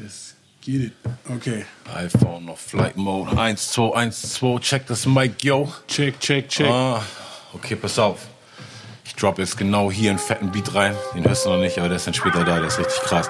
Let's 0.00 0.36
get 0.60 0.80
it. 0.80 0.92
Okay. 1.28 1.64
iPhone 1.92 2.48
auf 2.48 2.60
Flight 2.60 2.96
Mode. 2.96 3.36
1, 3.36 3.72
2, 3.72 3.96
1, 3.96 4.34
2. 4.34 4.58
Check 4.60 4.86
das 4.86 5.06
Mic, 5.06 5.42
yo. 5.42 5.72
Check, 5.88 6.20
check, 6.20 6.48
check. 6.48 6.70
Ah, 6.70 7.02
okay, 7.52 7.74
pass 7.74 7.98
auf. 7.98 8.26
Ich 9.04 9.14
drop 9.16 9.38
jetzt 9.38 9.56
genau 9.56 9.90
hier 9.90 10.10
einen 10.10 10.20
fetten 10.20 10.52
Beat 10.52 10.72
rein. 10.74 10.94
Den 11.14 11.24
hörst 11.24 11.46
du 11.46 11.50
noch 11.50 11.58
nicht, 11.58 11.78
aber 11.78 11.88
der 11.88 11.96
ist 11.96 12.06
dann 12.06 12.14
später 12.14 12.44
da. 12.44 12.58
Der 12.58 12.68
ist 12.68 12.78
richtig 12.78 13.00
krass. 13.02 13.28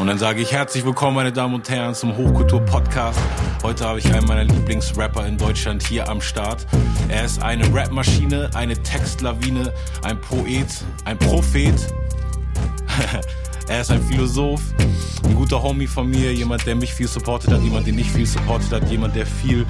Und 0.00 0.08
dann 0.08 0.18
sage 0.18 0.40
ich 0.40 0.50
herzlich 0.50 0.84
willkommen, 0.84 1.14
meine 1.14 1.32
Damen 1.32 1.54
und 1.54 1.68
Herren, 1.68 1.94
zum 1.94 2.16
Hochkultur-Podcast. 2.16 3.20
Heute 3.62 3.86
habe 3.86 4.00
ich 4.00 4.12
einen 4.12 4.26
meiner 4.26 4.44
Lieblingsrapper 4.44 5.24
in 5.26 5.38
Deutschland 5.38 5.86
hier 5.86 6.08
am 6.08 6.20
Start. 6.20 6.66
Er 7.08 7.24
ist 7.24 7.40
eine 7.40 7.72
Rapmaschine, 7.72 8.50
eine 8.54 8.74
Textlawine, 8.82 9.72
ein 10.02 10.20
Poet, 10.20 10.66
ein 11.04 11.18
Prophet. 11.18 11.74
er 13.68 13.80
ist 13.80 13.90
ein 13.90 14.02
Philosoph, 14.02 14.62
ein 15.24 15.34
guter 15.34 15.62
Homie 15.62 15.86
von 15.86 16.08
mir, 16.08 16.32
jemand, 16.32 16.66
der 16.66 16.74
mich 16.74 16.92
viel 16.94 17.08
supportet 17.08 17.50
hat, 17.52 17.62
jemand, 17.62 17.86
den 17.86 17.98
ich 17.98 18.10
viel 18.10 18.26
supportet 18.26 18.72
hat, 18.72 18.90
jemand, 18.90 19.14
der 19.14 19.26
viel 19.26 19.66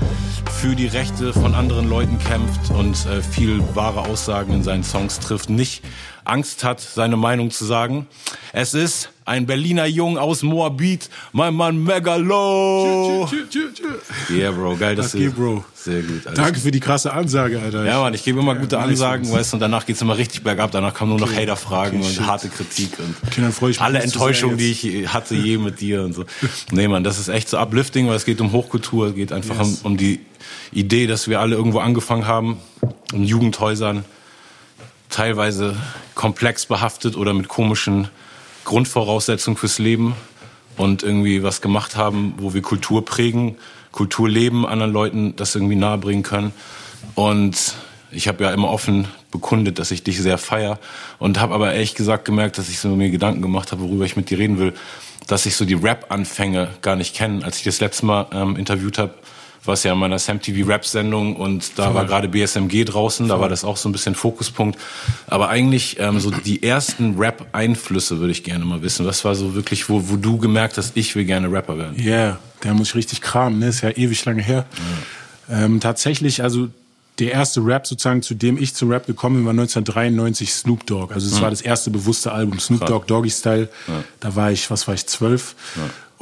für 0.50 0.74
die 0.74 0.86
Rechte 0.86 1.32
von 1.32 1.54
anderen 1.54 1.88
Leuten 1.88 2.18
kämpft 2.18 2.70
und 2.70 3.06
äh, 3.06 3.22
viel 3.22 3.62
wahre 3.74 4.00
Aussagen 4.00 4.52
in 4.52 4.62
seinen 4.62 4.84
Songs 4.84 5.18
trifft, 5.18 5.50
nicht 5.50 5.82
Angst 6.24 6.64
hat, 6.64 6.80
seine 6.80 7.16
Meinung 7.16 7.50
zu 7.50 7.64
sagen. 7.64 8.06
Es 8.52 8.74
ist 8.74 9.10
ein 9.24 9.46
Berliner 9.46 9.86
Jung 9.86 10.18
aus 10.18 10.42
Moabit, 10.42 11.08
mein 11.32 11.54
Mann 11.54 11.82
Megalo. 11.82 13.26
Tschü, 13.30 13.48
tschü, 13.48 13.72
tschü. 13.74 14.34
Yeah, 14.34 14.50
Bro, 14.50 14.76
geil, 14.76 14.96
dass 14.96 15.12
Das 15.12 15.20
geht, 15.20 15.32
du... 15.32 15.36
Bro. 15.36 15.64
Sehr 15.74 16.02
gut. 16.02 16.26
Alter. 16.26 16.42
Danke 16.42 16.60
für 16.60 16.70
die 16.70 16.80
krasse 16.80 17.12
Ansage, 17.12 17.60
Alter. 17.60 17.84
Ja, 17.84 18.00
Mann, 18.00 18.14
ich 18.14 18.24
gebe 18.24 18.40
immer 18.40 18.54
gute 18.54 18.76
nice, 18.76 18.88
Ansagen, 18.88 19.30
weißt 19.32 19.52
du, 19.52 19.56
und 19.56 19.60
danach 19.60 19.84
geht's 19.86 20.00
immer 20.00 20.16
richtig 20.16 20.42
bergab. 20.42 20.70
Danach 20.70 20.94
kommen 20.94 21.10
nur 21.10 21.20
noch 21.20 21.28
Okay. 21.30 21.42
Hater-Fragen 21.42 21.98
Okay, 21.98 22.06
und 22.06 22.14
shit. 22.14 22.26
harte 22.26 22.48
Kritik 22.48 22.98
und 22.98 23.14
Okay, 23.26 23.40
dann 23.40 23.50
ich 23.50 23.60
mich 23.60 23.80
alle 23.80 24.00
Enttäuschungen, 24.00 24.58
die 24.58 24.70
ich 24.70 25.08
hatte 25.12 25.34
je 25.34 25.58
mit 25.58 25.80
dir 25.80 26.02
und 26.02 26.12
so. 26.14 26.24
Nee, 26.70 26.88
Mann, 26.88 27.02
das 27.04 27.18
ist 27.18 27.28
echt 27.28 27.48
so 27.48 27.58
uplifting, 27.58 28.08
weil 28.08 28.16
es 28.16 28.24
geht 28.24 28.40
um 28.40 28.52
Hochkultur, 28.52 29.08
es 29.08 29.14
geht 29.14 29.32
einfach 29.32 29.58
Yes. 29.58 29.80
um, 29.82 29.92
um 29.92 29.96
die 29.96 30.20
Idee, 30.72 31.06
dass 31.06 31.28
wir 31.28 31.40
alle 31.40 31.56
irgendwo 31.56 31.78
angefangen 31.80 32.26
haben, 32.26 32.58
in 33.12 33.24
Jugendhäusern, 33.24 34.04
teilweise 35.12 35.76
komplex 36.14 36.66
behaftet 36.66 37.16
oder 37.16 37.34
mit 37.34 37.48
komischen 37.48 38.08
Grundvoraussetzungen 38.64 39.56
fürs 39.56 39.78
Leben 39.78 40.14
und 40.76 41.02
irgendwie 41.02 41.42
was 41.42 41.60
gemacht 41.60 41.96
haben, 41.96 42.34
wo 42.38 42.54
wir 42.54 42.62
Kultur 42.62 43.04
prägen, 43.04 43.56
Kultur 43.92 44.28
leben, 44.28 44.66
anderen 44.66 44.92
Leuten 44.92 45.36
das 45.36 45.54
irgendwie 45.54 45.76
nahebringen 45.76 46.22
können. 46.22 46.52
Und 47.14 47.74
ich 48.10 48.28
habe 48.28 48.44
ja 48.44 48.52
immer 48.52 48.70
offen 48.70 49.06
bekundet, 49.30 49.78
dass 49.78 49.90
ich 49.90 50.02
dich 50.02 50.20
sehr 50.20 50.38
feier 50.38 50.78
und 51.18 51.40
habe 51.40 51.54
aber 51.54 51.72
ehrlich 51.72 51.94
gesagt 51.94 52.24
gemerkt, 52.24 52.58
dass 52.58 52.68
ich 52.68 52.78
so 52.78 52.88
mir 52.88 53.10
Gedanken 53.10 53.42
gemacht 53.42 53.72
habe, 53.72 53.82
worüber 53.82 54.04
ich 54.04 54.16
mit 54.16 54.30
dir 54.30 54.38
reden 54.38 54.58
will, 54.58 54.74
dass 55.26 55.46
ich 55.46 55.56
so 55.56 55.64
die 55.64 55.74
Rap-Anfänge 55.74 56.70
gar 56.82 56.96
nicht 56.96 57.14
kenne. 57.14 57.44
Als 57.44 57.58
ich 57.58 57.64
das 57.64 57.80
letzte 57.80 58.06
Mal 58.06 58.26
ähm, 58.32 58.56
interviewt 58.56 58.98
habe, 58.98 59.14
war 59.64 59.74
es 59.74 59.84
ja 59.84 59.92
in 59.92 59.98
meiner 59.98 60.18
Sam 60.18 60.40
TV 60.40 60.66
Rap-Sendung 60.66 61.36
und 61.36 61.78
da 61.78 61.94
war 61.94 62.04
gerade 62.04 62.28
BSMG 62.28 62.84
draußen, 62.84 63.28
da 63.28 63.38
war 63.38 63.48
das 63.48 63.64
auch 63.64 63.76
so 63.76 63.88
ein 63.88 63.92
bisschen 63.92 64.14
Fokuspunkt. 64.14 64.78
Aber 65.28 65.48
eigentlich 65.48 65.98
ähm, 66.00 66.18
so 66.18 66.30
die 66.30 66.62
ersten 66.62 67.16
Rap-Einflüsse 67.18 68.18
würde 68.18 68.32
ich 68.32 68.42
gerne 68.42 68.64
mal 68.64 68.82
wissen. 68.82 69.06
Was 69.06 69.24
war 69.24 69.34
so 69.34 69.54
wirklich, 69.54 69.88
wo, 69.88 70.08
wo 70.08 70.16
du 70.16 70.38
gemerkt 70.38 70.78
hast, 70.78 70.96
ich 70.96 71.14
will 71.14 71.24
gerne 71.24 71.50
Rapper 71.50 71.78
werden? 71.78 71.94
Ja, 71.96 72.04
yeah, 72.04 72.38
da 72.60 72.74
muss 72.74 72.88
ich 72.88 72.94
richtig 72.96 73.20
kramen, 73.20 73.60
ne? 73.60 73.68
Ist 73.68 73.82
ja 73.82 73.90
ewig 73.90 74.24
lange 74.24 74.42
her. 74.42 74.66
Ähm, 75.48 75.80
tatsächlich, 75.80 76.42
also 76.42 76.68
der 77.18 77.32
erste 77.32 77.64
Rap 77.64 77.86
sozusagen, 77.86 78.22
zu 78.22 78.34
dem 78.34 78.56
ich 78.56 78.74
zum 78.74 78.90
Rap 78.90 79.06
gekommen 79.06 79.36
bin, 79.36 79.44
war 79.44 79.50
1993 79.50 80.52
Snoop 80.52 80.86
Dogg. 80.86 81.12
Also 81.12 81.26
es 81.34 81.40
war 81.42 81.50
das 81.50 81.60
erste 81.60 81.90
bewusste 81.90 82.32
Album, 82.32 82.58
Snoop. 82.58 82.86
Dogg 82.86 83.06
Doggy 83.06 83.30
Style. 83.30 83.68
Da 84.20 84.34
war 84.34 84.50
ich, 84.50 84.70
was 84.70 84.88
war 84.88 84.94
ich, 84.94 85.06
zwölf. 85.06 85.54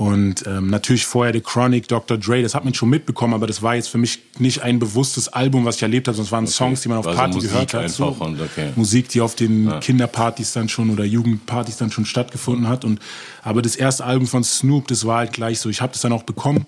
Und 0.00 0.46
ähm, 0.46 0.70
natürlich 0.70 1.04
vorher 1.04 1.30
The 1.34 1.42
Chronic, 1.42 1.86
Dr. 1.86 2.16
Dre, 2.16 2.40
das 2.40 2.54
hat 2.54 2.64
man 2.64 2.72
schon 2.72 2.88
mitbekommen, 2.88 3.34
aber 3.34 3.46
das 3.46 3.60
war 3.60 3.74
jetzt 3.74 3.88
für 3.88 3.98
mich 3.98 4.20
nicht 4.38 4.62
ein 4.62 4.78
bewusstes 4.78 5.28
Album, 5.28 5.66
was 5.66 5.76
ich 5.76 5.82
erlebt 5.82 6.08
habe, 6.08 6.16
sondern 6.16 6.26
es 6.26 6.32
waren 6.32 6.46
Songs, 6.46 6.80
die 6.80 6.88
man 6.88 6.96
auf 6.96 7.04
War 7.04 7.12
so 7.12 7.18
Party 7.18 7.34
Musik 7.34 7.50
gehört 7.50 7.74
hat. 7.74 8.00
und 8.00 8.40
okay. 8.40 8.70
Musik, 8.76 9.10
die 9.10 9.20
auf 9.20 9.34
den 9.34 9.78
Kinderpartys 9.80 10.54
dann 10.54 10.70
schon 10.70 10.88
oder 10.88 11.04
Jugendpartys 11.04 11.76
dann 11.76 11.92
schon 11.92 12.06
stattgefunden 12.06 12.66
hat. 12.66 12.86
Und 12.86 12.98
aber 13.42 13.60
das 13.60 13.76
erste 13.76 14.06
Album 14.06 14.26
von 14.26 14.42
Snoop, 14.42 14.88
das 14.88 15.04
war 15.04 15.18
halt 15.18 15.34
gleich 15.34 15.60
so. 15.60 15.68
Ich 15.68 15.82
habe 15.82 15.92
das 15.92 16.00
dann 16.00 16.14
auch 16.14 16.22
bekommen 16.22 16.64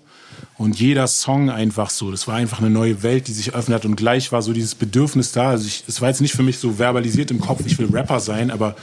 und 0.62 0.78
jeder 0.78 1.08
Song 1.08 1.50
einfach 1.50 1.90
so. 1.90 2.12
Das 2.12 2.28
war 2.28 2.36
einfach 2.36 2.60
eine 2.60 2.70
neue 2.70 3.02
Welt, 3.02 3.26
die 3.26 3.32
sich 3.32 3.52
öffnet 3.52 3.78
hat 3.78 3.84
und 3.84 3.96
gleich 3.96 4.30
war 4.30 4.42
so 4.42 4.52
dieses 4.52 4.76
Bedürfnis 4.76 5.32
da. 5.32 5.50
Also 5.50 5.66
ich, 5.66 5.82
es 5.88 6.00
war 6.00 6.08
jetzt 6.08 6.20
nicht 6.20 6.34
für 6.34 6.44
mich 6.44 6.58
so 6.58 6.74
verbalisiert 6.74 7.32
im 7.32 7.40
Kopf, 7.40 7.62
ich 7.66 7.78
will 7.80 7.88
Rapper 7.92 8.20
sein, 8.20 8.52
aber 8.52 8.76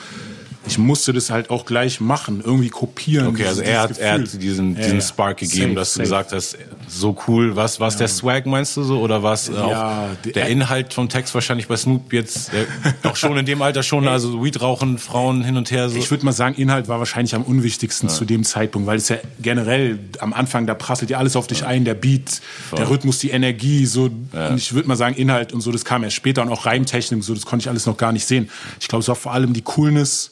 ich 0.68 0.78
musste 0.78 1.14
das 1.14 1.30
halt 1.30 1.50
auch 1.50 1.66
gleich 1.66 2.02
machen, 2.02 2.42
irgendwie 2.44 2.68
kopieren. 2.68 3.28
Okay, 3.28 3.46
also 3.46 3.62
er 3.62 3.80
hat, 3.80 3.98
er 3.98 4.14
hat 4.16 4.42
diesen, 4.42 4.76
diesen 4.76 4.96
ja. 4.96 5.02
Spark 5.02 5.38
gegeben, 5.38 5.70
Safe, 5.70 5.76
dass 5.76 5.94
du 5.94 6.00
safe. 6.00 6.04
gesagt 6.04 6.32
hast, 6.34 6.58
so 6.90 7.16
cool, 7.28 7.56
was 7.56 7.80
was 7.80 7.98
der 7.98 8.08
Swag 8.08 8.46
meinst 8.46 8.76
du 8.76 8.84
so? 8.84 9.00
Oder 9.00 9.24
was 9.24 9.50
äh, 9.50 9.54
Ja, 9.54 10.10
auch 10.12 10.32
der 10.32 10.48
Inhalt 10.48 10.94
vom 10.94 11.08
Text? 11.10 11.34
Wahrscheinlich 11.34 11.68
bei 11.68 11.78
Snoop 11.78 12.12
jetzt 12.14 12.54
äh, 12.54 12.66
doch 13.04 13.16
schon 13.16 13.38
in 13.38 13.46
dem 13.46 13.62
Alter 13.62 13.84
schon, 13.84 14.08
also 14.08 14.44
Weed 14.44 14.62
rauchen, 14.62 14.98
Frauen 14.98 15.44
hin 15.44 15.58
und 15.58 15.72
her 15.72 15.90
so. 15.90 15.98
Ich 15.98 16.12
würde 16.12 16.26
mal 16.26 16.32
sagen, 16.32 16.56
Inhalt 16.56 16.88
war 16.88 17.00
wahrscheinlich 17.00 17.36
am 17.36 17.44
unwichtigsten 17.44 18.10
zu 18.10 18.26
dem 18.26 18.44
Zeitpunkt, 18.44 18.88
weil 18.88 18.98
es 18.98 19.10
ja 19.10 19.18
generell 19.42 20.00
am 20.20 20.34
Anfang, 20.34 20.66
da 20.68 20.74
prasselt 20.74 21.10
ja 21.10 21.18
alles 21.18 21.36
auf 21.36 21.48
dich 21.48 21.66
ein, 21.66 21.86
der 21.86 21.94
Beat, 21.94 22.42
der 22.76 22.90
Rhythmus, 22.90 23.20
die 23.20 23.30
Energie, 23.30 23.86
so. 23.86 24.06
Und 24.06 24.58
ich 24.58 24.74
würde 24.74 24.88
mal 24.88 24.96
sagen, 24.96 25.16
Inhalt 25.16 25.54
und 25.54 25.62
so, 25.62 25.72
das 25.72 25.86
kam 25.86 26.04
erst 26.04 26.16
später 26.16 26.42
und 26.42 26.50
auch 26.50 26.66
Reimtechnik, 26.66 27.24
so, 27.24 27.34
das 27.34 27.46
konnte 27.46 27.64
ich 27.64 27.70
alles 27.70 27.86
noch 27.86 27.98
gar 27.98 28.12
nicht 28.12 28.26
sehen. 28.26 28.50
Ich 28.80 28.88
glaube, 28.88 29.02
es 29.02 29.08
war 29.08 29.16
vor 29.16 29.34
allem 29.34 29.54
die 29.54 29.62
Coolness, 29.62 30.32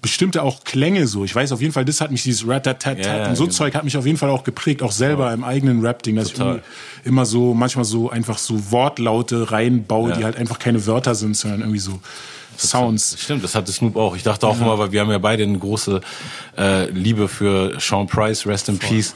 bestimmte 0.00 0.42
auch 0.42 0.64
Klänge 0.64 1.06
so. 1.06 1.24
Ich 1.24 1.34
weiß 1.34 1.52
auf 1.52 1.60
jeden 1.60 1.72
Fall, 1.72 1.84
das 1.84 2.00
hat 2.00 2.10
mich 2.10 2.22
dieses 2.22 2.46
Rat-tat-tat 2.46 2.98
Ja, 2.98 3.16
ja, 3.18 3.28
und 3.28 3.36
so 3.36 3.44
genau. 3.44 3.54
Zeug 3.56 3.74
hat 3.74 3.84
mich 3.84 3.96
auf 3.96 4.06
jeden 4.06 4.18
Fall 4.18 4.30
auch 4.30 4.44
geprägt, 4.44 4.82
auch 4.82 4.92
selber 4.92 5.32
im 5.32 5.42
eigenen 5.44 5.84
Rap-Ding, 5.84 6.16
dass 6.16 6.32
Total. 6.32 6.62
ich 7.02 7.06
immer 7.06 7.26
so, 7.26 7.52
manchmal 7.54 7.84
so 7.84 8.08
einfach 8.10 8.38
so 8.38 8.70
Wortlaute 8.70 9.50
reinbaue, 9.50 10.10
Ja. 10.10 10.16
die 10.16 10.24
halt 10.24 10.36
einfach 10.36 10.58
keine 10.58 10.86
Wörter 10.86 11.14
sind, 11.14 11.36
sondern 11.36 11.60
irgendwie 11.60 11.80
so 11.80 12.00
Sounds. 12.56 13.16
Stimmt, 13.20 13.44
das 13.44 13.54
hatte 13.54 13.70
Snoop 13.70 13.94
auch. 13.96 14.16
Ich 14.16 14.24
dachte 14.24 14.46
auch 14.48 14.60
immer, 14.60 14.76
weil 14.78 14.90
wir 14.90 15.00
haben 15.00 15.10
ja 15.12 15.18
beide 15.18 15.44
eine 15.44 15.58
große 15.58 16.00
äh, 16.56 16.90
Liebe 16.90 17.28
für 17.28 17.78
Sean 17.78 18.08
Price, 18.08 18.46
Rest 18.46 18.68
in 18.68 18.78
Peace, 18.78 19.14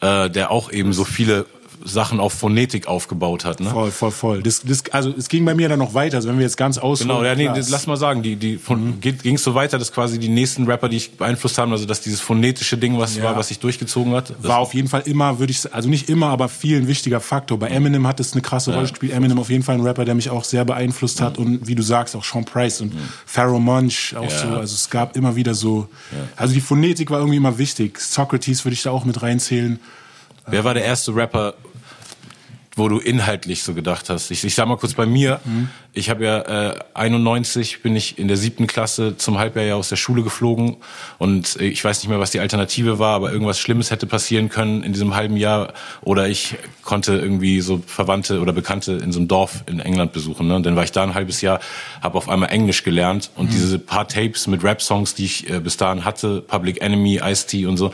äh, 0.00 0.30
der 0.30 0.52
auch 0.52 0.70
eben 0.70 0.92
so 0.92 1.02
viele 1.04 1.46
Sachen 1.84 2.18
auf 2.18 2.32
Phonetik 2.32 2.86
aufgebaut 2.88 3.44
hat. 3.44 3.60
Ne? 3.60 3.70
Voll, 3.70 3.90
voll, 3.90 4.10
voll. 4.10 4.42
Das, 4.42 4.62
das, 4.62 4.82
also 4.90 5.12
es 5.16 5.28
ging 5.28 5.44
bei 5.44 5.54
mir 5.54 5.68
dann 5.68 5.78
noch 5.78 5.94
weiter. 5.94 6.16
Also 6.16 6.28
wenn 6.28 6.38
wir 6.38 6.44
jetzt 6.44 6.56
ganz 6.56 6.78
ausholen. 6.78 7.08
Genau, 7.08 7.24
ja, 7.24 7.34
nee, 7.34 7.46
das, 7.54 7.68
lass 7.68 7.86
mal 7.86 7.96
sagen, 7.96 8.22
die, 8.22 8.36
die 8.36 8.56
von, 8.56 9.00
geht, 9.00 9.22
ging 9.22 9.34
es 9.34 9.44
so 9.44 9.54
weiter, 9.54 9.78
dass 9.78 9.92
quasi 9.92 10.18
die 10.18 10.28
nächsten 10.28 10.64
Rapper, 10.66 10.88
die 10.88 10.96
ich 10.96 11.16
beeinflusst 11.18 11.58
haben, 11.58 11.72
also 11.72 11.84
dass 11.84 12.00
dieses 12.00 12.20
phonetische 12.20 12.78
Ding, 12.78 12.98
was 12.98 13.16
Ja. 13.16 13.24
war, 13.24 13.36
was 13.36 13.48
sich 13.48 13.58
durchgezogen 13.58 14.14
hat, 14.14 14.32
war 14.42 14.58
auf 14.58 14.72
jeden 14.74 14.88
Fall 14.88 15.02
immer, 15.04 15.38
würde 15.38 15.50
ich 15.50 15.60
sagen, 15.60 15.74
also 15.74 15.88
nicht 15.88 16.08
immer, 16.08 16.28
aber 16.28 16.48
viel 16.48 16.78
ein 16.78 16.88
wichtiger 16.88 17.20
Faktor. 17.20 17.58
Bei 17.58 17.68
Eminem 17.68 18.06
hat 18.06 18.18
es 18.20 18.32
eine 18.32 18.42
krasse 18.42 18.72
Rolle 18.74 18.88
gespielt. 18.88 19.12
Eminem 19.12 19.38
auf 19.38 19.50
jeden 19.50 19.62
Fall 19.62 19.74
ein 19.76 19.82
Rapper, 19.82 20.04
der 20.04 20.14
mich 20.14 20.30
auch 20.30 20.44
sehr 20.44 20.64
beeinflusst 20.64 21.20
hat 21.20 21.38
und 21.38 21.66
wie 21.66 21.74
du 21.74 21.82
sagst, 21.82 22.16
auch 22.16 22.24
Sean 22.24 22.44
Price 22.44 22.80
und 22.80 22.92
Pharaoh 23.26 23.58
Monch 23.60 24.14
auch 24.16 24.22
Ja. 24.30 24.38
so. 24.38 24.48
Also 24.48 24.74
es 24.74 24.88
gab 24.90 25.16
immer 25.16 25.36
wieder 25.36 25.54
so, 25.54 25.88
also 26.36 26.54
die 26.54 26.60
Phonetik 26.60 27.10
war 27.10 27.18
irgendwie 27.18 27.36
immer 27.36 27.58
wichtig. 27.58 27.98
Socrates 28.00 28.64
würde 28.64 28.74
ich 28.74 28.82
da 28.82 28.90
auch 28.90 29.04
mit 29.04 29.20
reinzählen. 29.22 29.78
Wer 30.46 30.64
war 30.64 30.74
der 30.74 30.84
erste 30.84 31.14
Rapper, 31.16 31.54
wo 32.76 32.88
du 32.88 32.98
inhaltlich 32.98 33.62
so 33.62 33.74
gedacht 33.74 34.10
hast? 34.10 34.30
Ich, 34.30 34.44
ich 34.44 34.54
sag 34.54 34.66
mal 34.66 34.76
kurz 34.76 34.94
bei 34.94 35.06
mir, 35.06 35.40
ich 35.92 36.10
habe 36.10 36.24
ja 36.24 36.70
äh, 36.70 36.78
91 36.94 37.82
bin 37.82 37.94
ich 37.94 38.18
in 38.18 38.26
der 38.26 38.36
siebten 38.36 38.66
Klasse 38.66 39.16
zum 39.16 39.38
Halbjahr 39.38 39.76
aus 39.76 39.88
der 39.88 39.96
Schule 39.96 40.22
geflogen 40.22 40.76
und 41.18 41.60
äh, 41.60 41.66
ich 41.66 41.84
weiß 41.84 42.02
nicht 42.02 42.08
mehr, 42.08 42.18
was 42.18 42.32
die 42.32 42.40
Alternative 42.40 42.98
war, 42.98 43.14
aber 43.14 43.32
irgendwas 43.32 43.60
Schlimmes 43.60 43.90
hätte 43.90 44.06
passieren 44.06 44.48
können 44.48 44.82
in 44.82 44.92
diesem 44.92 45.14
halben 45.14 45.36
Jahr 45.36 45.72
oder 46.02 46.28
ich 46.28 46.56
konnte 46.82 47.16
irgendwie 47.16 47.60
so 47.60 47.80
Verwandte 47.86 48.40
oder 48.40 48.52
Bekannte 48.52 48.92
in 48.92 49.12
so 49.12 49.20
einem 49.20 49.28
Dorf 49.28 49.62
in 49.66 49.78
England 49.78 50.12
besuchen. 50.12 50.48
Ne? 50.48 50.56
Und 50.56 50.66
dann 50.66 50.76
war 50.76 50.84
ich 50.84 50.92
da 50.92 51.04
ein 51.04 51.14
halbes 51.14 51.40
Jahr, 51.40 51.60
habe 52.02 52.18
auf 52.18 52.28
einmal 52.28 52.50
Englisch 52.50 52.82
gelernt 52.82 53.30
und 53.36 53.52
diese 53.52 53.78
paar 53.78 54.08
Tapes 54.08 54.46
mit 54.46 54.64
Rap-Songs, 54.64 55.14
die 55.14 55.26
ich 55.26 55.48
äh, 55.48 55.60
bis 55.60 55.76
dahin 55.76 56.04
hatte, 56.04 56.40
Public 56.40 56.80
Enemy, 56.82 57.20
Ice-T 57.22 57.66
und 57.66 57.76
so, 57.76 57.92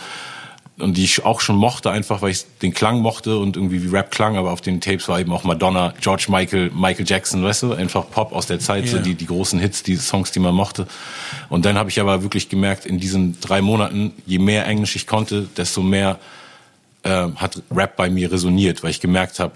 und 0.81 0.97
die 0.97 1.05
ich 1.05 1.25
auch 1.25 1.41
schon 1.41 1.57
mochte, 1.57 1.91
einfach 1.91 2.23
weil 2.23 2.31
ich 2.31 2.45
den 2.63 2.73
Klang 2.75 3.01
mochte 3.01 3.39
und 3.39 3.57
irgendwie 3.57 3.83
wie 3.83 3.89
Rap 3.89 4.11
klang, 4.11 4.37
aber 4.37 4.51
auf 4.53 4.61
den 4.61 4.81
Tapes 4.81 5.09
war 5.09 5.21
eben 5.21 5.33
auch 5.33 5.45
Madonna, 5.45 5.93
George 6.01 6.27
Michael, 6.29 6.71
Michael 6.75 7.07
Jackson, 7.07 7.43
weißt 7.43 7.63
du, 7.65 7.73
einfach 7.75 8.11
Pop 8.11 8.33
aus 8.33 8.47
der 8.47 8.59
Zeit, 8.61 8.89
so 8.89 8.97
Ja. 8.97 9.03
die, 9.03 9.15
die 9.15 9.27
großen 9.27 9.59
Hits, 9.61 9.83
die 9.83 9.97
Songs, 9.97 10.31
die 10.33 10.41
man 10.41 10.55
mochte. 10.55 10.87
Und 11.49 11.65
dann 11.65 11.77
habe 11.79 11.91
ich 11.91 12.01
aber 12.01 12.23
wirklich 12.23 12.49
gemerkt, 12.49 12.87
in 12.87 12.99
diesen 12.99 13.41
drei 13.41 13.61
Monaten, 13.61 14.13
je 14.27 14.39
mehr 14.39 14.67
Englisch 14.67 14.97
ich 14.97 15.07
konnte, 15.07 15.49
desto 15.57 15.83
mehr 15.83 16.19
ähm, 17.05 17.37
hat 17.41 17.63
Rap 17.71 17.97
bei 17.97 18.11
mir 18.11 18.31
resoniert, 18.31 18.83
weil 18.83 18.91
ich 18.91 19.01
gemerkt 19.01 19.39
habe, 19.41 19.53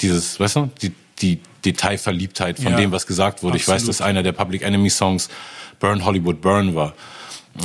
dieses, 0.00 0.38
weißt 0.40 0.56
du, 0.56 0.70
die, 0.82 0.92
die 1.20 1.38
Detailverliebtheit 1.64 2.58
von 2.58 2.72
Ja. 2.72 2.76
dem, 2.78 2.92
was 2.92 3.06
gesagt 3.06 3.42
wurde. 3.42 3.56
Ich 3.56 3.66
weiß, 3.68 3.74
Absolut. 3.82 3.88
dass 3.90 4.00
einer 4.02 4.22
der 4.22 4.32
Public 4.32 4.62
Enemy 4.62 4.90
Songs 4.90 5.28
Burn 5.80 6.04
Hollywood 6.04 6.40
Burn 6.40 6.74
war. 6.74 6.92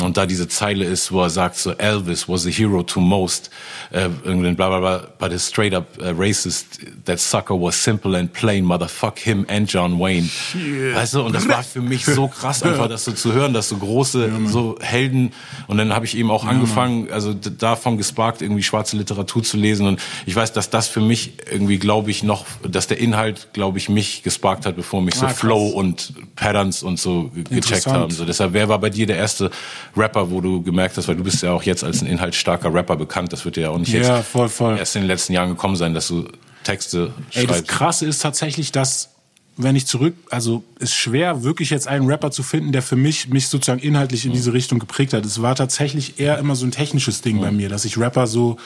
Und 0.03 0.17
da 0.17 0.25
diese 0.25 0.49
Zeile 0.49 0.83
ist, 0.83 1.13
wo 1.13 1.21
er 1.21 1.29
sagt 1.29 1.55
so 1.55 1.71
Elvis 1.71 2.27
was 2.27 2.45
a 2.45 2.49
hero 2.49 2.83
to 2.83 2.99
most, 2.99 3.49
äh, 3.91 4.09
irgendwie 4.23 4.51
bla 4.51 4.67
bla 4.67 4.79
bla, 4.79 5.07
but 5.17 5.31
is 5.31 5.47
straight 5.47 5.73
up 5.73 5.85
uh, 5.99 6.09
racist. 6.09 6.79
That 7.05 7.21
sucker 7.21 7.55
was 7.55 7.81
simple 7.81 8.17
and 8.17 8.33
plain, 8.33 8.65
motherfuck 8.65 9.17
him 9.17 9.45
and 9.47 9.71
John 9.71 9.97
Wayne. 9.97 10.29
Yeah. 10.53 10.95
Weißt 10.95 11.13
du, 11.13 11.21
und 11.21 11.33
das 11.33 11.47
war 11.47 11.63
für 11.63 11.81
mich 11.81 12.05
so 12.05 12.27
krass 12.27 12.63
einfach, 12.63 12.89
das 12.89 13.05
so 13.05 13.13
zu 13.13 13.31
hören, 13.31 13.53
dass 13.53 13.69
so 13.69 13.77
große 13.77 14.27
ja, 14.27 14.49
so 14.49 14.77
Helden 14.81 15.31
und 15.67 15.77
dann 15.77 15.93
habe 15.93 16.05
ich 16.05 16.17
eben 16.17 16.31
auch 16.31 16.43
ja, 16.43 16.49
angefangen, 16.49 17.09
also 17.09 17.33
davon 17.33 17.97
gesparkt, 17.97 18.41
irgendwie 18.41 18.63
schwarze 18.63 18.97
Literatur 18.97 19.43
zu 19.43 19.55
lesen 19.55 19.87
und 19.87 20.01
ich 20.25 20.35
weiß, 20.35 20.51
dass 20.51 20.69
das 20.69 20.89
für 20.89 21.01
mich 21.01 21.33
irgendwie, 21.49 21.77
glaube 21.77 22.11
ich, 22.11 22.23
noch, 22.23 22.45
dass 22.61 22.87
der 22.87 22.99
Inhalt, 22.99 23.53
glaube 23.53 23.77
ich, 23.77 23.87
mich 23.87 24.21
gesparkt 24.21 24.65
hat, 24.65 24.75
bevor 24.75 25.01
mich 25.01 25.15
ah, 25.15 25.19
so 25.19 25.27
Flow 25.29 25.67
und 25.67 26.13
Patterns 26.35 26.83
und 26.83 26.99
so 26.99 27.31
gecheckt 27.49 27.87
haben. 27.87 28.11
So 28.11 28.25
deshalb, 28.25 28.51
wer 28.51 28.67
war 28.67 28.79
bei 28.79 28.89
dir 28.89 29.07
der 29.07 29.15
erste 29.15 29.49
Rapper, 29.95 30.31
wo 30.31 30.41
du 30.41 30.62
gemerkt 30.62 30.97
hast, 30.97 31.07
weil 31.07 31.15
du 31.15 31.24
bist 31.24 31.41
ja 31.44 31.51
auch 31.51 31.63
jetzt 31.63 31.83
als 31.83 32.01
ein 32.01 32.07
inhaltsstarker 32.07 32.74
Rapper 32.74 32.95
bekannt, 32.95 33.33
das 33.33 33.45
wird 33.45 33.56
dir 33.56 33.62
ja 33.62 33.69
auch 33.69 33.77
nicht 33.77 33.94
ja, 33.94 34.18
jetzt 34.18 34.27
voll, 34.27 34.50
voll. 34.50 34.77
erst 34.77 34.95
in 34.95 35.03
den 35.03 35.07
letzten 35.07 35.33
Jahren 35.33 35.50
gekommen 35.50 35.75
sein, 35.75 35.94
dass 35.94 36.07
du 36.07 36.27
Texte 36.63 37.13
Ey, 37.31 37.45
schreibst. 37.45 37.62
Das 37.62 37.68
Krasse 37.68 38.06
ist 38.06 38.21
tatsächlich, 38.21 38.71
dass 38.71 39.09
wenn 39.57 39.75
ich 39.75 39.88
zurück, 39.88 40.13
also 40.29 40.63
ist 40.79 40.94
schwer, 40.94 41.44
wirklich 41.44 41.71
jetzt 41.71 41.88
einen 41.88 42.06
Rapper 42.06 42.29
zu 42.29 42.44
finden, 42.44 42.71
der 42.71 42.83
für 42.83 42.95
mich 42.95 43.29
mich 43.29 43.47
sozusagen 43.47 43.79
inhaltlich 43.79 44.25
in 44.25 44.31
diese 44.31 44.53
Richtung 44.53 44.77
geprägt 44.77 45.13
hat. 45.13 45.25
Es 45.25 45.41
war 45.41 45.56
tatsächlich 45.56 46.19
eher 46.19 46.38
immer 46.38 46.56
so 46.56 46.65
ein 46.65 46.71
technisches 46.71 47.21
Ding 47.21 47.41
bei 47.41 47.51
mir, 47.51 47.68
dass 47.68 47.83
ich 47.83 47.97
Rapper 47.97 48.27
so 48.27 48.57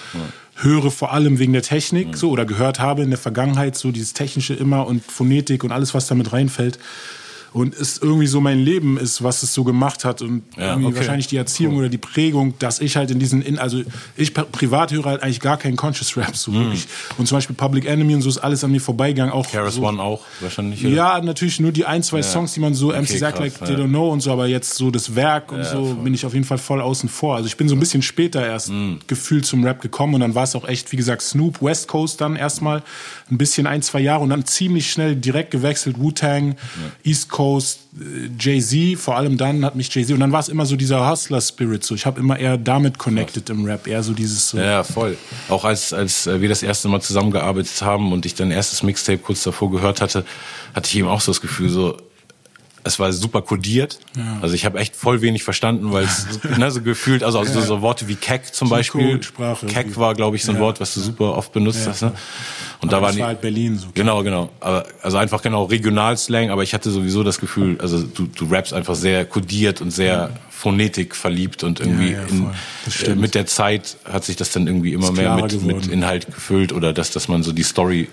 höre, 0.55 0.91
vor 0.91 1.13
allem 1.13 1.39
wegen 1.39 1.53
der 1.53 1.61
Technik, 1.61 2.07
ja. 2.11 2.17
so 2.17 2.29
oder 2.29 2.45
gehört 2.45 2.79
habe 2.79 3.03
in 3.03 3.09
der 3.09 3.17
Vergangenheit, 3.17 3.77
so 3.77 3.91
dieses 3.91 4.13
technische 4.13 4.53
immer 4.53 4.85
und 4.85 5.03
Phonetik 5.03 5.63
und 5.63 5.71
alles, 5.71 5.93
was 5.93 6.07
damit 6.07 6.33
reinfällt 6.33 6.77
und 7.53 7.75
ist 7.75 8.01
irgendwie 8.01 8.27
so 8.27 8.39
mein 8.39 8.59
Leben 8.59 8.97
ist, 8.97 9.23
was 9.23 9.43
es 9.43 9.53
so 9.53 9.65
gemacht 9.65 10.05
hat 10.05 10.21
und 10.21 10.43
ja, 10.57 10.75
okay. 10.75 10.95
wahrscheinlich 10.95 11.27
die 11.27 11.35
Erziehung 11.35 11.73
cool. 11.73 11.79
oder 11.79 11.89
die 11.89 11.97
Prägung, 11.97 12.53
dass 12.59 12.79
ich 12.79 12.95
halt 12.95 13.11
in 13.11 13.19
diesen, 13.19 13.41
in, 13.41 13.59
also 13.59 13.81
ich 14.15 14.33
privat 14.33 14.93
höre 14.93 15.03
halt 15.03 15.21
eigentlich 15.21 15.41
gar 15.41 15.57
keinen 15.57 15.75
Conscious 15.75 16.15
Rap 16.15 16.35
so 16.37 16.51
mm. 16.51 16.55
wirklich 16.55 16.87
und 17.17 17.27
zum 17.27 17.37
Beispiel 17.37 17.55
Public 17.55 17.85
Enemy 17.85 18.15
und 18.15 18.21
so 18.21 18.29
ist 18.29 18.37
alles 18.37 18.63
an 18.63 18.71
mir 18.71 18.79
vorbeigegangen. 18.79 19.33
Auch 19.33 19.49
Karis 19.49 19.75
so, 19.75 19.85
One 19.85 20.01
auch 20.01 20.21
wahrscheinlich. 20.39 20.85
Oder? 20.85 20.95
Ja, 20.95 21.21
natürlich 21.21 21.59
nur 21.59 21.73
die 21.73 21.85
ein 21.85 22.03
zwei 22.03 22.17
ja. 22.17 22.23
Songs, 22.23 22.53
die 22.53 22.61
man 22.61 22.73
so 22.73 22.89
okay, 22.89 23.01
MC 23.01 23.19
Zack 23.19 23.39
Like 23.39 23.59
ja. 23.59 23.67
They 23.67 23.75
Don't 23.75 23.89
Know 23.89 24.09
und 24.09 24.21
so, 24.21 24.31
aber 24.31 24.47
jetzt 24.47 24.75
so 24.75 24.89
das 24.89 25.15
Werk 25.15 25.51
und 25.51 25.65
so 25.65 25.85
voll. 25.85 25.95
bin 25.95 26.13
ich 26.13 26.25
auf 26.25 26.33
jeden 26.33 26.45
Fall 26.45 26.57
voll 26.57 26.79
außen 26.79 27.09
vor. 27.09 27.35
Also 27.35 27.47
ich 27.47 27.57
bin 27.57 27.67
so 27.67 27.75
ein 27.75 27.79
bisschen 27.79 28.01
später 28.01 28.45
erst 28.45 28.69
mm. 28.69 28.99
gefühlt 29.07 29.45
zum 29.45 29.65
Rap 29.65 29.81
gekommen 29.81 30.13
und 30.13 30.21
dann 30.21 30.35
war 30.35 30.43
es 30.43 30.55
auch 30.55 30.67
echt, 30.67 30.93
wie 30.93 30.97
gesagt, 30.97 31.21
Snoop 31.21 31.61
West 31.61 31.89
Coast 31.89 32.21
dann 32.21 32.37
erstmal 32.37 32.81
ein 33.29 33.37
bisschen 33.37 33.67
ein 33.67 33.81
zwei 33.81 33.99
Jahre 33.99 34.23
und 34.23 34.29
dann 34.29 34.45
ziemlich 34.45 34.89
schnell 34.89 35.17
direkt 35.17 35.51
gewechselt 35.51 35.99
Wu 35.99 36.11
Tang 36.11 36.55
East 37.03 37.27
Coast 37.27 37.40
Jay-Z, 38.39 38.97
vor 38.97 39.17
allem 39.17 39.37
dann 39.37 39.65
hat 39.65 39.75
mich 39.75 39.93
Jay-Z, 39.93 40.13
und 40.13 40.19
dann 40.19 40.31
war 40.31 40.39
es 40.39 40.49
immer 40.49 40.65
so 40.65 40.75
dieser 40.75 41.09
Hustler-Spirit, 41.09 41.83
so 41.83 41.95
ich 41.95 42.05
habe 42.05 42.19
immer 42.19 42.37
eher 42.37 42.57
damit 42.57 42.97
connected 42.97 43.49
im 43.49 43.65
Rap, 43.65 43.87
eher 43.87 44.03
so 44.03 44.13
dieses 44.13 44.49
so. 44.49 44.57
Ja, 44.57 44.83
voll. 44.83 45.17
Auch 45.49 45.65
als, 45.65 45.93
als 45.93 46.25
wir 46.27 46.49
das 46.49 46.63
erste 46.63 46.87
Mal 46.87 47.01
zusammengearbeitet 47.01 47.81
haben 47.81 48.13
und 48.13 48.25
ich 48.25 48.35
dein 48.35 48.51
erstes 48.51 48.83
Mixtape 48.83 49.19
kurz 49.19 49.43
davor 49.43 49.71
gehört 49.71 50.01
hatte, 50.01 50.25
hatte 50.73 50.87
ich 50.87 50.97
eben 50.97 51.07
auch 51.07 51.21
so 51.21 51.31
das 51.31 51.41
Gefühl, 51.41 51.69
so, 51.69 51.97
es 52.83 52.99
war 52.99 53.11
super 53.13 53.41
kodiert. 53.41 53.99
Ja. 54.15 54.39
Also 54.41 54.55
ich 54.55 54.65
habe 54.65 54.79
echt 54.79 54.95
voll 54.95 55.21
wenig 55.21 55.43
verstanden, 55.43 55.91
weil 55.91 56.05
es 56.05 56.39
ne, 56.57 56.71
so 56.71 56.81
gefühlt, 56.81 57.23
also, 57.23 57.39
also 57.39 57.59
ja. 57.59 57.65
so 57.65 57.81
Worte 57.81 58.07
wie 58.07 58.15
Keck 58.15 58.53
zum 58.53 58.69
Beispiel. 58.69 59.21
Sprache. 59.21 59.65
Keck 59.67 59.97
war, 59.97 60.15
glaube 60.15 60.35
ich, 60.35 60.43
so 60.43 60.51
ein 60.51 60.55
ja. 60.55 60.61
Wort, 60.61 60.79
was 60.79 60.93
du 60.93 61.01
super 61.01 61.35
oft 61.35 61.53
benutzt 61.53 61.87
hast. 61.87 62.01
Ne? 62.01 62.13
Und 62.81 62.93
aber 62.93 63.07
da 63.07 63.13
war, 63.13 63.19
war 63.19 63.27
halt 63.27 63.41
Berlin 63.41 63.77
so. 63.77 63.87
Genau, 63.93 64.23
genau. 64.23 64.49
Aber, 64.59 64.85
also 65.01 65.17
einfach 65.17 65.41
genau 65.41 65.65
Regionalslang, 65.65 66.49
aber 66.49 66.63
ich 66.63 66.73
hatte 66.73 66.91
sowieso 66.91 67.23
das 67.23 67.39
Gefühl, 67.39 67.77
also 67.79 68.01
du, 68.01 68.27
du 68.27 68.45
rappst 68.45 68.73
einfach 68.73 68.95
sehr 68.95 69.25
kodiert 69.25 69.81
und 69.81 69.91
sehr 69.91 70.31
Phonetik 70.49 71.15
verliebt 71.15 71.63
und 71.63 71.79
irgendwie 71.79 72.15
in, 72.29 72.51
äh, 73.05 73.15
mit 73.15 73.33
der 73.33 73.47
Zeit 73.47 73.97
hat 74.05 74.23
sich 74.23 74.35
das 74.35 74.51
dann 74.51 74.67
irgendwie 74.67 74.93
immer 74.93 75.11
mehr 75.11 75.35
mit, 75.35 75.61
mit 75.63 75.87
Inhalt 75.87 76.27
gefüllt 76.27 76.71
oder 76.71 76.93
dass, 76.93 77.09
dass 77.09 77.27
man 77.27 77.41
so 77.41 77.51
die 77.51 77.63
Story 77.63 78.09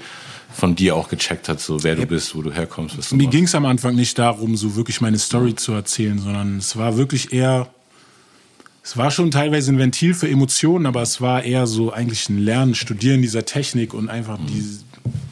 von 0.52 0.74
dir 0.74 0.96
auch 0.96 1.08
gecheckt 1.08 1.48
hat, 1.48 1.60
so 1.60 1.82
wer 1.84 1.94
du 1.94 2.06
bist, 2.06 2.34
wo 2.34 2.42
du 2.42 2.50
herkommst. 2.50 2.98
Was 2.98 3.12
Mir 3.12 3.28
ging 3.28 3.44
es 3.44 3.54
am 3.54 3.66
Anfang 3.66 3.94
nicht 3.94 4.18
darum, 4.18 4.56
so 4.56 4.76
wirklich 4.76 5.00
meine 5.00 5.18
Story 5.18 5.54
zu 5.54 5.72
erzählen, 5.72 6.18
sondern 6.18 6.58
es 6.58 6.76
war 6.76 6.96
wirklich 6.96 7.32
eher, 7.32 7.68
es 8.82 8.96
war 8.96 9.10
schon 9.10 9.30
teilweise 9.30 9.72
ein 9.72 9.78
Ventil 9.78 10.14
für 10.14 10.28
Emotionen, 10.28 10.86
aber 10.86 11.02
es 11.02 11.20
war 11.20 11.42
eher 11.42 11.66
so 11.66 11.92
eigentlich 11.92 12.28
ein 12.28 12.38
Lernen, 12.38 12.74
Studieren 12.74 13.22
dieser 13.22 13.44
Technik 13.44 13.92
und 13.94 14.08
einfach 14.08 14.38
mhm. 14.38 14.46
die, 14.46 14.78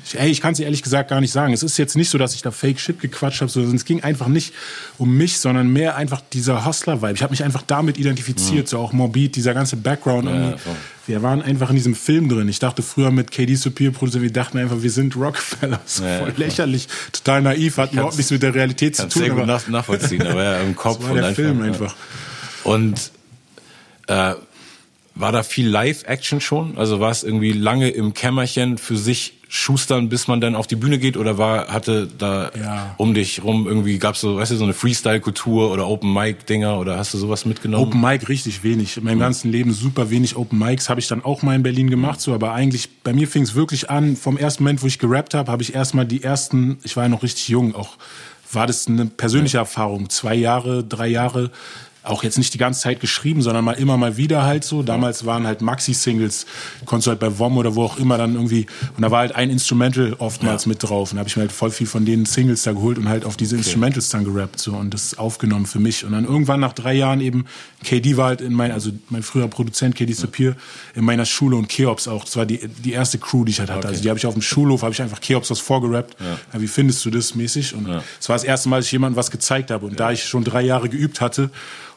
ich, 0.04 0.18
ey, 0.18 0.30
ich 0.30 0.40
kann 0.40 0.52
es 0.52 0.60
ehrlich 0.60 0.82
gesagt 0.82 1.10
gar 1.10 1.20
nicht 1.20 1.32
sagen. 1.32 1.52
Es 1.52 1.62
ist 1.62 1.76
jetzt 1.78 1.96
nicht 1.96 2.08
so, 2.08 2.18
dass 2.18 2.34
ich 2.34 2.42
da 2.42 2.50
Fake 2.50 2.78
Shit 2.78 3.00
gequatscht 3.00 3.40
habe, 3.40 3.50
sondern 3.50 3.74
es 3.74 3.84
ging 3.84 4.02
einfach 4.02 4.28
nicht 4.28 4.52
um 4.98 5.16
mich, 5.16 5.38
sondern 5.38 5.68
mehr 5.68 5.96
einfach 5.96 6.22
dieser 6.32 6.64
Hustler-Vibe. 6.64 7.14
Ich 7.14 7.22
habe 7.22 7.32
mich 7.32 7.44
einfach 7.44 7.62
damit 7.66 7.98
identifiziert, 7.98 8.66
mhm. 8.66 8.70
so 8.70 8.78
auch 8.78 8.92
Morbid, 8.92 9.36
dieser 9.36 9.54
ganze 9.54 9.76
Background. 9.76 10.28
Ja, 10.28 10.56
wir 11.06 11.22
waren 11.22 11.42
einfach 11.42 11.70
in 11.70 11.76
diesem 11.76 11.94
Film 11.94 12.28
drin. 12.28 12.48
Ich 12.48 12.58
dachte 12.58 12.82
früher 12.82 13.10
mit 13.10 13.30
KD 13.30 13.54
Superior 13.54 13.92
produziert, 13.92 14.22
wir 14.22 14.32
dachten 14.32 14.58
einfach, 14.58 14.82
wir 14.82 14.90
sind 14.90 15.16
Rockefellers. 15.16 16.00
Ja, 16.04 16.18
voll 16.18 16.34
lächerlich, 16.36 16.88
total 17.12 17.42
naiv, 17.42 17.76
hat 17.76 17.92
überhaupt 17.92 18.16
nichts 18.16 18.30
mit 18.30 18.42
der 18.42 18.54
Realität 18.54 18.96
zu 18.96 19.08
tun. 19.08 19.22
Sehr 19.22 19.30
gut 19.30 19.46
nach, 19.46 19.66
nachvollziehen, 19.68 20.26
aber 20.26 20.42
ja, 20.42 20.60
im 20.60 20.74
Kopf. 20.76 21.00
Das 21.00 21.08
war 21.08 21.14
der 21.14 21.34
Film 21.34 21.62
einfach. 21.62 21.94
Und 22.64 23.10
äh, 24.08 24.34
war 25.16 25.32
da 25.32 25.42
viel 25.42 25.68
Live-Action 25.68 26.40
schon? 26.40 26.76
Also 26.76 27.00
war 27.00 27.10
es 27.10 27.24
irgendwie 27.24 27.52
lange 27.52 27.88
im 27.88 28.14
Kämmerchen 28.14 28.78
für 28.78 28.96
sich 28.96 29.32
schustern, 29.48 30.08
bis 30.08 30.28
man 30.28 30.40
dann 30.40 30.54
auf 30.54 30.66
die 30.66 30.76
Bühne 30.76 30.98
geht? 30.98 31.16
Oder 31.16 31.38
war, 31.38 31.68
hatte 31.68 32.06
da 32.06 32.50
ja. 32.54 32.94
um 32.98 33.14
dich 33.14 33.42
rum 33.42 33.66
irgendwie, 33.66 33.98
gab's 33.98 34.20
so, 34.20 34.36
weißt 34.36 34.52
du, 34.52 34.56
so 34.56 34.64
eine 34.64 34.74
Freestyle-Kultur 34.74 35.72
oder 35.72 35.88
Open-Mic-Dinger 35.88 36.78
oder 36.78 36.98
hast 36.98 37.14
du 37.14 37.18
sowas 37.18 37.46
mitgenommen? 37.46 37.86
Open 37.86 38.00
Mic 38.00 38.28
richtig 38.28 38.62
wenig. 38.62 38.98
In 38.98 39.04
meinem 39.04 39.16
mhm. 39.16 39.22
ganzen 39.22 39.50
Leben 39.50 39.72
super 39.72 40.10
wenig 40.10 40.36
Open 40.36 40.58
Mics. 40.58 40.90
Habe 40.90 41.00
ich 41.00 41.08
dann 41.08 41.24
auch 41.24 41.42
mal 41.42 41.54
in 41.54 41.62
Berlin 41.62 41.88
gemacht, 41.88 42.20
so, 42.20 42.34
aber 42.34 42.52
eigentlich, 42.52 43.02
bei 43.02 43.14
mir 43.14 43.26
fing 43.26 43.42
es 43.42 43.54
wirklich 43.54 43.88
an, 43.88 44.16
vom 44.16 44.36
ersten 44.36 44.64
Moment, 44.64 44.82
wo 44.82 44.86
ich 44.86 44.98
gerappt 44.98 45.32
habe, 45.32 45.50
habe 45.50 45.62
ich 45.62 45.74
erstmal 45.74 46.04
die 46.04 46.22
ersten, 46.22 46.78
ich 46.82 46.96
war 46.96 47.04
ja 47.04 47.08
noch 47.08 47.22
richtig 47.22 47.48
jung, 47.48 47.74
auch 47.74 47.96
war 48.52 48.66
das 48.66 48.86
eine 48.86 49.06
persönliche 49.06 49.58
Erfahrung. 49.58 50.08
Zwei 50.10 50.34
Jahre, 50.34 50.84
drei 50.84 51.08
Jahre 51.08 51.50
auch 52.06 52.22
jetzt 52.22 52.38
nicht 52.38 52.54
die 52.54 52.58
ganze 52.58 52.80
Zeit 52.80 53.00
geschrieben, 53.00 53.42
sondern 53.42 53.64
mal 53.64 53.72
immer 53.72 53.96
mal 53.96 54.16
wieder 54.16 54.44
halt 54.44 54.64
so. 54.64 54.82
Damals 54.82 55.26
waren 55.26 55.46
halt 55.46 55.60
Maxi-Singles, 55.60 56.46
konntest 56.84 57.06
du 57.06 57.10
halt 57.10 57.20
bei 57.20 57.38
WOM 57.38 57.56
oder 57.58 57.74
wo 57.74 57.84
auch 57.84 57.98
immer 57.98 58.18
dann 58.18 58.34
irgendwie, 58.34 58.66
und 58.96 59.02
da 59.02 59.10
war 59.10 59.20
halt 59.20 59.34
ein 59.34 59.50
Instrumental 59.50 60.14
oftmals 60.18 60.64
ja. 60.64 60.70
mit 60.70 60.82
drauf. 60.82 61.10
Und 61.10 61.16
da 61.16 61.20
habe 61.20 61.28
ich 61.28 61.36
mir 61.36 61.42
halt 61.42 61.52
voll 61.52 61.70
viel 61.70 61.86
von 61.86 62.04
den 62.04 62.24
Singles 62.24 62.62
da 62.62 62.72
geholt 62.72 62.98
und 62.98 63.08
halt 63.08 63.24
auf 63.24 63.36
diese 63.36 63.56
okay. 63.56 63.64
Instrumentals 63.64 64.08
dann 64.10 64.24
gerappt 64.24 64.60
so 64.60 64.72
und 64.72 64.94
das 64.94 65.18
aufgenommen 65.18 65.66
für 65.66 65.80
mich. 65.80 66.04
Und 66.04 66.12
dann 66.12 66.24
irgendwann 66.24 66.60
nach 66.60 66.72
drei 66.72 66.94
Jahren 66.94 67.20
eben, 67.20 67.46
KD 67.84 68.16
war 68.16 68.28
halt 68.28 68.40
in 68.40 68.52
mein, 68.52 68.72
also 68.72 68.90
mein 69.08 69.22
früher 69.22 69.48
Produzent 69.48 69.94
KD 69.94 70.12
Sapir, 70.12 70.56
in 70.94 71.04
meiner 71.04 71.24
Schule 71.24 71.56
und 71.56 71.68
Cheops 71.68 72.08
auch. 72.08 72.24
Das 72.24 72.36
war 72.36 72.46
die, 72.46 72.68
die 72.68 72.92
erste 72.92 73.18
Crew, 73.18 73.44
die 73.44 73.50
ich 73.50 73.60
halt 73.60 73.70
hatte. 73.70 73.78
Okay. 73.80 73.88
Also 73.88 74.02
die 74.02 74.08
habe 74.08 74.18
ich 74.18 74.26
auf 74.26 74.34
dem 74.34 74.42
Schulhof, 74.42 74.82
habe 74.82 74.92
ich 74.92 75.02
einfach 75.02 75.20
Cheops 75.20 75.50
was 75.50 75.60
vorgerappt. 75.60 76.16
Ja. 76.20 76.38
Ja, 76.52 76.60
wie 76.60 76.68
findest 76.68 77.04
du 77.04 77.10
das 77.10 77.34
mäßig? 77.34 77.74
Und 77.74 77.88
es 77.88 78.26
ja. 78.26 78.28
war 78.28 78.36
das 78.36 78.44
erste 78.44 78.68
Mal, 78.68 78.76
dass 78.76 78.86
ich 78.86 78.92
jemandem 78.92 79.16
was 79.16 79.30
gezeigt 79.30 79.70
habe. 79.70 79.86
Und 79.86 79.98
da 80.00 80.12
ich 80.12 80.24
schon 80.24 80.44
drei 80.44 80.62
Jahre 80.62 80.88
geübt 80.88 81.20
hatte, 81.20 81.50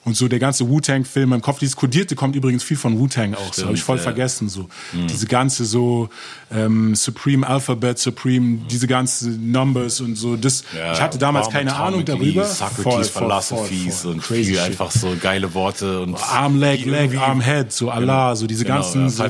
und 0.06 0.16
so 0.16 0.28
der 0.28 0.40
ganze 0.40 0.68
Wu-Tang-Film 0.68 1.34
im 1.34 1.42
Kopf, 1.42 1.60
dieses 1.60 1.75
Kodierte 1.75 2.16
kommt 2.16 2.36
übrigens 2.36 2.63
viel 2.63 2.78
von 2.78 2.98
Wu-Tang 3.00 3.36
auch, 3.36 3.54
so 3.54 3.66
habe 3.66 3.75
ich 3.75 3.84
voll 3.84 3.98
ja. 3.98 4.04
vergessen. 4.04 4.50
So 4.50 4.69
mhm. 4.94 5.08
diese 5.08 5.27
ganze 5.27 5.65
so 5.65 6.10
ähm, 6.51 6.96
Supreme 6.96 7.46
Alphabet, 7.46 8.00
Supreme, 8.00 8.60
diese 8.70 8.88
ganzen 8.88 9.51
Numbers 9.51 10.01
und 10.01 10.15
so. 10.15 10.36
Das, 10.36 10.63
ja, 10.75 10.94
ich 10.94 11.01
hatte 11.01 11.18
damals 11.18 11.50
keine 11.50 11.75
Ahnung 11.75 12.06
darüber. 12.06 12.46
Socrates, 12.46 13.10
Philosophies 13.10 14.06
und 14.06 14.22
Crazy 14.22 14.50
viel 14.50 14.60
einfach 14.60 14.91
so 14.91 15.15
geile 15.22 15.53
Worte 15.53 16.01
und 16.01 16.15
Arm, 16.15 16.60
Leg, 16.60 16.86
Leg, 16.86 17.18
Arm, 17.18 17.41
Head, 17.41 17.72
so 17.72 17.89
Allah, 17.89 18.36
so 18.36 18.48
diese 18.48 18.63
genau, 18.63 18.77
ganzen 18.77 19.03
ja, 19.03 19.10
so 19.10 19.24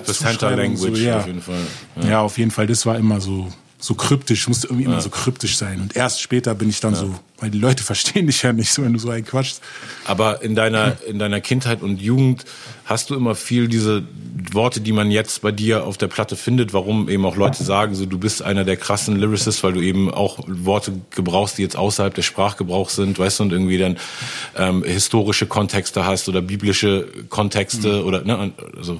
Language 0.49 0.99
so, 0.99 1.05
ja. 1.05 1.17
auf 1.19 1.27
jeden 1.27 1.41
Fall. 1.41 1.61
Ja. 2.01 2.09
ja, 2.09 2.21
auf 2.21 2.37
jeden 2.37 2.51
Fall. 2.51 2.67
Das 2.67 2.85
war 2.85 2.97
immer 2.97 3.21
so 3.21 3.49
so 3.81 3.93
kryptisch, 3.93 4.47
musste 4.49 4.67
irgendwie 4.67 4.83
immer 4.83 4.99
so 4.99 5.09
kryptisch 5.09 5.57
sein. 5.57 5.79
Und 5.79 5.95
erst 5.95 6.21
später 6.21 6.53
bin 6.53 6.69
ich 6.69 6.81
dann 6.81 6.93
ja. 6.93 6.99
so, 6.99 7.15
weil 7.37 7.49
die 7.49 7.59
Leute 7.59 7.81
verstehen 7.89 8.27
dich 8.27 8.41
ja 8.43 8.51
nicht 8.51 8.71
so, 8.71 8.83
wenn 8.83 8.91
du 8.91 8.99
so 8.99 9.09
einen 9.09 9.25
quatschst. 9.25 9.61
Aber 10.05 10.41
in 10.41 10.53
deiner, 10.53 10.97
in 11.07 11.17
deiner 11.17 11.39
Kindheit 11.39 11.81
und 11.81 12.01
Jugend 12.01 12.43
hast 12.83 13.09
du 13.09 13.15
immer 13.15 13.35
viel 13.35 13.69
diese 13.69 14.03
Worte, 14.51 14.81
die 14.81 14.91
man 14.91 15.11
jetzt 15.11 15.41
bei 15.41 15.51
dir 15.51 15.85
auf 15.85 15.97
der 15.97 16.07
Platte 16.07 16.35
findet, 16.35 16.73
warum 16.73 17.07
eben 17.07 17.25
auch 17.25 17.37
Leute 17.37 17.63
sagen, 17.63 17.95
so 17.95 18.05
du 18.05 18.17
bist 18.17 18.41
einer 18.41 18.65
der 18.65 18.75
krassen 18.75 19.15
Lyricists, 19.15 19.63
weil 19.63 19.73
du 19.73 19.81
eben 19.81 20.11
auch 20.11 20.39
Worte 20.47 20.93
gebrauchst, 21.11 21.57
die 21.57 21.61
jetzt 21.61 21.77
außerhalb 21.77 22.13
der 22.13 22.23
Sprachgebrauch 22.23 22.89
sind, 22.89 23.17
weißt 23.17 23.39
du, 23.39 23.43
und 23.43 23.53
irgendwie 23.53 23.77
dann 23.77 23.97
ähm, 24.57 24.83
historische 24.83 25.45
Kontexte 25.45 26.05
hast 26.05 26.27
oder 26.27 26.41
biblische 26.41 27.07
Kontexte 27.29 28.01
mhm. 28.01 28.07
oder 28.07 28.23
ne, 28.25 28.51
also 28.77 28.99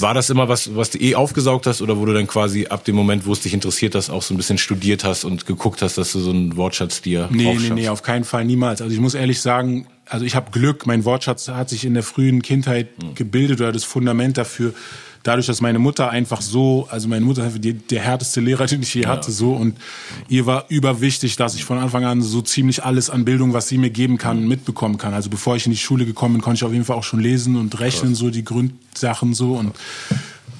war 0.00 0.14
das 0.14 0.30
immer 0.30 0.48
was, 0.48 0.74
was 0.74 0.90
du 0.90 0.98
eh 0.98 1.14
aufgesaugt 1.14 1.66
hast 1.66 1.80
oder 1.82 1.98
wo 1.98 2.04
du 2.04 2.12
dann 2.12 2.26
quasi 2.26 2.66
ab 2.66 2.84
dem 2.84 2.96
Moment, 2.96 3.26
wo 3.26 3.32
es 3.32 3.40
dich 3.40 3.54
interessiert 3.54 3.94
hast, 3.94 4.10
auch 4.10 4.22
so 4.22 4.34
ein 4.34 4.36
bisschen 4.36 4.58
studiert 4.58 5.04
hast 5.04 5.24
und 5.24 5.46
geguckt 5.46 5.82
hast, 5.82 5.98
dass 5.98 6.12
du 6.12 6.20
so 6.20 6.30
einen 6.30 6.56
Wortschatz 6.56 7.00
dir 7.02 7.28
Nee, 7.30 7.54
nee, 7.54 7.70
nee, 7.70 7.88
auf 7.88 8.02
keinen 8.02 8.24
Fall, 8.24 8.44
niemals. 8.44 8.82
Also 8.82 8.92
ich 8.92 9.00
muss 9.00 9.14
ehrlich 9.14 9.40
sagen, 9.40 9.86
also 10.06 10.24
ich 10.24 10.34
habe 10.34 10.50
Glück, 10.50 10.86
mein 10.86 11.04
Wortschatz 11.04 11.48
hat 11.48 11.68
sich 11.68 11.84
in 11.84 11.94
der 11.94 12.02
frühen 12.02 12.42
Kindheit 12.42 12.88
hm. 13.00 13.14
gebildet 13.14 13.60
oder 13.60 13.72
das 13.72 13.84
Fundament 13.84 14.36
dafür 14.36 14.74
dadurch, 15.26 15.46
dass 15.46 15.60
meine 15.60 15.78
Mutter 15.78 16.10
einfach 16.10 16.40
so, 16.40 16.86
also 16.90 17.08
meine 17.08 17.24
Mutter 17.24 17.46
ist 17.46 17.64
die, 17.64 17.74
der 17.74 18.00
härteste 18.00 18.40
Lehrer, 18.40 18.66
den 18.66 18.82
ich 18.82 18.94
je 18.94 19.06
hatte, 19.06 19.32
so. 19.32 19.52
Und 19.52 19.76
ihr 20.28 20.46
war 20.46 20.66
überwichtig, 20.68 21.36
dass 21.36 21.54
ich 21.54 21.64
von 21.64 21.78
Anfang 21.78 22.04
an 22.04 22.22
so 22.22 22.42
ziemlich 22.42 22.84
alles 22.84 23.10
an 23.10 23.24
Bildung, 23.24 23.52
was 23.52 23.68
sie 23.68 23.78
mir 23.78 23.90
geben 23.90 24.18
kann, 24.18 24.46
mitbekommen 24.46 24.98
kann. 24.98 25.14
Also 25.14 25.30
bevor 25.30 25.56
ich 25.56 25.66
in 25.66 25.72
die 25.72 25.78
Schule 25.78 26.06
gekommen 26.06 26.34
bin, 26.34 26.42
konnte 26.42 26.56
ich 26.56 26.64
auf 26.64 26.72
jeden 26.72 26.84
Fall 26.84 26.96
auch 26.96 27.04
schon 27.04 27.20
lesen 27.20 27.56
und 27.56 27.80
rechnen, 27.80 28.14
so 28.14 28.30
die 28.30 28.44
Grundsachen 28.44 29.34
so. 29.34 29.54
Und 29.54 29.72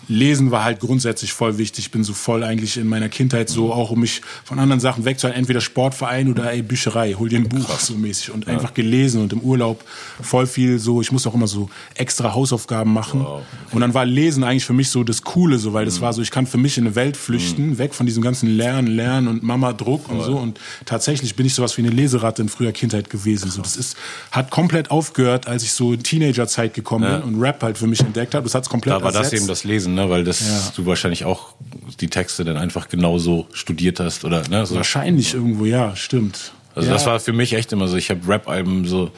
Lesen 0.09 0.51
war 0.51 0.65
halt 0.65 0.81
grundsätzlich 0.81 1.33
voll 1.33 1.59
wichtig. 1.59 1.87
Ich 1.87 1.91
bin 1.91 2.05
so 2.05 2.13
voll 2.13 2.45
eigentlich 2.45 2.77
in 2.77 2.87
meiner 2.87 3.09
Kindheit 3.09 3.49
so, 3.49 3.73
auch 3.73 3.91
um 3.91 4.01
mich 4.01 4.23
von 4.45 4.59
anderen 4.59 4.81
Sachen 4.81 5.05
wegzuhalten, 5.05 5.39
entweder 5.39 5.61
Sportverein 5.61 6.31
oder 6.31 6.53
ey, 6.53 6.63
Bücherei, 6.63 7.15
hol 7.15 7.29
dir 7.29 7.39
ein 7.39 7.49
Buch 7.49 7.67
Krass. 7.67 7.87
so 7.87 7.95
mäßig 7.95 8.31
und 8.31 8.47
ja. 8.47 8.53
einfach 8.53 8.75
gelesen 8.75 9.23
und 9.23 9.33
im 9.33 9.41
Urlaub 9.41 9.85
voll 10.21 10.47
viel 10.47 10.79
so, 10.79 11.01
ich 11.01 11.11
musste 11.11 11.29
auch 11.29 11.35
immer 11.35 11.49
so 11.49 11.69
extra 11.95 12.35
Hausaufgaben 12.35 12.93
machen. 12.93 13.21
Wow. 13.25 13.43
Und 13.73 13.81
dann 13.81 13.95
war 13.95 14.05
Lesen 14.05 14.45
eigentlich 14.45 14.65
für 14.65 14.73
mich 14.73 14.91
so 14.91 15.03
das 15.03 15.23
Coole, 15.23 15.59
so, 15.59 15.73
weil 15.73 15.85
das 15.85 15.99
mhm. 15.99 16.03
war 16.03 16.13
so, 16.13 16.23
ich 16.23 16.31
kann 16.31 16.47
für 16.47 16.59
mich 16.59 16.79
in 16.79 16.87
eine 16.87 16.95
Welt 16.95 17.17
flüchten, 17.17 17.71
mhm. 17.71 17.79
weg 17.79 17.95
von 17.95 18.07
diesem 18.07 18.23
ganzen 18.23 18.49
Lernen, 18.49 18.87
Lernen 18.87 19.29
und 19.29 19.43
Mama 19.43 19.73
Druck 19.73 20.09
und 20.09 20.23
so. 20.23 20.37
Und 20.37 20.61
tatsächlich 20.85 21.35
bin 21.35 21.47
ich 21.47 21.55
sowas 21.55 21.77
wie 21.77 21.83
eine 21.83 21.91
Leseratte 21.91 22.43
in 22.43 22.49
früher 22.49 22.73
Kindheit 22.73 23.11
gewesen. 23.11 23.51
So, 23.51 23.63
das 23.63 23.77
ist, 23.77 23.97
hat 24.31 24.51
komplett 24.51 24.91
aufgehört, 24.91 25.49
als 25.49 25.63
ich 25.63 25.73
so 25.73 25.93
in 25.93 26.03
Teenagerzeit 26.03 26.75
gekommen 26.75 27.05
ja. 27.05 27.19
bin 27.19 27.35
und 27.35 27.41
Rap 27.41 27.63
halt 27.63 27.79
für 27.79 27.87
mich 27.87 28.01
entdeckt 28.01 28.35
habe. 28.35 28.45
Das 28.45 28.55
hat's 28.55 28.69
komplett 28.69 28.97
Da 28.97 29.03
war 29.03 29.13
ersetzt. 29.13 29.33
das 29.33 29.39
eben 29.41 29.49
das 29.49 29.65
Lesen 29.65 29.96
ne? 29.97 30.11
weil 30.11 30.23
das 30.23 30.41
ja. 30.41 30.73
du 30.77 30.87
wahrscheinlich 30.87 31.25
auch 31.25 31.55
die 32.01 32.09
Texte 32.09 32.45
dann 32.45 32.57
einfach 32.57 32.89
genauso 32.89 33.47
studiert 33.53 33.99
hast 33.99 34.25
oder 34.25 34.47
ne? 34.49 34.65
So. 34.67 34.77
Wahrscheinlich 34.77 35.35
irgendwo, 35.35 35.65
ja, 35.65 35.97
stimmt. 35.97 36.53
Also 36.75 36.89
ja. 36.89 36.95
das 36.95 37.07
war 37.07 37.19
für 37.19 37.33
mich 37.33 37.55
echt 37.55 37.73
immer 37.73 37.89
so. 37.89 37.97
Ich 37.97 38.11
habe 38.11 38.29
Rap-Alben 38.29 38.87
so 38.87 39.11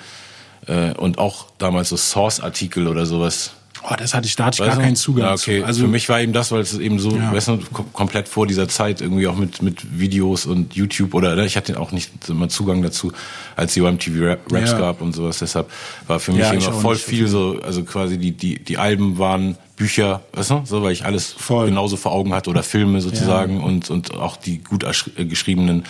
äh, 0.67 0.93
und 0.93 1.19
auch 1.19 1.47
damals 1.59 1.91
so 1.91 1.97
Source-Artikel 1.97 2.87
oder 2.87 3.05
sowas 3.05 3.53
Oh, 3.83 3.95
das 3.97 4.15
hatte 4.15 4.27
ich, 4.27 4.37
da 4.37 4.47
hatte 4.47 4.63
ich 4.63 4.69
gar 4.69 4.79
keinen 4.79 4.97
Zugang 4.97 5.25
ja, 5.25 5.33
okay. 5.33 5.61
zu. 5.61 5.67
Also 5.67 5.83
für 5.83 5.89
mich 5.89 6.09
war 6.09 6.21
eben 6.21 6.33
das, 6.33 6.53
weil 6.53 6.61
es 6.61 6.77
eben 6.79 6.99
so, 6.99 7.17
ja. 7.17 7.33
weißt 7.33 7.49
du, 7.49 7.59
komplett 7.93 8.29
vor 8.29 8.47
dieser 8.47 8.69
Zeit 8.69 9.01
irgendwie 9.01 9.27
auch 9.27 9.37
mit 9.37 9.63
mit 9.63 9.99
Videos 9.99 10.47
und 10.47 10.75
YouTube 10.75 11.15
oder 11.15 11.37
ne, 11.37 11.47
ich 11.47 11.57
hatte 11.57 11.79
auch 11.79 11.93
nicht 11.93 12.11
immer 12.29 12.49
Zugang 12.49 12.83
dazu, 12.83 13.13
als 13.57 13.75
die 13.75 13.81
MTV 13.81 14.39
Raps 14.51 14.71
ja. 14.71 14.79
gab 14.79 15.01
und 15.01 15.15
sowas. 15.15 15.39
Deshalb 15.39 15.71
war 16.07 16.21
für 16.21 16.33
mich 16.33 16.43
ja, 16.43 16.53
immer 16.53 16.73
voll 16.73 16.97
viel 16.97 17.29
so, 17.29 17.61
also 17.63 17.85
quasi 17.85 18.19
die 18.19 18.33
die 18.33 18.59
die 18.63 18.79
Alben 18.79 19.19
waren 19.19 19.57
Bücher, 19.77 20.23
weißt 20.33 20.51
du, 20.51 20.63
so 20.65 20.83
weil 20.83 20.93
ich 20.93 21.05
alles 21.05 21.33
voll. 21.33 21.67
genauso 21.67 21.97
vor 21.97 22.13
Augen 22.13 22.35
hatte 22.35 22.51
oder 22.51 22.65
Filme 22.65 23.01
sozusagen 23.01 23.63
und 23.63 23.91
und 23.91 24.13
auch 24.15 24.37
die 24.37 24.59
gut 24.59 24.85
geschriebenen 25.17 25.85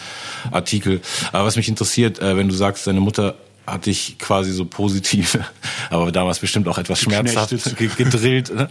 Artikel. 0.50 1.00
Aber 1.32 1.46
was 1.46 1.56
mich 1.56 1.68
interessiert, 1.68 2.20
äh, 2.20 2.36
wenn 2.36 2.48
du 2.48 2.54
sagst, 2.54 2.86
deine 2.86 3.00
Mutter 3.00 3.34
hatte 3.72 3.90
ich 3.90 4.18
quasi 4.18 4.52
so 4.52 4.64
positiv, 4.64 5.38
aber 5.90 6.12
damals 6.12 6.38
bestimmt 6.38 6.68
auch 6.68 6.78
etwas 6.78 7.00
schmerzhaft 7.00 7.50
gedrillt. 7.76 8.54
Ne? 8.54 8.68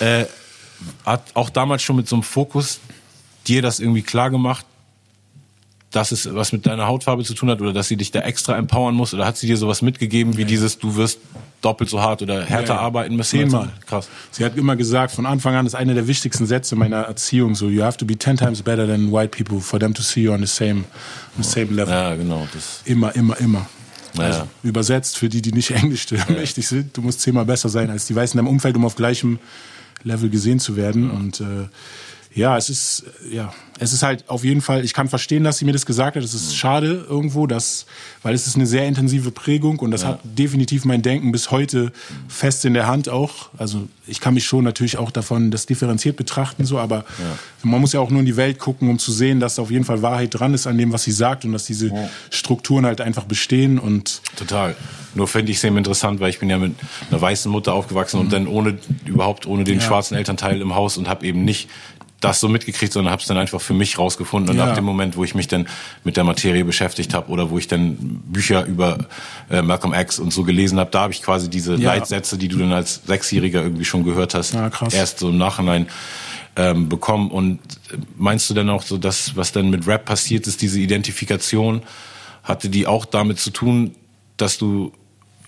Äh, 0.00 0.24
hat 1.04 1.22
auch 1.34 1.50
damals 1.50 1.82
schon 1.82 1.96
mit 1.96 2.08
so 2.08 2.16
einem 2.16 2.22
Fokus 2.22 2.80
dir 3.46 3.62
das 3.62 3.80
irgendwie 3.80 4.02
klar 4.02 4.30
gemacht, 4.30 4.64
dass 5.90 6.12
es 6.12 6.32
was 6.34 6.52
mit 6.52 6.66
deiner 6.66 6.86
Hautfarbe 6.86 7.24
zu 7.24 7.34
tun 7.34 7.50
hat 7.50 7.60
oder 7.60 7.72
dass 7.72 7.88
sie 7.88 7.96
dich 7.96 8.10
da 8.10 8.20
extra 8.20 8.56
empowern 8.56 8.94
muss 8.94 9.14
oder 9.14 9.24
hat 9.24 9.38
sie 9.38 9.46
dir 9.46 9.56
sowas 9.56 9.80
mitgegeben 9.80 10.36
wie 10.36 10.42
ja. 10.42 10.46
dieses 10.46 10.78
du 10.78 10.96
wirst 10.96 11.18
doppelt 11.62 11.88
so 11.88 12.00
hart 12.00 12.20
oder 12.22 12.44
härter 12.44 12.74
ja, 12.74 12.74
ja. 12.74 12.80
arbeiten 12.80 13.16
müssen? 13.16 13.40
Zehnmal. 13.40 13.70
Krass. 13.86 14.08
Sie 14.30 14.44
hat 14.44 14.56
immer 14.56 14.76
gesagt, 14.76 15.12
von 15.12 15.26
Anfang 15.26 15.54
an 15.54 15.66
ist 15.66 15.74
einer 15.74 15.94
der 15.94 16.06
wichtigsten 16.06 16.46
Sätze 16.46 16.76
meiner 16.76 17.02
Erziehung 17.02 17.54
so, 17.54 17.68
you 17.68 17.82
have 17.82 17.96
to 17.96 18.04
be 18.04 18.16
ten 18.16 18.36
times 18.36 18.62
better 18.62 18.86
than 18.86 19.10
white 19.10 19.30
people 19.36 19.60
for 19.60 19.80
them 19.80 19.94
to 19.94 20.02
see 20.02 20.20
you 20.20 20.32
on 20.32 20.40
the 20.40 20.46
same, 20.46 20.84
on 21.36 21.42
the 21.42 21.48
same 21.48 21.72
level. 21.72 21.92
Ja, 21.92 22.14
genau. 22.14 22.46
Das 22.52 22.82
immer, 22.84 23.14
immer, 23.16 23.38
immer. 23.40 23.66
Also 24.26 24.48
übersetzt 24.62 25.18
für 25.18 25.28
die, 25.28 25.42
die 25.42 25.52
nicht 25.52 25.70
Englisch 25.72 26.06
mächtig 26.28 26.66
sind. 26.66 26.96
Du 26.96 27.02
musst 27.02 27.20
zehnmal 27.20 27.44
besser 27.44 27.68
sein 27.68 27.90
als 27.90 28.06
die 28.06 28.14
Weißen 28.14 28.38
in 28.38 28.44
deinem 28.44 28.52
Umfeld, 28.52 28.76
um 28.76 28.84
auf 28.84 28.96
gleichem 28.96 29.38
Level 30.04 30.30
gesehen 30.30 30.60
zu 30.60 30.76
werden. 30.76 31.10
Und 31.10 31.40
äh, 31.40 31.68
ja, 32.38 32.56
es 32.56 32.70
ist, 32.70 33.04
ja, 33.30 33.52
es 33.80 33.92
ist 33.92 34.02
halt 34.02 34.24
auf 34.28 34.44
jeden 34.44 34.60
Fall, 34.60 34.84
ich 34.84 34.94
kann 34.94 35.08
verstehen, 35.08 35.44
dass 35.44 35.58
sie 35.58 35.64
mir 35.64 35.72
das 35.72 35.86
gesagt 35.86 36.16
hat. 36.16 36.22
Es 36.22 36.34
ist 36.34 36.50
mhm. 36.50 36.56
schade 36.56 37.06
irgendwo, 37.08 37.46
dass, 37.46 37.86
weil 38.22 38.34
es 38.34 38.46
ist 38.46 38.56
eine 38.56 38.66
sehr 38.66 38.86
intensive 38.86 39.30
Prägung 39.30 39.78
und 39.80 39.90
das 39.90 40.02
ja. 40.02 40.08
hat 40.08 40.20
definitiv 40.22 40.84
mein 40.84 41.02
Denken 41.02 41.32
bis 41.32 41.50
heute 41.50 41.92
fest 42.28 42.64
in 42.64 42.74
der 42.74 42.86
Hand 42.86 43.08
auch. 43.08 43.50
Also 43.58 43.88
ich 44.06 44.20
kann 44.20 44.34
mich 44.34 44.46
schon 44.46 44.64
natürlich 44.64 44.98
auch 44.98 45.10
davon 45.10 45.50
das 45.50 45.66
differenziert 45.66 46.16
betrachten, 46.16 46.64
so, 46.64 46.78
aber 46.78 46.98
ja. 47.18 47.38
man 47.62 47.80
muss 47.80 47.92
ja 47.92 48.00
auch 48.00 48.10
nur 48.10 48.20
in 48.20 48.26
die 48.26 48.36
Welt 48.36 48.58
gucken, 48.58 48.88
um 48.88 48.98
zu 48.98 49.12
sehen, 49.12 49.40
dass 49.40 49.58
auf 49.58 49.70
jeden 49.70 49.84
Fall 49.84 50.02
Wahrheit 50.02 50.38
dran 50.38 50.54
ist 50.54 50.66
an 50.66 50.78
dem, 50.78 50.92
was 50.92 51.02
sie 51.02 51.12
sagt 51.12 51.44
und 51.44 51.52
dass 51.52 51.64
diese 51.64 51.88
ja. 51.88 52.08
Strukturen 52.30 52.86
halt 52.86 53.00
einfach 53.00 53.24
bestehen 53.24 53.78
und. 53.78 54.22
Total. 54.36 54.76
Nur 55.14 55.26
finde 55.26 55.50
ich 55.50 55.58
es 55.58 55.64
eben 55.64 55.76
interessant, 55.76 56.20
weil 56.20 56.30
ich 56.30 56.38
bin 56.38 56.50
ja 56.50 56.58
mit 56.58 56.74
einer 57.10 57.20
weißen 57.20 57.50
Mutter 57.50 57.74
aufgewachsen 57.74 58.18
mhm. 58.18 58.24
und 58.24 58.32
dann 58.32 58.46
ohne, 58.46 58.78
überhaupt 59.04 59.46
ohne 59.46 59.64
den 59.64 59.80
schwarzen 59.80 60.16
Elternteil 60.16 60.60
im 60.60 60.74
Haus 60.74 60.96
und 60.96 61.08
habe 61.08 61.26
eben 61.26 61.44
nicht 61.44 61.68
das 62.20 62.40
so 62.40 62.48
mitgekriegt, 62.48 62.92
sondern 62.92 63.12
habe 63.12 63.22
es 63.22 63.28
dann 63.28 63.38
einfach 63.38 63.60
für 63.60 63.74
mich 63.74 63.98
rausgefunden. 63.98 64.50
Und 64.50 64.58
ja. 64.58 64.66
ab 64.66 64.74
dem 64.74 64.84
Moment, 64.84 65.16
wo 65.16 65.24
ich 65.24 65.34
mich 65.34 65.46
dann 65.46 65.68
mit 66.02 66.16
der 66.16 66.24
Materie 66.24 66.64
beschäftigt 66.64 67.14
habe 67.14 67.30
oder 67.30 67.50
wo 67.50 67.58
ich 67.58 67.68
dann 67.68 67.96
Bücher 68.26 68.64
über 68.64 68.98
äh, 69.50 69.62
Malcolm 69.62 69.94
X 69.94 70.18
und 70.18 70.32
so 70.32 70.42
gelesen 70.42 70.80
habe, 70.80 70.90
da 70.90 71.02
habe 71.02 71.12
ich 71.12 71.22
quasi 71.22 71.48
diese 71.48 71.76
ja. 71.76 71.94
Leitsätze, 71.94 72.36
die 72.36 72.48
du 72.48 72.58
dann 72.58 72.72
als 72.72 73.02
Sechsjähriger 73.06 73.62
irgendwie 73.62 73.84
schon 73.84 74.02
gehört 74.02 74.34
hast, 74.34 74.54
ja, 74.54 74.70
erst 74.92 75.20
so 75.20 75.28
im 75.28 75.38
Nachhinein 75.38 75.86
ähm, 76.56 76.88
bekommen. 76.88 77.30
Und 77.30 77.60
meinst 78.16 78.50
du 78.50 78.54
denn 78.54 78.68
auch 78.68 78.82
so, 78.82 78.98
dass 78.98 79.36
was 79.36 79.52
dann 79.52 79.70
mit 79.70 79.86
Rap 79.86 80.04
passiert 80.04 80.46
ist, 80.48 80.60
diese 80.60 80.80
Identifikation, 80.80 81.82
hatte 82.42 82.68
die 82.68 82.86
auch 82.86 83.04
damit 83.04 83.38
zu 83.38 83.50
tun, 83.50 83.94
dass 84.36 84.58
du 84.58 84.92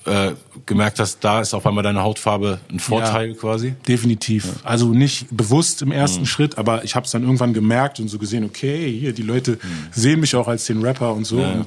äh, 0.07 0.33
gemerkt 0.67 0.99
hast, 0.99 1.19
da 1.21 1.41
ist 1.41 1.53
auf 1.53 1.67
einmal 1.67 1.85
deine 1.85 2.03
Hautfarbe 2.03 2.61
ein 2.71 2.81
Vorteil 2.81 3.31
ja, 3.31 3.35
quasi? 3.35 3.75
Definitiv. 3.87 4.47
Ja. 4.47 4.53
Also 4.65 4.89
nicht 4.89 5.27
bewusst 5.31 5.83
im 5.83 5.93
ersten 5.93 6.21
mhm. 6.21 6.27
Schritt, 6.27 6.59
aber 6.59 6.85
ich 6.85 6.95
habe 6.95 7.05
es 7.05 7.13
dann 7.13 7.23
irgendwann 7.23 7.53
gemerkt 7.53 8.01
und 8.01 8.09
so 8.09 8.19
gesehen, 8.19 8.45
okay, 8.45 8.91
hier, 8.91 9.13
die 9.13 9.23
Leute 9.23 9.53
mhm. 9.53 9.59
sehen 9.91 10.21
mich 10.21 10.35
auch 10.35 10.49
als 10.49 10.65
den 10.65 10.83
Rapper 10.83 11.13
und 11.13 11.25
so. 11.25 11.41
Ja. 11.41 11.53
Und, 11.53 11.67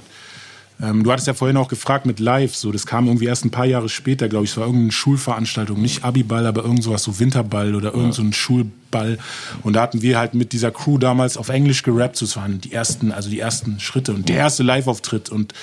ähm, 0.81 1.03
du 1.03 1.11
hattest 1.11 1.27
ja 1.27 1.33
vorhin 1.33 1.57
auch 1.57 1.67
gefragt 1.67 2.05
mit 2.05 2.19
Live, 2.19 2.55
so 2.55 2.71
das 2.71 2.85
kam 2.85 3.05
irgendwie 3.05 3.25
erst 3.25 3.45
ein 3.45 3.51
paar 3.51 3.65
Jahre 3.65 3.87
später, 3.87 4.27
glaube 4.27 4.45
ich, 4.45 4.51
es 4.51 4.57
war 4.57 4.65
irgendeine 4.65 4.91
Schulveranstaltung, 4.91 5.79
nicht 5.79 6.03
Abiball, 6.03 6.47
aber 6.47 6.63
irgend 6.63 6.83
sowas, 6.83 7.03
so 7.03 7.19
Winterball 7.19 7.75
oder 7.75 7.93
irgend 7.93 8.15
so 8.15 8.23
ein 8.23 8.33
Schulball. 8.33 9.19
Und 9.61 9.73
da 9.73 9.83
hatten 9.83 10.01
wir 10.01 10.17
halt 10.17 10.33
mit 10.33 10.51
dieser 10.51 10.71
Crew 10.71 10.97
damals 10.97 11.37
auf 11.37 11.49
Englisch 11.49 11.83
gerappt, 11.83 12.17
so, 12.17 12.25
das 12.25 12.35
waren 12.35 12.59
die 12.59 12.73
ersten, 12.73 13.11
also 13.11 13.29
die 13.29 13.39
ersten 13.39 13.79
Schritte 13.79 14.13
und 14.13 14.27
der 14.27 14.37
erste 14.37 14.63
Live-Auftritt 14.63 15.29
und 15.29 15.53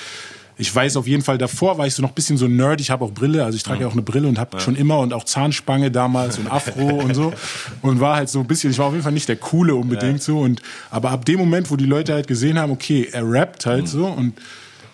ich 0.61 0.73
weiß 0.73 0.95
auf 0.97 1.07
jeden 1.07 1.23
Fall, 1.23 1.39
davor 1.39 1.79
war 1.79 1.87
ich 1.87 1.95
so 1.95 2.03
noch 2.03 2.11
ein 2.11 2.13
bisschen 2.13 2.37
so 2.37 2.47
nerd. 2.47 2.79
Ich 2.81 2.91
habe 2.91 3.03
auch 3.03 3.11
Brille, 3.11 3.43
also 3.43 3.55
ich 3.55 3.63
trage 3.63 3.81
ja 3.81 3.87
auch 3.87 3.93
eine 3.93 4.03
Brille 4.03 4.27
und 4.27 4.37
habe 4.37 4.57
ja. 4.57 4.59
schon 4.59 4.75
immer 4.75 4.99
und 4.99 5.11
auch 5.11 5.23
Zahnspange 5.23 5.89
damals 5.89 6.37
und 6.37 6.51
Afro 6.51 6.87
und 7.03 7.15
so. 7.15 7.33
Und 7.81 7.99
war 7.99 8.17
halt 8.17 8.29
so 8.29 8.41
ein 8.41 8.45
bisschen, 8.45 8.69
ich 8.69 8.77
war 8.77 8.85
auf 8.85 8.91
jeden 8.93 9.03
Fall 9.03 9.11
nicht 9.11 9.27
der 9.27 9.37
Coole 9.37 9.73
unbedingt 9.73 10.19
ja. 10.19 10.23
so. 10.23 10.39
Und, 10.39 10.61
aber 10.91 11.09
ab 11.09 11.25
dem 11.25 11.39
Moment, 11.39 11.71
wo 11.71 11.77
die 11.77 11.85
Leute 11.85 12.13
halt 12.13 12.27
gesehen 12.27 12.59
haben, 12.59 12.71
okay, 12.71 13.09
er 13.11 13.27
rappt 13.27 13.65
halt 13.65 13.85
mhm. 13.85 13.87
so 13.87 14.05
und 14.05 14.33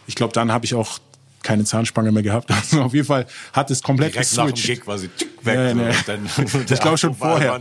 ich 0.07 0.15
glaube, 0.15 0.31
dann 0.31 0.53
habe 0.53 0.63
ich 0.63 0.74
auch 0.74 1.00
keine 1.48 1.63
Zahnspange 1.63 2.12
mehr 2.12 2.24
gehabt. 2.24 2.51
Also 2.58 2.82
auf 2.82 2.94
jeden 2.94 3.06
Fall 3.06 3.27
hat 3.54 3.72
es 3.72 3.82
komplett 3.82 4.16
Direkt 4.16 4.36
nach 4.36 4.48
dem 4.48 4.56
Gig 4.56 4.82
quasi 4.82 5.10
weg. 5.42 5.75
Nee, 5.75 5.84
nee. 5.84 6.63
ich 6.70 6.80
glaube 6.80 6.98
schon 6.98 7.16
vorher. 7.16 7.60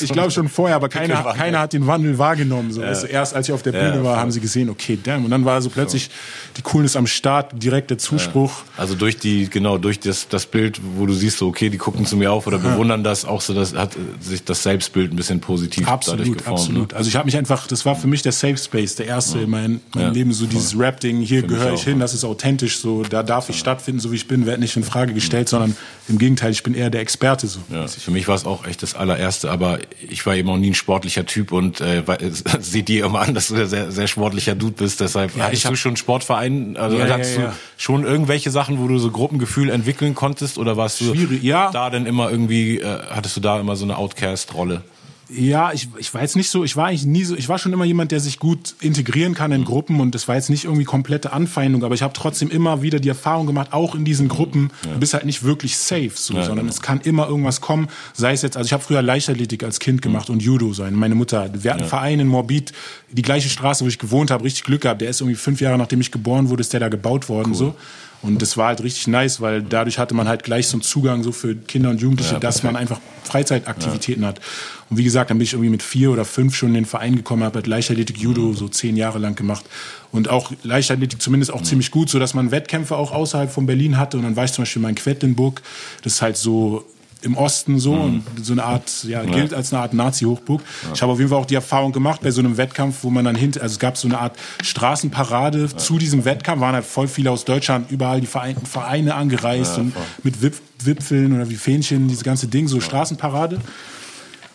Ich 0.00 0.12
glaube 0.12 0.30
schon 0.30 0.48
vorher, 0.48 0.76
aber 0.76 0.88
keiner, 0.90 1.22
keiner 1.34 1.60
hat 1.60 1.72
den 1.72 1.86
Wandel 1.86 2.18
wahrgenommen. 2.18 2.72
So. 2.72 2.82
Ja. 2.82 2.88
Also 2.88 3.06
erst 3.06 3.34
als 3.34 3.48
ich 3.48 3.54
auf 3.54 3.62
der 3.62 3.72
Bühne 3.72 3.96
ja, 3.96 4.04
war, 4.04 4.18
haben 4.18 4.30
sie 4.30 4.40
gesehen, 4.40 4.68
okay, 4.68 4.98
damn. 5.02 5.24
Und 5.24 5.30
dann 5.30 5.44
war 5.44 5.62
so 5.62 5.70
plötzlich 5.70 6.10
die 6.56 6.62
Coolness 6.62 6.96
am 6.96 7.06
Start, 7.06 7.52
direkt 7.62 7.90
der 7.90 7.98
Zuspruch. 7.98 8.50
Ja. 8.50 8.82
Also 8.82 8.94
durch 8.94 9.16
die, 9.16 9.48
genau, 9.48 9.78
durch 9.78 10.00
das, 10.00 10.28
das 10.28 10.46
Bild, 10.46 10.80
wo 10.96 11.06
du 11.06 11.14
siehst, 11.14 11.38
so, 11.38 11.48
okay, 11.48 11.70
die 11.70 11.78
gucken 11.78 12.04
zu 12.04 12.16
mir 12.16 12.32
auf 12.32 12.46
oder 12.46 12.58
bewundern 12.58 13.02
das, 13.04 13.24
auch 13.24 13.40
so, 13.40 13.54
das 13.54 13.74
hat 13.74 13.96
sich 14.20 14.44
das 14.44 14.62
Selbstbild 14.62 15.12
ein 15.12 15.16
bisschen 15.16 15.40
positiv 15.40 15.88
absolut, 15.88 16.20
dadurch 16.20 16.38
geformt. 16.38 16.60
Absolut. 16.60 16.92
Ne? 16.92 16.98
Also 16.98 17.08
ich 17.08 17.16
habe 17.16 17.26
mich 17.26 17.36
einfach, 17.36 17.66
das 17.66 17.86
war 17.86 17.96
für 17.96 18.08
mich 18.08 18.22
der 18.22 18.32
Safe 18.32 18.58
Space, 18.58 18.96
der 18.96 19.06
erste 19.06 19.38
in 19.38 19.50
meinem 19.50 19.80
mein 19.94 20.12
Leben, 20.12 20.32
so 20.32 20.46
dieses 20.46 20.78
Rap-Ding, 20.78 21.20
hier 21.20 21.42
gehöre 21.42 21.74
ich 21.74 21.84
hin, 21.84 22.00
das 22.00 22.12
ist 22.12 22.24
authentisch, 22.24 22.78
so, 22.78 23.02
da 23.08 23.22
darf 23.22 23.48
ich 23.48 23.58
stattfinden, 23.58 24.00
so 24.00 24.12
wie 24.12 24.16
ich 24.16 24.28
bin, 24.28 24.46
werde 24.46 24.60
nicht 24.60 24.76
in 24.76 24.84
Frage 24.84 25.14
gestellt, 25.14 25.48
sondern 25.48 25.76
im 26.08 26.18
Gegenteil, 26.18 26.52
ich 26.52 26.62
bin 26.62 26.74
eher 26.74 26.90
der 26.90 27.00
Experte. 27.00 27.46
So. 27.46 27.60
Ja, 27.70 27.86
für 27.86 28.10
mich 28.10 28.28
war 28.28 28.34
es 28.34 28.44
auch 28.44 28.66
echt 28.66 28.82
das 28.82 28.94
allererste, 28.94 29.50
aber 29.50 29.78
ich 30.08 30.24
war 30.26 30.34
eben 30.34 30.48
auch 30.50 30.56
nie 30.56 30.70
ein 30.70 30.74
sportlicher 30.74 31.26
Typ 31.26 31.52
und 31.52 31.80
äh, 31.80 32.02
sieht 32.60 32.88
dir 32.88 33.06
immer 33.06 33.20
an, 33.20 33.34
dass 33.34 33.48
du 33.48 33.54
ein 33.56 33.66
sehr, 33.66 33.90
sehr 33.90 34.06
sportlicher 34.06 34.54
Dude 34.54 34.74
bist. 34.74 35.00
Deshalb 35.00 35.36
ja, 35.36 35.44
hattest 35.44 35.68
du 35.68 35.76
schon 35.76 35.96
Sportverein, 35.96 36.76
also 36.76 36.98
ja, 36.98 37.08
hattest 37.08 37.38
ja, 37.38 37.46
du 37.48 37.52
schon 37.76 38.04
irgendwelche 38.04 38.50
Sachen, 38.50 38.78
wo 38.78 38.88
du 38.88 38.98
so 38.98 39.10
Gruppengefühl 39.10 39.70
entwickeln 39.70 40.14
konntest 40.14 40.58
oder 40.58 40.76
warst 40.76 41.00
du 41.00 41.14
Schwierig, 41.14 41.42
ja. 41.42 41.70
da 41.70 41.90
denn 41.90 42.06
immer 42.06 42.30
irgendwie, 42.30 42.80
äh, 42.80 42.98
hattest 43.10 43.36
du 43.36 43.40
da 43.40 43.60
immer 43.60 43.76
so 43.76 43.84
eine 43.84 43.96
Outcast-Rolle? 43.96 44.82
Ja, 45.28 45.72
ich, 45.72 45.88
ich 45.98 46.14
war 46.14 46.22
jetzt 46.22 46.36
nicht 46.36 46.50
so, 46.50 46.62
ich 46.62 46.76
war 46.76 46.86
eigentlich 46.86 47.04
nie 47.04 47.24
so, 47.24 47.34
ich 47.34 47.48
war 47.48 47.58
schon 47.58 47.72
immer 47.72 47.84
jemand, 47.84 48.12
der 48.12 48.20
sich 48.20 48.38
gut 48.38 48.76
integrieren 48.80 49.34
kann 49.34 49.50
in 49.50 49.62
mhm. 49.62 49.64
Gruppen 49.64 50.00
und 50.00 50.14
das 50.14 50.28
war 50.28 50.36
jetzt 50.36 50.50
nicht 50.50 50.64
irgendwie 50.64 50.84
komplette 50.84 51.32
Anfeindung, 51.32 51.82
aber 51.82 51.94
ich 51.94 52.02
habe 52.02 52.12
trotzdem 52.12 52.48
immer 52.48 52.82
wieder 52.82 53.00
die 53.00 53.08
Erfahrung 53.08 53.46
gemacht, 53.46 53.72
auch 53.72 53.96
in 53.96 54.04
diesen 54.04 54.28
Gruppen, 54.28 54.70
ja. 54.84 54.92
du 54.92 55.00
bist 55.00 55.14
halt 55.14 55.24
nicht 55.24 55.42
wirklich 55.42 55.76
safe, 55.76 56.12
so, 56.14 56.34
ja, 56.34 56.44
sondern 56.44 56.66
genau. 56.66 56.70
es 56.70 56.80
kann 56.80 57.00
immer 57.00 57.26
irgendwas 57.26 57.60
kommen, 57.60 57.88
sei 58.14 58.32
es 58.32 58.42
jetzt, 58.42 58.56
also 58.56 58.66
ich 58.66 58.72
habe 58.72 58.84
früher 58.84 59.02
Leichtathletik 59.02 59.64
als 59.64 59.80
Kind 59.80 60.00
gemacht 60.00 60.28
mhm. 60.28 60.34
und 60.36 60.42
Judo 60.42 60.72
sein. 60.72 60.94
Meine 60.94 61.16
Mutter, 61.16 61.50
wir 61.52 61.52
hatten 61.52 61.64
ja. 61.64 61.72
einen 61.72 61.88
Verein 61.88 62.20
in 62.20 62.28
Morbid, 62.28 62.72
die 63.10 63.22
gleiche 63.22 63.48
Straße, 63.48 63.84
wo 63.84 63.88
ich 63.88 63.98
gewohnt 63.98 64.30
habe, 64.30 64.44
richtig 64.44 64.62
Glück 64.62 64.82
gehabt, 64.82 65.00
der 65.00 65.10
ist 65.10 65.20
irgendwie 65.20 65.36
fünf 65.36 65.60
Jahre 65.60 65.76
nachdem 65.76 66.00
ich 66.00 66.12
geboren 66.12 66.50
wurde, 66.50 66.60
ist 66.60 66.72
der 66.72 66.80
da 66.80 66.88
gebaut 66.88 67.28
worden, 67.28 67.50
cool. 67.50 67.56
so. 67.56 67.74
Und 68.26 68.42
das 68.42 68.56
war 68.56 68.68
halt 68.68 68.82
richtig 68.82 69.06
nice, 69.06 69.40
weil 69.40 69.62
dadurch 69.62 69.98
hatte 69.98 70.14
man 70.14 70.28
halt 70.28 70.42
gleich 70.42 70.68
so 70.68 70.76
einen 70.76 70.82
Zugang 70.82 71.22
so 71.22 71.32
für 71.32 71.54
Kinder 71.54 71.90
und 71.90 72.00
Jugendliche, 72.00 72.34
ja, 72.34 72.40
dass 72.40 72.62
man 72.62 72.76
einfach 72.76 73.00
Freizeitaktivitäten 73.24 74.22
ja. 74.22 74.28
hat. 74.30 74.40
Und 74.88 74.98
wie 74.98 75.04
gesagt, 75.04 75.30
dann 75.30 75.38
bin 75.38 75.44
ich 75.44 75.52
irgendwie 75.52 75.70
mit 75.70 75.82
vier 75.82 76.10
oder 76.10 76.24
fünf 76.24 76.54
schon 76.54 76.68
in 76.70 76.74
den 76.74 76.84
Verein 76.86 77.16
gekommen, 77.16 77.42
habe 77.42 77.56
halt 77.56 77.66
Leichtathletik 77.66 78.18
Judo 78.18 78.52
so 78.52 78.68
zehn 78.68 78.96
Jahre 78.96 79.18
lang 79.18 79.34
gemacht. 79.34 79.64
Und 80.12 80.28
auch 80.28 80.52
Leichtathletik 80.62 81.20
zumindest 81.20 81.52
auch 81.52 81.60
mhm. 81.60 81.64
ziemlich 81.64 81.90
gut, 81.90 82.08
so 82.08 82.18
dass 82.18 82.34
man 82.34 82.50
Wettkämpfe 82.50 82.96
auch 82.96 83.12
außerhalb 83.12 83.50
von 83.50 83.66
Berlin 83.66 83.98
hatte. 83.98 84.16
Und 84.16 84.22
dann 84.22 84.36
war 84.36 84.44
ich 84.44 84.52
zum 84.52 84.62
Beispiel 84.62 84.82
mal 84.82 84.90
in 84.90 84.94
Quedlinburg. 84.94 85.62
Das 86.02 86.14
ist 86.14 86.22
halt 86.22 86.36
so 86.36 86.84
im 87.22 87.36
Osten 87.36 87.78
so 87.78 87.94
mhm. 87.94 88.22
und 88.36 88.44
so 88.44 88.52
eine 88.52 88.64
Art, 88.64 89.04
ja, 89.04 89.22
ja. 89.22 89.30
gilt 89.30 89.54
als 89.54 89.72
eine 89.72 89.82
Art 89.82 89.94
Nazi-Hochburg. 89.94 90.62
Ja. 90.84 90.92
Ich 90.94 91.02
habe 91.02 91.12
auf 91.12 91.18
jeden 91.18 91.30
Fall 91.30 91.38
auch 91.38 91.46
die 91.46 91.54
Erfahrung 91.54 91.92
gemacht 91.92 92.20
bei 92.22 92.30
so 92.30 92.40
einem 92.40 92.56
Wettkampf, 92.56 92.98
wo 93.02 93.10
man 93.10 93.24
dann 93.24 93.36
hinter, 93.36 93.62
also 93.62 93.72
es 93.72 93.78
gab 93.78 93.96
so 93.96 94.08
eine 94.08 94.18
Art 94.18 94.36
Straßenparade 94.62 95.62
ja. 95.62 95.76
zu 95.76 95.98
diesem 95.98 96.24
Wettkampf, 96.24 96.60
waren 96.60 96.74
halt 96.74 96.84
voll 96.84 97.08
viele 97.08 97.30
aus 97.30 97.44
Deutschland, 97.44 97.90
überall 97.90 98.20
die 98.20 98.26
Vereinten 98.26 98.66
Vereine 98.66 99.14
angereist 99.14 99.78
und 99.78 99.94
mit 100.22 100.42
Wip 100.42 100.54
Wipfeln 100.84 101.34
oder 101.34 101.48
wie 101.48 101.56
Fähnchen, 101.56 102.06
diese 102.06 102.22
ganze 102.22 102.48
Ding, 102.48 102.68
so 102.68 102.80
Straßenparade. 102.80 103.60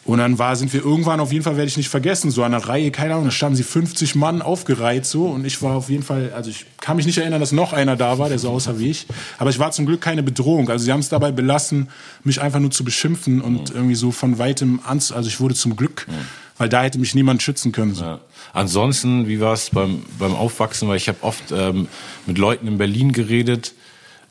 Und 0.03 0.17
dann 0.17 0.39
war, 0.39 0.55
sind 0.55 0.73
wir 0.73 0.83
irgendwann, 0.83 1.19
auf 1.19 1.31
jeden 1.31 1.43
Fall 1.43 1.57
werde 1.57 1.67
ich 1.67 1.77
nicht 1.77 1.89
vergessen, 1.89 2.31
so 2.31 2.43
an 2.43 2.53
der 2.53 2.67
Reihe, 2.67 2.89
keine 2.89 3.13
Ahnung, 3.13 3.25
da 3.25 3.31
standen 3.31 3.55
sie 3.55 3.63
50 3.63 4.15
Mann 4.15 4.41
aufgereiht 4.41 5.05
so 5.05 5.27
und 5.27 5.45
ich 5.45 5.61
war 5.61 5.75
auf 5.75 5.89
jeden 5.89 6.01
Fall, 6.01 6.33
also 6.35 6.49
ich 6.49 6.65
kann 6.79 6.97
mich 6.97 7.05
nicht 7.05 7.19
erinnern, 7.19 7.39
dass 7.39 7.51
noch 7.51 7.71
einer 7.71 7.95
da 7.95 8.17
war, 8.17 8.27
der 8.27 8.39
so 8.39 8.49
aussah 8.49 8.79
wie 8.79 8.89
ich, 8.89 9.05
aber 9.37 9.51
ich 9.51 9.59
war 9.59 9.71
zum 9.71 9.85
Glück 9.85 10.01
keine 10.01 10.23
Bedrohung. 10.23 10.69
Also 10.69 10.85
sie 10.85 10.91
haben 10.91 11.01
es 11.01 11.09
dabei 11.09 11.31
belassen, 11.31 11.89
mich 12.23 12.41
einfach 12.41 12.59
nur 12.59 12.71
zu 12.71 12.83
beschimpfen 12.83 13.41
und 13.41 13.69
mhm. 13.69 13.75
irgendwie 13.75 13.95
so 13.95 14.11
von 14.11 14.39
weitem 14.39 14.79
an, 14.85 14.97
also 14.97 15.27
ich 15.27 15.39
wurde 15.39 15.53
zum 15.53 15.75
Glück, 15.75 16.07
mhm. 16.07 16.13
weil 16.57 16.67
da 16.67 16.81
hätte 16.81 16.97
mich 16.97 17.13
niemand 17.13 17.43
schützen 17.43 17.71
können. 17.71 17.93
So. 17.93 18.03
Ja. 18.03 18.19
Ansonsten, 18.53 19.27
wie 19.27 19.39
war 19.39 19.53
es 19.53 19.69
beim, 19.69 20.01
beim 20.17 20.33
Aufwachsen, 20.33 20.89
weil 20.89 20.97
ich 20.97 21.09
habe 21.09 21.19
oft 21.21 21.51
ähm, 21.51 21.87
mit 22.25 22.39
Leuten 22.39 22.67
in 22.67 22.79
Berlin 22.79 23.11
geredet, 23.11 23.73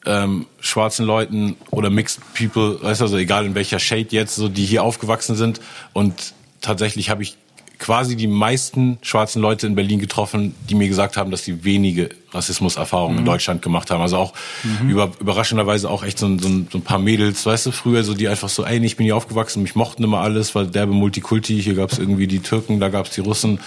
ähm, 0.07 0.47
schwarzen 0.61 1.05
Leuten 1.05 1.57
oder 1.71 1.91
Mixed 1.91 2.21
People, 2.35 2.83
weißt 2.83 3.01
du, 3.01 3.05
also 3.05 3.17
egal 3.17 3.47
in 3.47 3.55
welcher 3.55 3.79
Shade 3.79 4.09
jetzt, 4.11 4.35
so 4.37 4.49
die 4.49 4.65
hier 4.65 4.83
aufgewachsen 4.83 5.37
sind. 5.37 5.61
Und 5.93 6.33
tatsächlich 6.61 7.11
habe 7.11 7.23
ich 7.23 7.37
quasi 7.81 8.15
die 8.15 8.27
meisten 8.27 8.99
schwarzen 9.01 9.41
Leute 9.41 9.67
in 9.67 9.75
Berlin 9.75 10.01
getroffen, 10.01 10.55
die 10.69 10.75
mir 10.75 10.87
gesagt 10.87 11.17
haben, 11.17 11.31
dass 11.31 11.45
sie 11.45 11.65
wenige 11.65 12.11
Rassismuserfahrungen 12.31 13.15
mhm. 13.15 13.21
in 13.21 13.25
Deutschland 13.25 13.63
gemacht 13.63 13.91
haben. 13.91 14.03
Also 14.03 14.19
auch 14.19 14.35
mhm. 14.63 14.91
über, 14.91 15.11
überraschenderweise 15.19 15.89
auch 15.89 16.05
echt 16.05 16.19
so 16.19 16.27
ein, 16.27 16.39
so, 16.39 16.49
ein, 16.49 16.69
so 16.71 16.77
ein 16.77 16.83
paar 16.83 16.99
Mädels, 16.99 17.45
weißt 17.47 17.67
du, 17.67 17.73
früher 17.73 18.05
so, 18.05 18.13
die 18.13 18.29
einfach 18.29 18.51
so, 18.51 18.67
ey, 18.67 18.85
ich 18.85 18.97
bin 18.97 19.05
hier 19.05 19.17
aufgewachsen, 19.17 19.63
mich 19.63 19.75
mochten 19.75 20.05
immer 20.05 20.21
alles, 20.21 20.55
weil 20.55 20.67
derbe 20.67 20.93
Multikulti, 20.93 21.61
hier 21.61 21.75
gab 21.75 21.91
es 21.91 21.99
irgendwie 21.99 22.27
die 22.27 22.41
Türken, 22.41 22.81
da 22.81 22.91
gab 22.91 23.07
es 23.07 23.13
die 23.13 23.23
Russen. 23.23 23.61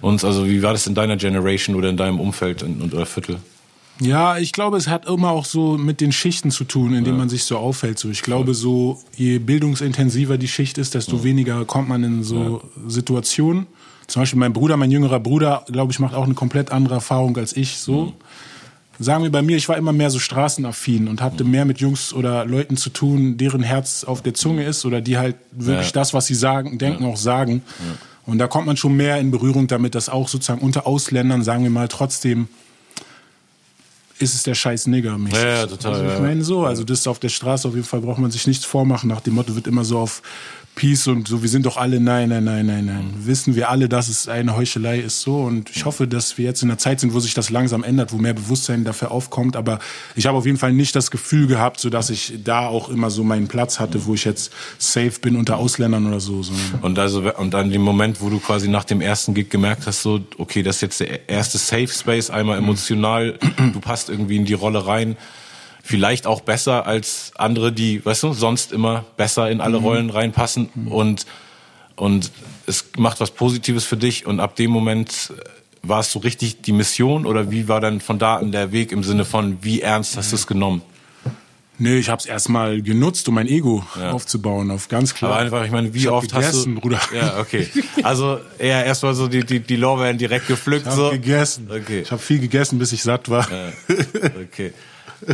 Und 0.00 0.22
also 0.22 0.46
wie 0.46 0.62
war 0.62 0.72
das 0.72 0.86
in 0.86 0.94
deiner 0.94 1.16
Generation 1.16 1.74
oder 1.74 1.88
in 1.88 1.96
deinem 1.96 2.20
Umfeld 2.20 2.62
und, 2.62 2.94
oder 2.94 3.04
Viertel? 3.04 3.40
Ja, 4.00 4.36
ich 4.36 4.52
glaube, 4.52 4.76
es 4.76 4.88
hat 4.88 5.06
immer 5.06 5.30
auch 5.30 5.44
so 5.44 5.78
mit 5.78 6.00
den 6.00 6.12
Schichten 6.12 6.50
zu 6.50 6.64
tun, 6.64 6.94
in 6.94 7.04
denen 7.04 7.16
ja. 7.16 7.20
man 7.20 7.28
sich 7.28 7.44
so 7.44 7.56
aufhält. 7.56 7.98
So, 7.98 8.10
ich 8.10 8.22
glaube, 8.22 8.54
so 8.54 9.00
je 9.16 9.38
bildungsintensiver 9.38 10.36
die 10.36 10.48
Schicht 10.48 10.78
ist, 10.78 10.94
desto 10.94 11.16
ja. 11.16 11.24
weniger 11.24 11.64
kommt 11.64 11.88
man 11.88 12.04
in 12.04 12.22
so 12.22 12.62
ja. 12.62 12.90
Situationen. 12.90 13.66
Zum 14.06 14.22
Beispiel 14.22 14.38
mein 14.38 14.52
Bruder, 14.52 14.76
mein 14.76 14.90
jüngerer 14.90 15.18
Bruder, 15.18 15.64
glaube 15.70 15.92
ich, 15.92 15.98
macht 15.98 16.14
auch 16.14 16.24
eine 16.24 16.34
komplett 16.34 16.70
andere 16.70 16.96
Erfahrung 16.96 17.36
als 17.38 17.56
ich. 17.56 17.78
So. 17.78 18.12
Sagen 18.98 19.24
wir 19.24 19.32
bei 19.32 19.42
mir, 19.42 19.56
ich 19.56 19.68
war 19.68 19.76
immer 19.76 19.92
mehr 19.92 20.10
so 20.10 20.18
straßenaffin 20.18 21.08
und 21.08 21.20
hatte 21.20 21.44
mehr 21.44 21.64
mit 21.64 21.80
Jungs 21.80 22.12
oder 22.12 22.44
Leuten 22.44 22.76
zu 22.76 22.90
tun, 22.90 23.36
deren 23.36 23.62
Herz 23.62 24.04
auf 24.04 24.22
der 24.22 24.34
Zunge 24.34 24.64
ist 24.64 24.84
oder 24.84 25.00
die 25.00 25.18
halt 25.18 25.36
wirklich 25.50 25.92
das, 25.92 26.14
was 26.14 26.26
sie 26.26 26.34
sagen, 26.34 26.78
denken, 26.78 27.04
auch 27.04 27.16
sagen. 27.16 27.62
Und 28.26 28.38
da 28.38 28.46
kommt 28.46 28.66
man 28.66 28.76
schon 28.76 28.96
mehr 28.96 29.18
in 29.18 29.30
Berührung 29.30 29.66
damit, 29.66 29.94
dass 29.94 30.08
auch 30.08 30.28
sozusagen 30.28 30.60
unter 30.60 30.86
Ausländern, 30.86 31.42
sagen 31.42 31.62
wir 31.62 31.70
mal, 31.70 31.88
trotzdem 31.88 32.48
ist 34.18 34.34
es 34.34 34.42
der 34.42 34.54
scheiß 34.54 34.86
Nigger 34.86 35.18
mäßig. 35.18 35.38
Ja, 35.38 35.48
ja, 35.48 35.66
total. 35.66 35.94
Also 35.94 36.14
ich 36.14 36.20
meine 36.20 36.42
so, 36.42 36.64
also 36.64 36.84
das 36.84 37.06
auf 37.06 37.18
der 37.18 37.28
Straße 37.28 37.68
auf 37.68 37.74
jeden 37.74 37.86
Fall 37.86 38.00
braucht 38.00 38.18
man 38.18 38.30
sich 38.30 38.46
nichts 38.46 38.64
vormachen. 38.64 39.08
Nach 39.08 39.20
dem 39.20 39.34
Motto 39.34 39.54
wird 39.54 39.66
immer 39.66 39.84
so 39.84 39.98
auf 39.98 40.22
Peace 40.76 41.06
und 41.06 41.26
so, 41.26 41.42
wir 41.42 41.48
sind 41.48 41.64
doch 41.64 41.78
alle, 41.78 42.00
nein, 42.00 42.28
nein, 42.28 42.44
nein, 42.44 42.66
nein, 42.66 42.84
nein. 42.84 43.14
Wissen 43.16 43.56
wir 43.56 43.70
alle, 43.70 43.88
dass 43.88 44.08
es 44.08 44.28
eine 44.28 44.56
Heuchelei 44.56 45.00
ist 45.00 45.22
so 45.22 45.38
und 45.40 45.70
ich 45.74 45.86
hoffe, 45.86 46.06
dass 46.06 46.36
wir 46.36 46.44
jetzt 46.44 46.62
in 46.62 46.70
einer 46.70 46.76
Zeit 46.76 47.00
sind, 47.00 47.14
wo 47.14 47.18
sich 47.18 47.32
das 47.32 47.48
langsam 47.48 47.82
ändert, 47.82 48.12
wo 48.12 48.18
mehr 48.18 48.34
Bewusstsein 48.34 48.84
dafür 48.84 49.10
aufkommt, 49.10 49.56
aber 49.56 49.78
ich 50.16 50.26
habe 50.26 50.36
auf 50.36 50.44
jeden 50.44 50.58
Fall 50.58 50.74
nicht 50.74 50.94
das 50.94 51.10
Gefühl 51.10 51.46
gehabt, 51.46 51.80
so 51.80 51.88
dass 51.88 52.10
ich 52.10 52.34
da 52.44 52.66
auch 52.66 52.90
immer 52.90 53.08
so 53.08 53.24
meinen 53.24 53.48
Platz 53.48 53.80
hatte, 53.80 54.04
wo 54.04 54.12
ich 54.12 54.26
jetzt 54.26 54.52
safe 54.76 55.18
bin 55.22 55.36
unter 55.36 55.56
Ausländern 55.56 56.06
oder 56.06 56.20
so. 56.20 56.42
so. 56.42 56.52
Und 56.82 56.98
also, 56.98 57.22
und 57.34 57.54
dann 57.54 57.70
dem 57.70 57.80
Moment, 57.80 58.20
wo 58.20 58.28
du 58.28 58.38
quasi 58.38 58.68
nach 58.68 58.84
dem 58.84 59.00
ersten 59.00 59.32
Gig 59.32 59.48
gemerkt 59.48 59.86
hast, 59.86 60.02
so, 60.02 60.20
okay, 60.36 60.62
das 60.62 60.76
ist 60.76 60.82
jetzt 60.82 61.00
der 61.00 61.26
erste 61.26 61.56
Safe 61.56 61.88
Space, 61.88 62.28
einmal 62.28 62.58
emotional, 62.58 63.38
du 63.72 63.80
passt 63.80 64.10
irgendwie 64.10 64.36
in 64.36 64.44
die 64.44 64.52
Rolle 64.52 64.86
rein, 64.86 65.16
vielleicht 65.86 66.26
auch 66.26 66.40
besser 66.40 66.86
als 66.86 67.32
andere, 67.36 67.72
die, 67.72 68.04
weißt 68.04 68.24
du, 68.24 68.32
sonst 68.32 68.72
immer 68.72 69.04
besser 69.16 69.50
in 69.50 69.60
alle 69.60 69.78
mhm. 69.78 69.84
Rollen 69.84 70.10
reinpassen 70.10 70.68
mhm. 70.74 70.88
und 70.88 71.26
und 71.94 72.30
es 72.66 72.84
macht 72.98 73.20
was 73.20 73.30
Positives 73.30 73.86
für 73.86 73.96
dich 73.96 74.26
und 74.26 74.38
ab 74.38 74.54
dem 74.56 74.70
Moment 74.70 75.32
war 75.82 76.00
es 76.00 76.12
so 76.12 76.18
richtig 76.18 76.60
die 76.60 76.72
Mission 76.72 77.24
oder 77.24 77.50
wie 77.50 77.68
war 77.68 77.80
dann 77.80 78.00
von 78.00 78.18
da 78.18 78.36
an 78.36 78.52
der 78.52 78.70
Weg 78.72 78.92
im 78.92 79.02
Sinne 79.02 79.24
von 79.24 79.58
wie 79.62 79.80
ernst 79.80 80.16
hast 80.16 80.32
du 80.32 80.36
es 80.36 80.46
genommen? 80.46 80.82
Nee, 81.78 81.98
ich 81.98 82.08
habe 82.08 82.20
es 82.20 82.26
erstmal 82.26 82.80
genutzt, 82.80 83.28
um 83.28 83.34
mein 83.34 83.46
Ego 83.46 83.84
ja. 83.98 84.10
aufzubauen, 84.10 84.70
auf 84.70 84.88
ganz 84.88 85.14
klar. 85.14 85.32
Aber 85.32 85.40
einfach, 85.40 85.64
ich 85.64 85.70
meine, 85.70 85.92
wie 85.92 85.98
ich 85.98 86.08
oft 86.08 86.30
gegessen, 86.30 86.56
hast 86.56 86.66
du... 86.66 86.74
Bruder. 86.80 87.00
Ja, 87.14 87.38
okay. 87.38 87.68
Also 88.02 88.40
eher 88.58 88.84
erstmal 88.84 89.14
so 89.14 89.28
die, 89.28 89.44
die, 89.44 89.60
die 89.60 89.76
Lorbeeren 89.76 90.16
direkt 90.16 90.46
gepflückt. 90.46 90.86
Ich 90.86 90.92
habe 90.92 91.02
so. 91.02 91.10
gegessen. 91.10 91.68
Okay. 91.70 92.00
Ich 92.00 92.10
habe 92.10 92.22
viel 92.22 92.38
gegessen, 92.38 92.78
bis 92.78 92.92
ich 92.92 93.02
satt 93.02 93.28
war. 93.28 93.46
Ja. 93.50 93.72
Okay. 94.42 94.72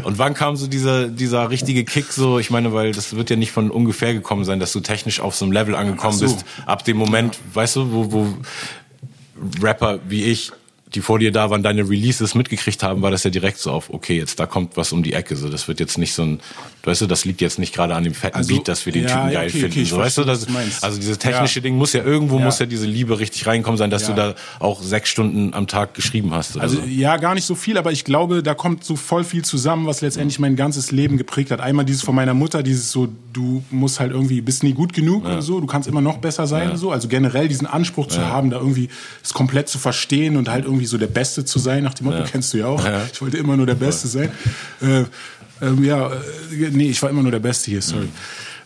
Und 0.05 0.19
wann 0.19 0.35
kam 0.35 0.57
so 0.57 0.67
dieser, 0.67 1.09
dieser 1.09 1.51
richtige 1.51 1.85
Kick 1.85 2.13
so? 2.13 2.39
Ich 2.39 2.51
meine, 2.51 2.73
weil 2.73 2.93
das 2.93 3.15
wird 3.15 3.31
ja 3.31 3.37
nicht 3.37 3.53
von 3.53 3.71
ungefähr 3.71 4.15
gekommen 4.15 4.45
sein, 4.45 4.61
dass 4.61 4.73
du 4.73 4.81
technisch 4.81 5.21
auf 5.21 5.35
so 5.35 5.45
einem 5.45 5.53
Level 5.53 5.75
angekommen 5.75 6.17
so. 6.17 6.25
bist. 6.25 6.45
Ab 6.67 6.85
dem 6.85 6.97
Moment, 6.97 7.37
ja. 7.37 7.41
weißt 7.55 7.77
du, 7.77 7.93
wo, 7.93 8.13
wo 8.13 8.35
Rapper 9.61 9.99
wie 10.09 10.25
ich 10.25 10.53
die 10.95 11.01
vor 11.01 11.19
dir 11.19 11.33
da 11.33 11.51
waren, 11.51 11.63
deine 11.63 11.89
Releases 11.89 12.35
mitgekriegt 12.35 12.83
haben, 12.83 13.03
war 13.03 13.11
das 13.11 13.25
ja 13.25 13.31
direkt 13.31 13.59
so 13.59 13.71
auf, 13.71 13.91
okay, 13.91 14.17
jetzt 14.17 14.39
da 14.39 14.47
kommt 14.47 14.77
was 14.77 14.93
um 14.93 15.03
die 15.03 15.13
Ecke. 15.13 15.37
So, 15.37 15.49
das 15.49 15.69
wird 15.69 15.81
jetzt 15.81 15.99
nicht 15.99 16.13
so 16.13 16.23
ein, 16.23 16.41
weißt 16.85 17.03
du, 17.03 17.07
das 17.07 17.25
liegt 17.25 17.41
jetzt 17.41 17.59
nicht 17.59 17.75
gerade 17.75 17.95
an 17.95 18.05
dem 18.05 18.15
fetten 18.15 18.37
also, 18.37 18.55
Beat, 18.55 18.69
dass 18.69 18.85
wir 18.87 18.93
den 18.93 19.05
ja, 19.05 19.09
Typen 19.09 19.33
geil 19.33 19.49
okay, 19.49 19.61
finden. 19.61 19.73
Okay, 19.73 19.85
so, 19.85 19.97
weißt 19.99 20.19
du, 20.19 20.25
das, 20.25 20.47
also 20.83 20.99
dieses 20.99 21.19
technische 21.19 21.61
ja. 21.61 21.63
Ding 21.63 21.77
muss 21.77 21.93
ja 21.93 22.03
irgendwo 22.05 22.39
ja. 22.39 22.45
muss 22.45 22.59
ja 22.59 22.67
diese 22.67 22.87
Liebe 22.87 23.19
richtig 23.19 23.47
reinkommen 23.47 23.79
sein, 23.79 23.91
dass 23.91 24.07
du 24.07 24.13
da 24.13 24.35
auch 24.59 24.83
sechs 24.83 25.09
Stunden 25.09 25.55
am 25.55 25.67
Tag 25.67 25.95
geschrieben 25.95 26.33
hast. 26.33 26.59
Also 26.59 26.77
so. 26.77 26.87
ja, 26.87 27.17
gar 27.17 27.35
nicht 27.35 27.45
so 27.45 27.55
viel, 27.55 27.79
aber 27.79 27.93
ich 27.93 28.05
glaube, 28.05 28.43
da 28.43 28.55
kommt 28.55 28.85
so 28.85 28.97
voll 28.97 29.25
viel 29.25 29.45
zusammen, 29.45 29.87
was 29.87 30.01
letztendlich 30.01 30.39
mein 30.39 30.57
ganzes 30.57 30.91
Leben 30.91 31.17
geprägt 31.17 31.51
hat. 31.51 31.61
Einmal 31.61 31.85
dieses 31.85 32.03
von 32.03 32.15
meiner 32.15 32.35
Mutter, 32.35 32.63
dieses 32.63 32.91
so, 32.91 33.09
du 33.33 33.63
musst 33.71 34.01
halt 34.01 34.13
irgendwie, 34.13 34.41
bist 34.41 34.63
nie 34.63 34.73
gut 34.73 34.93
genug 34.93 35.25
oder 35.25 35.43
so, 35.43 35.61
du 35.61 35.67
kannst 35.67 35.89
immer 35.89 36.01
noch 36.01 36.19
besser 36.19 36.47
sein, 36.47 36.77
so. 36.77 36.91
Also 36.91 37.09
generell 37.09 37.49
diesen 37.49 37.67
Anspruch 37.67 38.09
zu 38.09 38.27
haben, 38.27 38.51
da 38.51 38.59
irgendwie 38.59 38.89
es 39.23 39.33
komplett 39.33 39.69
zu 39.69 39.79
verstehen 39.79 40.37
und 40.37 40.49
halt 40.49 40.65
irgendwie 40.65 40.82
so 40.87 40.99
der 40.99 41.07
Beste 41.07 41.45
zu 41.45 41.59
sein, 41.59 41.85
nach 41.85 41.95
dem 41.95 42.07
Motto, 42.07 42.19
ja. 42.19 42.25
kennst 42.25 42.53
du 42.53 42.59
ja 42.59 42.67
auch. 42.67 42.85
Ja. 42.85 43.03
Ich 43.13 43.21
wollte 43.21 43.37
immer 43.39 43.57
nur 43.57 43.67
der 43.67 43.75
Beste 43.75 44.09
sein. 44.09 44.31
Äh, 44.81 45.05
ähm, 45.61 45.85
ja, 45.85 46.11
äh, 46.11 46.71
nee, 46.71 46.91
ich 46.91 47.03
war 47.03 47.11
immer 47.11 47.23
nur 47.23 47.31
der 47.31 47.39
Beste 47.39 47.71
hier, 47.71 47.83
sorry. 47.83 48.09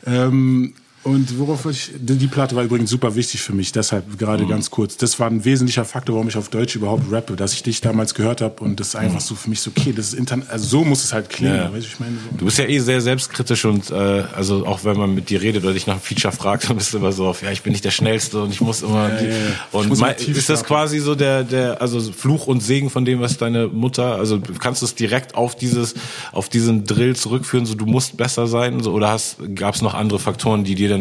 Mhm. 0.07 0.13
Ähm, 0.13 0.75
und 1.07 1.39
worauf 1.39 1.67
ich, 1.67 1.93
die 1.97 2.27
Platte 2.27 2.57
war 2.57 2.65
übrigens 2.65 2.91
super 2.91 3.15
wichtig 3.15 3.41
für 3.41 3.53
mich, 3.53 3.71
deshalb 3.71 4.19
gerade 4.19 4.43
mhm. 4.43 4.49
ganz 4.49 4.73
kurz. 4.73 4.97
Das 4.97 5.21
war 5.21 5.31
ein 5.31 5.45
wesentlicher 5.45 5.85
Faktor, 5.85 6.17
warum 6.17 6.27
ich 6.27 6.37
auf 6.37 6.49
Deutsch 6.49 6.75
überhaupt 6.75 7.13
rappe, 7.13 7.37
dass 7.37 7.53
ich 7.53 7.63
dich 7.63 7.81
damals 7.81 8.13
gehört 8.15 8.41
habe 8.41 8.65
und 8.65 8.81
das 8.81 8.97
einfach 8.97 9.21
mhm. 9.21 9.25
so 9.25 9.35
für 9.37 9.49
mich 9.49 9.61
so, 9.61 9.71
okay, 9.71 9.93
das 9.95 10.09
ist 10.09 10.15
Internet, 10.15 10.51
also 10.51 10.67
so 10.67 10.85
muss 10.85 11.05
es 11.05 11.13
halt 11.13 11.31
klingen. 11.31 11.55
Ja. 11.55 11.73
Weißt, 11.73 11.87
ich 11.87 12.01
meine, 12.01 12.17
so. 12.17 12.39
Du 12.39 12.45
bist 12.47 12.59
ja 12.59 12.65
eh 12.65 12.81
sehr 12.81 13.01
selbstkritisch 13.01 13.65
und 13.67 13.89
äh, 13.91 13.95
also 13.95 14.67
auch 14.67 14.83
wenn 14.83 14.97
man 14.97 15.15
mit 15.15 15.31
dir 15.31 15.41
redet 15.41 15.63
oder 15.63 15.75
dich 15.75 15.87
nach 15.87 15.95
einem 15.95 16.03
Feature 16.03 16.35
fragt, 16.35 16.69
dann 16.69 16.77
bist 16.77 16.93
du 16.93 16.99
immer 16.99 17.13
so 17.13 17.29
auf, 17.29 17.41
ja, 17.41 17.53
ich 17.53 17.63
bin 17.63 17.71
nicht 17.71 17.85
der 17.85 17.93
Schnellste 17.93 18.43
und 18.43 18.51
ich 18.51 18.61
muss 18.61 18.83
immer. 18.83 19.09
Ja, 19.09 19.17
die, 19.17 19.27
ja, 19.27 19.33
und 19.71 19.89
muss 19.89 20.01
mein, 20.01 20.17
ist 20.17 20.49
das 20.49 20.65
quasi 20.65 20.99
so 20.99 21.15
der, 21.15 21.45
der, 21.45 21.81
also 21.81 22.01
Fluch 22.01 22.49
und 22.49 22.65
Segen 22.65 22.91
von 22.91 23.05
dem, 23.05 23.21
was 23.21 23.37
deine 23.37 23.69
Mutter, 23.69 24.17
also 24.17 24.41
kannst 24.59 24.83
du 24.83 24.87
es 24.87 24.97
direkt 24.97 25.37
auf 25.37 25.55
dieses, 25.55 25.95
auf 26.33 26.49
diesen 26.49 26.85
Drill 26.85 27.15
zurückführen, 27.15 27.65
so 27.65 27.77
du 27.77 27.87
musst 27.87 28.17
besser 28.17 28.49
sein, 28.49 28.81
so, 28.81 28.91
oder 28.91 29.11
hast, 29.11 29.37
gab 29.55 29.77
es 29.77 29.83
noch 29.83 29.95
andere 29.95 30.19
Faktoren, 30.19 30.65
die 30.65 30.75
dir 30.75 30.96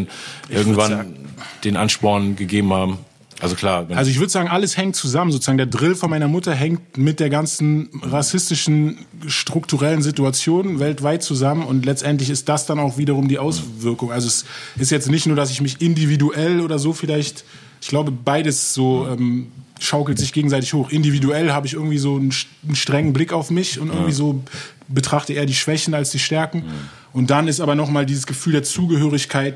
irgendwie 0.50 0.58
irgendwann 0.58 1.16
den 1.64 1.78
Ansporn 1.78 2.36
gegeben 2.36 2.74
haben. 2.74 3.00
Also 3.42 3.56
klar. 3.56 3.86
Also 3.94 4.10
ich 4.10 4.20
würde 4.20 4.32
sagen, 4.32 4.48
alles 4.48 4.78
hängt 4.78 4.96
zusammen. 4.96 5.32
Sozusagen 5.32 5.58
der 5.58 5.68
Drill 5.68 5.96
von 5.96 6.10
meiner 6.10 6.28
Mutter 6.28 6.54
hängt 6.54 6.98
mit 6.98 7.20
der 7.20 7.30
ganzen 7.30 7.90
rassistischen 8.02 9.00
strukturellen 9.28 10.02
Situation 10.02 10.80
weltweit 10.80 11.22
zusammen 11.22 11.64
und 11.64 11.86
letztendlich 11.86 12.30
ist 12.30 12.48
das 12.48 12.66
dann 12.66 12.80
auch 12.80 12.98
wiederum 12.98 13.28
die 13.28 13.38
Auswirkung. 13.38 14.12
Also 14.12 14.28
es 14.28 14.46
ist 14.78 14.92
jetzt 14.92 15.10
nicht 15.10 15.26
nur, 15.26 15.36
dass 15.36 15.52
ich 15.52 15.62
mich 15.62 15.82
individuell 15.82 16.62
oder 16.62 16.80
so 16.80 16.94
vielleicht, 16.94 17.44
ich 17.82 17.90
glaube 17.90 18.12
beides 18.12 18.74
so 18.74 19.06
ähm, 19.08 19.52
schaukelt 19.80 20.18
sich 20.18 20.32
gegenseitig 20.32 20.74
hoch. 20.74 20.90
Individuell 20.90 21.52
habe 21.52 21.68
ich 21.68 21.74
irgendwie 21.74 21.98
so 21.98 22.16
einen, 22.16 22.34
einen, 22.64 22.76
strengen 22.76 23.12
Blick 23.12 23.34
auf 23.34 23.52
mich 23.52 23.80
und 23.80 23.90
irgendwie 23.90 24.14
so 24.14 24.42
betrachte 24.88 25.34
eher 25.34 25.46
die 25.46 25.54
Schwächen 25.54 25.94
als 25.94 26.12
die 26.12 26.20
Stärken. 26.20 26.64
Und 27.12 27.30
dann 27.30 27.48
ist 27.50 27.60
aber 27.60 27.76
nochmal 27.76 28.06
dieses 28.06 28.28
Gefühl 28.28 28.54
der 28.54 28.64
Zugehörigkeit 28.64 29.56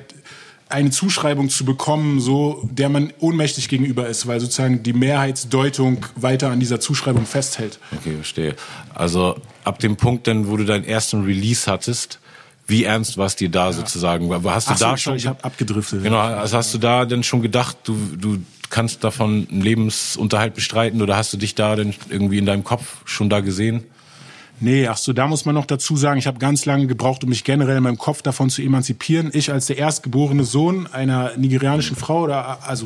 eine 0.69 0.91
Zuschreibung 0.91 1.49
zu 1.49 1.65
bekommen, 1.65 2.19
so 2.19 2.62
der 2.71 2.89
man 2.89 3.12
ohnmächtig 3.19 3.69
gegenüber 3.69 4.08
ist, 4.08 4.27
weil 4.27 4.39
sozusagen 4.39 4.84
die 4.84 4.93
Mehrheitsdeutung 4.93 6.05
weiter 6.15 6.51
an 6.51 6.60
dieser 6.60 6.79
Zuschreibung 6.79 7.25
festhält. 7.25 7.79
Okay, 7.91 8.15
verstehe. 8.15 8.55
Also 8.93 9.36
ab 9.63 9.79
dem 9.79 9.97
Punkt, 9.97 10.27
dann, 10.27 10.47
wo 10.47 10.58
du 10.58 10.65
deinen 10.65 10.86
ersten 10.86 11.23
Release 11.23 11.69
hattest, 11.69 12.19
wie 12.67 12.84
ernst 12.84 13.17
war 13.17 13.25
es 13.25 13.36
dir 13.36 13.49
da 13.49 13.65
ja. 13.65 13.73
sozusagen? 13.73 14.32
Hast 14.32 14.69
du 14.69 14.73
Ach 14.73 14.79
da 14.79 14.91
so, 14.91 14.97
schon? 14.97 15.15
Ich 15.15 15.25
habe 15.25 15.43
abgedriftet. 15.43 16.03
Genau, 16.03 16.19
also 16.19 16.58
hast 16.58 16.71
du 16.71 16.77
da 16.77 17.05
denn 17.05 17.23
schon 17.23 17.41
gedacht, 17.41 17.77
du 17.84 17.97
du 18.15 18.38
kannst 18.69 19.03
davon 19.03 19.47
einen 19.49 19.62
Lebensunterhalt 19.62 20.53
bestreiten 20.53 21.01
oder 21.01 21.17
hast 21.17 21.34
du 21.34 21.38
dich 21.38 21.55
da 21.55 21.75
denn 21.75 21.95
irgendwie 22.10 22.38
in 22.38 22.45
deinem 22.45 22.63
Kopf 22.63 22.97
schon 23.05 23.27
da 23.27 23.39
gesehen? 23.39 23.84
Nee, 24.62 24.88
ach 24.88 24.98
so, 24.98 25.13
da 25.13 25.28
muss 25.28 25.45
man 25.45 25.56
noch 25.56 25.65
dazu 25.65 25.95
sagen, 25.95 26.19
ich 26.19 26.28
habe 26.28 26.39
ganz 26.39 26.65
lange 26.65 26.88
gebraucht, 26.88 27.24
um 27.24 27.30
mich 27.30 27.43
generell 27.43 27.78
in 27.78 27.84
meinem 27.84 27.98
Kopf 27.98 28.22
davon 28.22 28.50
zu 28.50 28.62
emanzipieren. 28.62 29.30
Ich 29.34 29.52
als 29.52 29.67
der 29.67 29.78
erstgeborene 29.78 30.43
Sohn 30.43 30.88
einer 30.88 31.38
nigerianischen 31.38 31.95
Frau 31.95 32.24
oder 32.24 32.67
also 32.67 32.86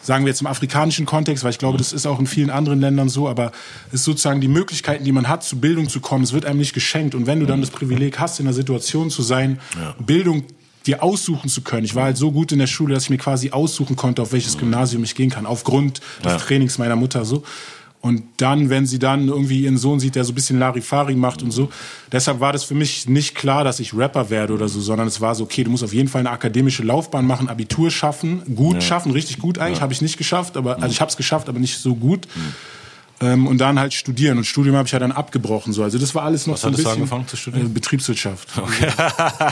sagen 0.00 0.24
wir 0.24 0.30
jetzt 0.30 0.40
im 0.40 0.46
afrikanischen 0.46 1.06
Kontext, 1.06 1.44
weil 1.44 1.50
ich 1.50 1.58
glaube, 1.58 1.76
das 1.76 1.92
ist 1.92 2.06
auch 2.06 2.18
in 2.18 2.26
vielen 2.26 2.50
anderen 2.50 2.80
Ländern 2.80 3.08
so, 3.08 3.28
aber 3.28 3.52
es 3.88 3.94
ist 3.94 4.04
sozusagen 4.04 4.40
die 4.40 4.48
Möglichkeiten, 4.48 5.04
die 5.04 5.12
man 5.12 5.28
hat, 5.28 5.44
zu 5.44 5.60
Bildung 5.60 5.88
zu 5.88 6.00
kommen, 6.00 6.24
es 6.24 6.32
wird 6.32 6.46
einem 6.46 6.58
nicht 6.58 6.72
geschenkt. 6.72 7.14
Und 7.14 7.26
wenn 7.26 7.40
du 7.40 7.46
dann 7.46 7.60
das 7.60 7.70
Privileg 7.70 8.18
hast, 8.18 8.40
in 8.40 8.46
einer 8.46 8.54
Situation 8.54 9.10
zu 9.10 9.22
sein, 9.22 9.58
ja. 9.76 9.94
Bildung 9.98 10.44
dir 10.86 11.02
aussuchen 11.02 11.50
zu 11.50 11.60
können. 11.60 11.84
Ich 11.84 11.94
war 11.94 12.04
halt 12.04 12.16
so 12.16 12.32
gut 12.32 12.52
in 12.52 12.58
der 12.58 12.66
Schule, 12.66 12.94
dass 12.94 13.04
ich 13.04 13.10
mir 13.10 13.18
quasi 13.18 13.50
aussuchen 13.50 13.96
konnte, 13.96 14.22
auf 14.22 14.32
welches 14.32 14.56
Gymnasium 14.56 15.04
ich 15.04 15.14
gehen 15.14 15.28
kann, 15.28 15.44
aufgrund 15.44 16.00
des 16.24 16.32
ja. 16.32 16.38
Trainings 16.38 16.78
meiner 16.78 16.96
Mutter 16.96 17.24
so. 17.24 17.42
Und 18.00 18.22
dann, 18.36 18.70
wenn 18.70 18.86
sie 18.86 18.98
dann 19.00 19.26
irgendwie 19.26 19.62
ihren 19.62 19.76
Sohn 19.76 19.98
sieht, 19.98 20.14
der 20.14 20.24
so 20.24 20.32
ein 20.32 20.34
bisschen 20.36 20.58
Larifari 20.58 21.16
macht 21.16 21.42
und 21.42 21.50
so. 21.50 21.68
Deshalb 22.12 22.38
war 22.38 22.52
das 22.52 22.62
für 22.62 22.74
mich 22.74 23.08
nicht 23.08 23.34
klar, 23.34 23.64
dass 23.64 23.80
ich 23.80 23.92
Rapper 23.92 24.30
werde 24.30 24.52
oder 24.52 24.68
so, 24.68 24.80
sondern 24.80 25.08
es 25.08 25.20
war 25.20 25.34
so, 25.34 25.44
okay, 25.44 25.64
du 25.64 25.70
musst 25.70 25.82
auf 25.82 25.92
jeden 25.92 26.08
Fall 26.08 26.20
eine 26.20 26.30
akademische 26.30 26.84
Laufbahn 26.84 27.26
machen, 27.26 27.48
Abitur 27.48 27.90
schaffen, 27.90 28.42
gut 28.54 28.76
ja. 28.76 28.80
schaffen, 28.82 29.10
richtig 29.10 29.38
gut 29.38 29.58
eigentlich, 29.58 29.78
ja. 29.78 29.82
habe 29.82 29.92
ich 29.92 30.00
nicht 30.00 30.16
geschafft, 30.16 30.56
aber 30.56 30.76
also 30.76 30.92
ich 30.92 31.00
habe 31.00 31.10
es 31.10 31.16
geschafft, 31.16 31.48
aber 31.48 31.58
nicht 31.58 31.78
so 31.78 31.96
gut. 31.96 32.28
Mhm. 32.34 32.54
Ähm, 33.20 33.48
und 33.48 33.58
dann 33.58 33.80
halt 33.80 33.94
studieren. 33.94 34.38
Und 34.38 34.44
Studium 34.44 34.76
habe 34.76 34.86
ich 34.86 34.92
ja 34.92 35.00
dann 35.00 35.10
abgebrochen. 35.10 35.72
So. 35.72 35.82
Also 35.82 35.98
das 35.98 36.14
war 36.14 36.22
alles 36.22 36.46
noch 36.46 36.54
Was 36.54 36.60
so 36.60 36.68
ein 36.68 36.74
bisschen. 36.74 36.92
Angefangen 36.92 37.26
zu 37.26 37.36
studieren? 37.36 37.66
Äh, 37.66 37.70
Betriebswirtschaft. 37.70 38.48
Okay. 38.56 38.88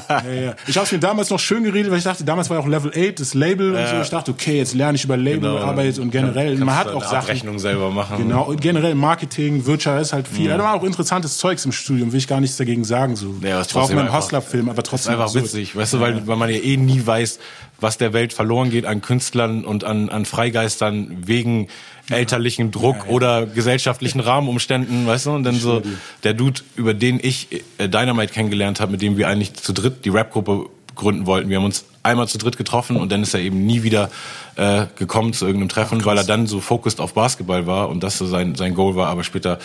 ja, 0.09 0.33
ja. 0.33 0.55
Ich 0.69 0.77
habe 0.77 0.87
mir 0.93 1.01
damals 1.01 1.31
noch 1.31 1.41
schön 1.41 1.65
geredet, 1.65 1.91
weil 1.91 1.99
ich 1.99 2.05
dachte, 2.05 2.23
damals 2.25 2.49
war 2.49 2.59
ja 2.59 2.63
auch 2.63 2.69
Level 2.69 2.93
8, 2.95 3.19
das 3.19 3.35
Label 3.35 3.75
äh, 3.75 3.79
und 3.79 3.89
so. 3.89 4.01
Ich 4.03 4.11
dachte, 4.11 4.31
okay, 4.31 4.59
jetzt 4.59 4.75
lerne 4.75 4.97
ich 4.97 5.05
über 5.05 5.17
Labelarbeit 5.17 5.95
genau. 5.95 6.03
und 6.05 6.11
generell. 6.11 6.57
man 6.59 6.77
hat 6.77 6.89
auch 6.89 7.03
Sachen. 7.03 7.17
Abrechnung 7.17 7.59
selber 7.59 7.91
machen. 7.91 8.19
Genau. 8.19 8.45
Und 8.45 8.61
generell 8.61 8.95
Marketing, 8.95 9.67
Wirtschaft 9.67 10.01
ist 10.01 10.13
halt 10.13 10.29
viel. 10.29 10.47
Mhm. 10.53 10.59
Da 10.59 10.65
war 10.65 10.75
auch 10.75 10.85
interessantes 10.85 11.39
Zeugs 11.39 11.65
im 11.65 11.73
Studium, 11.73 12.13
will 12.13 12.19
ich 12.19 12.29
gar 12.29 12.41
nichts 12.41 12.57
dagegen 12.57 12.85
sagen. 12.85 13.17
So. 13.17 13.35
Ja, 13.43 13.63
ich 13.63 13.75
war 13.75 13.83
auch 13.83 13.91
in 13.91 13.99
einem 13.99 14.13
Hustler-Film, 14.13 14.69
aber 14.69 14.83
trotzdem. 14.85 15.15
Einfach 15.15 15.35
witzig, 15.35 15.75
weißt 15.75 15.95
du, 15.95 16.01
weil, 16.01 16.27
weil 16.27 16.37
man 16.37 16.51
ja 16.51 16.57
eh 16.57 16.77
nie 16.77 17.05
weiß, 17.05 17.41
was 17.81 17.99
der 17.99 18.13
Welt 18.13 18.33
verloren 18.33 18.71
geht 18.71 18.87
an 18.87 19.01
Künstlern 19.01 19.65
und 19.65 19.85
an, 19.85 20.09
an 20.09 20.25
Freigeistern 20.25 21.27
wegen 21.27 21.69
elterlichen 22.11 22.71
Druck 22.71 22.99
ja, 22.99 23.05
ja. 23.05 23.11
oder 23.11 23.47
gesellschaftlichen 23.47 24.21
Rahmenumständen, 24.21 25.07
weißt 25.07 25.27
du? 25.27 25.31
Und 25.33 25.45
dann 25.45 25.57
so 25.57 25.83
der 26.23 26.35
Dude, 26.35 26.61
über 26.77 26.95
den 26.95 27.19
ich 27.23 27.49
äh, 27.79 27.89
Dynamite 27.89 28.33
kennengelernt 28.33 28.81
habe, 28.81 28.93
mit 28.93 29.03
dem 29.03 29.17
wir 29.17 29.29
eigentlich 29.29 29.55
zu 29.55 29.73
dritt 29.73 30.05
die 30.05 30.11
Rapgruppe 30.11 30.67
gründen 30.95 31.27
wollten. 31.27 31.49
Wir 31.49 31.59
haben 31.59 31.65
uns 31.65 31.85
einmal 32.03 32.27
zu 32.27 32.39
dritt 32.39 32.57
getroffen 32.57 32.97
und 32.97 33.13
dann 33.13 33.23
ist 33.23 33.35
er 33.35 33.41
eben 33.41 33.67
nie 33.67 33.83
wieder 33.83 34.11
äh, 34.57 34.87
gekommen 34.97 35.33
zu 35.33 35.45
irgendeinem 35.45 35.69
Treffen, 35.69 35.99
Ach, 36.01 36.07
weil 36.07 36.17
er 36.17 36.25
dann 36.25 36.47
so 36.47 36.61
fokussiert 36.61 37.01
auf 37.01 37.15
Basketball 37.15 37.67
war 37.67 37.89
und 37.89 38.03
das 38.03 38.19
so 38.19 38.27
sein, 38.27 38.55
sein 38.55 38.75
Goal 38.75 38.97
war. 38.97 39.09
Aber 39.09 39.23
später 39.23 39.59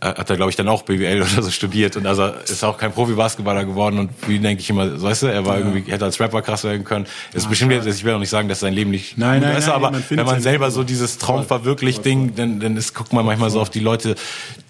hat 0.00 0.30
er, 0.30 0.36
glaube 0.36 0.50
ich, 0.50 0.56
dann 0.56 0.68
auch 0.68 0.82
BWL 0.82 1.22
oder 1.32 1.42
so 1.42 1.50
studiert 1.50 1.96
und 1.96 2.06
also 2.06 2.26
ist 2.26 2.64
auch 2.64 2.78
kein 2.78 2.92
Profi-Basketballer 2.92 3.64
geworden 3.64 3.98
und 3.98 4.10
wie 4.26 4.38
denke 4.38 4.62
ich 4.62 4.70
immer, 4.70 5.00
weißt 5.00 5.22
du, 5.22 5.26
er 5.26 5.44
war 5.46 5.58
ja. 5.58 5.66
irgendwie, 5.66 5.90
hätte 5.90 6.04
als 6.04 6.20
Rapper 6.20 6.42
krass 6.42 6.64
werden 6.64 6.84
können. 6.84 7.06
Es 7.32 7.44
ist 7.44 7.50
bestimmt 7.50 7.72
jetzt, 7.72 7.86
ich 7.86 8.04
will 8.04 8.14
auch 8.14 8.18
nicht 8.18 8.30
sagen, 8.30 8.48
dass 8.48 8.60
sein 8.60 8.72
Leben 8.72 8.90
nicht 8.90 9.18
nein, 9.18 9.40
nein, 9.40 9.56
ist, 9.56 9.66
nein, 9.66 9.76
aber 9.76 9.92
wenn 10.08 10.26
man 10.26 10.40
selber 10.40 10.70
so 10.70 10.84
dieses 10.84 11.18
Traum 11.18 11.44
verwirklicht 11.44 12.04
Ding, 12.04 12.34
dann, 12.34 12.60
dann 12.60 12.76
ist, 12.76 12.94
guckt 12.94 13.12
man 13.12 13.24
manchmal 13.24 13.50
Voll. 13.50 13.58
so 13.58 13.62
auf 13.62 13.70
die 13.70 13.80
Leute, 13.80 14.16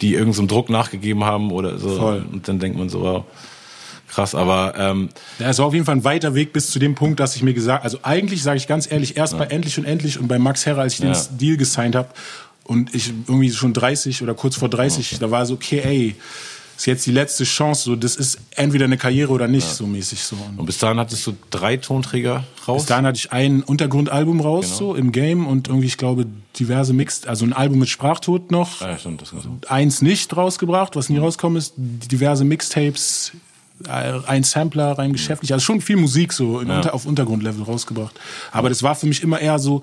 die 0.00 0.14
irgendeinem 0.14 0.48
so 0.48 0.54
Druck 0.54 0.70
nachgegeben 0.70 1.24
haben 1.24 1.50
oder 1.50 1.78
so 1.78 1.96
Voll. 1.96 2.24
und 2.30 2.48
dann 2.48 2.58
denkt 2.58 2.78
man 2.78 2.88
so, 2.88 3.00
wow 3.02 3.24
krass, 4.08 4.34
aber 4.34 4.74
ähm, 4.78 5.08
ja, 5.38 5.50
es 5.50 5.58
war 5.58 5.66
auf 5.66 5.74
jeden 5.74 5.84
Fall 5.84 5.96
ein 5.96 6.04
weiter 6.04 6.34
Weg 6.34 6.52
bis 6.52 6.70
zu 6.70 6.78
dem 6.78 6.94
Punkt, 6.94 7.20
dass 7.20 7.36
ich 7.36 7.42
mir 7.42 7.52
gesagt, 7.52 7.84
also 7.84 7.98
eigentlich 8.02 8.42
sage 8.42 8.56
ich 8.56 8.66
ganz 8.66 8.90
ehrlich, 8.90 9.16
erst 9.16 9.34
ja. 9.34 9.40
bei 9.40 9.46
Endlich 9.46 9.78
und 9.78 9.84
Endlich 9.84 10.18
und 10.18 10.28
bei 10.28 10.38
Max 10.38 10.64
Herrer, 10.64 10.82
als 10.82 10.94
ich 10.94 11.00
den 11.00 11.14
Deal 11.38 11.56
gesigned 11.56 11.96
habe 11.96 12.08
und 12.66 12.94
ich 12.94 13.12
irgendwie 13.26 13.50
schon 13.50 13.72
30 13.72 14.22
oder 14.22 14.34
kurz 14.34 14.56
vor 14.56 14.68
30, 14.68 15.12
okay. 15.12 15.16
da 15.20 15.30
war 15.30 15.46
so 15.46 15.54
okay, 15.54 15.80
ey, 15.84 16.16
ist 16.76 16.86
jetzt 16.86 17.06
die 17.06 17.12
letzte 17.12 17.44
Chance, 17.44 17.84
so 17.84 17.96
das 17.96 18.16
ist 18.16 18.38
entweder 18.50 18.84
eine 18.84 18.98
Karriere 18.98 19.32
oder 19.32 19.48
nicht, 19.48 19.66
ja. 19.66 19.72
so 19.72 19.86
mäßig 19.86 20.22
so. 20.22 20.36
Und 20.56 20.66
bis 20.66 20.78
dahin 20.78 20.98
hattest 20.98 21.26
du 21.26 21.34
drei 21.50 21.78
Tonträger 21.78 22.44
raus? 22.68 22.82
Bis 22.82 22.86
dahin 22.86 23.06
hatte 23.06 23.16
ich 23.16 23.32
ein 23.32 23.62
Untergrundalbum 23.62 24.40
raus, 24.40 24.66
genau. 24.66 24.76
so 24.76 24.94
im 24.94 25.10
Game 25.12 25.46
und 25.46 25.68
irgendwie, 25.68 25.86
ich 25.86 25.96
glaube, 25.96 26.26
diverse 26.58 26.92
Mixed, 26.92 27.28
also 27.28 27.46
ein 27.46 27.54
Album 27.54 27.78
mit 27.78 27.88
Sprachtod 27.88 28.50
noch. 28.50 28.82
Ja, 28.82 28.98
stimmt, 28.98 29.22
das 29.22 29.30
so. 29.30 29.38
Eins 29.68 30.02
nicht 30.02 30.36
rausgebracht, 30.36 30.96
was 30.96 31.08
nie 31.08 31.18
rauskommen 31.18 31.56
ist, 31.56 31.74
diverse 31.76 32.44
Mixtapes, 32.44 33.32
äh, 33.88 34.12
ein 34.26 34.42
Sampler 34.42 34.98
rein 34.98 35.12
geschäftlich, 35.12 35.52
also 35.52 35.64
schon 35.64 35.80
viel 35.80 35.96
Musik 35.96 36.32
so 36.32 36.60
ja. 36.60 36.76
Unter, 36.76 36.94
auf 36.94 37.06
Untergrundlevel 37.06 37.62
rausgebracht. 37.62 38.18
Aber 38.52 38.68
das 38.68 38.82
war 38.82 38.94
für 38.94 39.06
mich 39.06 39.22
immer 39.22 39.40
eher 39.40 39.58
so 39.58 39.82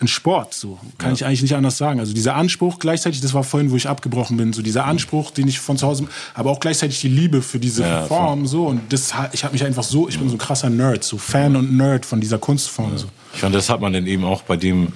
ein 0.00 0.08
Sport, 0.08 0.54
so 0.54 0.78
kann 0.96 1.10
ja. 1.10 1.14
ich 1.14 1.24
eigentlich 1.24 1.42
nicht 1.42 1.56
anders 1.56 1.76
sagen. 1.76 1.98
Also 1.98 2.12
dieser 2.12 2.36
Anspruch 2.36 2.78
gleichzeitig, 2.78 3.20
das 3.20 3.34
war 3.34 3.42
vorhin, 3.42 3.70
wo 3.70 3.76
ich 3.76 3.88
abgebrochen 3.88 4.36
bin, 4.36 4.52
so 4.52 4.62
dieser 4.62 4.84
Anspruch, 4.84 5.30
den 5.30 5.48
ich 5.48 5.58
von 5.58 5.76
zu 5.76 5.86
Hause, 5.86 6.06
aber 6.34 6.50
auch 6.50 6.60
gleichzeitig 6.60 7.00
die 7.00 7.08
Liebe 7.08 7.42
für 7.42 7.58
diese 7.58 7.82
ja, 7.82 8.04
Form, 8.04 8.46
so 8.46 8.66
und 8.66 8.92
das, 8.92 9.12
ich 9.32 9.44
habe 9.44 9.52
mich 9.52 9.64
einfach 9.64 9.82
so, 9.82 10.08
ich 10.08 10.18
bin 10.18 10.28
so 10.28 10.36
ein 10.36 10.38
krasser 10.38 10.70
Nerd, 10.70 11.02
so 11.02 11.18
Fan 11.18 11.56
und 11.56 11.76
Nerd 11.76 12.06
von 12.06 12.20
dieser 12.20 12.38
Kunstform. 12.38 12.96
So. 12.96 13.06
Ich 13.34 13.40
fand, 13.40 13.54
das 13.54 13.68
hat 13.68 13.80
man 13.80 13.92
dann 13.92 14.06
eben 14.06 14.24
auch 14.24 14.42
bei 14.42 14.56
dem 14.56 14.92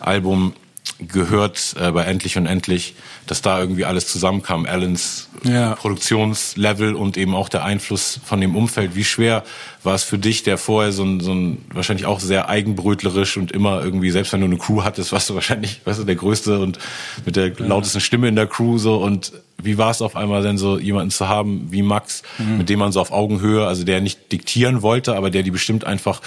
Album 0.00 0.54
gehört 0.98 1.74
äh, 1.78 1.92
bei 1.92 2.04
Endlich 2.04 2.36
und 2.36 2.46
Endlich, 2.46 2.94
dass 3.26 3.42
da 3.42 3.60
irgendwie 3.60 3.84
alles 3.84 4.08
zusammenkam. 4.08 4.66
Allens 4.66 5.28
ja. 5.44 5.74
Produktionslevel 5.74 6.94
und 6.94 7.16
eben 7.16 7.34
auch 7.34 7.48
der 7.48 7.64
Einfluss 7.64 8.20
von 8.24 8.40
dem 8.40 8.56
Umfeld. 8.56 8.94
Wie 8.94 9.04
schwer 9.04 9.44
war 9.82 9.94
es 9.94 10.04
für 10.04 10.18
dich, 10.18 10.42
der 10.42 10.58
vorher 10.58 10.92
so 10.92 11.04
ein, 11.04 11.20
so 11.20 11.32
ein 11.32 11.64
wahrscheinlich 11.72 12.06
auch 12.06 12.20
sehr 12.20 12.48
eigenbrötlerisch 12.48 13.36
und 13.36 13.52
immer 13.52 13.82
irgendwie, 13.82 14.10
selbst 14.10 14.32
wenn 14.32 14.40
du 14.40 14.46
eine 14.46 14.58
Crew 14.58 14.82
hattest, 14.84 15.12
warst 15.12 15.28
du 15.28 15.34
wahrscheinlich, 15.34 15.80
weißt 15.84 16.00
du, 16.00 16.04
der 16.04 16.16
Größte 16.16 16.58
und 16.58 16.78
mit 17.24 17.36
der 17.36 17.52
lautesten 17.58 18.00
Stimme 18.00 18.28
in 18.28 18.36
der 18.36 18.46
Crew 18.46 18.78
so 18.78 18.96
und 18.96 19.32
wie 19.62 19.78
war 19.78 19.90
es 19.90 20.02
auf 20.02 20.16
einmal 20.16 20.42
denn 20.42 20.58
so, 20.58 20.78
jemanden 20.78 21.10
zu 21.10 21.28
haben 21.28 21.68
wie 21.70 21.82
Max, 21.82 22.22
mhm. 22.38 22.58
mit 22.58 22.68
dem 22.68 22.78
man 22.78 22.92
so 22.92 23.00
auf 23.00 23.10
Augenhöhe, 23.10 23.66
also 23.66 23.84
der 23.84 24.00
nicht 24.00 24.30
diktieren 24.32 24.82
wollte, 24.82 25.16
aber 25.16 25.30
der 25.30 25.42
die 25.42 25.50
bestimmt 25.50 25.84
einfach 25.84 26.20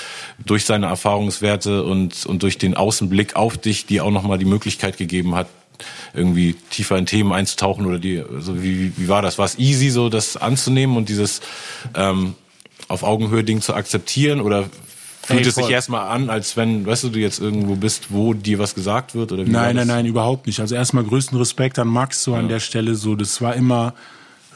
durch 0.46 0.66
seine 0.66 0.88
Erfahrungswerte 0.88 1.84
und, 1.84 2.26
und 2.26 2.44
durch 2.44 2.58
den 2.58 2.76
Außenblick 2.76 3.36
auf 3.36 3.58
dich, 3.58 3.86
die 3.86 4.02
auch 4.02 4.12
nochmal 4.12 4.38
die 4.38 4.46
Möglichkeit 4.46 4.98
gegeben 4.98 5.36
hat, 5.36 5.48
irgendwie 6.14 6.56
tiefer 6.72 6.98
in 6.98 7.06
Themen 7.06 7.32
einzutauchen 7.32 7.86
oder 7.86 8.00
die, 8.00 8.24
so 8.40 8.62
wie, 8.62 8.92
wie 8.98 9.08
war 9.08 9.22
das? 9.22 9.38
War 9.38 9.46
es 9.46 9.58
easy, 9.60 9.90
so 9.90 10.10
das 10.10 10.36
anzunehmen 10.36 10.98
und 10.98 11.10
dieses 11.10 11.42
ähm, 11.96 12.36
auf 12.88 13.04
Augenhöhe 13.04 13.44
Ding 13.44 13.62
zu 13.62 13.74
akzeptieren 13.74 14.42
oder 14.42 14.70
Fühlt 15.38 15.48
es 15.48 15.56
sich 15.56 15.70
erstmal 15.70 16.08
an, 16.10 16.30
als 16.30 16.58
wenn, 16.58 16.86
weißt 16.86 17.06
du, 17.06 17.10
du 17.10 17.20
jetzt 17.20 17.40
irgendwo 17.40 17.76
bist, 17.76 18.08
wo 18.10 18.34
dir 18.34 18.60
was 18.60 18.76
gesagt 18.76 19.16
wird? 19.16 19.32
Oder 19.32 19.46
wie 19.46 19.52
nein, 19.52 19.76
nein, 19.76 19.88
nein, 19.88 20.06
überhaupt 20.06 20.48
nicht. 20.48 20.60
Also 20.60 20.76
erstmal 20.76 21.04
größten 21.04 21.38
Respekt 21.38 21.80
an 21.80 21.88
Max 21.88 22.24
so 22.24 22.34
ja. 22.34 22.40
an 22.40 22.50
der 22.50 22.60
Stelle. 22.60 22.96
So, 22.96 23.16
das 23.16 23.42
war 23.42 23.56
immer 23.56 23.94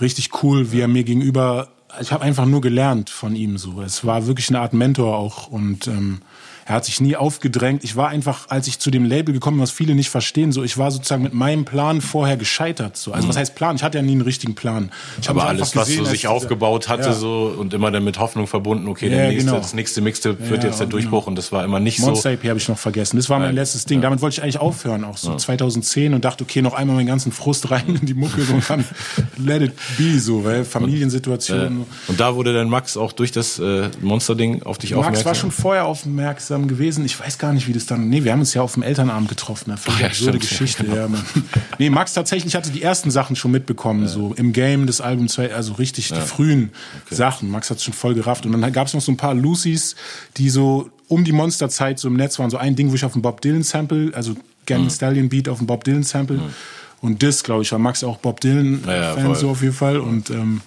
richtig 0.01 0.43
cool, 0.43 0.71
wie 0.71 0.81
er 0.81 0.87
mir 0.87 1.03
gegenüber. 1.03 1.69
Ich 2.01 2.11
habe 2.11 2.23
einfach 2.23 2.45
nur 2.45 2.61
gelernt 2.61 3.09
von 3.09 3.35
ihm 3.35 3.57
so. 3.57 3.81
Es 3.81 4.03
war 4.03 4.25
wirklich 4.25 4.49
eine 4.49 4.59
Art 4.59 4.73
Mentor 4.73 5.15
auch 5.15 5.47
und 5.47 5.87
ähm, 5.87 6.21
er 6.65 6.75
hat 6.75 6.85
sich 6.85 7.01
nie 7.01 7.15
aufgedrängt. 7.15 7.83
Ich 7.83 7.95
war 7.95 8.09
einfach, 8.09 8.49
als 8.49 8.67
ich 8.67 8.79
zu 8.79 8.89
dem 8.89 9.03
Label 9.05 9.33
gekommen 9.33 9.57
bin, 9.57 9.63
was 9.63 9.71
viele 9.71 9.95
nicht 9.95 10.09
verstehen, 10.09 10.51
so 10.51 10.63
ich 10.63 10.77
war 10.77 10.91
sozusagen 10.91 11.23
mit 11.23 11.33
meinem 11.33 11.65
Plan 11.65 12.01
vorher 12.01 12.37
gescheitert. 12.37 12.95
So. 12.95 13.11
Also 13.11 13.25
mhm. 13.25 13.29
was 13.29 13.37
heißt 13.37 13.55
Plan? 13.55 13.75
Ich 13.75 13.83
hatte 13.83 13.97
ja 13.97 14.01
nie 14.01 14.13
einen 14.13 14.21
richtigen 14.21 14.55
Plan. 14.55 14.91
Ich 15.21 15.29
Aber 15.29 15.45
alles, 15.45 15.71
gesehen, 15.71 15.99
was 15.99 16.07
so 16.07 16.11
sich 16.11 16.27
aufgebaut 16.27 16.87
hatte, 16.87 17.09
ja. 17.09 17.13
so 17.13 17.53
und 17.57 17.73
immer 17.73 17.91
dann 17.91 18.03
mit 18.03 18.19
Hoffnung 18.19 18.47
verbunden, 18.47 18.87
okay, 18.87 19.09
ja, 19.09 19.27
nächste, 19.27 19.45
genau. 19.45 19.57
das 19.57 19.73
nächste 19.73 20.01
Mixte 20.01 20.49
wird 20.49 20.63
ja, 20.63 20.69
jetzt 20.69 20.79
der 20.79 20.87
Durchbruch 20.87 21.21
genau. 21.21 21.29
und 21.29 21.35
das 21.35 21.51
war 21.51 21.65
immer 21.65 21.79
nicht 21.79 21.99
Monster 21.99 22.21
so. 22.21 22.29
Monster 22.29 22.49
habe 22.49 22.59
ich 22.59 22.69
noch 22.69 22.77
vergessen. 22.77 23.17
Das 23.17 23.29
war 23.29 23.39
mein 23.39 23.55
letztes 23.55 23.85
Ding. 23.85 24.01
Damit 24.01 24.21
wollte 24.21 24.35
ich 24.35 24.43
eigentlich 24.43 24.59
aufhören, 24.59 25.03
auch 25.03 25.17
so 25.17 25.35
2010 25.35 26.13
und 26.13 26.23
dachte, 26.23 26.43
okay, 26.43 26.61
noch 26.61 26.73
einmal 26.73 26.95
meinen 26.95 27.07
ganzen 27.07 27.31
Frust 27.31 27.71
rein 27.71 27.99
in 28.01 28.05
die 28.05 28.13
Mucke 28.13 28.41
und 28.53 28.69
dann 28.69 28.85
let 29.37 29.61
it 29.61 29.73
be 29.97 30.19
so, 30.19 30.45
weil 30.45 30.63
Familiensituation. 30.63 31.67
Und, 31.67 31.85
und 32.07 32.19
da 32.19 32.35
wurde 32.35 32.53
dann 32.53 32.69
Max 32.69 32.95
auch 32.95 33.11
durch 33.11 33.31
das 33.31 33.59
äh, 33.59 33.89
Monster-Ding 34.01 34.63
auf 34.63 34.77
dich 34.77 34.91
Max 34.91 34.99
aufmerksam. 34.99 35.13
Max 35.13 35.25
war 35.25 35.35
schon 35.35 35.51
vorher 35.51 35.85
aufmerksam 35.85 36.52
gewesen. 36.67 37.05
Ich 37.05 37.19
weiß 37.19 37.37
gar 37.37 37.53
nicht, 37.53 37.67
wie 37.67 37.73
das 37.73 37.85
dann. 37.85 38.09
Nee, 38.09 38.23
wir 38.23 38.31
haben 38.31 38.39
uns 38.39 38.53
ja 38.53 38.61
auf 38.61 38.73
dem 38.73 38.83
Elternabend 38.83 39.29
getroffen. 39.29 39.71
Eine 39.71 39.77
völlig 39.77 39.99
ja, 39.99 40.07
absurde 40.07 40.39
Geschichte. 40.39 40.85
Ja, 40.85 41.07
genau. 41.07 41.17
ja, 41.17 41.41
nee, 41.79 41.89
Max 41.89 42.13
tatsächlich 42.13 42.55
hatte 42.55 42.71
die 42.71 42.81
ersten 42.81 43.11
Sachen 43.11 43.35
schon 43.35 43.51
mitbekommen, 43.51 44.03
ja. 44.03 44.07
so 44.07 44.33
im 44.35 44.53
Game 44.53 44.87
des 44.87 45.01
Albums, 45.01 45.37
also 45.39 45.73
richtig 45.73 46.09
die 46.09 46.21
frühen 46.21 46.71
okay. 47.05 47.15
Sachen. 47.15 47.49
Max 47.49 47.69
hat 47.69 47.77
es 47.77 47.83
schon 47.83 47.93
voll 47.93 48.13
gerafft. 48.13 48.45
Und 48.45 48.51
dann 48.53 48.71
gab 48.71 48.87
es 48.87 48.93
noch 48.93 49.01
so 49.01 49.11
ein 49.11 49.17
paar 49.17 49.33
Lucy's, 49.33 49.95
die 50.37 50.49
so 50.49 50.89
um 51.07 51.23
die 51.23 51.31
Monsterzeit 51.31 51.99
so 51.99 52.07
im 52.07 52.15
Netz 52.15 52.39
waren. 52.39 52.49
So 52.49 52.57
ein 52.57 52.75
Ding, 52.75 52.91
wo 52.91 52.95
ich 52.95 53.05
auf 53.05 53.13
dem 53.13 53.21
Bob 53.21 53.41
Dylan 53.41 53.63
Sample, 53.63 54.11
also 54.13 54.35
Gang 54.65 54.83
mhm. 54.83 54.89
Stallion 54.89 55.29
Beat 55.29 55.49
auf 55.49 55.57
dem 55.57 55.67
Bob 55.67 55.83
Dylan 55.83 56.03
Sample. 56.03 56.37
Mhm. 56.37 56.53
Und 57.03 57.21
das, 57.21 57.43
glaube 57.43 57.63
ich, 57.63 57.71
war 57.73 57.79
Max 57.79 58.01
auch 58.05 58.17
Bob 58.17 58.39
Dylan-Fan 58.39 59.35
so 59.35 59.49
auf 59.49 59.61
jeden 59.61 59.73
Fall. 59.73 59.97
Und 59.97 60.29
ähm, 60.29 60.61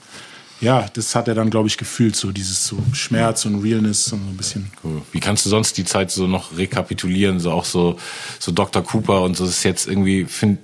ja, 0.61 0.87
das 0.95 1.15
hat 1.15 1.29
er 1.29 1.35
dann, 1.35 1.51
glaube 1.51 1.69
ich, 1.69 1.77
gefühlt, 1.77 2.17
so 2.17 2.33
dieses 2.33 2.67
so 2.67 2.79
Schmerz 2.93 3.45
und 3.45 3.63
Realness 3.63 4.13
und 4.13 4.25
so 4.25 4.31
ein 4.31 4.37
bisschen. 4.37 4.71
Cool. 4.83 5.03
Wie 5.13 5.21
kannst 5.21 5.45
du 5.45 5.51
sonst 5.51 5.77
die 5.77 5.85
Zeit 5.85 6.11
so 6.11 6.27
noch 6.27 6.57
rekapitulieren, 6.57 7.41
so 7.41 7.53
auch 7.53 7.65
so, 7.65 7.99
so 8.39 8.53
Dr. 8.53 8.83
Cooper 8.83 9.23
und 9.23 9.37
so, 9.37 9.45
das 9.45 9.59
ist 9.59 9.65
jetzt 9.65 9.87
irgendwie, 9.87 10.25
find, 10.25 10.59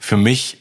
für 0.00 0.16
mich 0.16 0.58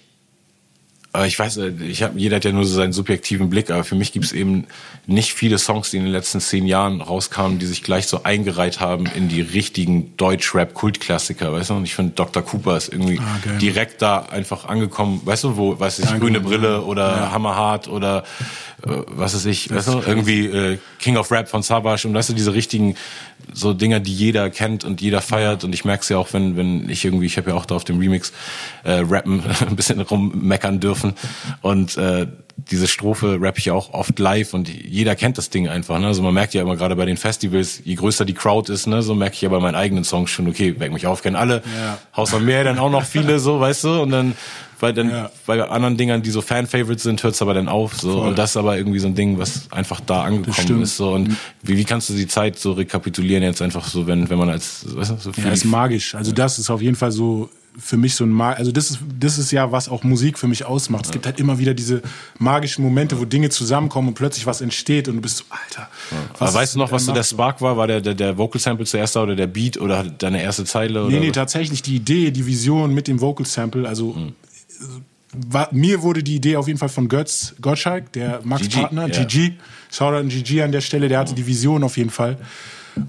ich 1.25 1.37
weiß, 1.37 1.57
ich 1.57 2.01
hab, 2.01 2.17
jeder 2.17 2.37
hat 2.37 2.45
ja 2.45 2.51
nur 2.51 2.65
so 2.65 2.73
seinen 2.73 2.91
subjektiven 2.91 3.49
Blick, 3.49 3.69
aber 3.69 3.83
für 3.83 3.93
mich 3.93 4.11
gibt 4.11 4.25
es 4.25 4.31
eben 4.31 4.65
nicht 5.05 5.33
viele 5.33 5.59
Songs, 5.59 5.91
die 5.91 5.97
in 5.97 6.03
den 6.03 6.11
letzten 6.11 6.39
zehn 6.39 6.65
Jahren 6.65 7.01
rauskamen, 7.01 7.59
die 7.59 7.67
sich 7.67 7.83
gleich 7.83 8.07
so 8.07 8.23
eingereiht 8.23 8.79
haben 8.79 9.05
in 9.05 9.29
die 9.29 9.41
richtigen 9.41 10.17
Deutsch-Rap-Kultklassiker, 10.17 11.53
weißt 11.53 11.69
du? 11.69 11.75
Und 11.75 11.83
ich 11.83 11.93
finde, 11.93 12.13
Dr. 12.13 12.41
Cooper 12.41 12.77
ist 12.77 12.91
irgendwie 12.91 13.19
ah, 13.19 13.57
direkt 13.59 14.01
da 14.01 14.23
einfach 14.23 14.65
angekommen, 14.65 15.21
weißt 15.23 15.43
du, 15.43 15.57
wo, 15.57 15.79
weiß 15.79 15.99
ich, 15.99 16.19
Grüne 16.19 16.39
Brille 16.39 16.81
oder 16.81 17.15
ja. 17.15 17.31
Hammerhart 17.31 17.87
oder 17.87 18.23
äh, 18.83 18.89
was 19.07 19.35
weiß 19.35 19.45
ich, 19.45 19.69
weißt 19.69 19.89
du, 19.89 20.01
irgendwie 20.05 20.47
äh, 20.47 20.77
King 20.99 21.17
of 21.17 21.31
Rap 21.31 21.47
von 21.47 21.61
Savage 21.61 22.07
und 22.07 22.15
weißt 22.15 22.29
du, 22.29 22.33
diese 22.33 22.55
richtigen 22.55 22.95
so 23.51 23.73
Dinger, 23.73 23.99
die 23.99 24.13
jeder 24.13 24.49
kennt 24.49 24.83
und 24.83 25.01
jeder 25.01 25.21
feiert. 25.21 25.63
Und 25.63 25.73
ich 25.73 25.85
merke 25.85 26.03
es 26.03 26.09
ja 26.09 26.17
auch, 26.17 26.33
wenn, 26.33 26.55
wenn 26.55 26.89
ich 26.89 27.03
irgendwie, 27.03 27.25
ich 27.25 27.37
habe 27.37 27.51
ja 27.51 27.55
auch 27.55 27.65
da 27.65 27.75
auf 27.75 27.83
dem 27.83 27.99
Remix 27.99 28.31
äh, 28.83 29.03
rappen, 29.07 29.43
ein 29.67 29.75
bisschen 29.75 29.99
rummeckern 29.99 30.79
dürfen. 30.79 31.13
Und 31.61 31.97
äh, 31.97 32.27
diese 32.55 32.87
Strophe 32.87 33.37
rappe 33.41 33.59
ich 33.59 33.65
ja 33.65 33.73
auch 33.73 33.93
oft 33.93 34.17
live 34.19 34.53
und 34.53 34.69
jeder 34.69 35.15
kennt 35.15 35.37
das 35.37 35.49
Ding 35.49 35.67
einfach. 35.67 35.99
Ne? 35.99 36.07
Also 36.07 36.21
man 36.21 36.33
merkt 36.33 36.53
ja 36.53 36.61
immer 36.61 36.75
gerade 36.75 36.95
bei 36.95 37.05
den 37.05 37.17
Festivals, 37.17 37.81
je 37.83 37.95
größer 37.95 38.25
die 38.25 38.33
Crowd 38.33 38.71
ist, 38.71 38.85
ne, 38.85 39.01
so 39.01 39.15
merke 39.15 39.35
ich 39.35 39.41
ja 39.41 39.49
bei 39.49 39.59
meinen 39.59 39.75
eigenen 39.75 40.03
Songs 40.03 40.29
schon, 40.29 40.47
okay, 40.47 40.79
weck 40.79 40.93
mich 40.93 41.07
auf, 41.07 41.23
kennen 41.23 41.35
alle. 41.35 41.63
Ja. 41.77 41.97
Haus 42.15 42.33
am 42.33 42.45
Meer 42.45 42.63
dann 42.63 42.77
auch 42.77 42.91
noch 42.91 43.03
viele, 43.05 43.39
so, 43.39 43.59
weißt 43.59 43.83
du? 43.85 44.01
Und 44.01 44.11
dann 44.11 44.35
weil 44.79 44.93
dann 44.93 45.09
ja. 45.09 45.31
bei 45.45 45.61
anderen 45.63 45.97
Dingern, 45.97 46.21
die 46.21 46.31
so 46.31 46.41
Fan-Favorites 46.41 47.03
sind, 47.03 47.23
hört 47.23 47.35
es 47.35 47.41
aber 47.41 47.53
dann 47.53 47.67
auf. 47.67 47.95
So. 47.95 48.21
Und 48.21 48.37
das 48.37 48.51
ist 48.51 48.57
aber 48.57 48.77
irgendwie 48.77 48.99
so 48.99 49.07
ein 49.07 49.15
Ding, 49.15 49.37
was 49.37 49.71
einfach 49.71 49.99
da 49.99 50.23
angekommen 50.23 50.81
ist. 50.81 50.97
So. 50.97 51.13
Und 51.13 51.35
wie, 51.61 51.77
wie 51.77 51.85
kannst 51.85 52.09
du 52.09 52.13
die 52.13 52.27
Zeit 52.27 52.59
so 52.59 52.73
rekapitulieren 52.73 53.43
jetzt 53.43 53.61
einfach 53.61 53.87
so, 53.87 54.07
wenn, 54.07 54.29
wenn 54.29 54.37
man 54.37 54.49
als 54.49 54.85
weißt 54.87 55.11
du, 55.11 55.17
so 55.17 55.31
Ja, 55.41 55.51
ist 55.51 55.65
magisch. 55.65 56.15
Also 56.15 56.31
das 56.31 56.59
ist 56.59 56.69
auf 56.69 56.81
jeden 56.81 56.95
Fall 56.95 57.11
so 57.11 57.49
für 57.77 57.97
mich 57.97 58.15
so 58.15 58.23
ein 58.23 58.29
Mag 58.29 58.59
also 58.59 58.71
das 58.71 58.91
ist 58.91 58.99
das 59.19 59.37
ist 59.37 59.51
ja 59.51 59.71
was 59.71 59.89
auch 59.89 60.03
Musik 60.03 60.37
für 60.37 60.47
mich 60.47 60.65
ausmacht. 60.65 61.05
Es 61.05 61.11
gibt 61.11 61.25
halt 61.25 61.39
immer 61.39 61.57
wieder 61.57 61.73
diese 61.73 62.01
magischen 62.37 62.83
Momente, 62.83 63.19
wo 63.19 63.25
Dinge 63.25 63.49
zusammenkommen 63.49 64.09
und 64.09 64.13
plötzlich 64.13 64.45
was 64.45 64.61
entsteht 64.61 65.07
und 65.07 65.15
du 65.15 65.21
bist 65.21 65.37
so 65.37 65.43
Alter. 65.49 65.89
Ja. 66.39 66.53
weißt 66.53 66.75
du 66.75 66.79
noch, 66.79 66.91
was 66.91 67.05
so 67.05 67.13
der 67.13 67.23
Spark 67.23 67.61
war? 67.61 67.77
War 67.77 67.87
der, 67.87 68.01
der 68.01 68.13
der 68.13 68.37
Vocal 68.37 68.61
Sample 68.61 68.85
zuerst 68.85 69.15
da 69.15 69.23
oder 69.23 69.35
der 69.35 69.47
Beat 69.47 69.79
oder 69.79 70.03
deine 70.03 70.41
erste 70.41 70.65
Zeile 70.65 71.05
oder? 71.05 71.11
Nee, 71.11 71.19
nee, 71.19 71.31
tatsächlich 71.31 71.81
die 71.81 71.95
Idee, 71.95 72.31
die 72.31 72.45
Vision 72.45 72.93
mit 72.93 73.07
dem 73.07 73.21
Vocal 73.21 73.45
Sample, 73.45 73.87
also 73.87 74.13
mhm 74.13 74.33
war, 75.33 75.69
mir 75.71 76.01
wurde 76.01 76.23
die 76.23 76.35
Idee 76.35 76.57
auf 76.57 76.67
jeden 76.67 76.79
Fall 76.79 76.89
von 76.89 77.07
Götz 77.09 77.55
Gottschalk, 77.61 78.11
der 78.13 78.41
Max-Partner, 78.43 79.07
yeah. 79.07 79.23
GG. 79.23 79.53
Shoutout 79.91 80.17
an 80.17 80.29
GG 80.29 80.61
an 80.61 80.71
der 80.71 80.81
Stelle, 80.81 81.07
der 81.07 81.19
hatte 81.19 81.33
die 81.33 81.45
Vision 81.45 81.83
auf 81.83 81.97
jeden 81.97 82.09
Fall. 82.09 82.37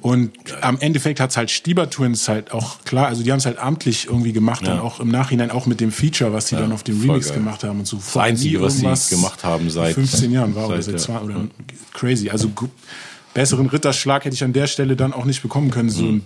Und 0.01 0.45
Geil. 0.45 0.59
am 0.63 0.79
Endeffekt 0.81 1.21
hat's 1.21 1.37
halt 1.37 1.51
Stieber 1.51 1.91
Twins 1.91 2.29
halt 2.29 2.53
auch 2.53 2.83
klar, 2.85 3.09
also 3.09 3.23
die 3.23 3.31
haben 3.31 3.39
es 3.39 3.47
halt 3.47 3.59
amtlich 3.59 4.07
irgendwie 4.07 4.33
gemacht, 4.33 4.63
ja. 4.63 4.69
dann 4.69 4.81
auch 4.81 4.99
im 4.99 5.09
Nachhinein 5.09 5.51
auch 5.51 5.67
mit 5.67 5.81
dem 5.81 5.93
Feature, 5.93 6.33
was 6.33 6.49
sie 6.49 6.55
ja, 6.55 6.63
dann 6.63 6.73
auf 6.73 6.83
dem 6.83 7.01
Remix 7.03 7.29
geil. 7.29 7.39
gemacht 7.39 7.65
haben 7.65 7.81
und 7.81 7.87
so. 7.87 7.97
Das 7.97 8.17
Einzige, 8.17 8.63
was 8.63 8.79
sie 8.79 9.15
gemacht 9.15 9.45
haben 9.45 9.69
seit 9.69 9.95
15 9.95 10.33
Jahren 10.33 10.55
war 10.55 10.69
seit, 10.69 10.73
oder 10.73 10.83
seit 10.83 11.01
zwei, 11.01 11.19
oder 11.19 11.35
ja. 11.35 11.45
crazy. 11.93 12.31
Also 12.31 12.51
besseren 13.35 13.67
Ritterschlag 13.67 14.25
hätte 14.25 14.35
ich 14.35 14.45
an 14.45 14.55
der 14.55 14.69
Stelle 14.69 14.97
dann 14.97 15.13
auch 15.13 15.27
nicht 15.27 15.43
bekommen 15.43 15.71
können. 15.71 15.91
So 15.91 16.05
mhm. 16.05 16.23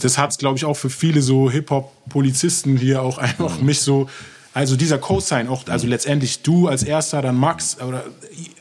Das 0.00 0.18
hat's, 0.18 0.38
glaube 0.38 0.56
ich, 0.56 0.64
auch 0.64 0.76
für 0.76 0.90
viele 0.90 1.22
so 1.22 1.50
Hip-Hop-Polizisten 1.50 2.76
hier 2.76 3.02
auch 3.02 3.18
einfach 3.18 3.58
mhm. 3.58 3.66
mich 3.66 3.80
so 3.80 4.08
also 4.54 4.76
dieser 4.76 4.98
Cosign 4.98 5.48
auch, 5.48 5.66
also 5.68 5.86
letztendlich 5.86 6.42
du 6.42 6.68
als 6.68 6.82
erster, 6.82 7.22
dann 7.22 7.36
Max, 7.36 7.78
oder 7.80 8.04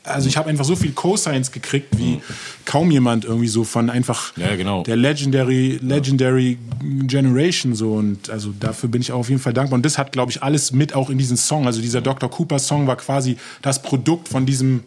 also 0.04 0.28
ich 0.28 0.38
habe 0.38 0.50
einfach 0.50 0.66
so 0.66 0.76
viel 0.76 0.94
Cosigns 0.94 1.52
gekriegt 1.52 1.98
wie 1.98 2.16
mhm. 2.16 2.22
kaum 2.66 2.92
jemand 2.92 3.26
irgendwie 3.26 3.48
so 3.48 3.64
von 3.64 3.90
einfach 3.90 4.36
ja, 4.38 4.56
genau. 4.56 4.84
der 4.84 4.96
Legendary 4.96 5.80
Legendary 5.82 6.58
Generation 7.04 7.76
so 7.76 7.94
und 7.94 8.30
also 8.30 8.54
dafür 8.60 8.90
bin 8.90 9.02
ich 9.02 9.12
auch 9.12 9.20
auf 9.20 9.30
jeden 9.30 9.42
Fall 9.42 9.54
dankbar 9.54 9.76
und 9.76 9.86
das 9.86 9.98
hat 9.98 10.12
glaube 10.12 10.32
ich 10.32 10.42
alles 10.42 10.72
mit 10.72 10.96
auch 10.96 11.10
in 11.10 11.18
diesen 11.18 11.38
Song, 11.38 11.68
also 11.68 11.82
dieser 11.82 12.02
Dr. 12.02 12.30
Cooper 12.30 12.60
Song 12.60 12.88
war 12.88 12.96
quasi 12.96 13.38
das 13.62 13.82
Produkt 13.82 14.28
von 14.28 14.46
diesem 14.46 14.84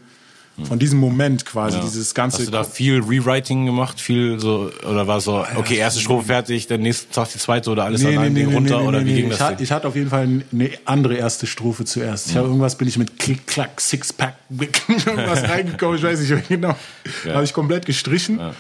von 0.63 0.79
diesem 0.79 1.01
Moment 1.01 1.45
quasi, 1.45 1.79
ja. 1.79 1.83
dieses 1.83 2.15
ganze. 2.15 2.39
Hast 2.39 2.47
du 2.47 2.53
da 2.53 2.63
viel 2.63 3.01
Rewriting 3.01 3.67
gemacht, 3.67 4.01
viel 4.01 4.39
so, 4.39 4.71
oder 4.89 5.09
war 5.09 5.21
so, 5.21 5.45
okay, 5.57 5.77
erste 5.77 6.01
Strophe 6.01 6.27
fertig, 6.27 6.69
dann 6.69 6.81
nächsten 6.81 7.13
Tag 7.13 7.29
die 7.33 7.39
zweite 7.39 7.71
oder 7.71 7.85
alles 7.85 8.03
nee, 8.03 8.17
an 8.17 8.33
nee, 8.33 8.45
nee, 8.45 8.55
runter, 8.55 8.83
oder 8.83 9.05
wie 9.05 9.15
ging 9.15 9.31
das? 9.31 9.41
Ich 9.41 9.45
hatte, 9.45 9.63
ich 9.65 9.73
hatte 9.73 9.89
auf 9.89 9.97
jeden 9.97 10.11
Fall 10.11 10.45
eine 10.53 10.71
andere 10.85 11.17
erste 11.17 11.49
Strophe 11.49 11.85
zuerst. 11.85 12.29
Ich 12.29 12.35
mhm. 12.35 12.39
habe 12.39 12.49
irgendwas, 12.49 12.79
bin 12.79 12.87
ich 12.87 12.97
mit 12.99 13.19
Klick, 13.19 13.49
Klack, 13.49 13.81
Sixpack, 13.81 14.37
irgendwas 14.51 15.43
reingekommen, 15.49 15.97
ich 15.97 16.05
weiß 16.05 16.21
nicht 16.21 16.49
genau. 16.49 16.77
Ja. 17.25 17.35
Habe 17.35 17.45
ich 17.45 17.53
komplett 17.53 17.85
gestrichen. 17.85 18.39
Ja. 18.39 18.55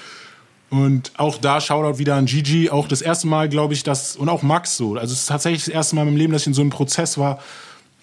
Und 0.70 1.12
auch 1.16 1.38
da 1.38 1.60
Shoutout 1.60 2.00
wieder 2.00 2.16
an 2.16 2.26
Gigi, 2.26 2.70
auch 2.70 2.88
das 2.88 3.02
erste 3.02 3.28
Mal, 3.28 3.48
glaube 3.48 3.74
ich, 3.74 3.84
dass, 3.84 4.16
und 4.16 4.28
auch 4.28 4.42
Max 4.42 4.76
so. 4.76 4.96
Also 4.96 5.12
es 5.12 5.20
ist 5.20 5.26
tatsächlich 5.26 5.66
das 5.66 5.72
erste 5.72 5.94
Mal 5.94 6.02
in 6.02 6.08
meinem 6.08 6.16
Leben, 6.16 6.32
dass 6.32 6.42
ich 6.42 6.48
in 6.48 6.54
so 6.54 6.62
einem 6.62 6.70
Prozess 6.70 7.18
war, 7.18 7.38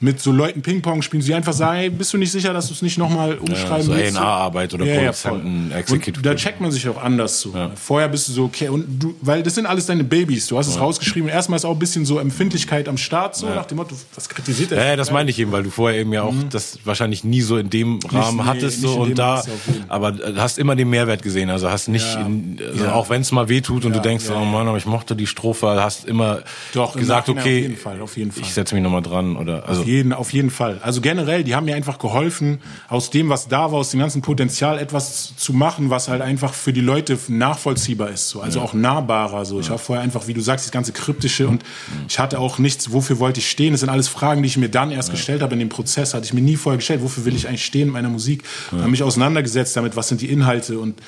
mit 0.01 0.19
so 0.19 0.31
Leuten 0.31 0.63
Ping-Pong 0.63 1.03
spielen, 1.03 1.21
sie 1.21 1.33
einfach 1.35 1.53
sagen, 1.53 1.95
bist 1.95 2.11
du 2.11 2.17
nicht 2.17 2.31
sicher, 2.31 2.53
dass 2.53 2.67
du 2.67 2.73
es 2.73 2.81
nicht 2.81 2.97
nochmal 2.97 3.37
umschreiben 3.37 3.77
ja, 3.77 3.81
so 3.83 3.95
willst? 3.95 4.17
A&R-Arbeit 4.17 4.73
oder 4.73 4.85
ja, 4.85 4.99
Produzenten, 4.99 5.69
ja, 5.69 5.77
Executive. 5.77 6.23
Da 6.23 6.35
checkt 6.35 6.59
man 6.59 6.71
sich 6.71 6.89
auch 6.89 7.01
anders 7.01 7.39
so. 7.39 7.53
Ja. 7.53 7.71
Vorher 7.75 8.09
bist 8.09 8.27
du 8.27 8.31
so, 8.33 8.45
okay, 8.45 8.69
und 8.69 8.85
du, 8.99 9.15
weil 9.21 9.43
das 9.43 9.55
sind 9.55 9.67
alles 9.67 9.85
deine 9.85 10.03
Babys, 10.03 10.47
du 10.47 10.57
hast 10.57 10.67
es 10.67 10.79
rausgeschrieben. 10.79 11.29
Erstmal 11.29 11.57
ist 11.57 11.65
auch 11.65 11.73
ein 11.73 11.79
bisschen 11.79 12.05
so 12.05 12.17
Empfindlichkeit 12.17 12.89
am 12.89 12.97
Start, 12.97 13.35
so 13.35 13.47
nach 13.47 13.67
dem 13.67 13.77
Motto, 13.77 13.95
was 14.15 14.27
kritisiert 14.27 14.71
er? 14.71 14.83
Ja, 14.83 14.95
das 14.95 15.11
meine 15.11 15.29
ich 15.29 15.37
eben, 15.37 15.51
weil 15.51 15.63
du 15.63 15.69
vorher 15.69 15.99
eben 15.99 16.11
ja 16.13 16.23
auch 16.23 16.33
mhm. 16.33 16.49
das 16.49 16.79
wahrscheinlich 16.83 17.23
nie 17.23 17.41
so 17.41 17.57
in 17.57 17.69
dem 17.69 17.99
Rahmen 18.09 18.37
nicht, 18.37 18.47
hattest 18.47 18.81
nee, 18.81 18.87
so 18.87 19.01
und 19.01 19.19
da, 19.19 19.43
aber 19.87 20.15
hast 20.35 20.57
immer 20.57 20.75
den 20.75 20.89
Mehrwert 20.89 21.21
gesehen, 21.21 21.51
also 21.51 21.69
hast 21.69 21.89
nicht, 21.89 22.15
in, 22.15 22.59
also 22.71 22.87
auch 22.87 23.11
wenn 23.11 23.21
es 23.21 23.31
mal 23.31 23.49
wehtut 23.49 23.85
und 23.85 23.95
du 23.95 24.01
denkst, 24.01 24.25
oh 24.31 24.45
Mann, 24.45 24.67
aber 24.67 24.77
ich 24.77 24.87
mochte 24.87 25.15
die 25.15 25.27
Strophe, 25.27 25.67
hast 25.81 26.05
immer 26.05 26.41
Doch, 26.73 26.95
gesagt, 26.95 27.29
okay, 27.29 27.39
auf 27.39 27.45
jeden 27.45 27.77
Fall, 27.77 28.01
auf 28.01 28.17
jeden 28.17 28.31
Fall. 28.31 28.41
ich 28.41 28.53
setze 28.53 28.73
mich 28.73 28.83
nochmal 28.83 29.03
dran 29.03 29.35
oder, 29.35 29.69
also. 29.69 29.90
Auf 29.91 29.95
jeden, 29.95 30.13
auf 30.13 30.33
jeden 30.33 30.49
Fall. 30.51 30.79
Also 30.81 31.01
generell, 31.01 31.43
die 31.43 31.53
haben 31.53 31.65
mir 31.65 31.75
einfach 31.75 31.99
geholfen, 31.99 32.59
aus 32.87 33.09
dem, 33.09 33.27
was 33.27 33.49
da 33.49 33.73
war, 33.73 33.79
aus 33.79 33.91
dem 33.91 33.99
ganzen 33.99 34.21
Potenzial 34.21 34.79
etwas 34.79 35.35
zu 35.35 35.51
machen, 35.51 35.89
was 35.89 36.07
halt 36.07 36.21
einfach 36.21 36.53
für 36.53 36.71
die 36.71 36.79
Leute 36.79 37.17
nachvollziehbar 37.27 38.09
ist. 38.09 38.29
So. 38.29 38.39
Also 38.39 38.59
ja. 38.59 38.65
auch 38.65 38.73
nahbarer. 38.73 39.43
So. 39.43 39.59
Ich 39.59 39.65
ja. 39.65 39.71
war 39.71 39.79
vorher 39.79 40.01
einfach, 40.01 40.27
wie 40.27 40.33
du 40.33 40.39
sagst, 40.39 40.65
das 40.65 40.71
ganze 40.71 40.93
Kryptische 40.93 41.49
und 41.49 41.63
ich 42.07 42.19
hatte 42.19 42.39
auch 42.39 42.57
nichts, 42.57 42.93
wofür 42.93 43.19
wollte 43.19 43.41
ich 43.41 43.49
stehen. 43.49 43.73
Das 43.73 43.81
sind 43.81 43.89
alles 43.89 44.07
Fragen, 44.07 44.41
die 44.41 44.47
ich 44.47 44.55
mir 44.55 44.69
dann 44.69 44.91
erst 44.91 45.09
ja. 45.09 45.15
gestellt 45.15 45.41
habe 45.41 45.53
in 45.53 45.59
dem 45.59 45.69
Prozess. 45.69 46.13
Hatte 46.13 46.25
ich 46.25 46.33
mir 46.33 46.41
nie 46.41 46.55
vorher 46.55 46.77
gestellt, 46.77 47.01
wofür 47.01 47.25
will 47.25 47.35
ich 47.35 47.49
eigentlich 47.49 47.65
stehen 47.65 47.87
in 47.87 47.93
meiner 47.93 48.09
Musik? 48.09 48.43
Ja. 48.71 48.77
Habe 48.77 48.91
mich 48.91 49.03
auseinandergesetzt 49.03 49.75
damit, 49.75 49.97
was 49.97 50.07
sind 50.07 50.21
die 50.21 50.29
Inhalte 50.31 50.79
und 50.79 51.01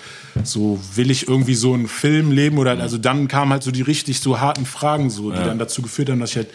so 0.44 0.78
will 0.96 1.10
ich 1.10 1.30
irgendwie 1.30 1.56
so 1.56 1.74
einen 1.74 1.88
Film 1.88 2.32
leben 2.32 2.58
oder 2.58 2.78
also 2.80 2.98
dann 2.98 3.30
kamen 3.30 3.54
halt 3.54 3.64
so 3.64 3.72
die 3.72 3.82
richtig 3.82 4.20
so 4.20 4.42
harten 4.42 4.66
Fragen 4.66 5.10
so, 5.10 5.32
die 5.32 5.38
dann 5.38 5.60
dazu 5.60 5.82
geführt 5.82 6.10
haben, 6.10 6.20
dass 6.20 6.32
ich 6.32 6.38
halt 6.38 6.50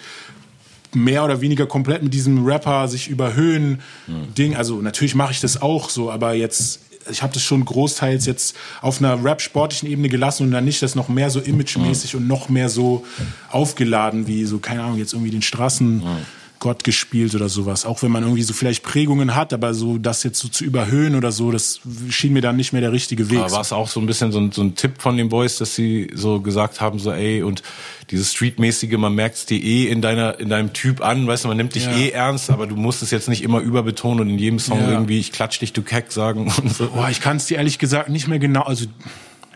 mehr 0.94 1.24
oder 1.24 1.40
weniger 1.40 1.66
komplett 1.66 2.02
mit 2.02 2.14
diesem 2.14 2.44
Rapper 2.44 2.88
sich 2.88 3.08
überhöhen 3.08 3.80
mhm. 4.06 4.34
Ding. 4.36 4.56
Also 4.56 4.80
natürlich 4.80 5.14
mache 5.14 5.32
ich 5.32 5.40
das 5.40 5.60
auch 5.60 5.90
so, 5.90 6.10
aber 6.10 6.34
jetzt 6.34 6.80
ich 7.10 7.22
habe 7.22 7.32
das 7.32 7.42
schon 7.42 7.64
großteils 7.64 8.26
jetzt 8.26 8.56
auf 8.80 9.00
einer 9.00 9.22
rap-sportlichen 9.24 9.88
Ebene 9.88 10.08
gelassen 10.08 10.44
und 10.44 10.50
dann 10.50 10.64
nicht 10.64 10.82
das 10.82 10.94
noch 10.94 11.08
mehr 11.08 11.30
so 11.30 11.40
imagemäßig 11.40 12.14
mhm. 12.14 12.20
und 12.20 12.28
noch 12.28 12.48
mehr 12.48 12.68
so 12.68 13.04
aufgeladen 13.50 14.26
wie 14.26 14.44
so, 14.44 14.58
keine 14.58 14.82
Ahnung, 14.82 14.98
jetzt 14.98 15.12
irgendwie 15.12 15.30
den 15.30 15.42
Straßen. 15.42 15.98
Mhm. 15.98 16.26
Gott 16.60 16.84
gespielt 16.84 17.34
oder 17.34 17.48
sowas. 17.48 17.84
Auch 17.84 18.02
wenn 18.02 18.10
man 18.10 18.22
irgendwie 18.22 18.42
so 18.42 18.52
vielleicht 18.52 18.82
Prägungen 18.82 19.34
hat, 19.34 19.52
aber 19.52 19.74
so 19.74 19.98
das 19.98 20.22
jetzt 20.22 20.38
so 20.38 20.48
zu 20.48 20.64
überhöhen 20.64 21.14
oder 21.14 21.32
so, 21.32 21.50
das 21.50 21.80
schien 22.10 22.32
mir 22.32 22.42
dann 22.42 22.56
nicht 22.56 22.72
mehr 22.72 22.80
der 22.80 22.92
richtige 22.92 23.30
Weg. 23.30 23.38
war 23.38 23.60
es 23.60 23.72
auch 23.72 23.88
so 23.88 24.00
ein 24.00 24.06
bisschen 24.06 24.32
so 24.32 24.40
ein, 24.40 24.52
so 24.52 24.62
ein 24.62 24.74
Tipp 24.74 25.00
von 25.00 25.16
den 25.16 25.28
Boys, 25.28 25.58
dass 25.58 25.74
sie 25.74 26.10
so 26.14 26.40
gesagt 26.40 26.80
haben, 26.80 26.98
so 26.98 27.12
ey, 27.12 27.42
und 27.42 27.62
dieses 28.10 28.32
Streetmäßige, 28.32 28.96
man 28.96 29.14
merkt 29.14 29.36
es 29.36 29.46
dir 29.46 29.62
eh 29.62 29.88
in 29.88 30.00
deiner, 30.00 30.40
in 30.40 30.48
deinem 30.48 30.72
Typ 30.72 31.04
an, 31.04 31.26
weißt 31.26 31.44
du, 31.44 31.48
man 31.48 31.56
nimmt 31.56 31.74
dich 31.74 31.84
ja. 31.84 31.92
eh 31.92 32.10
ernst, 32.10 32.50
aber 32.50 32.66
du 32.66 32.76
musst 32.76 33.02
es 33.02 33.10
jetzt 33.10 33.28
nicht 33.28 33.42
immer 33.42 33.60
überbetonen 33.60 34.20
und 34.20 34.30
in 34.30 34.38
jedem 34.38 34.58
Song 34.58 34.80
ja. 34.80 34.92
irgendwie, 34.92 35.18
ich 35.18 35.32
klatsch 35.32 35.60
dich, 35.60 35.72
du 35.72 35.82
Keck 35.82 36.12
sagen 36.12 36.52
und 36.62 36.74
so. 36.74 36.88
Boah, 36.88 37.08
ich 37.10 37.20
kann 37.20 37.36
es 37.36 37.46
dir 37.46 37.58
ehrlich 37.58 37.78
gesagt 37.78 38.08
nicht 38.08 38.28
mehr 38.28 38.38
genau, 38.38 38.62
also 38.62 38.86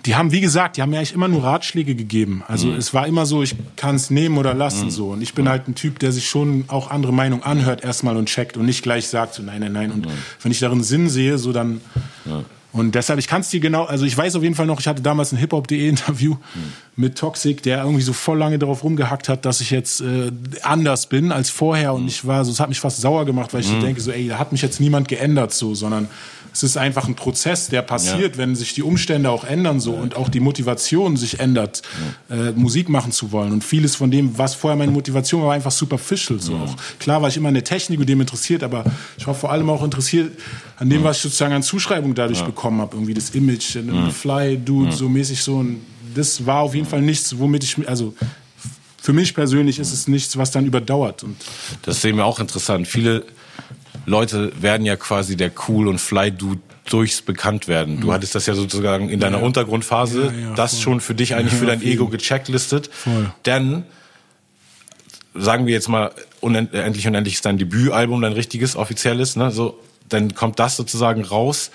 die 0.07 0.17
haben, 0.17 0.33
wie 0.33 0.41
gesagt, 0.41 0.77
die 0.77 0.83
haben 0.83 0.91
mir 0.91 0.99
eigentlich 0.99 1.15
immer 1.15 1.29
nur 1.29 1.45
Ratschläge 1.45 1.95
gegeben. 1.95 2.43
Also 2.49 2.69
mhm. 2.69 2.77
es 2.77 2.93
war 2.93 3.07
immer 3.07 3.27
so, 3.27 3.43
ich 3.43 3.55
kann 3.77 3.97
es 3.97 4.11
nehmen 4.11 4.39
oder 4.39 4.55
lassen 4.55 4.87
mhm. 4.87 4.91
so. 4.91 5.11
Und 5.11 5.23
ich 5.23 5.35
bin 5.35 5.49
halt 5.49 5.69
ein 5.69 5.75
Typ, 5.75 5.99
der 5.99 6.13
sich 6.13 6.29
schon 6.29 6.65
auch 6.69 6.91
andere 6.91 7.13
Meinungen 7.13 7.43
anhört 7.43 7.85
erstmal 7.85 8.17
und 8.17 8.27
checkt 8.27 8.57
und 8.57 8.67
nicht 8.67 8.83
gleich 8.83 9.09
sagt 9.09 9.35
so 9.35 9.43
nein, 9.43 9.61
nein, 9.61 9.73
nein. 9.73 9.93
Und 9.93 10.07
mhm. 10.07 10.13
wenn 10.43 10.53
ich 10.53 10.61
darin 10.61 10.83
Sinn 10.83 11.09
sehe, 11.09 11.39
so 11.39 11.53
dann 11.53 11.81
ja. 12.25 12.45
Und 12.73 12.95
deshalb, 12.95 13.19
ich 13.19 13.29
kann 13.29 13.43
es 13.43 13.51
dir 13.51 13.61
genau, 13.61 13.85
also 13.85 14.07
ich 14.07 14.17
weiß 14.17 14.35
auf 14.35 14.43
jeden 14.43 14.55
Fall 14.55 14.65
noch, 14.65 14.81
ich 14.81 14.87
hatte 14.87 15.03
damals 15.03 15.31
ein 15.33 15.37
hiphop.de 15.37 15.89
Interview 15.89 16.33
mhm. 16.33 16.73
Mit 16.95 17.17
Toxic, 17.17 17.63
der 17.63 17.83
irgendwie 17.85 18.03
so 18.03 18.13
voll 18.13 18.39
lange 18.39 18.59
darauf 18.59 18.85
rumgehackt 18.85 19.29
hat, 19.29 19.47
dass 19.47 19.61
ich 19.61 19.71
jetzt 19.71 20.03
äh, 20.03 20.31
anders 20.63 21.07
bin 21.07 21.33
als 21.33 21.49
vorher. 21.49 21.95
Und 21.95 22.07
ich 22.07 22.27
war 22.27 22.45
so, 22.45 22.53
es 22.53 22.61
hat 22.61 22.69
mich 22.69 22.81
fast 22.81 23.01
sauer 23.01 23.25
gemacht, 23.25 23.55
weil 23.55 23.61
ich 23.61 23.69
mhm. 23.69 23.81
so 23.81 23.87
denke, 23.87 24.01
so, 24.01 24.11
ey, 24.11 24.29
da 24.29 24.39
hat 24.39 24.53
mich 24.53 24.61
jetzt 24.61 24.79
niemand 24.79 25.09
geändert 25.09 25.55
so, 25.55 25.75
sondern 25.75 26.09
es 26.53 26.63
ist 26.63 26.77
einfach 26.77 27.09
ein 27.09 27.15
Prozess, 27.15 27.69
der 27.69 27.81
passiert, 27.81 28.35
ja. 28.35 28.39
wenn 28.39 28.55
sich 28.55 28.75
die 28.75 28.83
Umstände 28.83 29.31
auch 29.31 29.45
ändern 29.45 29.81
so 29.81 29.93
und 29.93 30.17
auch 30.17 30.29
die 30.29 30.41
Motivation 30.41 31.17
sich 31.17 31.41
ändert, 31.41 31.81
ja. 32.29 32.49
äh, 32.49 32.53
Musik 32.53 32.91
machen 32.91 33.11
zu 33.11 33.33
wollen. 33.33 33.53
Und 33.53 33.65
vieles 33.65 33.97
von 33.97 34.11
dem, 34.11 34.37
was 34.37 34.55
vorher 34.55 34.77
meine 34.77 34.93
Motivation 34.93 35.41
war, 35.41 35.49
war 35.49 35.55
einfach 35.55 35.71
superficial. 35.71 36.41
So 36.41 36.55
auch. 36.57 36.77
Klar 36.99 37.23
war 37.23 37.31
ich 37.31 37.39
immer 37.39 37.49
in 37.49 37.55
der 37.55 37.65
Technik 37.65 38.01
und 38.01 38.09
dem 38.09 38.21
interessiert, 38.21 38.63
aber 38.63 38.85
ich 39.17 39.27
war 39.27 39.35
vor 39.35 39.51
allem 39.51 39.71
auch 39.71 39.83
interessiert 39.83 40.31
an 40.79 40.91
dem, 40.91 41.03
was 41.05 41.17
ich 41.17 41.23
sozusagen 41.23 41.55
an 41.55 41.63
Zuschreibung 41.63 42.15
dadurch 42.15 42.43
bekommen 42.43 42.83
habe. 42.83 42.97
Irgendwie 42.97 43.15
das 43.15 43.31
Image, 43.31 43.77
mhm. 43.77 44.11
Fly 44.11 44.59
Dude, 44.59 44.93
so 44.93 45.09
mäßig 45.09 45.43
so. 45.43 45.57
Und 45.57 45.81
das 46.15 46.47
war 46.47 46.61
auf 46.61 46.75
jeden 46.75 46.87
Fall 46.87 47.03
nichts, 47.03 47.39
womit 47.39 47.65
ich, 47.65 47.89
also 47.89 48.15
für 49.01 49.13
mich 49.13 49.35
persönlich 49.35 49.79
ist 49.79 49.93
es 49.93 50.07
nichts, 50.07 50.37
was 50.37 50.51
dann 50.51 50.65
überdauert. 50.65 51.25
Und 51.25 51.37
das 51.83 52.01
sehen 52.01 52.17
wir 52.17 52.25
auch 52.25 52.39
interessant. 52.39 52.87
Viele 52.87 53.25
Leute 54.07 54.53
werden 54.61 54.87
ja 54.87 54.97
quasi 54.97 55.37
der 55.37 55.51
Cool 55.69 55.89
und 55.89 56.01
Fly-Dude 56.01 56.61
durchs 56.89 57.23
Bekanntwerden. 57.23 58.01
Du 58.01 58.09
mhm. 58.09 58.13
hattest 58.13 58.35
das 58.35 58.47
ja 58.47 58.55
sozusagen 58.55 59.09
in 59.09 59.21
deiner 59.21 59.39
ja, 59.39 59.45
Untergrundphase, 59.45 60.27
ja, 60.27 60.49
ja, 60.49 60.55
das 60.55 60.81
schon 60.81 61.01
für 61.01 61.15
dich 61.15 61.35
eigentlich 61.35 61.55
für 61.55 61.67
dein 61.67 61.83
Ego 61.83 62.09
gechecktlistet. 62.09 62.91
Voll. 62.93 63.33
Denn, 63.47 63.85
sagen 65.35 65.67
wir 65.67 65.73
jetzt 65.73 65.89
mal, 65.89 66.13
unendlich 66.41 67.07
unendlich 67.07 67.35
ist 67.35 67.45
dein 67.45 67.59
Debütalbum, 67.59 68.21
dein 68.21 68.33
richtiges, 68.33 68.77
offizielles, 68.77 69.37
ne? 69.37 69.51
so, 69.51 69.79
dann 70.09 70.35
kommt 70.35 70.59
das 70.59 70.77
sozusagen 70.77 71.25
raus. 71.25 71.71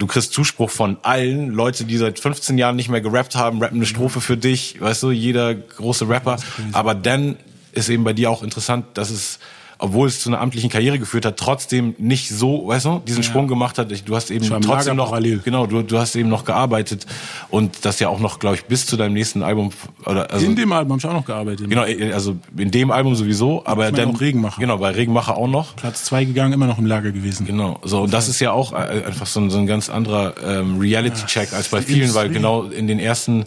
Du 0.00 0.06
kriegst 0.06 0.32
Zuspruch 0.32 0.70
von 0.70 0.96
allen 1.02 1.50
Leute, 1.50 1.84
die 1.84 1.98
seit 1.98 2.18
15 2.18 2.56
Jahren 2.56 2.74
nicht 2.74 2.88
mehr 2.88 3.02
gerappt 3.02 3.36
haben, 3.36 3.62
rappen 3.62 3.76
eine 3.76 3.86
Strophe 3.86 4.22
für 4.22 4.38
dich, 4.38 4.80
weißt 4.80 5.02
du, 5.02 5.10
jeder 5.10 5.54
große 5.54 6.08
Rapper. 6.08 6.38
Aber 6.72 6.94
dann 6.94 7.36
ist 7.72 7.90
eben 7.90 8.02
bei 8.02 8.14
dir 8.14 8.30
auch 8.30 8.42
interessant, 8.42 8.86
dass 8.94 9.10
es 9.10 9.38
obwohl 9.80 10.08
es 10.08 10.20
zu 10.20 10.28
einer 10.28 10.40
amtlichen 10.40 10.70
Karriere 10.70 10.98
geführt 10.98 11.24
hat, 11.24 11.36
trotzdem 11.36 11.94
nicht 11.98 12.28
so, 12.28 12.68
weißt 12.68 12.84
du, 12.84 13.02
diesen 13.06 13.22
ja. 13.22 13.28
Sprung 13.28 13.48
gemacht 13.48 13.78
hat. 13.78 13.90
Du 14.06 14.14
hast 14.14 14.30
eben 14.30 14.46
trotzdem 14.60 14.96
noch, 14.96 15.08
parallel. 15.08 15.40
genau, 15.44 15.66
du, 15.66 15.82
du 15.82 15.98
hast 15.98 16.14
eben 16.16 16.28
noch 16.28 16.44
gearbeitet 16.44 17.06
und 17.48 17.84
das 17.84 17.98
ja 17.98 18.08
auch 18.08 18.20
noch, 18.20 18.38
glaube 18.38 18.56
ich, 18.56 18.64
bis 18.66 18.86
zu 18.86 18.96
deinem 18.96 19.14
nächsten 19.14 19.42
Album 19.42 19.70
oder 20.04 20.30
also 20.30 20.44
in 20.44 20.54
dem 20.54 20.72
Album 20.72 20.92
habe 20.92 20.98
ich 21.00 21.06
auch 21.06 21.14
noch 21.14 21.24
gearbeitet. 21.24 21.68
Genau, 21.68 21.82
also 22.12 22.36
in 22.56 22.70
dem 22.70 22.90
Album 22.90 23.14
sowieso, 23.14 23.62
aber 23.64 23.88
ich 23.88 23.94
dann 23.94 24.14
auch 24.14 24.20
Regenmacher. 24.20 24.60
Genau, 24.60 24.78
bei 24.78 24.90
Regenmacher 24.90 25.36
auch 25.36 25.48
noch. 25.48 25.76
Platz 25.76 26.04
zwei 26.04 26.24
gegangen, 26.24 26.52
immer 26.52 26.66
noch 26.66 26.78
im 26.78 26.86
Lager 26.86 27.10
gewesen. 27.10 27.46
Genau, 27.46 27.78
so 27.82 28.02
und 28.02 28.12
das 28.12 28.28
ist 28.28 28.40
ja 28.40 28.52
auch 28.52 28.72
äh, 28.72 29.04
einfach 29.06 29.26
so 29.26 29.40
ein, 29.40 29.50
so 29.50 29.58
ein 29.58 29.66
ganz 29.66 29.88
anderer 29.88 30.34
ähm, 30.44 30.78
Reality-Check 30.78 31.52
als 31.52 31.68
bei 31.68 31.82
vielen, 31.82 32.14
weil 32.14 32.28
genau 32.28 32.64
in 32.64 32.86
den 32.86 32.98
ersten 32.98 33.46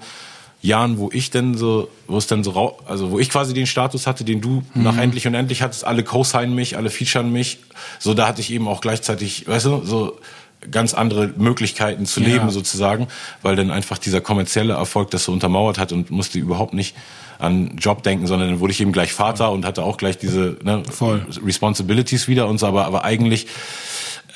Jahren, 0.64 0.98
wo 0.98 1.10
ich 1.12 1.30
denn 1.30 1.56
so, 1.56 1.90
wo 2.08 2.18
es 2.18 2.26
dann 2.26 2.44
so, 2.44 2.78
also 2.86 3.12
wo 3.12 3.20
ich 3.20 3.30
quasi 3.30 3.54
den 3.54 3.68
Status 3.68 4.08
hatte, 4.08 4.24
den 4.24 4.40
du 4.40 4.64
mhm. 4.74 4.84
nach 4.84 4.98
endlich 4.98 5.28
und 5.28 5.36
endlich 5.36 5.62
hattest, 5.62 5.86
alle 5.86 6.04
co-signen 6.04 6.56
mich, 6.56 6.78
alle 6.78 6.90
featuren 6.90 7.32
mich, 7.32 7.60
so 8.00 8.14
da 8.14 8.28
hatte 8.28 8.40
ich 8.40 8.50
eben 8.50 8.70
auch 8.70 8.80
gleichzeitig, 8.80 9.46
weißt 9.46 9.66
du, 9.66 9.82
so 9.84 10.18
ganz 10.72 10.94
andere 10.94 11.34
Möglichkeiten 11.36 12.06
zu 12.06 12.22
ja. 12.22 12.28
leben 12.28 12.50
sozusagen, 12.50 13.08
weil 13.42 13.58
dann 13.58 13.72
einfach 13.72 13.98
dieser 13.98 14.22
kommerzielle 14.22 14.74
Erfolg 14.74 15.12
das 15.12 15.26
so 15.26 15.34
untermauert 15.34 15.78
hat 15.78 15.92
und 15.92 16.10
musste 16.12 16.40
überhaupt 16.40 16.74
nicht 16.74 16.96
an 17.40 17.76
Job 17.78 18.04
denken, 18.04 18.26
sondern 18.26 18.52
dann 18.52 18.60
wurde 18.62 18.72
ich 18.72 18.80
eben 18.80 18.94
gleich 18.94 19.12
Vater 19.12 19.52
und 19.52 19.66
hatte 19.66 19.84
auch 19.84 19.98
gleich 19.98 20.18
diese 20.18 20.56
ne, 20.64 20.84
Voll. 20.90 21.26
Responsibilities 21.46 22.30
wieder 22.30 22.48
und 22.48 22.58
so, 22.58 22.68
aber, 22.68 22.86
aber 22.86 23.04
eigentlich 23.04 23.48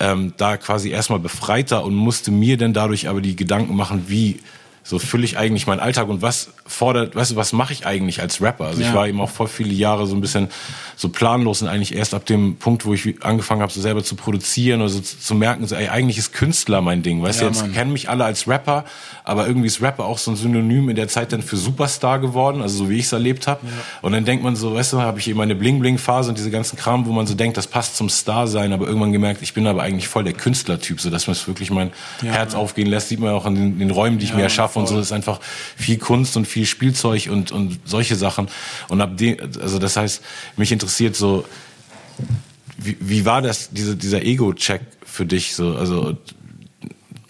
ähm, 0.02 0.34
da 0.36 0.58
quasi 0.58 0.90
erstmal 0.90 1.20
befreiter 1.20 1.86
und 1.86 1.96
musste 1.96 2.32
mir 2.32 2.58
dann 2.58 2.74
dadurch 2.74 3.08
aber 3.08 3.22
die 3.22 3.38
Gedanken 3.38 3.78
machen, 3.78 4.06
wie 4.08 4.42
so 4.88 5.00
fülle 5.00 5.26
ich 5.26 5.38
eigentlich 5.38 5.68
meinen 5.68 5.82
Alltag 5.82 6.08
und 6.08 6.22
was 6.22 6.48
fordert, 6.66 7.14
weißt 7.14 7.32
du, 7.32 7.36
was 7.36 7.52
mache 7.52 7.74
ich 7.74 7.86
eigentlich 7.86 8.22
als 8.22 8.42
Rapper? 8.42 8.68
Also 8.68 8.82
ja. 8.82 8.88
ich 8.88 8.94
war 8.94 9.06
eben 9.06 9.20
auch 9.20 9.30
vor 9.30 9.50
viele 9.50 9.74
Jahre 9.74 10.08
so 10.08 10.16
ein 10.16 10.22
bisschen 10.22 10.48
so 10.96 11.10
planlos 11.10 11.62
und 11.62 11.68
eigentlich 11.68 11.94
erst 11.94 12.14
ab 12.14 12.26
dem 12.26 12.56
Punkt, 12.56 12.86
wo 12.86 12.94
ich 12.94 13.22
angefangen 13.22 13.62
habe, 13.62 13.72
so 13.72 13.82
selber 13.82 14.02
zu 14.02 14.16
produzieren 14.16 14.80
oder 14.80 14.90
so 14.90 15.02
zu, 15.02 15.20
zu 15.20 15.36
merken, 15.36 15.68
so, 15.68 15.76
ey, 15.76 15.90
eigentlich 15.90 16.18
ist 16.18 16.32
Künstler 16.32 16.80
mein 16.80 17.04
Ding. 17.04 17.22
Weißt 17.22 17.42
ja, 17.42 17.48
du, 17.48 17.54
jetzt 17.54 17.64
Mann. 17.64 17.74
kennen 17.74 17.92
mich 17.92 18.10
alle 18.10 18.24
als 18.24 18.48
Rapper, 18.48 18.86
aber 19.26 19.46
irgendwie 19.46 19.68
ist 19.68 19.82
Rapper 19.82 20.06
auch 20.06 20.18
so 20.18 20.32
ein 20.32 20.38
Synonym 20.38 20.88
in 20.88 20.96
der 20.96 21.10
Zeit 21.10 21.34
dann 21.34 21.42
für 21.42 21.58
Superstar 21.58 22.20
geworden, 22.20 22.62
also 22.62 22.78
so 22.78 22.90
wie 22.90 22.98
ich 22.98 23.06
es 23.06 23.12
erlebt 23.12 23.46
habe. 23.46 23.60
Ja. 23.66 23.72
Und 24.04 24.14
dann 24.14 24.24
denkt 24.24 24.42
man 24.42 24.56
so, 24.56 24.74
weißt 24.74 24.94
du, 24.94 25.02
habe 25.02 25.20
ich 25.20 25.28
eben 25.28 25.38
meine 25.38 25.56
Bling-Bling-Phase 25.56 26.30
und 26.30 26.38
diese 26.38 26.50
ganzen 26.50 26.78
Kram, 26.78 27.06
wo 27.08 27.12
man 27.12 27.28
so 27.28 27.36
denkt, 27.36 27.58
das 27.58 27.68
passt 27.68 27.98
zum 27.98 28.08
Star 28.08 28.48
sein, 28.48 28.72
aber 28.72 28.88
irgendwann 28.88 29.12
gemerkt, 29.12 29.42
ich 29.42 29.54
bin 29.54 29.68
aber 29.68 29.82
eigentlich 29.84 30.08
voll 30.08 30.24
der 30.24 30.34
Künstlertyp, 30.34 31.02
so 31.02 31.10
dass 31.10 31.28
man 31.28 31.34
es 31.34 31.46
wirklich 31.46 31.72
mein 31.72 31.92
Herz 32.22 32.54
Mann. 32.54 32.62
aufgehen 32.62 32.88
lässt, 32.88 33.10
sieht 33.10 33.20
man 33.20 33.34
auch 33.34 33.46
in 33.46 33.56
den, 33.56 33.80
den 33.80 33.92
Räumen, 33.92 34.18
die 34.18 34.24
ich 34.24 34.34
mir 34.34 34.44
erschaffe 34.44 34.77
und 34.78 34.88
so 34.88 34.98
das 34.98 35.08
ist 35.08 35.12
einfach 35.12 35.40
viel 35.76 35.98
Kunst 35.98 36.38
und 36.38 36.48
viel 36.48 36.66
Spielzeug 36.66 37.30
und, 37.30 37.52
und 37.52 37.80
solche 37.86 38.16
Sachen. 38.16 38.48
Und 38.88 39.02
ab 39.02 39.18
dem, 39.18 39.38
also 39.62 39.80
das 39.80 39.98
heißt, 39.98 40.22
mich 40.56 40.72
interessiert 40.72 41.16
so, 41.16 41.46
wie, 42.78 42.98
wie 43.00 43.26
war 43.26 43.42
das, 43.42 43.70
diese, 43.72 43.96
dieser 43.96 44.24
Ego-Check 44.24 44.82
für 45.06 45.26
dich 45.26 45.56
so? 45.56 45.76
Also 45.76 46.18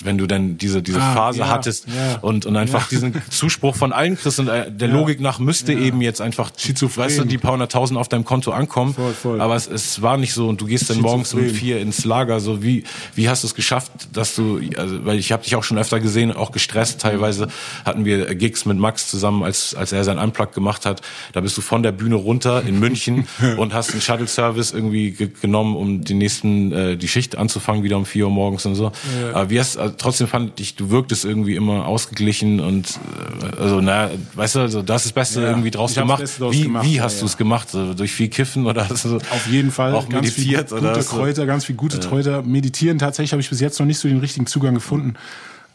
wenn 0.08 0.18
du 0.18 0.26
dann 0.26 0.58
diese 0.58 0.82
diese 0.82 1.00
ah, 1.00 1.14
Phase 1.14 1.40
ja, 1.40 1.50
hattest 1.50 1.86
ja, 1.88 2.18
und 2.22 2.48
und 2.48 2.58
einfach 2.58 2.84
ja. 2.84 2.88
diesen 2.90 3.22
Zuspruch 3.30 3.76
von 3.76 3.94
allen 3.94 4.18
kriegst 4.18 4.40
und 4.40 4.48
äh, 4.48 4.72
der 4.72 4.88
Logik 4.88 5.20
nach 5.22 5.38
müsste 5.38 5.74
eben 5.74 6.02
jetzt 6.02 6.22
einfach 6.22 6.50
weißt 6.50 7.20
du, 7.20 7.26
die 7.26 7.38
paar 7.38 7.52
hunderttausend 7.52 8.00
auf 8.00 8.08
deinem 8.08 8.26
Konto 8.26 8.52
ankommen. 8.52 8.96
Voll, 8.96 9.14
voll. 9.14 9.42
aber 9.42 9.56
es, 9.56 9.68
es 9.68 10.02
war 10.02 10.18
nicht 10.18 10.34
so 10.34 10.48
und 10.48 10.60
du 10.62 10.66
gehst 10.66 10.90
dann 10.90 11.02
morgens 11.02 11.34
um 11.34 11.44
vier 11.50 11.80
ins 11.80 12.06
Lager. 12.06 12.40
So 12.40 12.64
wie 12.64 12.84
wie 13.14 13.30
hast 13.30 13.44
du 13.44 13.48
es 13.48 13.54
geschafft 13.54 13.92
dass 14.14 14.36
du 14.36 14.60
also 14.78 15.06
weil 15.06 15.20
ich 15.20 15.32
habe 15.32 15.44
dich 15.44 15.56
auch 15.56 15.64
schon 15.64 15.78
öfter 15.78 16.00
gesehen 16.00 16.32
auch 16.32 16.52
gestresst. 16.52 17.02
Teilweise 17.02 17.50
hatten 17.86 18.06
wir 18.06 18.34
Gigs 18.34 18.66
mit 18.66 18.78
Max 18.78 19.10
zusammen 19.10 19.44
als 19.44 19.76
als 19.76 19.92
er 19.92 20.04
sein 20.04 20.18
Unplug 20.18 20.54
gemacht 20.54 20.86
hat. 20.86 21.02
Da 21.34 21.42
bist 21.42 21.58
du 21.58 21.62
von 21.62 21.84
der 21.84 21.92
Bühne 21.92 22.16
runter 22.16 22.64
in 22.66 22.80
München 22.80 23.28
und 23.58 23.74
hast 23.74 23.92
einen 23.92 24.02
Shuttle 24.02 24.28
Service 24.28 24.72
irgendwie 24.72 25.12
genommen 25.12 25.76
um 25.76 26.04
die 26.04 26.14
nächsten 26.14 26.72
äh, 26.72 26.98
die 26.98 27.08
Schicht 27.08 27.38
anzufangen 27.38 27.84
wieder 27.84 27.98
um 27.98 28.06
vier 28.06 28.26
Uhr 28.26 28.32
morgens 28.32 28.66
und 28.66 28.76
so. 28.76 28.92
Aber 29.34 29.50
wie 29.50 29.60
hast 29.60 29.78
trotzdem 29.98 30.28
fand 30.28 30.60
ich, 30.60 30.76
du 30.76 30.90
wirktest 30.90 31.26
irgendwie 31.26 31.56
immer 31.56 31.86
ausgeglichen 31.86 32.60
und 32.60 33.00
äh, 33.42 33.62
also 33.62 33.82
na, 33.82 34.10
weißt 34.34 34.56
du, 34.56 34.60
also 34.60 34.82
das 34.82 35.06
ist 35.06 35.08
das 35.08 35.14
Beste 35.14 35.42
ja, 35.42 35.50
irgendwie 35.50 35.72
draus 35.72 35.96
gemacht. 35.96 36.24
Draus 36.40 36.54
wie, 36.54 36.64
gemacht, 36.64 36.86
wie 36.86 37.02
hast 37.02 37.16
ja, 37.16 37.20
du 37.22 37.26
es 37.26 37.38
gemacht? 37.38 37.70
So, 37.70 37.94
durch 37.94 38.12
viel 38.12 38.30
Kiffen 38.30 38.66
oder 38.66 38.84
du 39.04 39.18
auf 39.18 39.48
jeden 39.50 39.72
Fall 39.72 39.94
auch 39.94 40.08
ganz 40.10 40.38
meditiert 40.38 40.70
viel 40.70 40.80
gute 40.80 41.04
Kräuter, 41.04 41.46
ganz 41.46 41.66
viel 41.66 41.76
gute 41.76 42.00
Kräuter. 42.00 42.44
Meditieren 42.44 43.00
tatsächlich 43.00 43.32
habe 43.32 43.42
ich 43.42 43.50
bis 43.50 43.60
jetzt 43.60 43.80
noch 43.80 43.86
nicht 43.86 44.00
so 44.00 44.08
den 44.08 44.20
richtigen 44.20 44.48
Zugang 44.48 44.74
gefunden. 44.74 45.16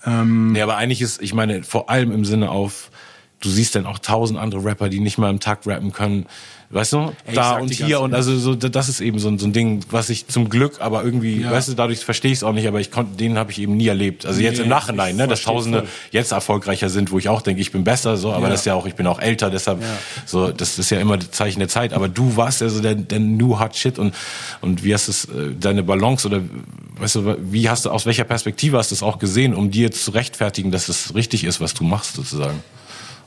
Ähm, 0.05 0.53
nee, 0.53 0.63
aber 0.63 0.77
eigentlich 0.77 1.01
ist, 1.01 1.23
ich 1.23 1.35
meine, 1.35 1.63
vor 1.63 1.91
allem 1.91 2.13
im 2.13 2.25
Sinne 2.25 2.51
auf, 2.51 2.91
du 3.41 3.49
siehst 3.49 3.75
dann 3.75 3.87
auch 3.87 3.99
tausend 3.99 4.39
andere 4.39 4.65
Rapper, 4.65 4.89
die 4.89 5.01
nicht 5.01 5.19
mal 5.19 5.31
im 5.31 5.41
Takt 5.41 5.67
rappen 5.67 5.93
können 5.93 6.27
weißt 6.73 6.95
du, 6.95 7.13
Ey, 7.27 7.35
da 7.35 7.59
und 7.59 7.71
hier 7.71 8.01
und 8.01 8.15
also 8.15 8.37
so, 8.39 8.55
das 8.55 8.89
ist 8.89 9.01
eben 9.01 9.19
so, 9.19 9.29
ein 9.29 9.39
so 9.39 9.47
ein 9.47 9.53
Ding, 9.53 9.85
was 9.91 10.11
ich 10.11 10.27
zum 10.27 10.49
Glück, 10.49 10.81
aber 10.81 11.05
irgendwie, 11.05 11.43
ja. 11.43 11.51
weißt 11.51 11.69
du, 11.69 11.75
dadurch 11.75 12.01
verstehe 12.01 12.33
ich 12.33 12.39
es 12.39 12.45
auch 12.45 12.53
nicht, 12.53 12.67
aber 12.67 12.81
ich 12.81 12.91
konnte, 12.91 13.17
den 13.17 13.39
habe 13.39 13.53
ich 13.53 13.61
eben 13.61 13.77
nie 13.77 13.87
erlebt. 13.87 14.27
Also 14.27 14.41
jetzt 14.41 14.57
nee, 14.57 14.65
im 14.65 14.69
Nachhinein, 14.69 15.17
ne, 15.17 15.29
dass 15.29 15.43
Tausende 15.43 15.81
voll. 15.81 15.89
jetzt 16.11 16.33
erfolgreicher 16.33 16.89
sind, 16.89 17.13
wo 17.13 17.19
ich 17.19 17.29
auch 17.29 17.43
denke, 17.43 17.61
ich 17.61 17.73
bin 17.73 17.85
besser, 17.85 18.17
so, 18.17 18.33
aber 18.33 18.45
ja. 18.45 18.51
das 18.51 18.61
ist 18.61 18.67
ja 18.67 18.75
auch, 18.75 18.87
ich 18.87 18.95
bin 18.95 19.07
auch 19.07 19.21
älter, 19.21 19.51
deshalb, 19.51 19.83
ja. 19.83 19.87
so, 20.25 20.51
das 20.51 20.79
ist 20.79 20.91
ja 20.91 20.99
immer 20.99 21.19
das 21.19 21.31
Zeichen 21.31 21.59
der 21.61 21.69
Zeit. 21.69 21.93
Aber 21.93 22.09
du 22.09 22.37
warst 22.37 22.63
also 22.63 22.81
der, 22.81 22.95
der 22.95 23.21
New 23.21 23.61
Hot 23.61 23.77
Shit 23.77 23.99
und 23.99 24.15
und 24.61 24.85
wie 24.85 24.95
hast 24.95 25.09
es 25.09 25.27
äh, 25.27 25.55
deine 25.59 25.83
Balance 25.83 26.27
oder 26.27 26.41
weißt 26.99 27.17
du, 27.17 27.37
wie 27.43 27.69
hast 27.69 27.85
du 27.85 27.91
aus 27.91 28.07
welcher 28.07 28.25
Perspektive 28.25 28.79
hast 28.79 28.91
du 28.91 28.95
es 28.95 29.03
auch 29.03 29.19
gesehen, 29.19 29.55
um 29.55 29.71
dir 29.71 29.91
zu 29.91 30.13
rechtfertigen, 30.13 30.71
dass 30.71 30.89
es 30.89 31.15
richtig 31.15 31.45
ist, 31.45 31.61
was 31.61 31.75
du 31.75 31.85
machst 31.85 32.15
sozusagen? 32.15 32.63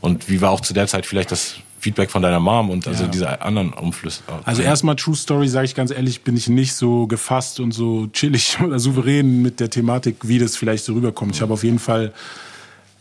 Und 0.01 0.29
wie 0.29 0.41
war 0.41 0.51
auch 0.51 0.61
zu 0.61 0.73
der 0.73 0.87
Zeit 0.87 1.05
vielleicht 1.05 1.31
das 1.31 1.55
Feedback 1.85 2.09
von 2.09 2.23
deiner 2.23 2.39
Mom 2.39 2.71
und 2.71 2.87
also 2.87 3.03
ja. 3.03 3.09
diese 3.09 3.41
anderen 3.43 3.71
Umflüsse. 3.71 4.23
Also 4.43 4.63
erstmal 4.63 4.95
True 4.95 5.15
Story, 5.15 5.47
sage 5.47 5.65
ich 5.65 5.75
ganz 5.75 5.91
ehrlich, 5.91 6.23
bin 6.23 6.35
ich 6.35 6.49
nicht 6.49 6.73
so 6.73 7.05
gefasst 7.05 7.59
und 7.59 7.73
so 7.73 8.07
chillig 8.07 8.57
oder 8.65 8.79
souverän 8.79 9.43
mit 9.43 9.59
der 9.59 9.69
Thematik, 9.69 10.15
wie 10.23 10.39
das 10.39 10.57
vielleicht 10.57 10.83
so 10.83 10.93
rüberkommt. 10.93 11.35
Ich 11.35 11.41
habe 11.41 11.53
auf 11.53 11.63
jeden 11.63 11.77
Fall 11.77 12.11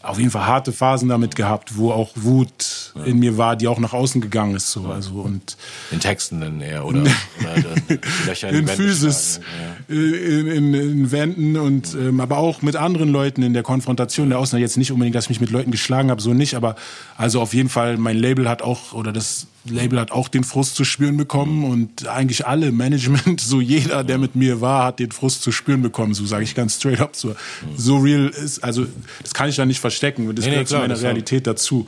auf 0.04 0.18
jeden 0.18 0.30
Fall 0.30 0.46
harte 0.46 0.72
Phasen 0.72 1.08
damit 1.08 1.34
gehabt, 1.34 1.76
wo 1.76 1.90
auch 1.90 2.10
Wut 2.14 2.92
ja. 2.94 3.04
in 3.04 3.18
mir 3.18 3.38
war, 3.38 3.56
die 3.56 3.68
auch 3.68 3.78
nach 3.78 3.92
außen 3.92 4.20
gegangen 4.20 4.54
ist. 4.54 4.70
So. 4.70 4.86
Also, 4.86 5.14
und 5.14 5.56
in 5.90 6.00
Texten 6.00 6.40
dann 6.40 6.60
eher 6.60 6.84
oder, 6.84 7.00
oder 7.40 8.50
in, 8.50 8.56
in 8.56 8.68
Physis, 8.68 9.40
ja. 9.88 9.94
in, 9.94 10.46
in, 10.46 10.74
in, 10.74 11.10
Wänden 11.12 11.56
und 11.56 11.94
ähm, 11.94 12.20
aber 12.20 12.38
auch 12.38 12.62
mit 12.62 12.76
anderen 12.76 13.08
Leuten 13.08 13.42
in 13.42 13.54
der 13.54 13.62
Konfrontation 13.62 14.28
der 14.28 14.38
Außen. 14.38 14.58
Jetzt 14.58 14.76
nicht 14.76 14.92
unbedingt, 14.92 15.16
dass 15.16 15.24
ich 15.24 15.30
mich 15.30 15.40
mit 15.40 15.50
Leuten 15.50 15.70
geschlagen 15.70 16.10
habe, 16.10 16.20
so 16.20 16.34
nicht, 16.34 16.54
aber 16.54 16.76
also 17.16 17.40
auf 17.40 17.54
jeden 17.54 17.68
Fall, 17.68 17.96
mein 17.96 18.16
Label 18.16 18.48
hat 18.48 18.62
auch, 18.62 18.92
oder 18.92 19.12
das 19.12 19.46
Label 19.64 19.98
hat 19.98 20.10
auch 20.10 20.28
den 20.28 20.44
Frust 20.44 20.76
zu 20.76 20.84
spüren 20.84 21.16
bekommen 21.16 21.64
und 21.64 22.06
eigentlich 22.06 22.46
alle 22.46 22.70
Management, 22.72 23.40
so 23.40 23.60
jeder, 23.60 24.04
der 24.04 24.18
mit 24.18 24.36
mir 24.36 24.60
war, 24.60 24.84
hat 24.84 24.98
den 24.98 25.10
Frust 25.10 25.42
zu 25.42 25.52
spüren 25.52 25.82
bekommen, 25.82 26.14
so 26.14 26.26
sage 26.26 26.44
ich 26.44 26.54
ganz 26.54 26.76
straight 26.76 27.00
up. 27.00 27.16
So, 27.16 27.34
so 27.76 27.96
real 27.96 28.28
ist, 28.28 28.62
also 28.62 28.86
das 29.22 29.32
kann 29.34 29.48
ich 29.48 29.56
da 29.56 29.64
nicht 29.64 29.80
verstecken, 29.80 30.26
das 30.34 30.44
nee, 30.44 30.50
gehört 30.50 30.66
nee, 30.66 30.68
klar, 30.68 30.82
zu 30.82 30.88
meiner 30.88 31.00
Realität 31.00 31.46
dazu. 31.46 31.86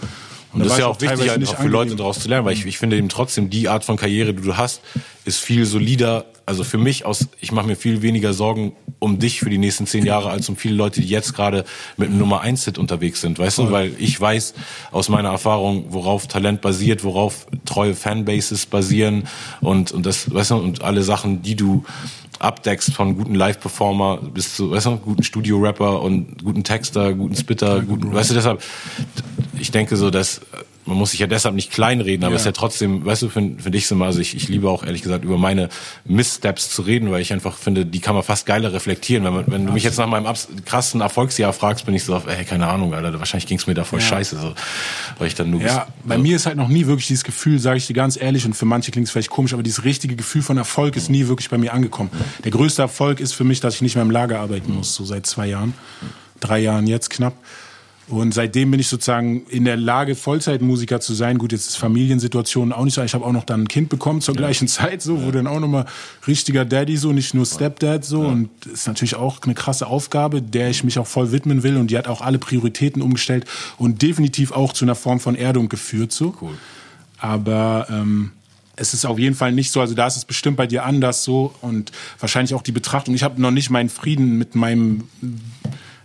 Und 0.52 0.64
das 0.64 0.72
ist 0.72 0.78
ja 0.78 0.86
auch 0.86 1.00
wichtig, 1.00 1.30
auch 1.48 1.56
für 1.60 1.68
Leute 1.68 1.96
daraus 1.96 2.20
zu 2.20 2.28
lernen, 2.28 2.46
weil 2.46 2.54
ich, 2.54 2.64
ich 2.64 2.78
finde 2.78 2.96
eben 2.96 3.10
trotzdem, 3.10 3.50
die 3.50 3.68
Art 3.68 3.84
von 3.84 3.96
Karriere, 3.96 4.32
die 4.32 4.42
du 4.42 4.56
hast, 4.56 4.80
ist 5.26 5.38
viel 5.38 5.66
solider. 5.66 6.24
Also 6.46 6.62
für 6.62 6.78
mich 6.78 7.04
aus, 7.04 7.26
ich 7.40 7.50
mache 7.50 7.66
mir 7.66 7.74
viel 7.74 8.02
weniger 8.02 8.32
Sorgen 8.32 8.72
um 9.00 9.18
dich 9.18 9.40
für 9.40 9.50
die 9.50 9.58
nächsten 9.58 9.84
zehn 9.86 10.06
Jahre 10.06 10.30
als 10.30 10.48
um 10.48 10.56
viele 10.56 10.76
Leute, 10.76 11.00
die 11.00 11.08
jetzt 11.08 11.34
gerade 11.34 11.64
mit 11.96 12.08
einem 12.08 12.18
Nummer 12.18 12.40
eins 12.40 12.64
Hit 12.64 12.78
unterwegs 12.78 13.20
sind, 13.20 13.40
weißt 13.40 13.58
du? 13.58 13.72
Weil 13.72 13.92
ich 13.98 14.20
weiß 14.20 14.54
aus 14.92 15.08
meiner 15.08 15.30
Erfahrung, 15.30 15.86
worauf 15.88 16.28
Talent 16.28 16.60
basiert, 16.60 17.02
worauf 17.02 17.48
treue 17.64 17.94
Fanbases 17.94 18.66
basieren 18.66 19.24
und, 19.60 19.90
und 19.90 20.06
das, 20.06 20.32
weißt 20.32 20.52
du, 20.52 20.56
und 20.56 20.82
alle 20.84 21.02
Sachen, 21.02 21.42
die 21.42 21.56
du 21.56 21.84
abdeckst 22.38 22.92
von 22.92 23.16
guten 23.16 23.34
Live-Performer 23.34 24.18
bis 24.18 24.54
zu, 24.54 24.70
weißt 24.70 24.86
du, 24.86 24.96
guten 24.98 25.24
Studio-Rapper 25.24 26.00
und 26.00 26.44
guten 26.44 26.62
Texter, 26.62 27.12
guten 27.12 27.34
Spitter, 27.34 27.82
guten, 27.82 28.14
weißt 28.14 28.30
du, 28.30 28.34
deshalb, 28.34 28.62
ich 29.58 29.72
denke 29.72 29.96
so, 29.96 30.10
dass 30.10 30.42
man 30.86 30.96
muss 30.96 31.10
sich 31.10 31.20
ja 31.20 31.26
deshalb 31.26 31.54
nicht 31.54 31.72
kleinreden, 31.72 32.24
aber 32.24 32.36
es 32.36 32.44
ja. 32.44 32.50
ist 32.50 32.56
ja 32.56 32.60
trotzdem, 32.60 33.04
weißt 33.04 33.22
du, 33.22 33.28
finde 33.28 33.62
find 33.62 33.74
ich 33.74 33.88
so 33.88 33.96
mal, 33.96 34.06
also 34.06 34.20
ich, 34.20 34.36
ich 34.36 34.48
liebe 34.48 34.70
auch 34.70 34.84
ehrlich 34.84 35.02
gesagt 35.02 35.24
über 35.24 35.36
meine 35.36 35.68
Misssteps 36.04 36.70
zu 36.70 36.82
reden, 36.82 37.10
weil 37.10 37.20
ich 37.20 37.32
einfach 37.32 37.56
finde, 37.56 37.84
die 37.84 37.98
kann 37.98 38.14
man 38.14 38.22
fast 38.22 38.46
geiler 38.46 38.72
reflektieren. 38.72 39.24
Wenn, 39.24 39.34
man, 39.34 39.44
wenn 39.48 39.66
du 39.66 39.72
mich 39.72 39.82
jetzt 39.82 39.98
nach 39.98 40.06
meinem 40.06 40.32
krassen 40.64 41.00
Erfolgsjahr 41.00 41.52
fragst, 41.52 41.86
bin 41.86 41.94
ich 41.94 42.04
so 42.04 42.14
auf, 42.14 42.26
ey, 42.28 42.44
keine 42.44 42.68
Ahnung, 42.68 42.94
Alter, 42.94 43.18
wahrscheinlich 43.18 43.48
ging 43.48 43.58
es 43.58 43.66
mir 43.66 43.74
da 43.74 43.82
voll 43.82 43.98
ja. 44.00 44.06
scheiße, 44.06 44.38
so, 44.38 44.54
weil 45.18 45.26
ich 45.26 45.34
dann 45.34 45.50
nur. 45.50 45.60
Ja, 45.60 45.88
bei 46.04 46.18
mir 46.18 46.36
ist 46.36 46.46
halt 46.46 46.56
noch 46.56 46.68
nie 46.68 46.86
wirklich 46.86 47.08
dieses 47.08 47.24
Gefühl, 47.24 47.58
sage 47.58 47.78
ich 47.78 47.86
dir 47.88 47.94
ganz 47.94 48.16
ehrlich, 48.16 48.46
und 48.46 48.54
für 48.54 48.66
manche 48.66 48.92
klingt 48.92 49.08
es 49.08 49.12
vielleicht 49.12 49.30
komisch, 49.30 49.54
aber 49.54 49.64
dieses 49.64 49.82
richtige 49.82 50.14
Gefühl 50.14 50.42
von 50.42 50.56
Erfolg 50.56 50.96
ist 50.96 51.10
nie 51.10 51.26
wirklich 51.26 51.50
bei 51.50 51.58
mir 51.58 51.74
angekommen. 51.74 52.10
Der 52.44 52.52
größte 52.52 52.82
Erfolg 52.82 53.18
ist 53.18 53.32
für 53.32 53.44
mich, 53.44 53.58
dass 53.58 53.74
ich 53.74 53.82
nicht 53.82 53.96
mehr 53.96 54.04
im 54.04 54.10
Lager 54.12 54.38
arbeiten 54.38 54.72
muss, 54.72 54.94
so 54.94 55.04
seit 55.04 55.26
zwei 55.26 55.46
Jahren, 55.48 55.74
drei 56.38 56.60
Jahren 56.60 56.86
jetzt 56.86 57.10
knapp. 57.10 57.34
Und 58.08 58.34
seitdem 58.34 58.70
bin 58.70 58.78
ich 58.78 58.86
sozusagen 58.86 59.46
in 59.48 59.64
der 59.64 59.76
Lage, 59.76 60.14
Vollzeitmusiker 60.14 61.00
zu 61.00 61.12
sein. 61.12 61.38
Gut, 61.38 61.50
jetzt 61.50 61.68
ist 61.68 61.76
Familiensituation 61.76 62.72
auch 62.72 62.84
nicht 62.84 62.94
so. 62.94 63.02
Ich 63.02 63.14
habe 63.14 63.24
auch 63.24 63.32
noch 63.32 63.44
dann 63.44 63.62
ein 63.62 63.68
Kind 63.68 63.88
bekommen 63.88 64.20
zur 64.20 64.34
ja. 64.34 64.42
gleichen 64.42 64.68
Zeit, 64.68 65.02
so, 65.02 65.24
wo 65.24 65.32
dann 65.32 65.48
auch 65.48 65.58
nochmal 65.58 65.86
richtiger 66.26 66.64
Daddy, 66.64 66.96
so, 66.96 67.12
nicht 67.12 67.34
nur 67.34 67.46
Stepdad, 67.46 68.04
so. 68.04 68.22
Ja. 68.22 68.28
Und 68.28 68.50
das 68.64 68.72
ist 68.74 68.86
natürlich 68.86 69.16
auch 69.16 69.42
eine 69.42 69.54
krasse 69.54 69.88
Aufgabe, 69.88 70.40
der 70.40 70.70
ich 70.70 70.84
mich 70.84 71.00
auch 71.00 71.06
voll 71.06 71.32
widmen 71.32 71.64
will. 71.64 71.76
Und 71.76 71.90
die 71.90 71.98
hat 71.98 72.06
auch 72.06 72.20
alle 72.20 72.38
Prioritäten 72.38 73.02
umgestellt 73.02 73.44
und 73.76 74.02
definitiv 74.02 74.52
auch 74.52 74.72
zu 74.72 74.84
einer 74.84 74.94
Form 74.94 75.18
von 75.18 75.34
Erdung 75.34 75.68
geführt, 75.68 76.12
so. 76.12 76.32
Cool. 76.40 76.54
Aber, 77.18 77.88
ähm, 77.90 78.30
es 78.76 78.92
ist 78.92 79.06
auf 79.06 79.18
jeden 79.18 79.34
Fall 79.34 79.52
nicht 79.52 79.72
so, 79.72 79.80
also 79.80 79.94
da 79.94 80.06
ist 80.06 80.16
es 80.16 80.26
bestimmt 80.26 80.58
bei 80.58 80.66
dir 80.66 80.84
anders 80.84 81.24
so 81.24 81.54
und 81.62 81.92
wahrscheinlich 82.20 82.54
auch 82.54 82.60
die 82.60 82.72
Betrachtung. 82.72 83.14
Ich 83.14 83.22
habe 83.22 83.40
noch 83.40 83.50
nicht 83.50 83.70
meinen 83.70 83.88
Frieden 83.88 84.36
mit 84.36 84.54
meinem 84.54 85.04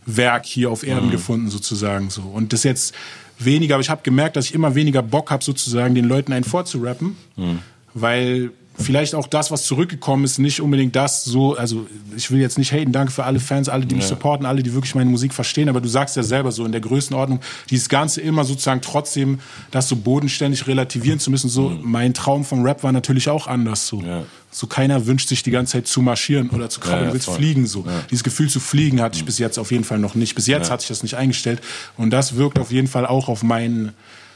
Werk 0.06 0.46
hier 0.46 0.72
auf 0.72 0.84
Erden 0.84 1.08
mhm. 1.08 1.12
gefunden 1.12 1.50
sozusagen 1.50 2.10
so. 2.10 2.22
Und 2.22 2.54
das 2.54 2.64
jetzt 2.64 2.96
weniger, 3.40 3.76
aber 3.76 3.82
ich 3.82 3.90
habe 3.90 4.02
gemerkt, 4.04 4.36
dass 4.36 4.46
ich 4.46 4.54
immer 4.54 4.76
weniger 4.76 5.02
Bock 5.02 5.32
habe 5.32 5.44
sozusagen 5.44 5.96
den 5.96 6.06
Leuten 6.06 6.34
einen 6.34 6.44
vorzurappen, 6.44 7.16
mhm. 7.36 7.60
weil 7.94 8.52
vielleicht 8.78 9.16
auch 9.16 9.28
das, 9.28 9.52
was 9.52 9.66
zurückgekommen 9.66 10.24
ist, 10.24 10.40
nicht 10.40 10.62
unbedingt 10.62 10.96
das 10.96 11.24
so, 11.24 11.56
also 11.56 11.88
ich 12.16 12.32
will 12.32 12.40
jetzt 12.40 12.58
nicht 12.58 12.72
haten, 12.72 12.92
danke 12.92 13.12
für 13.12 13.24
alle 13.24 13.40
Fans, 13.40 13.70
alle, 13.70 13.86
die 13.86 13.96
mich 13.96 14.06
supporten, 14.06 14.46
alle, 14.46 14.64
die 14.64 14.74
wirklich 14.74 14.96
meine 14.96 15.10
Musik 15.10 15.34
verstehen, 15.34 15.70
aber 15.70 15.82
du 15.82 15.90
sagst 15.90 16.16
ja 16.16 16.24
selber 16.24 16.52
so 16.52 16.66
in 16.66 16.72
der 16.72 16.82
Größenordnung, 16.82 17.40
dieses 17.70 17.90
Ganze 17.90 18.22
immer 18.22 18.44
sozusagen 18.44 18.82
trotzdem 18.82 19.40
das 19.72 19.88
so 19.88 19.96
bodenständig 19.96 20.68
relativieren 20.68 21.20
zu 21.20 21.32
müssen, 21.32 21.50
so 21.50 21.70
mhm. 21.70 21.80
mein 21.84 22.14
Traum 22.14 22.46
vom 22.46 22.64
Rap 22.64 22.84
war 22.84 22.92
natürlich 22.92 23.30
auch 23.30 23.48
anders 23.48 23.88
so. 23.88 24.02
Ja. 24.02 24.24
So 24.54 24.68
keiner 24.68 25.06
wünscht 25.06 25.30
sich 25.30 25.44
die 25.44 25.52
ganze 25.52 25.74
Zeit 25.74 25.88
zu 25.88 26.02
marschieren 26.02 26.50
oder 26.50 26.70
zu 26.70 26.82
krabbeln, 26.82 27.04
ja, 27.04 27.08
ja, 27.08 27.14
willst 27.14 27.30
fliegen 27.30 27.68
so. 27.68 27.86
Ja. 27.86 28.04
Dieses 28.10 28.24
Gefühl 28.24 28.50
zu 28.50 28.60
fliegen 28.60 29.02
hatte 29.02 29.16
ich 29.16 29.24
mhm. 29.24 29.28
bis 29.28 29.38
jetzt 29.38 29.58
auf 29.58 29.72
jeden 29.72 29.86
Fall 29.86 30.00
noch 30.00 30.16
nicht. 30.16 30.36
Bis 30.36 30.48
jetzt 30.48 30.70
hatte 30.70 30.82
ich 30.82 30.90
das 30.90 31.04
nicht 31.04 31.16
eingestellt 31.16 31.62
und 31.98 32.10
das 32.10 32.36
wirkt 32.36 32.60
auf 32.60 32.72
jeden 32.72 32.88
Fall 32.88 33.06
auch 33.06 33.30
auf 33.30 33.44
mein, 33.44 33.94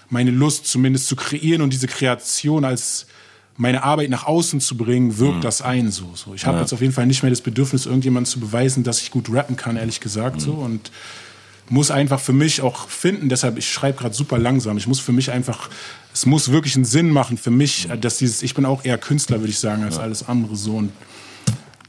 meine 0.10 0.32
Lust 0.32 0.68
zumindest 0.68 1.08
zu 1.08 1.16
kreieren 1.16 1.62
und 1.62 1.74
diese 1.74 1.88
Kreation 1.88 2.64
als 2.64 3.08
meine 3.58 3.84
Arbeit 3.84 4.10
nach 4.10 4.26
außen 4.26 4.60
zu 4.60 4.76
bringen, 4.76 5.18
wirkt 5.18 5.38
mhm. 5.38 5.42
das 5.42 5.62
ein 5.62 5.92
so. 5.92 6.12
so. 6.14 6.34
Ich 6.34 6.46
habe 6.46 6.58
ja. 6.58 6.62
jetzt 6.62 6.74
auf 6.74 6.82
jeden 6.82 6.94
Fall 6.94 7.06
nicht 7.06 7.24
mehr 7.24 7.30
das 7.30 7.42
Bedürfnis, 7.42 7.86
irgendjemandem 7.86 8.30
zu 8.30 8.40
beweisen, 8.40 8.84
dass 8.84 9.02
ich 9.02 9.12
gut 9.12 9.32
rappen 9.32 9.56
kann, 9.56 9.78
ehrlich 9.78 10.02
gesagt. 10.02 10.38
Mhm. 10.38 10.42
so 10.42 10.52
Und 10.54 10.92
muss 11.70 11.90
einfach 11.90 12.20
für 12.20 12.34
mich 12.34 12.62
auch 12.62 12.90
finden, 12.90 13.30
deshalb, 13.30 13.58
ich 13.58 13.72
schreibe 13.72 13.98
gerade 13.98 14.14
super 14.14 14.38
langsam, 14.38 14.78
ich 14.78 14.88
muss 14.88 15.00
für 15.00 15.14
mich 15.14 15.32
einfach, 15.32 15.70
es 16.14 16.26
muss 16.26 16.52
wirklich 16.52 16.76
einen 16.76 16.86
Sinn 16.86 17.10
machen 17.10 17.38
für 17.38 17.50
mich, 17.50 17.88
mhm. 17.88 18.02
dass 18.02 18.18
dieses, 18.18 18.44
ich 18.44 18.54
bin 18.54 18.66
auch 18.66 18.84
eher 18.86 18.98
Künstler, 18.98 19.40
würde 19.40 19.52
ich 19.52 19.60
sagen, 19.60 19.84
als 19.84 19.96
ja. 19.96 20.02
alles 20.02 20.28
andere 20.28 20.56
so. 20.56 20.76
Und 20.76 20.92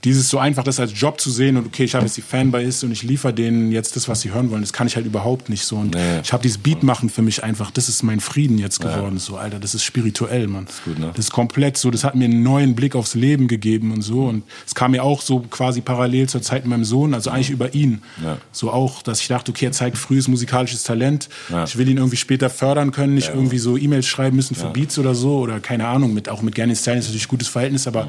dieses 0.07 0.31
so 0.31 0.39
einfach, 0.39 0.63
das 0.63 0.79
als 0.79 0.93
Job 0.95 1.21
zu 1.21 1.33
sehen 1.33 1.57
und 1.57 1.67
okay, 1.67 1.83
ich 1.83 1.97
habe 1.97 2.05
jetzt 2.05 2.17
die 2.17 2.23
Fanbase 2.23 2.87
und 2.87 2.93
ich 2.93 3.03
liefere 3.03 3.35
denen 3.35 3.73
jetzt 3.73 3.97
das, 3.97 4.09
was 4.09 4.21
sie 4.21 4.33
hören 4.33 4.53
wollen, 4.53 4.61
das 4.61 4.73
kann 4.73 4.87
ich 4.87 4.95
halt 4.95 5.05
überhaupt 5.05 5.49
nicht 5.49 5.65
so. 5.65 5.75
Und 5.77 5.97
nee. 5.97 6.21
ich 6.23 6.33
habe 6.33 6.45
dieses 6.45 6.59
Beat 6.59 6.85
machen 6.85 7.11
für 7.11 7.23
mich 7.23 7.43
einfach, 7.43 7.73
das 7.73 7.89
ist 7.89 8.05
mein 8.05 8.21
Frieden 8.21 8.57
jetzt 8.57 8.81
geworden. 8.81 9.17
Ja. 9.17 9.21
So, 9.21 9.37
Alter, 9.37 9.59
das 9.59 9.75
ist 9.75 9.83
spirituell, 9.83 10.47
Mann. 10.47 10.67
Das 10.67 10.77
ist, 10.77 10.85
gut, 10.85 10.99
ne? 11.01 11.11
das 11.13 11.25
ist 11.25 11.33
komplett 11.33 11.77
so, 11.77 11.91
das 11.91 12.05
hat 12.05 12.15
mir 12.15 12.27
einen 12.27 12.45
neuen 12.45 12.77
Blick 12.77 12.95
aufs 12.95 13.17
Leben 13.17 13.49
gegeben 13.49 13.91
und 13.91 14.03
so. 14.03 14.27
Und 14.27 14.45
es 14.65 14.77
kam 14.77 14.93
mir 14.93 15.03
auch 15.03 15.23
so 15.23 15.41
quasi 15.41 15.81
parallel 15.81 16.29
zur 16.29 16.41
Zeit 16.41 16.63
mit 16.63 16.71
meinem 16.71 16.85
Sohn, 16.85 17.13
also 17.13 17.31
eigentlich 17.31 17.51
über 17.51 17.75
ihn. 17.75 18.03
Ja. 18.23 18.39
So 18.53 18.71
auch, 18.71 19.03
dass 19.03 19.21
ich 19.21 19.27
dachte, 19.27 19.51
okay, 19.51 19.67
er 19.67 19.73
zeigt 19.73 19.99
frühes 19.99 20.29
musikalisches 20.29 20.85
Talent. 20.85 21.29
Ja. 21.51 21.65
Ich 21.65 21.77
will 21.79 21.89
ihn 21.89 21.97
irgendwie 21.97 22.17
später 22.17 22.49
fördern 22.49 22.93
können, 22.93 23.15
nicht 23.15 23.31
irgendwie 23.31 23.59
so 23.59 23.77
E-Mails 23.77 24.07
schreiben 24.07 24.37
müssen 24.37 24.55
für 24.55 24.69
Beats 24.69 25.01
oder 25.01 25.17
so 25.17 25.39
oder 25.39 25.59
keine 25.59 25.89
Ahnung, 25.89 26.15
mit, 26.15 26.29
auch 26.29 26.43
mit 26.43 26.55
Gernot 26.55 26.77
Stein 26.77 26.99
ist 26.99 27.07
natürlich 27.07 27.27
ein 27.27 27.31
gutes 27.31 27.49
Verhältnis, 27.49 27.89
aber 27.89 28.07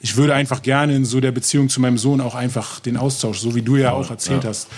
ich 0.00 0.16
würde 0.16 0.34
einfach 0.34 0.62
gerne 0.62 0.94
in 0.94 1.04
so 1.04 1.20
der 1.20 1.32
Beziehung 1.32 1.68
zu 1.68 1.80
meinem 1.80 1.98
Sohn 1.98 2.20
auch 2.20 2.34
einfach 2.34 2.80
den 2.80 2.96
Austausch, 2.96 3.38
so 3.38 3.54
wie 3.54 3.62
du 3.62 3.76
ja 3.76 3.92
auch 3.92 4.10
erzählt 4.10 4.44
ja. 4.44 4.50
hast, 4.50 4.68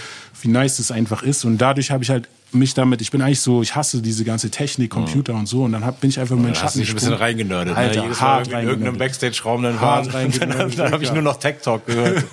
wie 0.41 0.49
nice 0.49 0.79
es 0.79 0.91
einfach 0.91 1.23
ist. 1.23 1.45
Und 1.45 1.59
dadurch 1.59 1.91
habe 1.91 2.03
ich 2.03 2.11
halt 2.11 2.29
mich 2.53 2.75
damit, 2.75 3.01
ich 3.01 3.11
bin 3.11 3.23
eigentlich 3.23 3.41
so, 3.41 3.62
ich 3.62 3.77
hasse 3.77 4.03
diese 4.03 4.25
ganze 4.25 4.51
Technik, 4.51 4.91
Computer 4.91 5.35
mhm. 5.35 5.41
und 5.41 5.47
so. 5.47 5.64
Und 5.64 5.73
dann 5.73 5.85
hab, 5.85 6.01
bin 6.01 6.11
ich 6.11 6.18
einfach 6.18 6.37
in 6.37 6.43
meinen 6.43 6.55
Schatten. 6.55 6.66
Hast 6.66 6.77
dich 6.77 6.89
ein 6.89 6.95
bisschen 6.95 7.12
reingenördet. 7.12 7.75
Ne? 7.75 7.79
Alter, 7.79 7.97
ne? 7.97 8.03
Jedes 8.05 8.21
hart 8.21 8.51
Mal 8.51 8.62
in 8.62 8.68
irgendeinem 8.68 8.99
Backstage-Raum 8.99 9.62
dann 9.62 9.81
war. 9.81 10.03
Dann, 10.11 10.31
dann, 10.33 10.71
dann 10.71 10.93
habe 10.93 11.05
ich 11.05 11.12
nur 11.12 11.23
noch 11.23 11.37
Tech 11.37 11.57
Talk 11.62 11.87
gehört. 11.87 12.25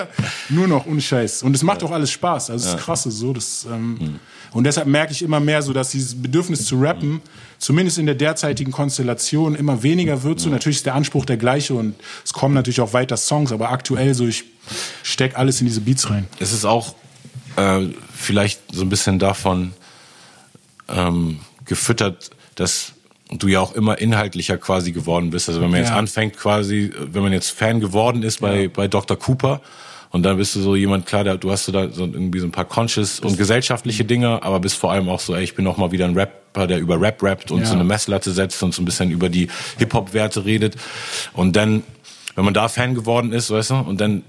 nur 0.48 0.68
noch, 0.68 0.86
unscheiß. 0.86 1.42
Und 1.42 1.54
es 1.54 1.62
macht 1.62 1.82
auch 1.82 1.90
alles 1.90 2.10
Spaß. 2.10 2.50
Also 2.50 2.64
es 2.64 2.72
ja. 2.72 2.78
ist 2.78 2.84
krasse 2.84 3.10
so. 3.10 3.32
Das, 3.32 3.66
ähm, 3.70 3.98
mhm. 3.98 4.20
Und 4.52 4.64
deshalb 4.64 4.86
merke 4.86 5.12
ich 5.12 5.22
immer 5.22 5.40
mehr 5.40 5.62
so, 5.62 5.72
dass 5.72 5.90
dieses 5.90 6.20
Bedürfnis 6.20 6.64
zu 6.64 6.80
rappen, 6.80 7.20
zumindest 7.58 7.98
in 7.98 8.06
der 8.06 8.14
derzeitigen 8.14 8.72
Konstellation, 8.72 9.54
immer 9.54 9.82
weniger 9.82 10.22
wird. 10.22 10.40
So 10.40 10.48
natürlich 10.48 10.78
ist 10.78 10.86
der 10.86 10.94
Anspruch 10.94 11.24
der 11.24 11.36
gleiche 11.36 11.74
und 11.74 11.94
es 12.24 12.32
kommen 12.32 12.54
natürlich 12.54 12.80
auch 12.80 12.92
weiter 12.92 13.16
Songs, 13.16 13.52
aber 13.52 13.70
aktuell 13.70 14.14
so, 14.14 14.26
ich 14.26 14.44
steck 15.02 15.36
alles 15.38 15.60
in 15.60 15.66
diese 15.66 15.80
Beats 15.80 16.10
rein. 16.10 16.26
Es 16.38 16.52
ist 16.52 16.64
auch 16.64 16.94
äh, 17.56 17.86
vielleicht 18.14 18.60
so 18.72 18.82
ein 18.82 18.88
bisschen 18.88 19.18
davon 19.18 19.72
ähm, 20.88 21.40
gefüttert, 21.64 22.30
dass 22.54 22.92
du 23.30 23.48
ja 23.48 23.60
auch 23.60 23.74
immer 23.74 23.98
inhaltlicher 23.98 24.56
quasi 24.56 24.92
geworden 24.92 25.30
bist. 25.30 25.48
Also 25.48 25.60
wenn 25.60 25.70
man 25.70 25.80
jetzt 25.80 25.90
ja. 25.90 25.96
anfängt 25.96 26.36
quasi, 26.36 26.92
wenn 26.98 27.22
man 27.22 27.32
jetzt 27.32 27.50
Fan 27.50 27.80
geworden 27.80 28.22
ist 28.22 28.40
bei, 28.40 28.62
ja. 28.62 28.68
bei 28.68 28.88
Dr. 28.88 29.18
Cooper, 29.18 29.60
und 30.16 30.22
dann 30.22 30.38
bist 30.38 30.56
du 30.56 30.62
so 30.62 30.74
jemand, 30.74 31.04
klar, 31.04 31.24
du 31.24 31.50
hast 31.50 31.66
so 31.66 31.72
da 31.72 31.90
so 31.90 32.04
irgendwie 32.04 32.38
so 32.38 32.46
ein 32.46 32.50
paar 32.50 32.64
conscious 32.64 33.20
und 33.20 33.36
gesellschaftliche 33.36 34.02
Dinge, 34.02 34.42
aber 34.42 34.60
bist 34.60 34.78
vor 34.78 34.90
allem 34.90 35.10
auch 35.10 35.20
so, 35.20 35.34
ey, 35.34 35.44
ich 35.44 35.54
bin 35.54 35.66
auch 35.66 35.76
mal 35.76 35.92
wieder 35.92 36.06
ein 36.06 36.14
Rapper, 36.14 36.66
der 36.66 36.78
über 36.78 36.98
Rap 36.98 37.22
rappt 37.22 37.50
und 37.50 37.60
ja. 37.60 37.66
so 37.66 37.74
eine 37.74 37.84
Messlatte 37.84 38.32
setzt 38.32 38.62
und 38.62 38.72
so 38.72 38.80
ein 38.80 38.86
bisschen 38.86 39.10
über 39.10 39.28
die 39.28 39.48
Hip-Hop-Werte 39.76 40.46
redet. 40.46 40.76
Und 41.34 41.54
dann, 41.54 41.82
wenn 42.34 42.46
man 42.46 42.54
da 42.54 42.68
Fan 42.68 42.94
geworden 42.94 43.30
ist, 43.30 43.50
weißt 43.50 43.72
du, 43.72 43.74
und 43.74 44.00
dann 44.00 44.22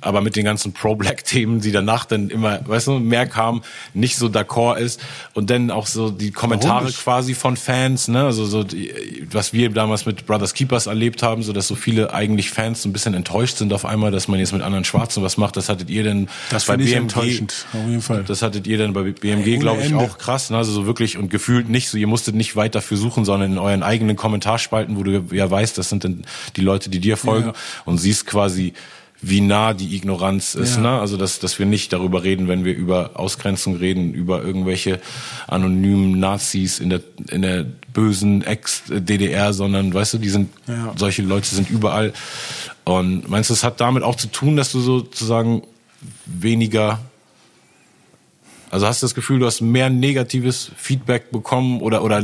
aber 0.00 0.20
mit 0.20 0.36
den 0.36 0.44
ganzen 0.44 0.72
Pro-Black-Themen, 0.72 1.60
die 1.60 1.72
danach 1.72 2.04
dann 2.04 2.30
immer, 2.30 2.60
weißt 2.66 2.86
du, 2.88 2.98
mehr 2.98 3.26
kamen, 3.26 3.62
nicht 3.94 4.16
so 4.16 4.26
d'accord 4.26 4.76
ist. 4.76 5.00
Und 5.34 5.50
dann 5.50 5.70
auch 5.70 5.86
so 5.86 6.10
die 6.10 6.30
Kommentare 6.30 6.90
quasi 6.92 7.34
von 7.34 7.56
Fans, 7.56 8.06
ne, 8.08 8.24
also 8.24 8.44
so, 8.44 8.64
die, 8.64 8.92
was 9.30 9.52
wir 9.52 9.70
damals 9.70 10.06
mit 10.06 10.26
Brothers 10.26 10.54
Keepers 10.54 10.86
erlebt 10.86 11.22
haben, 11.22 11.42
so 11.42 11.52
dass 11.52 11.66
so 11.66 11.74
viele 11.74 12.12
eigentlich 12.14 12.50
Fans 12.50 12.82
so 12.82 12.88
ein 12.88 12.92
bisschen 12.92 13.14
enttäuscht 13.14 13.56
sind 13.56 13.72
auf 13.72 13.84
einmal, 13.84 14.10
dass 14.10 14.28
man 14.28 14.38
jetzt 14.38 14.52
mit 14.52 14.62
anderen 14.62 14.84
Schwarzen 14.84 15.22
was 15.22 15.36
macht. 15.36 15.56
Das 15.56 15.68
hattet 15.68 15.90
ihr 15.90 16.04
denn 16.04 16.28
das 16.50 16.66
bei 16.66 16.76
BMG, 16.76 16.92
enttäuschend, 16.94 17.66
auf 17.72 17.88
jeden 17.88 18.02
Fall. 18.02 18.24
Das 18.24 18.42
hattet 18.42 18.66
ihr 18.66 18.78
dann 18.78 18.92
bei 18.92 19.02
BMG, 19.02 19.58
glaube 19.58 19.82
ich, 19.82 19.94
auch 19.94 20.18
krass, 20.18 20.50
ne, 20.50 20.58
also 20.58 20.70
so 20.70 20.86
wirklich 20.86 21.16
und 21.16 21.30
gefühlt 21.30 21.68
nicht 21.68 21.88
so, 21.88 21.98
ihr 21.98 22.06
musstet 22.06 22.34
nicht 22.34 22.54
weit 22.56 22.74
dafür 22.74 22.96
suchen, 22.98 23.24
sondern 23.24 23.52
in 23.52 23.58
euren 23.58 23.82
eigenen 23.82 24.16
Kommentarspalten, 24.16 24.96
wo 24.96 25.02
du 25.02 25.24
ja 25.32 25.50
weißt, 25.50 25.76
das 25.76 25.88
sind 25.88 26.04
dann 26.04 26.22
die 26.56 26.60
Leute, 26.60 26.90
die 26.90 27.00
dir 27.00 27.16
folgen 27.16 27.48
ja. 27.48 27.54
und 27.84 27.98
siehst 27.98 28.26
quasi, 28.26 28.74
wie 29.20 29.40
nah 29.40 29.74
die 29.74 29.96
Ignoranz 29.96 30.54
ist. 30.54 30.76
Ja. 30.76 30.82
Ne? 30.82 30.90
Also 31.00 31.16
dass, 31.16 31.38
dass 31.40 31.58
wir 31.58 31.66
nicht 31.66 31.92
darüber 31.92 32.22
reden, 32.22 32.46
wenn 32.46 32.64
wir 32.64 32.74
über 32.74 33.12
Ausgrenzung 33.14 33.76
reden, 33.76 34.14
über 34.14 34.42
irgendwelche 34.42 35.00
anonymen 35.46 36.20
Nazis 36.20 36.78
in 36.78 36.90
der, 36.90 37.00
in 37.30 37.42
der 37.42 37.66
bösen 37.92 38.42
Ex-DDR, 38.42 39.52
sondern 39.52 39.92
weißt 39.92 40.14
du, 40.14 40.18
die 40.18 40.28
sind, 40.28 40.50
ja. 40.66 40.92
solche 40.96 41.22
Leute 41.22 41.48
sind 41.48 41.68
überall. 41.68 42.12
Und 42.84 43.28
meinst 43.28 43.50
du, 43.50 43.54
es 43.54 43.64
hat 43.64 43.80
damit 43.80 44.02
auch 44.02 44.16
zu 44.16 44.28
tun, 44.28 44.56
dass 44.56 44.70
du 44.72 44.80
sozusagen 44.80 45.62
weniger 46.26 47.00
Also 48.70 48.86
hast 48.86 49.02
du 49.02 49.06
das 49.06 49.14
Gefühl, 49.14 49.38
du 49.38 49.46
hast 49.46 49.60
mehr 49.60 49.88
negatives 49.90 50.70
Feedback 50.76 51.30
bekommen 51.30 51.80
oder 51.80 52.02
oder 52.02 52.22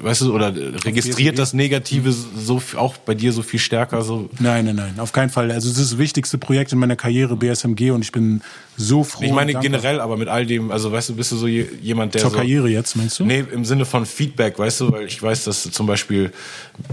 weißt 0.00 0.22
du 0.22 0.34
oder 0.34 0.54
registriert 0.84 1.38
das 1.38 1.52
Negative 1.52 2.12
so 2.12 2.62
auch 2.76 2.96
bei 2.98 3.14
dir 3.14 3.32
so 3.32 3.42
viel 3.42 3.58
stärker 3.58 4.02
so? 4.02 4.30
Nein, 4.38 4.66
nein, 4.66 4.76
nein, 4.76 5.00
auf 5.00 5.12
keinen 5.12 5.30
Fall. 5.30 5.50
Also 5.50 5.68
es 5.68 5.78
ist 5.78 5.92
das 5.92 5.98
wichtigste 5.98 6.38
Projekt 6.38 6.72
in 6.72 6.78
meiner 6.78 6.96
Karriere 6.96 7.36
BSMG 7.36 7.90
und 7.90 8.02
ich 8.02 8.12
bin 8.12 8.42
so 8.76 9.04
froh. 9.04 9.24
Ich 9.24 9.32
meine 9.32 9.54
generell, 9.54 10.00
aber 10.00 10.16
mit 10.16 10.28
all 10.28 10.46
dem, 10.46 10.70
also 10.70 10.92
weißt 10.92 11.10
du, 11.10 11.16
bist 11.16 11.32
du 11.32 11.36
so 11.36 11.46
jemand, 11.46 12.14
der 12.14 12.22
zur 12.22 12.30
so, 12.30 12.36
Karriere 12.36 12.68
jetzt 12.68 12.96
meinst 12.96 13.18
du? 13.18 13.24
Nee, 13.24 13.44
im 13.52 13.64
Sinne 13.64 13.84
von 13.84 14.06
Feedback, 14.06 14.58
weißt 14.58 14.80
du, 14.80 14.92
weil 14.92 15.06
ich 15.06 15.22
weiß, 15.22 15.44
dass 15.44 15.70
zum 15.70 15.86
Beispiel 15.86 16.32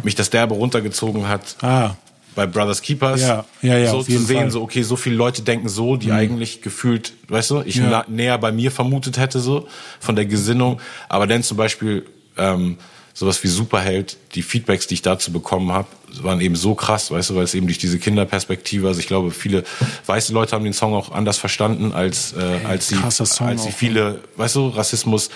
mich 0.04 0.16
das 0.16 0.30
derbe 0.30 0.56
runtergezogen 0.56 1.28
hat. 1.28 1.56
Ah 1.62 1.96
bei 2.40 2.48
Brothers 2.48 2.82
Keepers 2.82 3.20
ja, 3.20 3.44
ja, 3.62 3.78
ja, 3.78 3.92
so 3.92 4.02
zu 4.02 4.18
sehen, 4.18 4.38
Fall. 4.38 4.52
so 4.52 4.62
okay, 4.62 4.82
so 4.82 4.96
viele 4.96 5.18
Leute 5.18 5.42
denken 5.42 5.68
so, 5.68 5.98
die 5.98 6.08
mhm. 6.08 6.14
eigentlich 6.14 6.62
gefühlt, 6.62 7.12
weißt 7.28 7.50
du, 7.52 7.62
ich 7.66 7.76
ja. 7.76 8.06
näher 8.08 8.38
bei 8.38 8.54
mir 8.54 8.72
vermutet 8.72 9.18
hätte 9.18 9.42
so 9.42 9.68
von 10.00 10.16
der 10.16 10.26
Gesinnung, 10.26 10.80
aber 11.10 11.28
dann 11.28 11.44
zum 11.44 11.58
Beispiel 11.58 12.06
ähm, 12.38 12.78
sowas 13.14 13.44
wie 13.44 13.50
Superheld, 13.50 14.16
die 14.36 14.42
Feedbacks, 14.42 14.88
die 14.88 14.94
ich 14.94 15.02
dazu 15.02 15.34
bekommen 15.34 15.74
habe, 15.74 15.90
waren 16.22 16.40
eben 16.40 16.56
so 16.56 16.76
krass, 16.76 17.12
weißt 17.12 17.32
du, 17.32 17.36
weil 17.36 17.44
es 17.44 17.54
eben 17.54 17.68
durch 17.68 17.78
diese 17.78 18.00
Kinderperspektive, 18.00 18.88
also 18.88 19.02
ich 19.02 19.08
glaube, 19.08 19.32
viele 19.32 19.66
weiße 20.06 20.32
Leute 20.32 20.54
haben 20.54 20.64
den 20.64 20.72
Song 20.72 20.94
auch 20.94 21.12
anders 21.12 21.38
verstanden 21.38 21.92
als 21.92 22.32
äh, 22.32 22.66
als 22.66 22.88
sie 22.88 22.96
als 22.96 23.64
sie 23.64 23.74
viele, 23.74 24.22
weißt 24.38 24.56
du, 24.56 24.70
Rassismus 24.70 25.30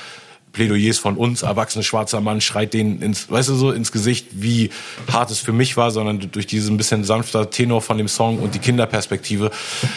Plädoyers 0.54 1.00
von 1.00 1.18
uns, 1.18 1.42
erwachsene 1.42 1.84
schwarzer 1.84 2.22
Mann, 2.22 2.40
schreit 2.40 2.74
denen 2.74 3.02
ins, 3.02 3.30
weißt 3.30 3.50
du 3.50 3.56
so, 3.56 3.72
ins 3.72 3.92
Gesicht, 3.92 4.28
wie 4.34 4.70
hart 5.12 5.32
es 5.32 5.40
für 5.40 5.52
mich 5.52 5.76
war, 5.78 5.90
sondern 5.92 6.32
durch 6.32 6.46
diesen 6.46 6.78
bisschen 6.78 7.04
sanfter 7.04 7.50
Tenor 7.50 7.82
von 7.82 7.98
dem 7.98 8.08
Song 8.08 8.38
und 8.38 8.54
die 8.54 8.60
Kinderperspektive 8.60 9.52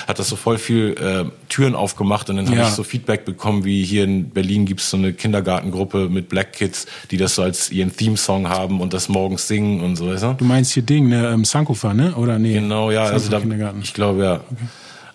hat 0.08 0.18
das 0.18 0.28
so 0.28 0.36
voll 0.36 0.56
viel 0.56 0.96
äh, 0.98 1.30
Türen 1.48 1.74
aufgemacht 1.74 2.30
und 2.30 2.36
dann 2.36 2.48
habe 2.48 2.62
ich 2.62 2.68
so 2.68 2.82
Feedback 2.82 3.26
bekommen, 3.26 3.64
wie 3.64 3.84
hier 3.84 4.04
in 4.04 4.30
Berlin 4.30 4.64
gibt's 4.64 4.90
so 4.90 4.96
eine 4.96 5.12
Kindergartengruppe 5.12 6.08
mit 6.08 6.30
Black 6.30 6.54
Kids, 6.54 6.86
die 7.10 7.18
das 7.18 7.34
so 7.34 7.42
als 7.42 7.70
ihren 7.70 7.94
Theme-Song 7.94 8.48
haben 8.48 8.80
und 8.80 8.94
das 8.94 9.10
morgens 9.10 9.46
singen 9.46 9.82
und 9.82 9.96
so, 9.96 10.08
weißt 10.08 10.22
du? 10.22 10.32
Du 10.38 10.44
meinst 10.46 10.72
hier 10.72 10.82
Ding, 10.82 11.08
ne, 11.08 11.28
ähm, 11.28 11.44
Sankofa, 11.44 11.92
ne? 11.92 12.14
Oder 12.16 12.38
nee? 12.38 12.54
Genau, 12.54 12.90
ja, 12.90 13.04
also 13.04 13.30
da, 13.30 13.42
ich 13.82 13.92
glaube 13.92 14.24
ja. 14.24 14.34
Okay. 14.36 14.64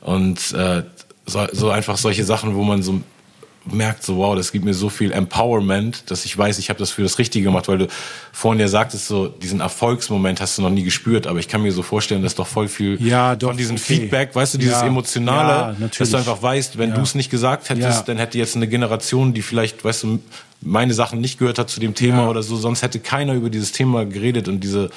Und 0.01 0.53
äh, 0.53 0.83
so, 1.25 1.47
so 1.51 1.69
einfach 1.71 1.97
solche 1.97 2.23
Sachen, 2.23 2.55
wo 2.55 2.63
man 2.63 2.83
so 2.83 3.01
merkt, 3.65 4.03
so 4.03 4.17
wow, 4.17 4.35
das 4.35 4.51
gibt 4.51 4.65
mir 4.65 4.73
so 4.73 4.89
viel 4.89 5.11
Empowerment, 5.11 6.09
dass 6.09 6.25
ich 6.25 6.35
weiß, 6.35 6.57
ich 6.57 6.69
habe 6.69 6.79
das 6.79 6.89
für 6.89 7.03
das 7.03 7.19
Richtige 7.19 7.45
gemacht, 7.45 7.67
weil 7.67 7.77
du 7.77 7.87
vorhin 8.31 8.59
ja 8.59 8.67
sagtest, 8.67 9.07
so 9.07 9.27
diesen 9.27 9.59
Erfolgsmoment 9.59 10.41
hast 10.41 10.57
du 10.57 10.63
noch 10.63 10.69
nie 10.69 10.83
gespürt, 10.83 11.27
aber 11.27 11.39
ich 11.39 11.47
kann 11.47 11.61
mir 11.61 11.71
so 11.71 11.83
vorstellen, 11.83 12.23
dass 12.23 12.35
doch 12.35 12.47
voll 12.47 12.67
viel 12.67 12.97
ja, 13.05 13.35
doch, 13.35 13.49
von 13.49 13.57
diesem 13.57 13.75
okay. 13.75 13.99
Feedback, 13.99 14.35
weißt 14.35 14.55
du, 14.55 14.57
dieses 14.57 14.81
ja, 14.81 14.87
emotionale, 14.87 15.75
ja, 15.79 15.87
dass 15.87 16.09
du 16.09 16.17
einfach 16.17 16.41
weißt, 16.41 16.77
wenn 16.77 16.93
du 16.93 17.01
es 17.01 17.13
nicht 17.13 17.29
gesagt 17.29 17.69
hättest, 17.69 18.07
dann 18.07 18.17
hätte 18.17 18.37
jetzt 18.37 18.55
eine 18.55 18.67
Generation, 18.67 19.33
die 19.33 19.41
vielleicht, 19.41 19.83
weißt 19.83 20.03
du, 20.03 20.19
meine 20.61 20.93
Sachen 20.93 21.21
nicht 21.21 21.39
gehört 21.39 21.59
hat 21.59 21.69
zu 21.69 21.79
dem 21.79 21.95
Thema 21.95 22.29
oder 22.29 22.43
so, 22.43 22.55
sonst 22.55 22.81
hätte 22.81 22.99
keiner 22.99 23.33
über 23.33 23.49
dieses 23.49 23.71
Thema 23.71 24.05
geredet 24.05 24.47
und 24.47 24.61
diese, 24.61 24.89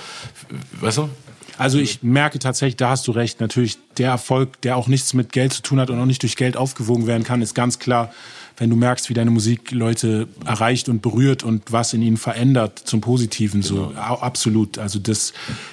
weißt 0.80 0.98
du? 0.98 1.10
Also 1.56 1.78
ich 1.78 2.02
merke 2.02 2.38
tatsächlich, 2.38 2.76
da 2.76 2.90
hast 2.90 3.06
du 3.06 3.12
recht. 3.12 3.40
Natürlich, 3.40 3.78
der 3.96 4.10
Erfolg, 4.10 4.60
der 4.62 4.76
auch 4.76 4.88
nichts 4.88 5.14
mit 5.14 5.30
Geld 5.32 5.52
zu 5.52 5.62
tun 5.62 5.78
hat 5.78 5.88
und 5.88 6.00
auch 6.00 6.06
nicht 6.06 6.22
durch 6.22 6.36
Geld 6.36 6.56
aufgewogen 6.56 7.06
werden 7.06 7.22
kann, 7.22 7.42
ist 7.42 7.54
ganz 7.54 7.78
klar 7.78 8.12
wenn 8.56 8.70
du 8.70 8.76
merkst, 8.76 9.10
wie 9.10 9.14
deine 9.14 9.30
Musik 9.30 9.72
Leute 9.72 10.28
erreicht 10.44 10.88
und 10.88 11.02
berührt 11.02 11.42
und 11.42 11.72
was 11.72 11.92
in 11.92 12.02
ihnen 12.02 12.16
verändert 12.16 12.78
zum 12.78 13.00
Positiven, 13.00 13.62
genau. 13.62 13.90
so 13.90 13.94
absolut. 13.96 14.78
Also 14.78 14.98
das 14.98 15.32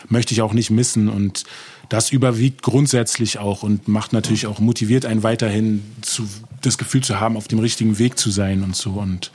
möchte 0.10 0.34
ich 0.34 0.42
auch 0.42 0.54
nicht 0.54 0.72
missen 0.72 1.10
und 1.10 1.44
das 1.90 2.10
überwiegt 2.10 2.62
grundsätzlich 2.62 3.38
auch 3.38 3.64
und 3.64 3.90
macht 3.90 4.14
natürlich 4.14 4.48
auch 4.48 4.60
motiviert 4.60 5.06
einen 5.06 5.24
weiterhin 5.24 5.84
zu 6.02 6.26
das 6.62 6.78
Gefühl 6.78 7.02
zu 7.02 7.20
haben, 7.20 7.36
auf 7.36 7.48
dem 7.48 7.60
richtigen 7.60 8.00
Weg 8.00 8.18
zu 8.18 8.30
sein 8.30 8.64
und 8.64 8.76
so. 8.76 8.92
Und 8.92 9.32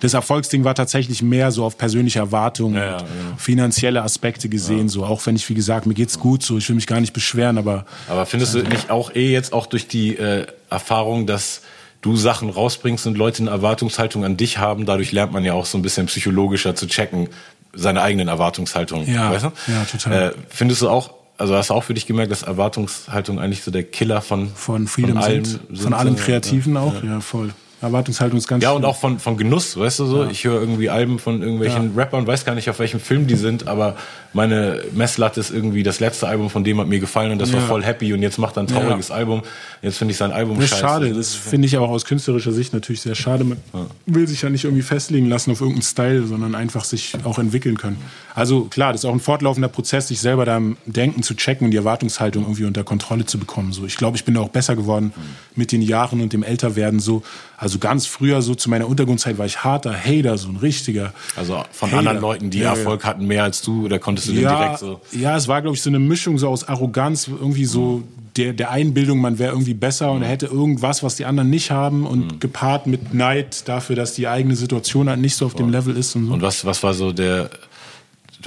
das 0.00 0.14
Erfolgsding 0.14 0.62
war 0.62 0.74
tatsächlich 0.74 1.22
mehr 1.22 1.50
so 1.50 1.64
auf 1.64 1.78
persönliche 1.78 2.18
Erwartungen, 2.18 2.76
ja, 2.76 2.98
ja, 2.98 3.06
finanzielle 3.38 4.02
Aspekte 4.02 4.48
gesehen. 4.48 4.82
Ja. 4.82 4.88
So 4.88 5.04
auch 5.04 5.24
wenn 5.26 5.36
ich 5.36 5.48
wie 5.48 5.54
gesagt 5.54 5.86
mir 5.86 5.94
geht's 5.94 6.20
gut, 6.20 6.42
so 6.42 6.58
ich 6.58 6.68
will 6.68 6.76
mich 6.76 6.86
gar 6.86 7.00
nicht 7.00 7.12
beschweren, 7.12 7.58
aber. 7.58 7.86
Aber 8.08 8.24
findest 8.24 8.54
du 8.54 8.62
nicht 8.62 8.90
auch 8.90 9.12
eh 9.14 9.32
jetzt 9.32 9.52
auch 9.52 9.66
durch 9.66 9.88
die 9.88 10.16
äh, 10.16 10.46
Erfahrung, 10.70 11.26
dass 11.26 11.62
du 12.06 12.16
Sachen 12.16 12.50
rausbringst 12.50 13.06
und 13.08 13.18
Leute 13.18 13.42
eine 13.42 13.50
Erwartungshaltung 13.50 14.24
an 14.24 14.36
dich 14.36 14.58
haben. 14.58 14.86
Dadurch 14.86 15.10
lernt 15.10 15.32
man 15.32 15.44
ja 15.44 15.54
auch 15.54 15.66
so 15.66 15.76
ein 15.76 15.82
bisschen 15.82 16.06
psychologischer 16.06 16.76
zu 16.76 16.86
checken, 16.86 17.28
seine 17.74 18.02
eigenen 18.02 18.28
Erwartungshaltungen. 18.28 19.12
Ja, 19.12 19.32
weißt 19.32 19.44
du? 19.44 19.48
ja 19.66 19.84
total. 19.84 20.22
Äh, 20.28 20.32
findest 20.48 20.82
du 20.82 20.88
auch, 20.88 21.10
also 21.36 21.56
hast 21.56 21.70
du 21.70 21.74
auch 21.74 21.82
für 21.82 21.94
dich 21.94 22.06
gemerkt, 22.06 22.30
dass 22.30 22.44
Erwartungshaltung 22.44 23.40
eigentlich 23.40 23.64
so 23.64 23.72
der 23.72 23.82
Killer 23.82 24.22
von, 24.22 24.50
von, 24.54 24.86
von 24.86 25.18
allem 25.18 25.44
sind, 25.44 25.60
von 25.74 25.94
allem 25.94 26.16
Kreativen 26.16 26.74
ja, 26.74 26.80
auch? 26.80 27.02
Ja. 27.02 27.10
ja, 27.10 27.20
voll. 27.20 27.52
Erwartungshaltung 27.82 28.38
ist 28.38 28.48
ganz 28.48 28.62
Ja, 28.62 28.70
und 28.70 28.84
auch 28.84 28.96
von, 28.96 29.18
von 29.18 29.36
Genuss, 29.36 29.76
weißt 29.76 29.98
du 29.98 30.06
so? 30.06 30.24
Ja. 30.24 30.30
Ich 30.30 30.44
höre 30.44 30.60
irgendwie 30.60 30.88
Alben 30.88 31.18
von 31.18 31.42
irgendwelchen 31.42 31.94
ja. 31.94 32.02
Rappern, 32.02 32.26
weiß 32.26 32.44
gar 32.44 32.54
nicht, 32.54 32.70
auf 32.70 32.78
welchem 32.78 33.00
Film 33.00 33.26
die 33.26 33.34
sind, 33.34 33.66
aber 33.68 33.96
meine 34.36 34.82
Messlatte 34.92 35.40
ist 35.40 35.50
irgendwie 35.50 35.82
das 35.82 35.98
letzte 35.98 36.28
Album 36.28 36.50
von 36.50 36.62
dem 36.62 36.78
hat 36.78 36.86
mir 36.86 37.00
gefallen 37.00 37.32
und 37.32 37.38
das 37.38 37.50
ja. 37.50 37.56
war 37.56 37.62
voll 37.62 37.82
happy 37.82 38.12
und 38.12 38.22
jetzt 38.22 38.38
macht 38.38 38.56
er 38.58 38.64
ein 38.64 38.66
trauriges 38.66 39.10
Album. 39.10 39.42
Jetzt 39.80 39.96
finde 39.96 40.12
ich 40.12 40.18
sein 40.18 40.30
Album 40.30 40.56
das 40.56 40.66
ist 40.66 40.70
scheiße. 40.72 40.82
schade, 40.82 41.12
das 41.14 41.34
finde 41.34 41.66
ich 41.66 41.78
auch 41.78 41.88
aus 41.88 42.04
künstlerischer 42.04 42.52
Sicht 42.52 42.74
natürlich 42.74 43.00
sehr 43.00 43.14
schade. 43.14 43.44
Man 43.44 43.56
will 44.04 44.28
sich 44.28 44.42
ja 44.42 44.50
nicht 44.50 44.64
irgendwie 44.64 44.82
festlegen 44.82 45.26
lassen 45.26 45.50
auf 45.52 45.60
irgendeinen 45.60 45.82
Style, 45.82 46.26
sondern 46.26 46.54
einfach 46.54 46.84
sich 46.84 47.14
auch 47.24 47.38
entwickeln 47.38 47.78
können. 47.78 47.96
Also 48.34 48.64
klar, 48.64 48.92
das 48.92 49.00
ist 49.00 49.04
auch 49.06 49.14
ein 49.14 49.20
fortlaufender 49.20 49.68
Prozess, 49.68 50.08
sich 50.08 50.20
selber 50.20 50.44
da 50.44 50.58
im 50.58 50.76
Denken 50.84 51.22
zu 51.22 51.34
checken 51.34 51.64
und 51.64 51.70
die 51.70 51.78
Erwartungshaltung 51.78 52.44
irgendwie 52.44 52.64
unter 52.66 52.84
Kontrolle 52.84 53.24
zu 53.24 53.38
bekommen. 53.38 53.72
So, 53.72 53.86
ich 53.86 53.96
glaube, 53.96 54.18
ich 54.18 54.24
bin 54.26 54.34
da 54.34 54.42
auch 54.42 54.50
besser 54.50 54.76
geworden 54.76 55.14
mit 55.54 55.72
den 55.72 55.80
Jahren 55.80 56.20
und 56.20 56.34
dem 56.34 56.42
Älterwerden 56.42 57.00
so. 57.00 57.22
Also 57.56 57.78
ganz 57.78 58.04
früher, 58.04 58.42
so 58.42 58.54
zu 58.54 58.68
meiner 58.68 58.86
Untergrundzeit, 58.86 59.38
war 59.38 59.46
ich 59.46 59.64
harter 59.64 59.94
Hater, 59.94 60.36
so 60.36 60.48
ein 60.50 60.56
richtiger. 60.56 61.14
Also 61.36 61.64
von 61.72 61.88
Hater. 61.88 61.98
anderen 61.98 62.20
Leuten, 62.20 62.50
die 62.50 62.58
ja, 62.58 62.74
Erfolg 62.74 63.04
hatten, 63.04 63.26
mehr 63.26 63.44
als 63.44 63.62
du, 63.62 63.86
oder 63.86 63.98
konntest 63.98 64.25
du 64.28 64.32
ja, 64.32 64.50
den 64.50 64.58
direkt 64.58 64.78
so? 64.78 65.00
Ja, 65.12 65.36
es 65.36 65.48
war, 65.48 65.62
glaube 65.62 65.76
ich, 65.76 65.82
so 65.82 65.90
eine 65.90 65.98
Mischung 65.98 66.38
so 66.38 66.48
aus 66.48 66.68
Arroganz, 66.68 67.28
irgendwie 67.28 67.64
so 67.64 68.02
der, 68.36 68.52
der 68.52 68.70
Einbildung, 68.70 69.20
man 69.20 69.38
wäre 69.38 69.52
irgendwie 69.52 69.74
besser 69.74 70.12
und 70.12 70.22
er 70.22 70.28
hätte 70.28 70.46
irgendwas, 70.46 71.02
was 71.02 71.16
die 71.16 71.24
anderen 71.24 71.50
nicht 71.50 71.70
haben 71.70 72.06
und 72.06 72.34
mhm. 72.34 72.40
gepaart 72.40 72.86
mit 72.86 73.14
Neid 73.14 73.68
dafür, 73.68 73.96
dass 73.96 74.14
die 74.14 74.28
eigene 74.28 74.56
Situation 74.56 75.08
halt 75.08 75.20
nicht 75.20 75.36
so 75.36 75.46
auf 75.46 75.54
dem 75.54 75.70
Level 75.70 75.96
ist. 75.96 76.14
Und, 76.16 76.26
so. 76.26 76.34
und 76.34 76.42
was, 76.42 76.64
was 76.64 76.82
war 76.82 76.94
so 76.94 77.12
der 77.12 77.50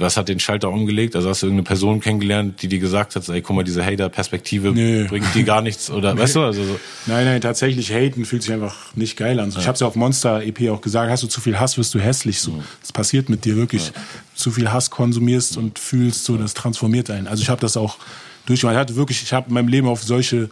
was 0.00 0.16
hat 0.16 0.28
den 0.28 0.40
Schalter 0.40 0.70
umgelegt? 0.70 1.16
Also 1.16 1.28
hast 1.28 1.42
du 1.42 1.46
irgendeine 1.46 1.64
Person 1.64 2.00
kennengelernt, 2.00 2.62
die 2.62 2.68
dir 2.68 2.78
gesagt 2.78 3.16
hat, 3.16 3.28
ey, 3.28 3.42
guck 3.42 3.56
mal, 3.56 3.64
diese 3.64 3.84
Hater-Perspektive 3.84 4.72
nee. 4.72 5.04
bringt 5.04 5.34
dir 5.34 5.44
gar 5.44 5.62
nichts 5.62 5.90
oder 5.90 6.14
nee. 6.14 6.20
weißt 6.20 6.36
du? 6.36 6.42
Also 6.42 6.64
so. 6.64 6.80
Nein, 7.06 7.24
nein, 7.24 7.40
tatsächlich 7.40 7.92
haten 7.92 8.24
fühlt 8.24 8.42
sich 8.42 8.52
einfach 8.52 8.94
nicht 8.96 9.16
geil 9.16 9.38
an. 9.40 9.50
Ja. 9.50 9.58
Ich 9.58 9.66
habe 9.66 9.74
es 9.74 9.80
ja 9.80 9.86
auf 9.86 9.96
Monster 9.96 10.42
EP 10.42 10.70
auch 10.70 10.80
gesagt, 10.80 11.10
hast 11.10 11.22
du 11.22 11.26
zu 11.26 11.40
viel 11.40 11.58
Hass, 11.58 11.78
wirst 11.78 11.94
du 11.94 11.98
hässlich. 11.98 12.40
So, 12.40 12.52
mhm. 12.52 12.64
das 12.80 12.92
passiert 12.92 13.28
mit 13.28 13.44
dir 13.44 13.56
wirklich. 13.56 13.88
Ja. 13.88 14.02
Zu 14.34 14.50
viel 14.50 14.72
Hass 14.72 14.90
konsumierst 14.90 15.56
und 15.56 15.78
fühlst, 15.78 16.24
so, 16.24 16.36
das 16.36 16.54
transformiert 16.54 17.10
einen. 17.10 17.26
Also 17.26 17.42
ich 17.42 17.50
habe 17.50 17.60
das 17.60 17.76
auch 17.76 17.98
durchgemacht. 18.46 18.74
Ich 18.74 18.80
hatte 18.80 18.96
wirklich, 18.96 19.22
ich 19.22 19.32
habe 19.32 19.48
in 19.48 19.54
meinem 19.54 19.68
Leben 19.68 19.88
auf 19.88 20.02
solche 20.02 20.50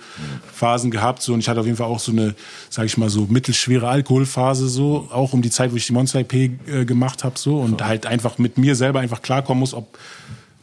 Phasen 0.53 0.91
gehabt 0.91 1.23
so 1.23 1.35
und 1.35 1.41
ich 1.41 1.49
hatte 1.49 1.61
auf 1.61 1.67
jeden 1.67 1.79
Fall 1.79 1.87
auch 1.87 2.01
so 2.01 2.13
eine, 2.13 2.35
sag 2.71 2.87
ich 2.87 2.97
mal 2.97 3.11
so 3.11 3.27
mittelschwere 3.29 3.89
Alkoholphase 3.89 4.69
so, 4.69 5.09
auch 5.13 5.33
um 5.33 5.43
die 5.43 5.51
Zeit, 5.51 5.73
wo 5.73 5.77
ich 5.77 5.87
die 5.87 5.93
Monster 5.93 6.21
EP 6.21 6.35
äh, 6.35 6.85
gemacht 6.85 7.25
habe 7.25 7.39
so 7.39 7.59
und 7.59 7.83
halt 7.85 8.07
einfach 8.07 8.39
mit 8.39 8.59
mir 8.59 8.75
selber 8.75 9.01
einfach 9.01 9.23
klarkommen 9.23 9.61
muss, 9.61 9.75
ob 9.75 9.99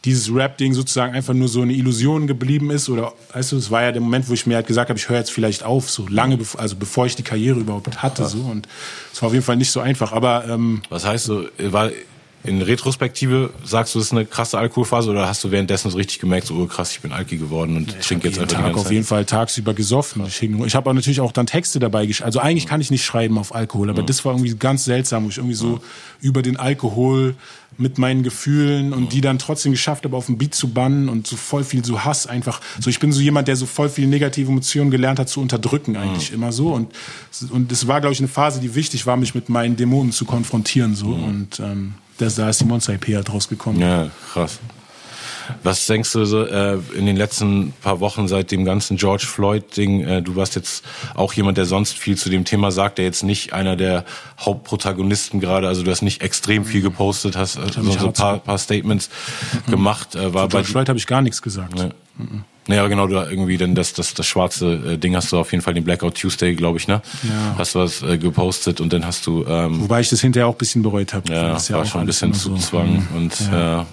dieses 0.06 0.34
Rap-Ding 0.34 0.74
sozusagen 0.74 1.14
einfach 1.14 1.34
nur 1.34 1.48
so 1.48 1.62
eine 1.62 1.74
Illusion 1.74 2.28
geblieben 2.28 2.70
ist 2.70 2.90
oder, 2.90 3.14
weißt 3.34 3.52
du, 3.52 3.58
es 3.58 3.72
war 3.72 3.82
ja 3.82 3.92
der 3.92 4.02
Moment, 4.02 4.30
wo 4.30 4.34
ich 4.34 4.46
mir 4.46 4.56
halt 4.56 4.68
gesagt 4.68 4.90
habe, 4.90 5.00
ich 5.00 5.10
höre 5.10 5.18
jetzt 5.18 5.32
vielleicht 5.32 5.64
auf, 5.64 5.90
so 5.90 6.08
lange, 6.08 6.38
bevor, 6.38 6.62
also 6.62 6.76
bevor 6.76 7.08
ich 7.08 7.16
die 7.16 7.24
Karriere 7.24 7.60
überhaupt 7.60 8.04
hatte, 8.04 8.26
so 8.28 8.40
und 8.40 8.68
es 9.12 9.22
war 9.22 9.28
auf 9.28 9.34
jeden 9.34 9.46
Fall 9.46 9.58
nicht 9.58 9.72
so 9.72 9.80
einfach, 9.80 10.12
aber 10.12 10.48
ähm, 10.48 10.84
was 10.90 11.06
heißt 11.06 11.26
so, 11.26 11.46
war 11.58 11.90
in 12.46 12.62
Retrospektive 12.62 13.52
sagst 13.64 13.96
du, 13.96 14.00
das 14.00 14.08
ist 14.08 14.12
eine 14.12 14.26
krasse 14.26 14.58
Alkoholphase 14.58 15.10
oder 15.10 15.28
hast 15.28 15.44
du 15.44 15.52
währenddessen 15.52 15.90
so 15.92 15.98
richtig 15.98 16.20
gemerkt, 16.20 16.48
so 16.48 16.56
oh, 16.56 16.66
krass, 16.66 16.92
ich 16.92 17.02
bin 17.02 17.12
alki 17.12 17.38
geworden 17.38 17.78
und 17.78 17.96
ich 18.00 18.06
trinke 18.06 18.28
jetzt 18.28 18.40
einfach 18.40 18.58
Tag 18.58 18.78
auf 18.78 18.92
jeden 18.92 19.06
Fall 19.06 19.26
tagsüber 19.26 19.74
gesoffen. 19.74 20.26
Ich, 20.26 20.42
ich 20.42 20.76
habe 20.76 20.94
natürlich 20.94 21.22
auch 21.22 21.32
dann 21.32 21.48
Texte 21.48 21.80
dabei 21.80 22.06
geschrieben. 22.06 22.26
Also 22.26 22.40
eigentlich 22.40 22.68
kann 22.68 22.82
ich 22.82 22.92
nicht 22.92 23.06
schreiben 23.06 23.38
auf 23.38 23.54
Alkohol, 23.54 23.90
aber 23.90 24.00
ja. 24.00 24.06
das 24.06 24.24
war 24.26 24.34
irgendwie 24.34 24.56
ganz 24.56 24.86
seltsam, 24.86 25.26
wo 25.26 25.30
ich 25.30 25.38
irgendwie 25.38 25.56
so 25.56 25.74
ja. 25.74 25.80
über 26.22 26.42
den 26.42 26.58
Alkohol 26.58 27.36
mit 27.78 27.98
meinen 27.98 28.24
Gefühlen 28.24 28.94
und 28.94 29.12
die 29.12 29.22
dann 29.22 29.38
trotzdem 29.38 29.72
geschafft 29.72 30.06
habe, 30.06 30.16
auf 30.16 30.28
den 30.28 30.38
Beat 30.38 30.56
zu 30.56 30.70
bannen 30.70 31.10
und 31.10 31.28
so 31.28 31.36
voll 31.36 31.64
viel 31.64 31.84
so 31.84 32.06
Hass 32.06 32.26
einfach. 32.26 32.62
So, 32.80 32.90
ich 32.90 33.00
bin 33.00 33.12
so 33.12 33.22
jemand, 33.22 33.48
der 33.48 33.56
so 33.56 33.66
voll 33.66 33.90
viel 33.90 34.08
negative 34.08 34.50
Emotionen 34.50 34.92
gelernt 34.92 35.20
hat 35.20 35.30
zu 35.30 35.42
unterdrücken 35.42 35.98
eigentlich 35.98 36.32
immer 36.32 36.52
so 36.52 36.74
und 36.74 36.94
und 37.50 37.72
es 37.72 37.88
war 37.88 38.00
glaube 38.00 38.14
ich 38.14 38.20
eine 38.20 38.28
Phase, 38.28 38.60
die 38.60 38.76
wichtig 38.76 39.06
war, 39.06 39.18
mich 39.18 39.36
mit 39.36 39.50
meinen 39.50 39.76
Dämonen 39.76 40.12
zu 40.12 40.26
konfrontieren 40.26 40.96
so 40.96 41.08
und 41.08 41.60
ähm, 41.60 41.96
das, 42.18 42.36
da 42.36 42.50
ist 42.50 42.62
die 42.62 42.66
Monster 42.66 42.94
EP 42.94 43.08
halt 43.16 43.32
rausgekommen. 43.32 43.82
Ja, 43.82 44.10
krass. 44.32 44.60
Was 45.64 45.86
denkst 45.86 46.12
du 46.14 46.26
so 46.26 46.44
äh, 46.44 46.80
in 46.96 47.06
den 47.06 47.16
letzten 47.16 47.74
paar 47.82 48.00
Wochen 48.00 48.28
seit 48.28 48.52
dem 48.52 48.66
ganzen 48.66 48.98
George 48.98 49.26
Floyd-Ding? 49.28 50.02
Äh, 50.02 50.22
du 50.22 50.36
warst 50.36 50.56
jetzt 50.56 50.84
auch 51.14 51.34
jemand, 51.34 51.58
der 51.58 51.66
sonst 51.66 51.98
viel 51.98 52.18
zu 52.18 52.30
dem 52.30 52.46
Thema 52.46 52.72
sagt, 52.72 52.98
der 52.98 53.06
jetzt 53.06 53.24
nicht 53.24 53.54
einer 53.54 53.76
der 53.76 54.06
Hauptprotagonisten 54.40 55.40
gerade, 55.40 55.68
also 55.68 55.84
du 55.84 55.92
hast 55.92 56.02
nicht 56.02 56.22
extrem 56.22 56.66
viel 56.66 56.82
gepostet, 56.82 57.36
hast 57.36 57.58
äh, 57.58 57.72
so, 57.72 57.84
so 57.92 58.08
ein 58.08 58.14
paar, 58.14 58.40
paar 58.40 58.58
Statements 58.58 59.10
mhm. 59.68 59.72
gemacht. 59.72 60.16
Äh, 60.16 60.34
war 60.34 60.50
zu 60.50 60.58
George 60.58 60.70
Floyd 60.70 60.90
habe 60.90 61.00
ich 61.00 61.08
gar 61.08 61.22
nichts 61.22 61.42
gesagt. 61.42 61.78
Ja. 61.78 61.90
Mhm. 62.18 62.44
Naja, 62.68 62.88
genau, 62.88 63.06
du 63.08 63.16
irgendwie 63.16 63.58
dann 63.58 63.76
das, 63.76 63.94
das, 63.94 64.14
das 64.16 64.26
schwarze 64.26 64.94
äh, 64.94 64.98
Ding 64.98 65.16
hast 65.16 65.32
du 65.32 65.38
auf 65.38 65.52
jeden 65.52 65.62
Fall 65.64 65.74
den 65.76 65.84
Blackout 65.84 66.16
Tuesday, 66.20 66.56
glaube 66.56 66.80
ich, 66.80 66.88
ne? 66.88 67.02
Ja. 67.24 67.56
Hast 67.58 67.76
du 67.76 67.80
was 67.80 68.02
äh, 68.02 68.18
gepostet 68.18 68.82
und 68.82 68.92
dann 68.92 69.06
hast 69.06 69.28
du 69.28 69.46
ähm, 69.48 69.82
Wobei 69.82 70.02
ich 70.02 70.10
das 70.10 70.22
hinterher 70.22 70.48
auch 70.48 70.56
ein 70.56 70.58
bisschen 70.58 70.82
bereut 70.82 71.14
habe. 71.14 71.32
ja, 71.32 71.50
Das 71.54 71.72
war 71.72 71.82
auch 71.82 71.86
schon 71.86 72.02
ein 72.02 72.08
bisschen 72.08 72.34
zu 72.34 72.50
so. 72.50 72.58
zwang 72.58 73.08
Mhm. 73.12 73.16
und 73.16 73.34
ja. 73.52 73.86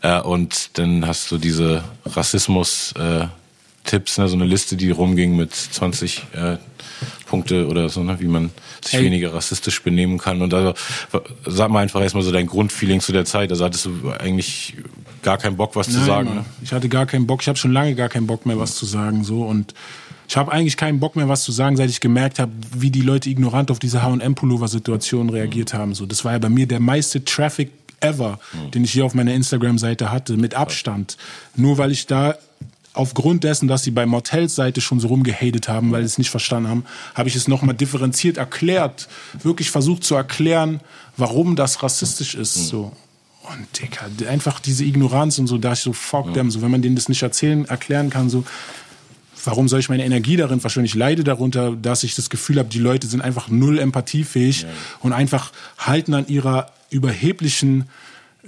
Äh, 0.00 0.20
und 0.20 0.78
dann 0.78 1.06
hast 1.06 1.30
du 1.32 1.38
diese 1.38 1.82
Rassismus 2.04 2.92
äh, 2.98 3.26
Tipps, 3.84 4.18
ne, 4.18 4.28
so 4.28 4.36
eine 4.36 4.44
Liste, 4.44 4.76
die 4.76 4.90
rumging 4.90 5.36
mit 5.36 5.54
20 5.54 6.22
äh, 6.34 6.56
Punkte 7.26 7.66
oder 7.68 7.88
so, 7.88 8.02
ne, 8.02 8.18
wie 8.20 8.26
man 8.26 8.50
sich 8.84 8.94
Ey. 8.94 9.04
weniger 9.04 9.34
rassistisch 9.34 9.82
benehmen 9.82 10.18
kann. 10.18 10.42
Und 10.42 10.52
also 10.54 10.74
sag 11.46 11.70
mal 11.70 11.80
einfach 11.80 12.00
erstmal 12.00 12.22
so 12.22 12.32
dein 12.32 12.46
Grundfeeling 12.46 13.00
zu 13.00 13.12
der 13.12 13.24
Zeit. 13.24 13.50
Also 13.50 13.64
hattest 13.64 13.86
du 13.86 14.10
eigentlich 14.18 14.76
gar 15.22 15.38
keinen 15.38 15.56
Bock, 15.56 15.76
was 15.76 15.88
zu 15.88 15.98
Nein, 15.98 16.06
sagen. 16.06 16.28
Mann. 16.28 16.38
Ne? 16.38 16.44
Ich 16.62 16.72
hatte 16.72 16.88
gar 16.88 17.06
keinen 17.06 17.26
Bock. 17.26 17.42
Ich 17.42 17.48
habe 17.48 17.58
schon 17.58 17.72
lange 17.72 17.94
gar 17.94 18.08
keinen 18.08 18.26
Bock 18.26 18.46
mehr, 18.46 18.58
was 18.58 18.76
zu 18.76 18.86
sagen. 18.86 19.24
So 19.24 19.42
und 19.42 19.74
ich 20.28 20.36
habe 20.36 20.52
eigentlich 20.52 20.76
keinen 20.76 21.00
Bock 21.00 21.16
mehr, 21.16 21.28
was 21.28 21.42
zu 21.42 21.52
sagen, 21.52 21.76
seit 21.76 21.88
ich 21.88 22.00
gemerkt 22.00 22.38
habe, 22.38 22.52
wie 22.76 22.90
die 22.90 23.00
Leute 23.00 23.30
ignorant 23.30 23.70
auf 23.70 23.78
diese 23.78 24.02
H&M-Pullover-Situation 24.02 25.30
reagiert 25.30 25.72
haben. 25.72 25.94
So, 25.94 26.04
das 26.04 26.22
war 26.24 26.32
ja 26.32 26.38
bei 26.38 26.50
mir 26.50 26.66
der 26.66 26.80
meiste 26.80 27.24
Traffic 27.24 27.70
ever, 28.00 28.38
den 28.74 28.84
ich 28.84 28.92
hier 28.92 29.06
auf 29.06 29.14
meiner 29.14 29.32
Instagram-Seite 29.32 30.12
hatte, 30.12 30.36
mit 30.36 30.54
Abstand. 30.54 31.16
Nur 31.56 31.78
weil 31.78 31.92
ich 31.92 32.06
da 32.06 32.36
aufgrund 32.98 33.44
dessen, 33.44 33.68
dass 33.68 33.84
sie 33.84 33.92
bei 33.92 34.06
Mortels 34.06 34.56
Seite 34.56 34.80
schon 34.80 34.98
so 34.98 35.06
rumgehatet 35.06 35.68
haben, 35.68 35.92
weil 35.92 36.02
sie 36.02 36.06
es 36.06 36.18
nicht 36.18 36.30
verstanden 36.30 36.68
haben, 36.68 36.84
habe 37.14 37.28
ich 37.28 37.36
es 37.36 37.46
nochmal 37.46 37.76
differenziert 37.76 38.38
erklärt, 38.38 39.08
wirklich 39.40 39.70
versucht 39.70 40.02
zu 40.02 40.16
erklären, 40.16 40.80
warum 41.16 41.54
das 41.54 41.80
rassistisch 41.82 42.34
ist. 42.34 42.54
So. 42.54 42.92
Und 43.42 43.80
Digga, 43.80 44.28
einfach 44.28 44.58
diese 44.58 44.84
Ignoranz 44.84 45.38
und 45.38 45.46
so, 45.46 45.58
da 45.58 45.74
ich 45.74 45.78
so, 45.78 45.92
fuck 45.92 46.34
them, 46.34 46.50
so, 46.50 46.60
wenn 46.60 46.72
man 46.72 46.82
denen 46.82 46.96
das 46.96 47.08
nicht 47.08 47.22
erzählen, 47.22 47.66
erklären 47.66 48.10
kann, 48.10 48.28
so, 48.28 48.44
warum 49.44 49.68
soll 49.68 49.78
ich 49.78 49.88
meine 49.88 50.04
Energie 50.04 50.36
darin 50.36 50.58
verschwenden? 50.58 50.86
Ich 50.86 50.96
leide 50.96 51.22
darunter, 51.22 51.76
dass 51.76 52.02
ich 52.02 52.16
das 52.16 52.30
Gefühl 52.30 52.58
habe, 52.58 52.68
die 52.68 52.80
Leute 52.80 53.06
sind 53.06 53.20
einfach 53.20 53.48
null 53.48 53.78
empathiefähig 53.78 54.66
und 55.00 55.12
einfach 55.12 55.52
halten 55.78 56.14
an 56.14 56.26
ihrer 56.26 56.72
überheblichen 56.90 57.84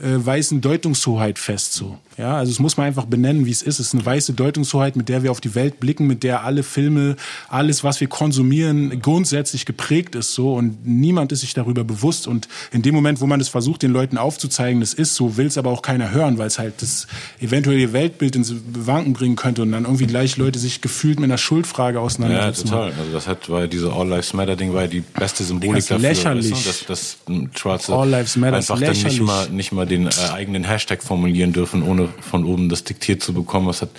weißen 0.02 0.60
Deutungshoheit 0.60 1.38
fest. 1.38 1.74
So. 1.74 1.98
Ja, 2.16 2.36
also 2.36 2.50
es 2.52 2.58
muss 2.58 2.76
man 2.76 2.86
einfach 2.86 3.06
benennen, 3.06 3.46
wie 3.46 3.50
es 3.50 3.62
ist. 3.62 3.78
Es 3.80 3.88
ist 3.88 3.94
eine 3.94 4.04
weiße 4.04 4.32
Deutungshoheit, 4.34 4.96
mit 4.96 5.08
der 5.08 5.22
wir 5.22 5.30
auf 5.30 5.40
die 5.40 5.54
Welt 5.54 5.80
blicken, 5.80 6.06
mit 6.06 6.22
der 6.22 6.44
alle 6.44 6.62
Filme, 6.62 7.16
alles, 7.48 7.82
was 7.84 8.00
wir 8.00 8.08
konsumieren, 8.08 9.00
grundsätzlich 9.00 9.64
geprägt 9.66 10.14
ist. 10.14 10.34
So 10.34 10.54
und 10.54 10.86
niemand 10.86 11.32
ist 11.32 11.40
sich 11.40 11.54
darüber 11.54 11.84
bewusst. 11.84 12.26
Und 12.26 12.48
in 12.72 12.82
dem 12.82 12.94
Moment, 12.94 13.20
wo 13.20 13.26
man 13.26 13.40
es 13.40 13.48
versucht, 13.48 13.82
den 13.82 13.90
Leuten 13.92 14.18
aufzuzeigen, 14.18 14.80
das 14.80 14.92
ist 14.94 15.14
so, 15.14 15.36
will 15.36 15.46
es 15.46 15.56
aber 15.58 15.70
auch 15.70 15.82
keiner 15.82 16.10
hören, 16.12 16.36
weil 16.38 16.46
es 16.48 16.58
halt 16.58 16.82
das 16.82 17.06
eventuell 17.40 17.78
ihr 17.78 17.92
Weltbild 17.92 18.36
ins 18.36 18.54
Wanken 18.74 19.12
bringen 19.14 19.36
könnte 19.36 19.62
und 19.62 19.72
dann 19.72 19.84
irgendwie 19.84 20.06
gleich 20.06 20.36
Leute 20.36 20.58
sich 20.58 20.80
gefühlt 20.80 21.20
mit 21.20 21.28
einer 21.30 21.38
Schuldfrage 21.38 21.98
Ja, 21.98 22.02
auseinandersetzen. 22.02 22.68
total. 22.68 22.92
Also 22.98 23.12
das 23.12 23.26
hat, 23.26 23.48
ja 23.48 23.66
diese 23.66 23.92
All 23.92 24.08
Lives 24.08 24.32
Matter 24.34 24.56
Ding 24.56 24.72
war 24.74 24.82
ja 24.82 24.88
die 24.88 25.00
beste 25.00 25.44
Symbolik 25.44 25.76
Das 25.76 25.84
ist 25.84 25.90
dafür. 25.90 26.08
lächerlich. 26.08 26.48
Du? 26.50 26.54
Dass, 26.68 26.84
dass 26.86 27.16
ein 27.28 27.50
Schwarze 27.54 27.94
All 27.94 28.08
Lives 28.08 28.36
Matter 28.36 28.58
ist 28.58 28.70
einfach 28.70 28.80
dann 28.84 28.90
nicht 28.92 29.02
lächerlich. 29.04 29.20
mal, 29.26 29.48
nicht 29.50 29.72
mal 29.72 29.86
den 29.90 30.06
äh, 30.06 30.10
eigenen 30.32 30.64
Hashtag 30.64 31.02
formulieren 31.02 31.52
dürfen, 31.52 31.82
ohne 31.82 32.08
von 32.20 32.44
oben 32.44 32.68
das 32.68 32.84
diktiert 32.84 33.22
zu 33.22 33.34
bekommen. 33.34 33.66
Das 33.66 33.82
hat 33.82 33.90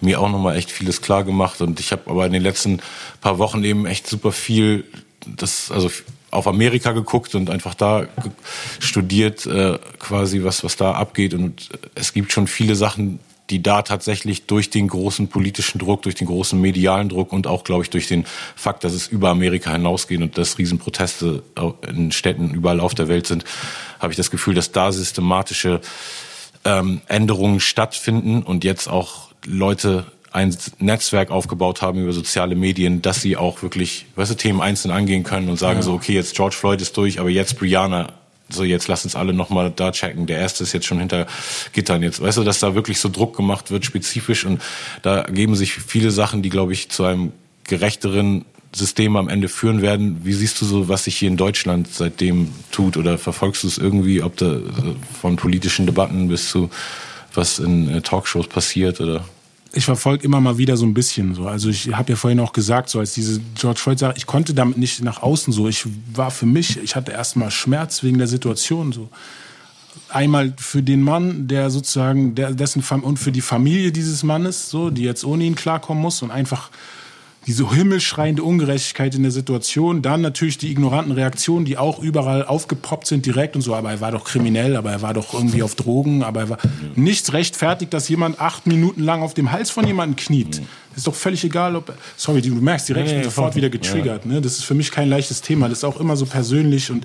mir 0.00 0.20
auch 0.20 0.30
nochmal 0.30 0.56
echt 0.56 0.70
vieles 0.70 1.00
klar 1.00 1.24
gemacht. 1.24 1.60
Und 1.60 1.80
ich 1.80 1.92
habe 1.92 2.10
aber 2.10 2.26
in 2.26 2.32
den 2.32 2.42
letzten 2.42 2.80
paar 3.20 3.38
Wochen 3.38 3.64
eben 3.64 3.86
echt 3.86 4.06
super 4.06 4.32
viel 4.32 4.84
das, 5.26 5.70
also 5.70 5.90
auf 6.30 6.46
Amerika 6.46 6.92
geguckt 6.92 7.34
und 7.34 7.50
einfach 7.50 7.74
da 7.74 8.06
studiert, 8.78 9.46
äh, 9.46 9.78
quasi 9.98 10.42
was, 10.44 10.64
was 10.64 10.76
da 10.76 10.92
abgeht. 10.92 11.34
Und 11.34 11.70
es 11.94 12.12
gibt 12.12 12.32
schon 12.32 12.46
viele 12.46 12.74
Sachen, 12.74 13.18
die 13.50 13.62
da 13.62 13.82
tatsächlich 13.82 14.46
durch 14.46 14.70
den 14.70 14.88
großen 14.88 15.28
politischen 15.28 15.78
Druck, 15.78 16.02
durch 16.02 16.16
den 16.16 16.26
großen 16.26 16.60
medialen 16.60 17.08
Druck 17.08 17.32
und 17.32 17.46
auch, 17.46 17.64
glaube 17.64 17.84
ich, 17.84 17.90
durch 17.90 18.08
den 18.08 18.24
Fakt, 18.56 18.84
dass 18.84 18.92
es 18.92 19.06
über 19.06 19.30
Amerika 19.30 19.72
hinausgeht 19.72 20.20
und 20.20 20.36
dass 20.36 20.58
Riesenproteste 20.58 21.42
in 21.86 22.12
Städten 22.12 22.52
überall 22.52 22.80
auf 22.80 22.94
der 22.94 23.08
Welt 23.08 23.26
sind, 23.26 23.44
habe 24.00 24.12
ich 24.12 24.16
das 24.16 24.30
Gefühl, 24.30 24.54
dass 24.54 24.72
da 24.72 24.90
systematische 24.90 25.80
ähm, 26.64 27.00
Änderungen 27.06 27.60
stattfinden 27.60 28.42
und 28.42 28.64
jetzt 28.64 28.88
auch 28.88 29.30
Leute 29.44 30.06
ein 30.32 30.54
Netzwerk 30.80 31.30
aufgebaut 31.30 31.80
haben 31.80 32.02
über 32.02 32.12
soziale 32.12 32.56
Medien, 32.56 33.00
dass 33.00 33.22
sie 33.22 33.36
auch 33.36 33.62
wirklich, 33.62 34.06
weißt 34.16 34.32
du, 34.32 34.34
Themen 34.34 34.60
einzeln 34.60 34.90
angehen 34.90 35.22
können 35.22 35.48
und 35.48 35.56
sagen 35.56 35.80
so, 35.82 35.94
okay, 35.94 36.12
jetzt 36.12 36.34
George 36.34 36.56
Floyd 36.56 36.82
ist 36.82 36.96
durch, 36.96 37.20
aber 37.20 37.30
jetzt 37.30 37.58
Brianna, 37.58 38.12
so 38.48 38.64
jetzt 38.64 38.88
lass 38.88 39.04
uns 39.04 39.16
alle 39.16 39.32
nochmal 39.32 39.72
da 39.74 39.90
checken. 39.90 40.26
Der 40.26 40.38
erste 40.38 40.62
ist 40.62 40.72
jetzt 40.72 40.86
schon 40.86 40.98
hinter 40.98 41.26
Gittern 41.72 42.02
jetzt. 42.02 42.20
Weißt 42.20 42.38
du, 42.38 42.44
dass 42.44 42.60
da 42.60 42.74
wirklich 42.74 43.00
so 43.00 43.08
Druck 43.08 43.36
gemacht 43.36 43.70
wird, 43.70 43.84
spezifisch 43.84 44.44
und 44.44 44.62
da 45.02 45.22
geben 45.22 45.56
sich 45.56 45.74
viele 45.74 46.10
Sachen, 46.10 46.42
die, 46.42 46.48
glaube 46.48 46.72
ich, 46.72 46.88
zu 46.88 47.04
einem 47.04 47.32
gerechteren 47.64 48.44
System 48.74 49.16
am 49.16 49.28
Ende 49.28 49.48
führen 49.48 49.82
werden. 49.82 50.20
Wie 50.22 50.34
siehst 50.34 50.60
du 50.60 50.66
so, 50.66 50.88
was 50.88 51.04
sich 51.04 51.16
hier 51.16 51.28
in 51.28 51.36
Deutschland 51.36 51.88
seitdem 51.90 52.52
tut 52.70 52.96
oder 52.96 53.18
verfolgst 53.18 53.64
du 53.64 53.68
es 53.68 53.78
irgendwie, 53.78 54.22
ob 54.22 54.36
da 54.36 54.54
äh, 54.54 54.60
von 55.20 55.36
politischen 55.36 55.86
Debatten 55.86 56.28
bis 56.28 56.50
zu 56.50 56.70
was 57.34 57.58
in 57.58 57.88
äh, 57.88 58.00
Talkshows 58.02 58.48
passiert 58.48 59.00
oder? 59.00 59.24
Ich 59.72 59.84
verfolge 59.84 60.24
immer 60.24 60.40
mal 60.40 60.58
wieder 60.58 60.76
so 60.76 60.86
ein 60.86 60.94
bisschen 60.94 61.34
so. 61.34 61.46
Also 61.46 61.68
ich 61.68 61.92
habe 61.94 62.10
ja 62.10 62.16
vorhin 62.16 62.40
auch 62.40 62.52
gesagt, 62.52 62.88
so 62.88 62.98
als 62.98 63.14
diese 63.14 63.40
George 63.54 63.80
Floyd 63.80 63.98
Sache, 63.98 64.14
ich 64.16 64.26
konnte 64.26 64.54
damit 64.54 64.78
nicht 64.78 65.02
nach 65.02 65.22
außen 65.22 65.52
so. 65.52 65.68
Ich 65.68 65.86
war 66.14 66.30
für 66.30 66.46
mich, 66.46 66.82
ich 66.82 66.96
hatte 66.96 67.12
erstmal 67.12 67.50
Schmerz 67.50 68.02
wegen 68.02 68.18
der 68.18 68.26
Situation 68.26 68.92
so. 68.92 69.08
Einmal 70.08 70.54
für 70.56 70.82
den 70.82 71.02
Mann, 71.02 71.48
der 71.48 71.70
sozusagen, 71.70 72.34
der, 72.34 72.52
dessen 72.52 72.82
und 73.02 73.18
für 73.18 73.32
die 73.32 73.40
Familie 73.40 73.92
dieses 73.92 74.22
Mannes, 74.22 74.70
so, 74.70 74.90
die 74.90 75.02
jetzt 75.02 75.24
ohne 75.24 75.44
ihn 75.44 75.56
klarkommen 75.56 76.02
muss 76.02 76.22
und 76.22 76.30
einfach 76.30 76.70
diese 77.46 77.70
himmelschreiende 77.72 78.42
Ungerechtigkeit 78.42 79.14
in 79.14 79.22
der 79.22 79.30
Situation, 79.30 80.02
dann 80.02 80.20
natürlich 80.20 80.58
die 80.58 80.70
ignoranten 80.72 81.12
Reaktionen, 81.12 81.64
die 81.64 81.78
auch 81.78 82.00
überall 82.00 82.44
aufgepoppt 82.44 83.06
sind 83.06 83.24
direkt 83.24 83.54
und 83.54 83.62
so, 83.62 83.74
aber 83.74 83.90
er 83.90 84.00
war 84.00 84.10
doch 84.10 84.24
kriminell, 84.24 84.74
aber 84.76 84.90
er 84.90 85.00
war 85.02 85.14
doch 85.14 85.32
irgendwie 85.32 85.62
auf 85.62 85.76
Drogen, 85.76 86.24
aber 86.24 86.40
er 86.40 86.48
war 86.50 86.58
nichts 86.96 87.32
rechtfertigt, 87.32 87.94
dass 87.94 88.08
jemand 88.08 88.40
acht 88.40 88.66
Minuten 88.66 89.02
lang 89.02 89.22
auf 89.22 89.34
dem 89.34 89.52
Hals 89.52 89.70
von 89.70 89.86
jemandem 89.86 90.16
kniet. 90.16 90.60
Ist 90.96 91.06
doch 91.06 91.14
völlig 91.14 91.44
egal, 91.44 91.76
ob 91.76 91.92
sorry, 92.16 92.40
du 92.40 92.54
merkst 92.54 92.88
direkt, 92.88 93.08
ich 93.08 93.14
bin 93.14 93.24
sofort 93.24 93.54
wieder 93.54 93.68
getriggert. 93.68 94.24
Ne? 94.26 94.40
Das 94.40 94.52
ist 94.52 94.64
für 94.64 94.74
mich 94.74 94.90
kein 94.90 95.08
leichtes 95.08 95.42
Thema. 95.42 95.68
Das 95.68 95.78
ist 95.78 95.84
auch 95.84 96.00
immer 96.00 96.16
so 96.16 96.24
persönlich 96.24 96.90
und 96.90 97.04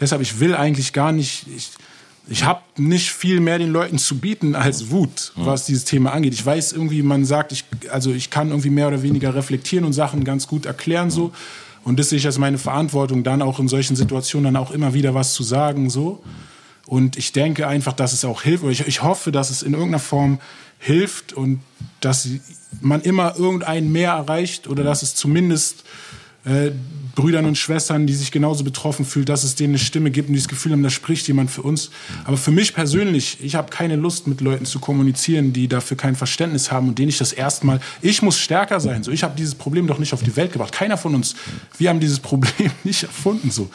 deshalb 0.00 0.22
ich 0.22 0.40
will 0.40 0.54
eigentlich 0.54 0.92
gar 0.92 1.12
nicht. 1.12 1.46
Ich, 1.54 1.70
ich 2.30 2.44
habe 2.44 2.60
nicht 2.76 3.10
viel 3.10 3.40
mehr 3.40 3.58
den 3.58 3.70
Leuten 3.70 3.98
zu 3.98 4.18
bieten 4.18 4.54
als 4.54 4.90
Wut, 4.90 5.32
was 5.36 5.64
dieses 5.64 5.84
Thema 5.84 6.12
angeht. 6.12 6.34
Ich 6.34 6.44
weiß 6.44 6.72
irgendwie, 6.72 7.02
man 7.02 7.24
sagt, 7.24 7.52
ich, 7.52 7.64
also 7.90 8.12
ich 8.12 8.30
kann 8.30 8.50
irgendwie 8.50 8.70
mehr 8.70 8.88
oder 8.88 9.02
weniger 9.02 9.34
reflektieren 9.34 9.84
und 9.86 9.94
Sachen 9.94 10.24
ganz 10.24 10.46
gut 10.46 10.66
erklären 10.66 11.10
so. 11.10 11.32
Und 11.84 11.98
das 11.98 12.10
sehe 12.10 12.18
ich 12.18 12.26
als 12.26 12.36
meine 12.38 12.58
Verantwortung, 12.58 13.24
dann 13.24 13.40
auch 13.40 13.58
in 13.58 13.68
solchen 13.68 13.96
Situationen 13.96 14.52
dann 14.52 14.62
auch 14.62 14.72
immer 14.72 14.92
wieder 14.92 15.14
was 15.14 15.32
zu 15.32 15.42
sagen 15.42 15.88
so. 15.88 16.22
Und 16.86 17.16
ich 17.16 17.32
denke 17.32 17.66
einfach, 17.66 17.94
dass 17.94 18.12
es 18.12 18.24
auch 18.24 18.42
hilft. 18.42 18.64
Ich, 18.64 18.86
ich 18.86 19.02
hoffe, 19.02 19.32
dass 19.32 19.48
es 19.50 19.62
in 19.62 19.72
irgendeiner 19.72 19.98
Form 19.98 20.38
hilft 20.78 21.32
und 21.32 21.60
dass 22.00 22.28
man 22.80 23.00
immer 23.00 23.36
irgendeinen 23.38 23.90
mehr 23.90 24.12
erreicht 24.12 24.68
oder 24.68 24.84
dass 24.84 25.02
es 25.02 25.14
zumindest 25.14 25.84
äh, 26.44 26.72
Brüdern 27.18 27.46
und 27.46 27.58
Schwestern, 27.58 28.06
die 28.06 28.14
sich 28.14 28.30
genauso 28.30 28.62
betroffen 28.62 29.04
fühlen, 29.04 29.26
dass 29.26 29.42
es 29.42 29.56
denen 29.56 29.72
eine 29.72 29.80
Stimme 29.80 30.12
gibt 30.12 30.28
und 30.28 30.34
die 30.34 30.38
das 30.38 30.46
Gefühl 30.46 30.70
haben, 30.70 30.84
da 30.84 30.90
spricht 30.90 31.26
jemand 31.26 31.50
für 31.50 31.62
uns. 31.62 31.90
Aber 32.24 32.36
für 32.36 32.52
mich 32.52 32.74
persönlich, 32.74 33.38
ich 33.42 33.56
habe 33.56 33.70
keine 33.70 33.96
Lust, 33.96 34.28
mit 34.28 34.40
Leuten 34.40 34.64
zu 34.66 34.78
kommunizieren, 34.78 35.52
die 35.52 35.66
dafür 35.66 35.96
kein 35.96 36.14
Verständnis 36.14 36.70
haben 36.70 36.86
und 36.86 36.96
denen 36.96 37.08
ich 37.08 37.18
das 37.18 37.32
erstmal, 37.32 37.80
ich 38.02 38.22
muss 38.22 38.38
stärker 38.38 38.78
sein. 38.78 39.02
So, 39.02 39.10
ich 39.10 39.24
habe 39.24 39.34
dieses 39.36 39.56
Problem 39.56 39.88
doch 39.88 39.98
nicht 39.98 40.12
auf 40.12 40.22
die 40.22 40.36
Welt 40.36 40.52
gebracht. 40.52 40.72
Keiner 40.72 40.96
von 40.96 41.12
uns, 41.16 41.34
wir 41.76 41.88
haben 41.88 41.98
dieses 41.98 42.20
Problem 42.20 42.70
nicht 42.84 43.02
erfunden. 43.02 43.50
So. 43.50 43.68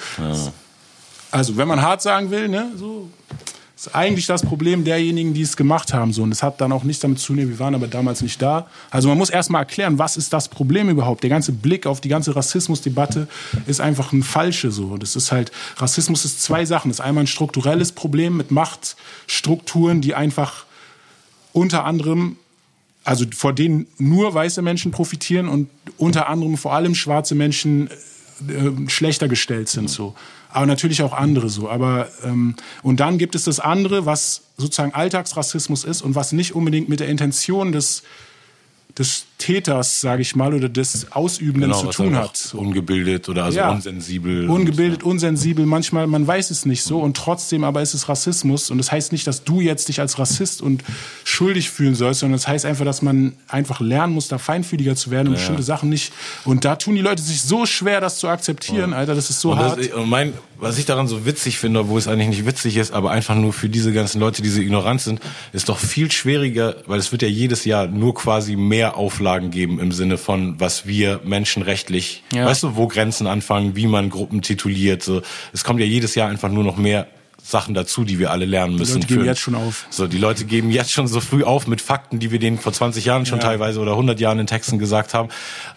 Also, 1.30 1.58
wenn 1.58 1.68
man 1.68 1.82
hart 1.82 2.02
sagen 2.02 2.32
will, 2.32 2.48
ne, 2.48 2.72
so, 2.78 3.10
ist 3.88 3.96
eigentlich 3.96 4.28
das 4.28 4.44
Problem 4.44 4.84
derjenigen, 4.84 5.34
die 5.34 5.42
es 5.42 5.58
gemacht 5.58 5.94
haben. 5.94 6.14
So. 6.14 6.24
Und 6.24 6.30
das 6.30 6.42
hat 6.42 6.62
dann 6.62 6.72
auch 6.72 6.84
nichts 6.84 7.02
damit 7.02 7.20
zu 7.20 7.28
tun, 7.28 7.38
wir 7.38 7.60
waren 7.60 7.76
aber 7.76 7.88
damals 7.88 8.22
nicht 8.22 8.42
da. 8.42 8.68
Also 8.90 9.10
man 9.10 9.18
muss 9.18 9.30
erstmal 9.30 9.62
erklären, 9.62 10.00
was 10.00 10.16
ist 10.16 10.32
das 10.32 10.48
Problem 10.48 10.90
überhaupt? 10.90 11.24
Der 11.24 11.30
ganze 11.30 11.52
Blick 11.52 11.86
auf 11.86 12.00
die 12.00 12.10
ganze 12.10 12.36
Rassismusdebatte 12.36 13.28
ist 13.68 13.82
einfach 13.82 14.14
ein 14.14 14.24
falsche. 14.24 14.72
So. 14.72 14.98
Das 14.98 15.16
ist 15.16 15.32
halt, 15.32 15.52
Rassismus 15.78 16.24
ist 16.24 16.42
zwei 16.42 16.66
Sachen. 16.66 16.90
Das 16.90 17.00
ist 17.00 17.06
einmal 17.06 17.26
ein 17.26 17.28
strukturelles 17.28 17.92
Problem 17.92 18.38
mit 18.38 18.52
Machtstrukturen, 18.52 20.02
die 20.02 20.16
einfach 20.16 20.66
unter 21.52 21.86
anderem 21.86 22.38
also 23.06 23.26
vor 23.36 23.52
denen 23.52 23.88
nur 23.98 24.34
weiße 24.34 24.62
Menschen 24.62 24.92
profitieren 24.92 25.50
und 25.50 25.70
unter 25.98 26.30
anderem 26.30 26.56
vor 26.56 26.74
allem 26.74 26.96
schwarze 26.96 27.36
Menschen 27.36 27.90
äh, 28.50 28.90
schlechter 28.90 29.28
gestellt 29.28 29.70
sind 29.70 29.90
so. 29.90 30.16
Aber 30.50 30.66
natürlich 30.66 31.02
auch 31.02 31.14
andere 31.14 31.50
so. 31.50 31.70
Aber 31.70 32.10
ähm, 32.24 32.56
und 32.84 33.00
dann 33.00 33.18
gibt 33.18 33.36
es 33.36 33.46
das 33.46 33.60
andere, 33.60 34.06
was 34.06 34.42
sozusagen 34.58 34.94
Alltagsrassismus 34.94 35.84
ist 35.84 36.02
und 36.02 36.16
was 36.16 36.32
nicht 36.32 36.54
unbedingt 36.54 36.90
mit 36.90 37.00
der 37.00 37.08
Intention 37.10 37.72
des 37.72 38.04
des 38.98 39.26
Täters, 39.40 40.00
sage 40.00 40.22
ich 40.22 40.36
mal, 40.38 40.54
oder 40.54 40.70
des 40.70 41.12
Ausübenden 41.12 41.72
Genau, 41.72 41.82
zu 41.82 41.88
tun 41.90 42.16
hat. 42.16 42.54
Ungebildet 42.54 43.28
oder 43.28 43.44
also 43.46 43.58
Ja. 43.58 43.72
unsensibel. 43.72 44.50
Ungebildet, 44.50 45.04
unsensibel, 45.04 45.66
manchmal, 45.66 46.08
man 46.08 46.26
weiß 46.26 46.50
es 46.52 46.66
nicht 46.66 46.84
so 46.84 47.00
und 47.00 47.18
trotzdem 47.18 47.64
aber 47.66 47.82
ist 47.82 47.94
es 47.94 48.08
Rassismus 48.08 48.70
und 48.72 48.78
das 48.78 48.92
heißt 48.92 49.12
nicht, 49.12 49.28
dass 49.28 49.44
du 49.44 49.60
jetzt 49.60 49.90
dich 49.90 50.00
als 50.00 50.18
Rassist 50.18 50.62
und 50.62 50.84
schuldig 51.26 51.72
fühlen 51.72 51.96
sollst, 51.96 52.22
sondern 52.22 52.38
das 52.38 52.48
heißt 52.48 52.66
einfach, 52.66 52.86
dass 52.86 53.02
man 53.02 53.34
einfach 53.50 53.82
lernen 53.82 54.14
muss, 54.14 54.30
da 54.30 54.38
feinfühliger 54.38 54.96
zu 54.96 55.12
werden 55.12 55.30
und 55.30 55.34
bestimmte 55.34 55.64
Sachen 55.64 55.90
nicht 55.90 56.14
und 56.46 56.64
da 56.64 56.76
tun 56.78 56.96
die 56.96 57.02
Leute 57.02 57.22
sich 57.22 57.42
so 57.42 57.66
schwer, 57.66 58.00
das 58.00 58.20
zu 58.20 58.30
akzeptieren, 58.30 58.94
Alter, 58.94 59.16
das 59.16 59.30
ist 59.30 59.42
so 59.42 59.52
Und, 59.52 59.58
hart. 59.60 59.80
das, 59.80 59.88
und 59.90 60.08
mein, 60.10 60.34
was 60.58 60.78
ich 60.78 60.86
daran 60.86 61.08
so 61.10 61.26
witzig 61.26 61.58
finde, 61.58 61.82
obwohl 61.82 62.00
es 62.00 62.08
eigentlich 62.08 62.30
nicht 62.30 62.46
witzig 62.46 62.78
ist, 62.78 62.94
aber 62.94 63.12
einfach 63.12 63.36
nur 63.36 63.52
für 63.52 63.68
diese 63.68 63.92
ganzen 63.92 64.22
Leute, 64.22 64.42
die 64.42 64.50
so 64.50 64.62
ignorant 64.62 65.02
sind, 65.02 65.20
ist 65.52 65.68
doch 65.68 65.80
viel 65.80 66.10
schwieriger, 66.12 66.76
weil 66.86 67.00
es 67.00 67.12
wird 67.12 67.24
ja 67.24 67.28
jedes 67.28 67.66
Jahr 67.66 67.88
nur 67.88 68.14
quasi 68.14 68.56
mehr 68.56 68.83
Auflagen 68.92 69.50
geben 69.52 69.80
im 69.80 69.92
Sinne 69.92 70.18
von, 70.18 70.60
was 70.60 70.86
wir 70.86 71.20
menschenrechtlich, 71.24 72.24
Ja. 72.34 72.46
weißt 72.46 72.64
du, 72.64 72.76
wo 72.76 72.88
Grenzen 72.88 73.28
anfangen, 73.28 73.76
wie 73.76 73.88
man 73.88 74.10
Gruppen 74.10 74.42
tituliert, 74.42 75.04
so. 75.04 75.22
Es 75.54 75.64
kommt 75.64 75.80
ja 75.80 75.86
jedes 75.86 76.16
Jahr 76.16 76.30
einfach 76.30 76.50
nur 76.50 76.64
noch 76.64 76.78
mehr 76.78 77.08
Sachen 77.46 77.74
dazu, 77.74 78.06
die 78.06 78.20
wir 78.20 78.32
alle 78.32 78.46
lernen 78.46 78.78
müssen. 78.78 78.96
Leute 78.96 79.08
geben 79.08 79.22
für- 79.22 79.26
jetzt 79.28 79.42
schon 79.42 79.56
auf. 79.56 79.86
So, 79.90 80.08
die 80.08 80.18
Leute 80.18 80.46
geben 80.46 80.72
jetzt 80.72 80.92
schon 80.94 81.08
so 81.08 81.20
früh 81.20 81.44
auf 81.44 81.68
mit 81.68 81.82
Fakten, 81.82 82.20
die 82.20 82.32
wir 82.32 82.40
denen 82.40 82.58
vor 82.58 82.72
20 82.72 83.04
Jahren 83.06 83.26
schon 83.26 83.40
Ja. 83.40 83.46
teilweise 83.48 83.80
oder 83.82 83.96
100 83.98 84.20
Jahren 84.22 84.40
in 84.40 84.48
Texten 84.48 84.80
gesagt 84.80 85.14
haben. 85.14 85.28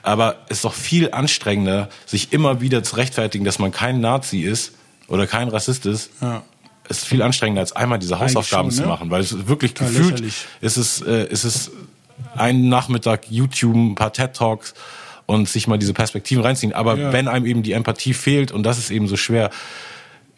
Aber 0.03 0.37
es 0.49 0.59
ist 0.59 0.65
doch 0.65 0.75
viel 0.75 1.11
anstrengender, 1.11 1.89
sich 2.07 2.33
immer 2.33 2.61
wieder 2.61 2.85
zu 2.85 2.95
rechtfertigen, 2.97 3.45
dass 3.45 3.59
man 3.59 3.73
kein 3.73 4.01
Nazi 4.01 4.41
ist 4.43 4.73
oder 5.09 5.27
kein 5.27 5.49
Rassist 5.49 5.87
ist. 5.87 6.11
Ja. 6.21 6.43
Es 6.89 6.99
ist 6.99 7.09
viel 7.09 7.21
anstrengender, 7.21 7.63
als 7.63 7.73
einmal 7.73 7.99
diese 7.99 8.21
Hausaufgaben 8.21 8.71
schon, 8.71 8.77
zu 8.77 8.83
ne? 8.83 8.87
machen, 8.89 9.11
weil 9.11 9.21
es 9.21 9.49
wirklich 9.49 9.75
Total 9.75 9.93
gefühlt 9.93 10.11
lächerlich. 10.21 10.45
ist 10.61 10.77
es, 10.77 11.01
äh, 11.03 11.27
ist 11.29 11.43
es 11.43 11.73
einen 12.37 12.69
Nachmittag 12.69 13.31
YouTube, 13.31 13.75
ein 13.75 13.95
paar 13.95 14.13
TED 14.13 14.35
Talks 14.35 14.75
und 15.27 15.49
sich 15.49 15.67
mal 15.67 15.79
diese 15.79 15.93
Perspektiven 15.93 16.43
reinziehen. 16.43 16.73
Aber 16.73 16.97
Ja. 16.97 17.13
wenn 17.13 17.29
einem 17.29 17.47
eben 17.47 17.63
die 17.63 17.73
Empathie 17.73 18.15
fehlt 18.15 18.53
und 18.53 18.63
das 18.63 18.79
ist 18.79 18.91
eben 18.91 19.09
so 19.09 19.17
schwer, 19.17 19.51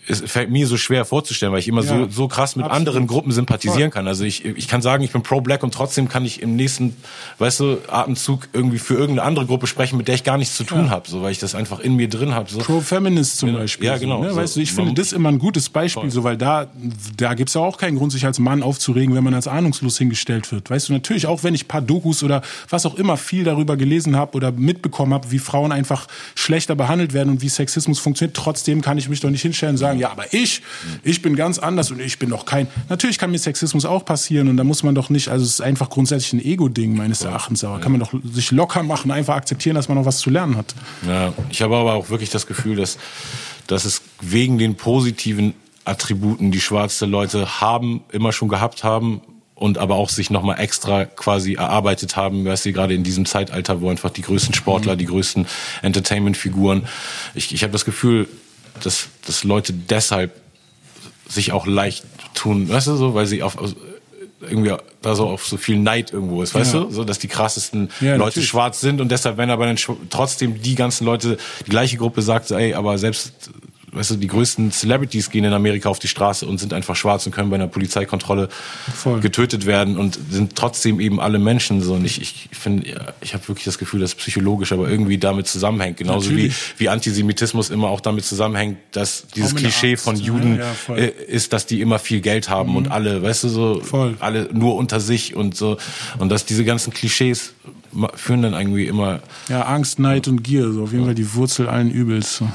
es 0.08 0.22
fällt 0.26 0.50
mir 0.50 0.66
so 0.66 0.76
schwer 0.76 1.04
vorzustellen, 1.04 1.52
weil 1.52 1.60
ich 1.60 1.68
immer 1.68 1.82
so, 1.82 1.94
Ja, 1.94 2.06
so 2.10 2.28
krass 2.28 2.56
mit 2.56 2.64
absolut. 2.64 2.88
anderen 2.88 3.06
Gruppen 3.06 3.32
sympathisieren 3.32 3.90
Voll. 3.90 3.90
kann. 3.90 4.08
Also 4.08 4.24
ich, 4.24 4.44
ich 4.44 4.68
kann 4.68 4.82
sagen, 4.82 5.02
ich 5.04 5.12
bin 5.12 5.22
pro-black 5.22 5.62
und 5.62 5.74
trotzdem 5.74 6.08
kann 6.08 6.24
ich 6.24 6.42
im 6.42 6.56
nächsten, 6.56 6.96
weißt 7.38 7.60
du, 7.60 7.78
Atemzug 7.88 8.48
irgendwie 8.52 8.78
für 8.78 8.94
irgendeine 8.94 9.22
andere 9.26 9.46
Gruppe 9.46 9.66
sprechen, 9.66 9.96
mit 9.96 10.08
der 10.08 10.14
ich 10.14 10.24
gar 10.24 10.38
nichts 10.38 10.56
zu 10.56 10.64
tun 10.64 10.90
habe, 10.90 11.08
so 11.08 11.22
weil 11.22 11.32
ich 11.32 11.38
das 11.38 11.54
einfach 11.54 11.80
in 11.80 11.96
mir 11.96 12.08
drin 12.08 12.34
habe. 12.34 12.50
So. 12.50 12.58
Pro-Feminist 12.60 13.38
zum 13.38 13.50
Ja, 13.50 13.58
Beispiel. 13.58 13.86
ja, 13.86 13.98
genau. 13.98 14.18
So, 14.18 14.22
ne? 14.24 14.30
So, 14.30 14.36
Weißt 14.36 14.56
du, 14.56 14.60
ich 14.60 14.72
finde 14.72 14.94
das 14.94 15.12
immer 15.12 15.28
ein 15.28 15.38
gutes 15.38 15.68
Beispiel, 15.68 16.10
so, 16.10 16.24
weil 16.24 16.36
da, 16.36 16.66
da 17.16 17.34
gibt's 17.34 17.54
ja 17.54 17.60
auch 17.60 17.76
keinen 17.76 17.96
Grund, 17.98 18.12
sich 18.12 18.24
als 18.24 18.38
Mann 18.38 18.62
aufzuregen, 18.62 19.14
wenn 19.14 19.24
man 19.24 19.34
als 19.34 19.46
ahnungslos 19.48 19.98
hingestellt 19.98 20.50
wird. 20.52 20.70
Weißt 20.70 20.88
du, 20.88 20.92
natürlich, 20.92 21.26
auch 21.26 21.42
wenn 21.44 21.54
ich 21.54 21.64
ein 21.64 21.68
paar 21.68 21.82
Dokus 21.82 22.22
oder 22.22 22.42
was 22.70 22.86
auch 22.86 22.94
immer 22.94 23.16
viel 23.16 23.44
darüber 23.44 23.76
gelesen 23.76 24.16
habe 24.16 24.36
oder 24.36 24.52
mitbekommen 24.52 25.12
habe, 25.14 25.30
wie 25.30 25.38
Frauen 25.38 25.72
einfach 25.72 26.06
schlechter 26.34 26.74
behandelt 26.74 27.12
werden 27.12 27.30
und 27.30 27.42
wie 27.42 27.48
Sexismus 27.48 27.98
funktioniert, 27.98 28.36
trotzdem 28.36 28.80
kann 28.82 28.98
ich 28.98 29.08
mich 29.08 29.20
doch 29.20 29.30
nicht 29.30 29.42
hinstellen 29.42 29.74
und 29.74 29.78
sagen, 29.78 29.97
ja, 29.98 30.10
aber 30.10 30.32
ich, 30.32 30.62
ich 31.02 31.22
bin 31.22 31.36
ganz 31.36 31.58
anders 31.58 31.90
und 31.90 32.00
ich 32.00 32.18
bin 32.18 32.30
doch 32.30 32.44
kein. 32.44 32.68
Natürlich 32.88 33.18
kann 33.18 33.30
mir 33.30 33.38
Sexismus 33.38 33.84
auch 33.84 34.04
passieren 34.04 34.48
und 34.48 34.56
da 34.56 34.64
muss 34.64 34.82
man 34.82 34.94
doch 34.94 35.10
nicht, 35.10 35.28
also 35.28 35.44
es 35.44 35.52
ist 35.52 35.60
einfach 35.60 35.90
grundsätzlich 35.90 36.32
ein 36.32 36.44
Ego-Ding 36.44 36.96
meines 36.96 37.22
Erachtens, 37.22 37.64
aber 37.64 37.80
kann 37.80 37.92
man 37.92 38.00
doch 38.00 38.12
sich 38.32 38.50
locker 38.50 38.82
machen, 38.82 39.10
einfach 39.10 39.36
akzeptieren, 39.36 39.74
dass 39.74 39.88
man 39.88 39.98
noch 39.98 40.04
was 40.04 40.18
zu 40.18 40.30
lernen 40.30 40.56
hat. 40.56 40.74
Ja, 41.06 41.32
ich 41.50 41.62
habe 41.62 41.76
aber 41.76 41.94
auch 41.94 42.10
wirklich 42.10 42.30
das 42.30 42.46
Gefühl, 42.46 42.76
dass, 42.76 42.98
dass 43.66 43.84
es 43.84 44.02
wegen 44.20 44.58
den 44.58 44.76
positiven 44.76 45.54
Attributen, 45.84 46.50
die 46.50 46.60
schwarze 46.60 47.06
Leute 47.06 47.60
haben, 47.60 48.02
immer 48.12 48.32
schon 48.32 48.48
gehabt 48.48 48.84
haben 48.84 49.22
und 49.58 49.78
aber 49.78 49.96
auch 49.96 50.08
sich 50.08 50.30
nochmal 50.30 50.60
extra 50.60 51.04
quasi 51.04 51.54
erarbeitet 51.54 52.14
haben, 52.14 52.44
weißt 52.44 52.66
du, 52.66 52.72
gerade 52.72 52.94
in 52.94 53.02
diesem 53.02 53.26
Zeitalter, 53.26 53.80
wo 53.80 53.90
einfach 53.90 54.10
die 54.10 54.22
größten 54.22 54.54
Sportler, 54.54 54.94
die 54.94 55.06
größten 55.06 55.46
Entertainment-Figuren, 55.82 56.86
ich, 57.34 57.52
ich 57.52 57.62
habe 57.62 57.72
das 57.72 57.84
Gefühl, 57.84 58.28
dass, 58.86 59.08
dass 59.26 59.44
Leute 59.44 59.72
deshalb 59.72 60.32
sich 61.28 61.52
auch 61.52 61.66
leicht 61.66 62.04
tun, 62.34 62.68
weißt 62.68 62.86
du, 62.88 62.96
so, 62.96 63.14
weil 63.14 63.26
sie 63.26 63.42
auf, 63.42 63.56
irgendwie 64.40 64.72
da 65.02 65.14
so 65.14 65.26
auf 65.28 65.46
so 65.46 65.56
viel 65.56 65.78
Neid 65.78 66.12
irgendwo 66.12 66.42
ist, 66.42 66.54
weißt 66.54 66.74
Ja. 66.74 66.80
du, 66.84 66.90
so 66.90 67.04
dass 67.04 67.18
die 67.18 67.28
krassesten 67.28 67.90
Ja, 68.00 68.12
Leute 68.12 68.26
natürlich. 68.26 68.48
schwarz 68.48 68.80
sind 68.80 69.00
und 69.00 69.10
deshalb, 69.10 69.36
wenn 69.36 69.50
aber 69.50 69.66
dann 69.66 69.76
trotzdem 70.10 70.62
die 70.62 70.74
ganzen 70.74 71.04
Leute, 71.04 71.36
die 71.66 71.70
gleiche 71.70 71.96
Gruppe 71.96 72.22
sagt, 72.22 72.50
ey, 72.50 72.74
aber 72.74 72.98
selbst, 72.98 73.50
weißt 73.92 74.10
du, 74.12 74.16
die 74.16 74.26
größten 74.26 74.70
Celebrities 74.70 75.30
gehen 75.30 75.44
in 75.44 75.52
Amerika 75.52 75.88
auf 75.88 75.98
die 75.98 76.08
Straße 76.08 76.46
und 76.46 76.58
sind 76.58 76.72
einfach 76.72 76.96
schwarz 76.96 77.26
und 77.26 77.32
können 77.32 77.50
bei 77.50 77.56
einer 77.56 77.68
Polizeikontrolle 77.68 78.48
Voll. 78.94 79.20
getötet 79.20 79.66
werden 79.66 79.96
und 79.96 80.18
sind 80.30 80.56
trotzdem 80.56 81.00
eben 81.00 81.20
alle 81.20 81.38
Menschen 81.38 81.80
so 81.80 81.94
und 81.94 82.04
ich, 82.04 82.20
ich 82.20 82.48
finde, 82.52 82.88
ja, 82.88 83.12
ich 83.20 83.34
habe 83.34 83.46
wirklich 83.48 83.64
das 83.64 83.78
Gefühl, 83.78 84.00
dass 84.00 84.10
es 84.10 84.16
psychologisch 84.16 84.72
aber 84.72 84.88
irgendwie 84.88 85.18
damit 85.18 85.46
zusammenhängt, 85.46 85.96
genauso 85.96 86.30
wie, 86.30 86.48
Natürlich. 86.48 86.74
wie 86.78 86.88
Antisemitismus 86.88 87.70
immer 87.70 87.88
auch 87.88 88.00
damit 88.00 88.24
zusammenhängt, 88.24 88.78
dass 88.92 89.26
dieses 89.34 89.54
Klischee 89.54 89.92
Angst, 89.92 90.04
von 90.04 90.16
ja, 90.16 90.24
Juden 90.24 90.58
ja, 90.58 90.72
voll. 90.74 90.98
äh, 90.98 91.08
ist, 91.26 91.52
dass 91.52 91.66
die 91.66 91.80
immer 91.80 91.98
viel 91.98 92.20
Geld 92.20 92.48
haben 92.48 92.76
und 92.76 92.90
alle, 92.90 93.22
weißt 93.22 93.44
du, 93.44 93.48
so 93.48 93.80
Voll. 93.80 94.16
alle 94.20 94.48
nur 94.52 94.76
unter 94.76 95.00
sich 95.00 95.34
und 95.34 95.56
so 95.56 95.78
und 96.18 96.30
dass 96.30 96.44
diese 96.44 96.64
ganzen 96.64 96.92
Klischees 96.92 97.54
führen 98.14 98.42
dann 98.42 98.52
irgendwie 98.54 98.86
immer 98.86 99.20
Ja, 99.48 99.62
Angst, 99.62 99.98
Neid 99.98 100.28
und 100.28 100.42
Gier, 100.42 100.72
so 100.72 100.82
auf 100.84 100.92
jeden 100.92 101.04
Fall 101.06 101.14
die 101.14 101.34
Wurzel 101.34 101.68
allen 101.68 101.90
Übels. 101.90 102.36
So. 102.38 102.48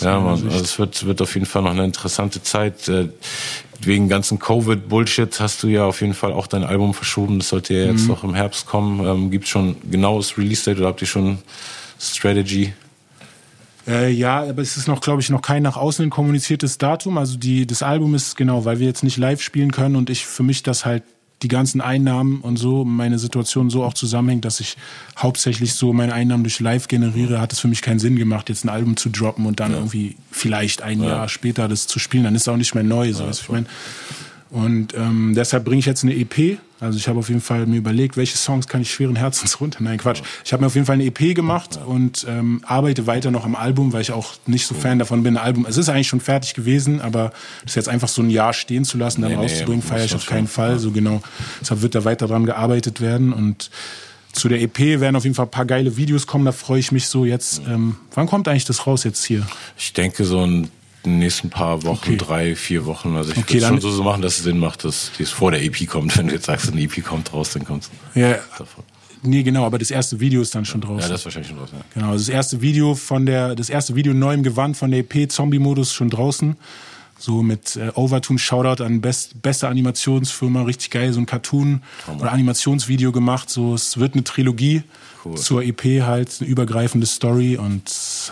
Ja, 0.00 0.18
man, 0.20 0.32
also 0.32 0.48
es 0.48 0.78
wird, 0.78 1.04
wird 1.06 1.22
auf 1.22 1.34
jeden 1.34 1.46
Fall 1.46 1.62
noch 1.62 1.70
eine 1.70 1.84
interessante 1.84 2.42
Zeit. 2.42 2.88
Äh, 2.88 3.08
Wegen 3.82 4.10
ganzen 4.10 4.38
Covid-Bullshit 4.38 5.40
hast 5.40 5.62
du 5.62 5.68
ja 5.68 5.84
auf 5.86 6.02
jeden 6.02 6.12
Fall 6.12 6.32
auch 6.34 6.46
dein 6.46 6.64
Album 6.64 6.92
verschoben. 6.92 7.38
Das 7.38 7.48
sollte 7.48 7.72
ja 7.72 7.86
Mhm. 7.90 7.96
jetzt 7.98 8.08
noch 8.08 8.24
im 8.24 8.34
Herbst 8.34 8.66
kommen. 8.66 9.06
Ähm, 9.06 9.30
Gibt 9.30 9.48
schon 9.48 9.76
genaues 9.90 10.36
Release-Date 10.36 10.76
oder 10.78 10.88
habt 10.88 11.00
ihr 11.00 11.06
schon 11.06 11.38
Strategy? 11.98 12.74
Äh, 13.88 14.10
ja, 14.12 14.40
aber 14.42 14.60
es 14.60 14.76
ist 14.76 14.86
noch, 14.86 15.00
glaube 15.00 15.22
ich, 15.22 15.30
noch 15.30 15.40
kein 15.40 15.62
nach 15.62 15.76
außen 15.78 16.10
kommuniziertes 16.10 16.76
Datum. 16.76 17.16
Also 17.16 17.38
die, 17.38 17.66
das 17.66 17.82
Album 17.82 18.14
ist 18.14 18.36
genau, 18.36 18.64
weil 18.66 18.78
wir 18.78 18.86
jetzt 18.86 19.02
nicht 19.02 19.16
live 19.16 19.40
spielen 19.40 19.72
können 19.72 19.96
und 19.96 20.10
ich 20.10 20.26
für 20.26 20.42
mich 20.42 20.62
das 20.62 20.84
halt 20.84 21.02
die 21.42 21.48
ganzen 21.48 21.80
Einnahmen 21.80 22.40
und 22.40 22.58
so, 22.58 22.84
meine 22.84 23.18
Situation 23.18 23.70
so 23.70 23.82
auch 23.82 23.94
zusammenhängt, 23.94 24.44
dass 24.44 24.60
ich 24.60 24.76
hauptsächlich 25.16 25.72
so 25.74 25.92
meine 25.92 26.12
Einnahmen 26.12 26.44
durch 26.44 26.60
Live 26.60 26.88
generiere, 26.88 27.40
hat 27.40 27.52
es 27.52 27.60
für 27.60 27.68
mich 27.68 27.80
keinen 27.80 27.98
Sinn 27.98 28.16
gemacht, 28.16 28.48
jetzt 28.48 28.64
ein 28.64 28.68
Album 28.68 28.96
zu 28.96 29.08
droppen 29.08 29.46
und 29.46 29.58
dann 29.60 29.72
irgendwie 29.72 30.16
vielleicht 30.30 30.82
ein 30.82 31.02
Jahr 31.02 31.28
später 31.28 31.66
das 31.66 31.86
zu 31.86 31.98
spielen. 31.98 32.24
Dann 32.24 32.34
ist 32.34 32.42
es 32.42 32.48
auch 32.48 32.56
nicht 32.56 32.74
mehr 32.74 32.84
neu, 32.84 33.12
so 33.12 33.26
was 33.26 33.40
ich 33.40 33.48
meine. 33.48 33.66
Und 34.50 34.94
ähm, 34.94 35.34
deshalb 35.34 35.64
bringe 35.64 35.78
ich 35.78 35.86
jetzt 35.86 36.02
eine 36.02 36.14
EP. 36.14 36.58
Also 36.80 36.98
ich 36.98 37.08
habe 37.08 37.18
auf 37.18 37.28
jeden 37.28 37.40
Fall 37.40 37.66
mir 37.66 37.76
überlegt, 37.76 38.16
welche 38.16 38.36
Songs 38.36 38.66
kann 38.66 38.80
ich 38.80 38.90
schweren 38.90 39.16
Herzens 39.16 39.60
runter. 39.60 39.78
Nein, 39.82 39.98
Quatsch. 39.98 40.22
Ich 40.44 40.52
habe 40.52 40.62
mir 40.62 40.66
auf 40.68 40.74
jeden 40.74 40.86
Fall 40.86 40.94
eine 40.94 41.04
EP 41.04 41.34
gemacht 41.34 41.78
und 41.84 42.26
ähm, 42.28 42.62
arbeite 42.64 43.06
weiter 43.06 43.30
noch 43.30 43.44
am 43.44 43.54
Album, 43.54 43.92
weil 43.92 44.00
ich 44.00 44.12
auch 44.12 44.34
nicht 44.46 44.66
so 44.66 44.74
Fan 44.74 44.98
davon 44.98 45.22
bin. 45.22 45.36
Ein 45.36 45.44
Album, 45.44 45.66
es 45.68 45.76
ist 45.76 45.88
eigentlich 45.88 46.08
schon 46.08 46.20
fertig 46.20 46.54
gewesen, 46.54 47.00
aber 47.00 47.32
das 47.64 47.74
jetzt 47.74 47.88
einfach 47.88 48.08
so 48.08 48.22
ein 48.22 48.30
Jahr 48.30 48.52
stehen 48.52 48.84
zu 48.84 48.98
lassen, 48.98 49.22
dann 49.22 49.30
Nee, 49.30 49.36
nee, 49.36 49.42
rauszubringen, 49.42 49.80
muss 49.80 49.88
feiere 49.88 50.04
ich 50.04 50.14
auf 50.14 50.26
keinen 50.26 50.48
Fall. 50.48 50.78
So 50.78 50.90
genau. 50.90 51.22
Deshalb 51.60 51.82
wird 51.82 51.94
da 51.94 52.04
weiter 52.04 52.26
dran 52.26 52.46
gearbeitet 52.46 53.00
werden 53.00 53.32
und 53.32 53.70
zu 54.32 54.48
der 54.48 54.60
EP 54.60 54.78
werden 55.00 55.16
auf 55.16 55.24
jeden 55.24 55.34
Fall 55.34 55.46
ein 55.46 55.50
paar 55.50 55.66
geile 55.66 55.96
Videos 55.96 56.26
kommen. 56.26 56.44
Da 56.44 56.52
freue 56.52 56.78
ich 56.78 56.92
mich 56.92 57.08
so 57.08 57.24
jetzt. 57.24 57.62
Ähm, 57.68 57.96
wann 58.14 58.26
kommt 58.26 58.48
eigentlich 58.48 58.64
das 58.64 58.86
raus 58.86 59.04
jetzt 59.04 59.24
hier? 59.24 59.46
Ich 59.76 59.92
denke 59.92 60.24
so 60.24 60.44
in 60.44 60.68
den 61.04 61.18
nächsten 61.18 61.50
paar 61.50 61.82
Wochen, 61.84 62.10
Okay. 62.10 62.16
drei, 62.16 62.54
vier 62.56 62.84
Wochen. 62.86 63.16
Also 63.16 63.32
ich 63.32 63.38
Okay, 63.38 63.54
würde 63.54 63.58
es 63.64 63.68
schon 63.68 63.80
so, 63.80 63.90
so 63.90 64.02
machen, 64.02 64.22
dass 64.22 64.38
es 64.38 64.44
Sinn 64.44 64.58
macht, 64.58 64.84
dass 64.84 65.10
die 65.18 65.22
es 65.22 65.30
vor 65.30 65.50
der 65.50 65.62
EP 65.62 65.86
kommt. 65.88 66.16
Wenn 66.18 66.28
du 66.28 66.34
jetzt 66.34 66.46
sagst, 66.46 66.70
eine 66.70 66.80
EP 66.82 67.02
kommt 67.04 67.32
raus, 67.32 67.50
dann 67.54 67.64
kommt 67.64 67.88
Ja, 68.14 68.38
nee, 69.22 69.42
genau, 69.42 69.64
aber 69.64 69.78
das 69.78 69.90
erste 69.90 70.20
Video 70.20 70.42
ist 70.42 70.54
dann 70.54 70.64
schon 70.64 70.80
draußen. 70.80 71.00
Ja, 71.00 71.08
das 71.08 71.20
ist 71.20 71.24
wahrscheinlich 71.26 71.50
schon 71.50 71.58
raus. 71.58 71.70
Ja. 71.72 71.80
Genau, 71.94 72.12
das 72.12 72.28
erste 72.28 72.60
Video 72.60 72.94
von 72.94 73.26
der, 73.26 73.54
das 73.54 73.70
erste 73.70 73.94
Video 73.94 74.12
neu 74.14 74.34
im 74.34 74.42
Gewand 74.42 74.76
von 74.76 74.90
der 74.90 75.00
EP 75.00 75.30
Zombie-Modus 75.30 75.92
schon 75.92 76.10
draußen. 76.10 76.56
So 77.18 77.42
mit 77.42 77.76
äh, 77.76 77.90
Overtune 77.94 78.38
Shoutout 78.38 78.82
an 78.82 79.02
best, 79.02 79.42
beste 79.42 79.68
Animationsfirma, 79.68 80.62
richtig 80.62 80.90
geil, 80.90 81.12
so 81.12 81.20
ein 81.20 81.26
Cartoon 81.26 81.82
oder 82.18 82.32
Animationsvideo 82.32 83.12
gemacht. 83.12 83.50
So, 83.50 83.74
es 83.74 83.98
wird 83.98 84.14
eine 84.14 84.24
Trilogie 84.24 84.84
Cool. 85.24 85.36
zur 85.36 85.62
EP 85.62 86.02
halt, 86.02 86.36
eine 86.40 86.48
übergreifende 86.48 87.06
Story 87.06 87.56
und 87.56 87.82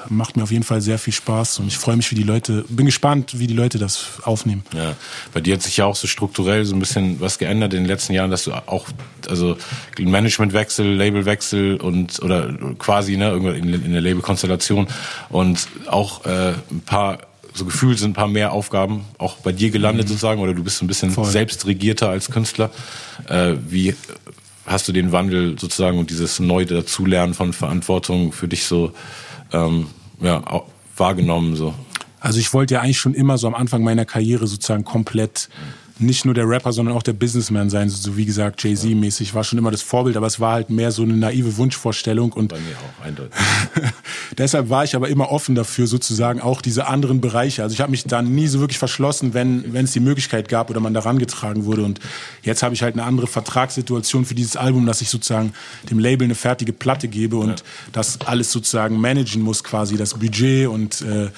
macht 0.09 0.36
mir 0.36 0.43
auf 0.43 0.51
jeden 0.51 0.64
Fall 0.64 0.80
sehr 0.80 0.99
viel 0.99 1.12
Spaß 1.12 1.59
und 1.59 1.66
ich 1.66 1.76
freue 1.76 1.97
mich, 1.97 2.11
wie 2.11 2.14
die 2.14 2.22
Leute, 2.22 2.64
bin 2.68 2.86
gespannt, 2.86 3.39
wie 3.39 3.47
die 3.47 3.55
Leute 3.55 3.78
das 3.78 4.22
aufnehmen. 4.22 4.64
Ja, 4.72 4.97
bei 5.34 5.41
dir 5.41 5.55
hat 5.55 5.62
sich 5.62 5.76
ja 5.76 5.84
auch 5.84 5.97
so 5.97 6.07
strukturell 6.07 6.64
so 6.64 6.74
ein 6.74 6.78
bisschen 6.78 7.20
was 7.20 7.39
geändert 7.39 7.74
in 7.74 7.80
den 7.80 7.89
letzten 7.89 8.14
Jahren, 8.14 8.30
dass 8.30 8.45
du 8.45 8.53
auch, 8.53 8.86
also 9.28 9.57
Managementwechsel, 9.99 10.95
Labelwechsel 10.95 11.76
und 11.76 12.22
oder 12.22 12.55
quasi 12.78 13.16
ne 13.16 13.30
irgendwann 13.30 13.57
in, 13.57 13.84
in 13.84 13.93
der 13.93 14.01
Labelkonstellation 14.01 14.89
und 15.28 15.68
auch 15.86 16.24
äh, 16.24 16.55
ein 16.70 16.80
paar 16.86 17.18
so 17.55 17.64
gefühlt 17.64 17.99
sind 17.99 18.11
ein 18.11 18.14
paar 18.14 18.28
mehr 18.28 18.53
Aufgaben 18.53 19.05
auch 19.18 19.36
bei 19.36 19.53
dir 19.53 19.70
gelandet 19.70 20.09
sozusagen 20.09 20.41
oder 20.41 20.55
du 20.55 20.62
bist 20.62 20.78
so 20.78 20.84
ein 20.84 20.89
bisschen 20.89 21.11
Voll. 21.11 21.26
selbstregierter 21.26 22.09
als 22.09 22.30
Künstler. 22.30 22.70
Äh, 23.26 23.55
wie 23.68 23.95
hast 24.69 24.87
du 24.89 24.93
den 24.93 25.12
Wandel 25.12 25.59
sozusagen 25.59 25.99
und 25.99 26.11
dieses 26.11 26.41
neue 26.41 26.66
Dazulernen 26.66 27.35
von 27.35 27.53
Verantwortung 27.53 28.33
für 28.33 28.49
dich 28.49 28.64
so 28.64 28.93
ähm, 29.53 29.87
ja 30.21 30.43
wahrgenommen 30.97 31.57
so? 31.57 31.75
Also 32.21 32.41
ich 32.41 32.53
wollte 32.53 32.75
ja 32.75 32.81
eigentlich 32.81 32.99
schon 32.99 33.14
immer 33.14 33.39
so 33.39 33.47
am 33.47 33.55
Anfang 33.55 33.83
meiner 33.83 34.05
Karriere 34.05 34.47
sozusagen 34.47 34.85
komplett 34.85 35.49
nicht 35.99 36.24
nur 36.24 36.34
der 36.34 36.49
Rapper, 36.49 36.72
sondern 36.72 36.94
auch 36.96 37.03
der 37.03 37.12
Businessman 37.12 37.70
sein. 37.70 37.88
So 37.88 38.16
wie 38.16 38.24
gesagt, 38.24 38.62
Jay-Z-mäßig 38.62 39.34
war 39.34 39.44
schon 39.44 39.59
immer 39.59 39.70
das 39.70 39.82
Vorbild, 39.82 40.16
aber 40.16 40.26
es 40.26 40.40
war 40.40 40.53
halt 40.53 40.70
mehr 40.70 40.92
so 40.92 41.03
eine 41.03 41.14
naive 41.14 41.57
Wunschvorstellung. 41.57 42.32
Und 42.32 42.49
Bei 42.49 42.57
mir 42.57 42.76
auch, 42.76 43.05
eindeutig. 43.05 43.32
deshalb 44.38 44.70
war 44.70 44.84
ich 44.84 44.94
aber 44.94 45.09
immer 45.09 45.30
offen 45.30 45.55
dafür, 45.55 45.86
sozusagen 45.86 46.40
auch 46.40 46.62
diese 46.62 46.86
anderen 46.86 47.20
Bereiche. 47.20 47.62
Also 47.62 47.74
ich 47.74 47.80
habe 47.80 47.90
mich 47.90 48.05
da 48.05 48.22
nie 48.22 48.46
so 48.46 48.61
wirklich 48.61 48.78
verschlossen, 48.78 49.34
wenn 49.34 49.72
wenn 49.72 49.84
es 49.84 49.92
die 49.92 50.01
Möglichkeit 50.01 50.49
gab 50.49 50.70
oder 50.70 50.80
man 50.80 50.94
da 50.94 51.01
rangetragen 51.01 51.64
wurde. 51.64 51.82
Und 51.84 52.01
jetzt 52.42 52.62
habe 52.62 52.74
ich 52.74 52.82
halt 52.82 52.94
eine 52.94 53.05
andere 53.05 53.26
Vertragssituation 53.26 54.24
für 54.24 54.34
dieses 54.34 54.57
Album, 54.57 54.86
dass 54.86 55.01
ich 55.01 55.09
sozusagen 55.09 55.53
dem 55.90 55.99
Label 55.99 56.24
eine 56.24 56.34
fertige 56.34 56.72
Platte 56.72 57.09
gebe 57.09 57.36
und 57.36 57.64
das 57.92 58.20
alles 58.22 58.53
sozusagen 58.53 59.01
managen 59.01 59.42
muss, 59.42 59.64
quasi 59.64 59.96
das 59.96 60.14
Budget 60.14 60.68
und 60.68 61.03
äh, 61.03 61.30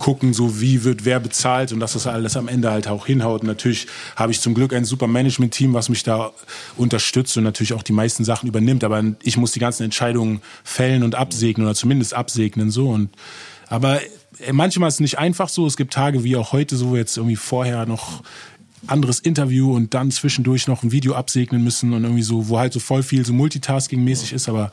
gucken, 0.00 0.34
so 0.34 0.60
wie 0.60 0.82
wird 0.82 1.04
wer 1.04 1.20
bezahlt 1.20 1.72
und 1.72 1.78
dass 1.78 1.92
das 1.92 2.08
alles 2.08 2.36
am 2.36 2.48
Ende 2.48 2.72
halt 2.72 2.88
auch 2.88 3.06
hinhaut. 3.06 3.42
Und 3.42 3.46
natürlich 3.46 3.86
habe 4.16 4.32
ich 4.32 4.40
zum 4.40 4.54
Glück 4.54 4.74
ein 4.74 4.84
super 4.84 5.06
Management-Team, 5.06 5.72
was 5.74 5.88
mich 5.88 6.02
da 6.02 6.32
unterstützt 6.76 7.36
und 7.36 7.44
natürlich 7.44 7.74
auch 7.74 7.84
die 7.84 7.92
meisten 7.92 8.24
Sachen 8.24 8.48
übernimmt. 8.48 8.82
Aber 8.82 9.04
ich 9.22 9.36
muss 9.36 9.52
die 9.52 9.60
ganzen 9.60 9.84
Entscheidungen 9.84 10.40
fällen 10.64 11.04
und 11.04 11.14
absegnen 11.14 11.66
oder 11.66 11.76
zumindest 11.76 12.14
absegnen 12.14 12.72
so. 12.72 12.88
Und 12.88 13.10
aber 13.68 14.00
äh, 14.40 14.52
manchmal 14.52 14.88
ist 14.88 14.94
es 14.94 15.00
nicht 15.00 15.18
einfach 15.18 15.48
so. 15.48 15.66
Es 15.66 15.76
gibt 15.76 15.92
Tage 15.92 16.24
wie 16.24 16.34
auch 16.34 16.52
heute, 16.52 16.76
so 16.76 16.96
jetzt 16.96 17.16
irgendwie 17.16 17.36
vorher 17.36 17.86
noch 17.86 18.22
anderes 18.86 19.20
Interview 19.20 19.74
und 19.74 19.94
dann 19.94 20.10
zwischendurch 20.10 20.66
noch 20.66 20.82
ein 20.82 20.92
Video 20.92 21.14
absegnen 21.14 21.62
müssen 21.62 21.92
und 21.92 22.04
irgendwie 22.04 22.22
so, 22.22 22.48
wo 22.48 22.58
halt 22.58 22.72
so 22.72 22.80
voll 22.80 23.02
viel 23.02 23.24
so 23.24 23.32
Multitasking-mäßig 23.32 24.32
ist, 24.32 24.48
aber 24.48 24.72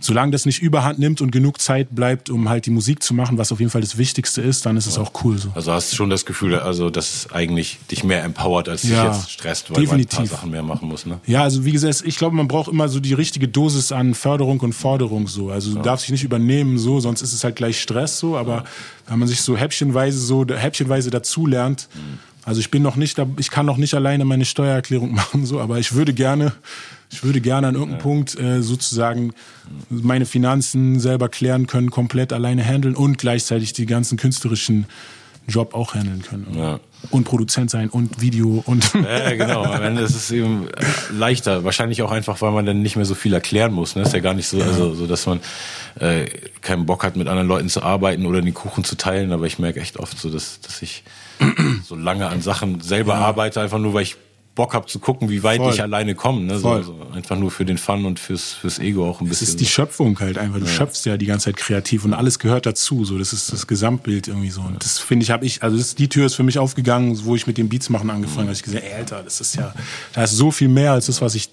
solange 0.00 0.32
das 0.32 0.44
nicht 0.46 0.60
überhand 0.60 0.98
nimmt 0.98 1.20
und 1.20 1.30
genug 1.30 1.60
Zeit 1.60 1.94
bleibt, 1.94 2.30
um 2.30 2.48
halt 2.48 2.66
die 2.66 2.70
Musik 2.70 3.02
zu 3.02 3.14
machen, 3.14 3.38
was 3.38 3.52
auf 3.52 3.58
jeden 3.60 3.70
Fall 3.70 3.80
das 3.80 3.96
Wichtigste 3.96 4.42
ist, 4.42 4.66
dann 4.66 4.76
ist 4.76 4.86
es 4.86 4.98
auch 4.98 5.12
cool 5.24 5.38
so. 5.38 5.50
Also 5.54 5.72
hast 5.72 5.92
du 5.92 5.96
schon 5.96 6.10
das 6.10 6.26
Gefühl, 6.26 6.56
also 6.56 6.90
dass 6.90 7.14
es 7.14 7.32
eigentlich 7.32 7.78
dich 7.90 8.04
mehr 8.04 8.22
empowert, 8.24 8.68
als 8.68 8.82
dich 8.82 8.90
Ja, 8.90 9.12
jetzt 9.12 9.30
stresst, 9.30 9.70
weil 9.70 9.80
definitiv. 9.82 10.18
man 10.18 10.24
ein 10.24 10.28
paar 10.28 10.36
Sachen 10.38 10.50
mehr 10.50 10.62
machen 10.62 10.88
muss, 10.88 11.06
ne? 11.06 11.20
Ja, 11.26 11.42
also 11.42 11.64
wie 11.64 11.72
gesagt, 11.72 12.02
ich 12.04 12.16
glaube, 12.16 12.36
man 12.36 12.48
braucht 12.48 12.70
immer 12.70 12.88
so 12.88 13.00
die 13.00 13.14
richtige 13.14 13.48
Dosis 13.48 13.92
an 13.92 14.14
Förderung 14.14 14.60
und 14.60 14.74
Forderung 14.74 15.26
so. 15.26 15.50
Also 15.50 15.74
du 15.74 15.80
darfst 15.82 16.06
dich 16.06 16.12
nicht 16.12 16.24
übernehmen 16.24 16.78
so, 16.78 17.00
sonst 17.00 17.22
ist 17.22 17.32
es 17.32 17.42
halt 17.42 17.56
gleich 17.56 17.80
Stress 17.80 18.18
so. 18.18 18.36
Aber 18.36 18.64
wenn 19.08 19.18
man 19.18 19.28
sich 19.28 19.40
so 19.40 19.56
häppchenweise 19.56 20.18
so 20.18 20.44
häppchenweise 20.46 21.10
dazulernt, 21.10 21.88
also 22.44 22.60
ich 22.60 22.70
bin 22.70 22.82
noch 22.82 22.96
nicht, 22.96 23.18
ich 23.38 23.50
kann 23.50 23.64
noch 23.64 23.78
nicht 23.78 23.94
alleine 23.94 24.24
meine 24.26 24.44
Steuererklärung 24.44 25.14
machen 25.14 25.46
so, 25.46 25.60
aber 25.60 25.78
ich 25.78 25.94
würde 25.94 26.12
gerne, 26.12 26.52
ich 27.10 27.22
würde 27.24 27.40
gerne 27.40 27.68
an 27.68 27.74
irgendeinem 27.74 28.00
Punkt 28.00 28.38
äh, 28.38 28.62
sozusagen 28.62 29.32
meine 29.88 30.26
Finanzen 30.26 30.98
selber 31.00 31.28
klären 31.28 31.66
können, 31.66 31.90
komplett 31.90 32.32
alleine 32.32 32.64
handeln 32.64 32.94
und 32.94 33.18
gleichzeitig 33.18 33.72
die 33.72 33.86
ganzen 33.86 34.18
künstlerischen 34.18 34.86
Job 35.46 35.74
auch 35.74 35.94
handeln 35.94 36.22
können. 36.22 36.46
Ja. 36.56 36.80
Und 37.10 37.24
Produzent 37.24 37.70
sein 37.70 37.90
und 37.90 38.22
Video 38.22 38.62
und 38.64 38.94
Ja, 38.94 39.34
genau. 39.34 39.64
Am 39.64 39.82
Ende 39.82 40.02
ist 40.02 40.14
es 40.14 40.30
eben 40.30 40.68
leichter. 41.10 41.64
Wahrscheinlich 41.64 42.00
auch 42.00 42.10
einfach, 42.10 42.40
weil 42.40 42.52
man 42.52 42.64
dann 42.64 42.80
nicht 42.80 42.96
mehr 42.96 43.04
so 43.04 43.14
viel 43.14 43.34
erklären 43.34 43.72
muss. 43.72 43.94
Ne? 43.94 44.02
Ist 44.02 44.14
ja 44.14 44.20
gar 44.20 44.32
nicht 44.32 44.48
so, 44.48 44.62
also, 44.62 44.94
so 44.94 45.06
dass 45.06 45.26
man 45.26 45.40
äh, 46.00 46.24
keinen 46.62 46.86
Bock 46.86 47.04
hat, 47.04 47.16
mit 47.16 47.28
anderen 47.28 47.46
Leuten 47.46 47.68
zu 47.68 47.82
arbeiten 47.82 48.24
oder 48.24 48.40
den 48.40 48.54
Kuchen 48.54 48.84
zu 48.84 48.96
teilen. 48.96 49.32
Aber 49.32 49.44
ich 49.44 49.58
merke 49.58 49.80
echt 49.80 49.98
oft 49.98 50.18
so, 50.18 50.30
dass, 50.30 50.60
dass 50.60 50.80
ich 50.80 51.04
so 51.84 51.94
lange 51.94 52.26
an 52.28 52.40
Sachen 52.40 52.80
selber 52.80 53.16
arbeite, 53.16 53.60
einfach 53.60 53.78
nur, 53.78 53.92
weil 53.92 54.02
ich 54.04 54.16
Bock 54.54 54.72
habe 54.72 54.86
zu 54.86 55.00
gucken, 55.00 55.30
wie 55.30 55.42
weit 55.42 55.58
Voll. 55.58 55.74
ich 55.74 55.82
alleine 55.82 56.14
komme. 56.14 56.42
Ne? 56.42 56.58
So, 56.58 56.68
Voll. 56.68 56.84
so 56.84 56.96
einfach 57.12 57.36
nur 57.36 57.50
für 57.50 57.64
den 57.64 57.76
Fun 57.76 58.04
und 58.04 58.20
fürs, 58.20 58.52
fürs 58.52 58.78
Ego 58.78 59.08
auch 59.08 59.20
ein 59.20 59.28
bisschen. 59.28 59.48
ist 59.48 59.60
die 59.60 59.66
Schöpfung 59.66 60.18
halt 60.20 60.38
einfach. 60.38 60.60
Du 60.60 60.66
schöpfst 60.66 61.06
ja 61.06 61.16
die 61.16 61.26
ganze 61.26 61.46
Zeit 61.46 61.56
kreativ 61.56 62.04
und 62.04 62.14
alles 62.14 62.38
gehört 62.38 62.64
dazu. 62.64 63.04
So, 63.04 63.18
das 63.18 63.32
ist 63.32 63.52
das 63.52 63.66
Gesamtbild 63.66 64.28
irgendwie 64.28 64.50
so. 64.50 64.60
Und 64.60 64.84
das 64.84 64.98
finde 64.98 65.24
ich, 65.24 65.30
habe 65.30 65.44
ich, 65.44 65.62
also 65.64 65.76
das, 65.76 65.96
die 65.96 66.08
Tür 66.08 66.26
ist 66.26 66.36
für 66.36 66.44
mich 66.44 66.58
aufgegangen, 66.58 67.18
wo 67.24 67.34
ich 67.34 67.48
mit 67.48 67.58
dem 67.58 67.68
Beats 67.68 67.90
machen 67.90 68.10
angefangen 68.10 68.46
habe. 68.46 68.52
Ich 68.52 68.62
gesehen, 68.62 68.82
ey, 68.82 68.94
Alter, 68.94 69.24
das 69.24 69.40
ist 69.40 69.56
ja, 69.56 69.74
da 70.12 70.22
ist 70.22 70.36
so 70.36 70.52
viel 70.52 70.68
mehr 70.68 70.92
als 70.92 71.06
das, 71.06 71.20
was 71.20 71.34
ich 71.34 71.48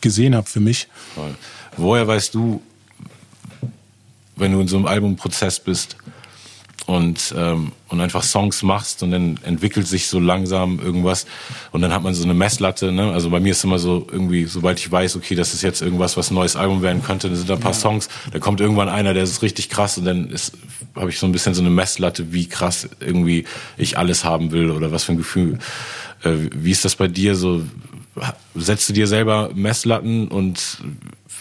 gesehen 0.00 0.34
habe 0.34 0.48
für 0.48 0.60
mich. 0.60 0.88
Voll. 1.14 1.34
Woher 1.76 2.06
weißt 2.06 2.34
du, 2.34 2.62
wenn 4.36 4.52
du 4.52 4.60
in 4.60 4.68
so 4.68 4.78
einem 4.78 4.86
Albumprozess 4.86 5.60
bist 5.60 5.96
und, 6.90 7.32
ähm, 7.38 7.70
und 7.88 8.00
einfach 8.00 8.24
Songs 8.24 8.64
machst 8.64 9.04
und 9.04 9.12
dann 9.12 9.38
entwickelt 9.44 9.86
sich 9.86 10.08
so 10.08 10.18
langsam 10.18 10.80
irgendwas 10.80 11.24
und 11.70 11.82
dann 11.82 11.92
hat 11.92 12.02
man 12.02 12.14
so 12.14 12.24
eine 12.24 12.34
Messlatte. 12.34 12.90
Ne? 12.90 13.12
Also 13.12 13.30
bei 13.30 13.38
mir 13.38 13.52
ist 13.52 13.62
immer 13.62 13.78
so 13.78 14.08
irgendwie, 14.10 14.46
sobald 14.46 14.80
ich 14.80 14.90
weiß, 14.90 15.14
okay, 15.14 15.36
das 15.36 15.54
ist 15.54 15.62
jetzt 15.62 15.82
irgendwas, 15.82 16.16
was 16.16 16.32
ein 16.32 16.34
neues 16.34 16.56
Album 16.56 16.82
werden 16.82 17.04
könnte, 17.04 17.28
dann 17.28 17.36
sind 17.36 17.48
da 17.48 17.54
ein 17.54 17.60
paar 17.60 17.74
Songs, 17.74 18.08
da 18.32 18.40
kommt 18.40 18.60
irgendwann 18.60 18.88
einer, 18.88 19.14
der 19.14 19.22
ist 19.22 19.40
richtig 19.42 19.68
krass 19.68 19.98
und 19.98 20.04
dann 20.04 20.30
ist 20.30 20.54
habe 20.96 21.10
ich 21.10 21.20
so 21.20 21.26
ein 21.26 21.32
bisschen 21.32 21.54
so 21.54 21.60
eine 21.60 21.70
Messlatte, 21.70 22.32
wie 22.32 22.48
krass 22.48 22.88
irgendwie 22.98 23.44
ich 23.76 23.96
alles 23.96 24.24
haben 24.24 24.50
will 24.50 24.72
oder 24.72 24.90
was 24.90 25.04
für 25.04 25.12
ein 25.12 25.18
Gefühl. 25.18 25.60
Äh, 26.24 26.32
wie 26.56 26.72
ist 26.72 26.84
das 26.84 26.96
bei 26.96 27.06
dir 27.06 27.36
so? 27.36 27.62
Setzt 28.56 28.88
du 28.88 28.92
dir 28.92 29.06
selber 29.06 29.50
Messlatten 29.54 30.26
und 30.26 30.78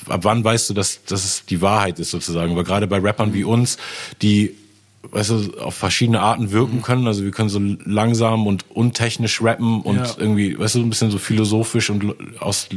ab 0.08 0.20
wann 0.24 0.44
weißt 0.44 0.70
du, 0.70 0.76
dass, 0.76 1.04
dass 1.06 1.26
es 1.26 1.46
die 1.46 1.62
Wahrheit 1.62 1.98
ist 1.98 2.12
sozusagen? 2.12 2.56
Weil 2.56 2.64
gerade 2.64 2.86
bei 2.86 3.00
Rappern 3.00 3.34
wie 3.34 3.44
uns, 3.44 3.78
die 4.22 4.56
weißt 5.04 5.30
du, 5.30 5.60
auf 5.62 5.76
verschiedene 5.76 6.20
Arten 6.20 6.52
wirken 6.52 6.82
können. 6.82 7.08
Also 7.08 7.24
wir 7.24 7.32
können 7.32 7.50
so 7.50 7.60
langsam 7.86 8.48
und 8.48 8.66
untechnisch 8.70 9.42
rappen 9.42 9.82
und 9.82 9.96
Ja. 9.98 10.16
irgendwie, 10.18 10.60
weißt 10.60 10.76
du, 10.76 10.80
ein 10.82 10.90
bisschen 10.90 11.10
so 11.10 11.18
philosophisch 11.18 11.90
und 11.90 12.14
aus 12.42 12.68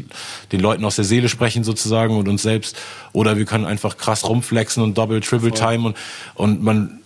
den 0.53 0.61
Leuten 0.61 0.85
aus 0.85 0.97
der 0.97 1.05
Seele 1.05 1.29
sprechen 1.29 1.65
sozusagen 1.65 2.17
und 2.17 2.29
uns 2.29 2.43
selbst. 2.43 2.77
Oder 3.13 3.37
wir 3.39 3.45
können 3.45 3.65
einfach 3.65 3.97
krass 3.97 4.29
rumflexen 4.29 4.83
und 4.83 4.97
Double, 4.97 5.21
Triple 5.21 5.53
Time 5.53 5.89
und, 5.89 5.97
und 6.35 6.63
man, 6.63 7.01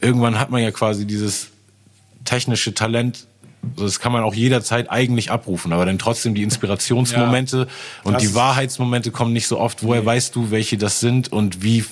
irgendwann 0.00 0.38
hat 0.40 0.50
man 0.50 0.62
ja 0.62 0.70
quasi 0.70 1.06
dieses 1.06 1.48
technische 2.24 2.72
Talent, 2.72 3.26
das 3.76 4.00
kann 4.00 4.12
man 4.12 4.22
auch 4.24 4.34
jederzeit 4.34 4.90
eigentlich 4.90 5.30
abrufen, 5.30 5.72
aber 5.72 5.86
dann 5.86 5.98
trotzdem 5.98 6.34
die 6.34 6.42
Inspirationsmomente 6.42 7.66
und 8.02 8.14
Das 8.14 8.22
die 8.22 8.34
Wahrheitsmomente 8.34 9.10
kommen 9.10 9.32
nicht 9.32 9.46
so 9.46 9.58
oft. 9.58 9.82
Woher 9.82 10.04
weißt 10.04 10.34
du, 10.36 10.50
welche 10.50 10.76
das 10.78 11.00
sind 11.00 11.32
und 11.32 11.62
wie 11.62 11.84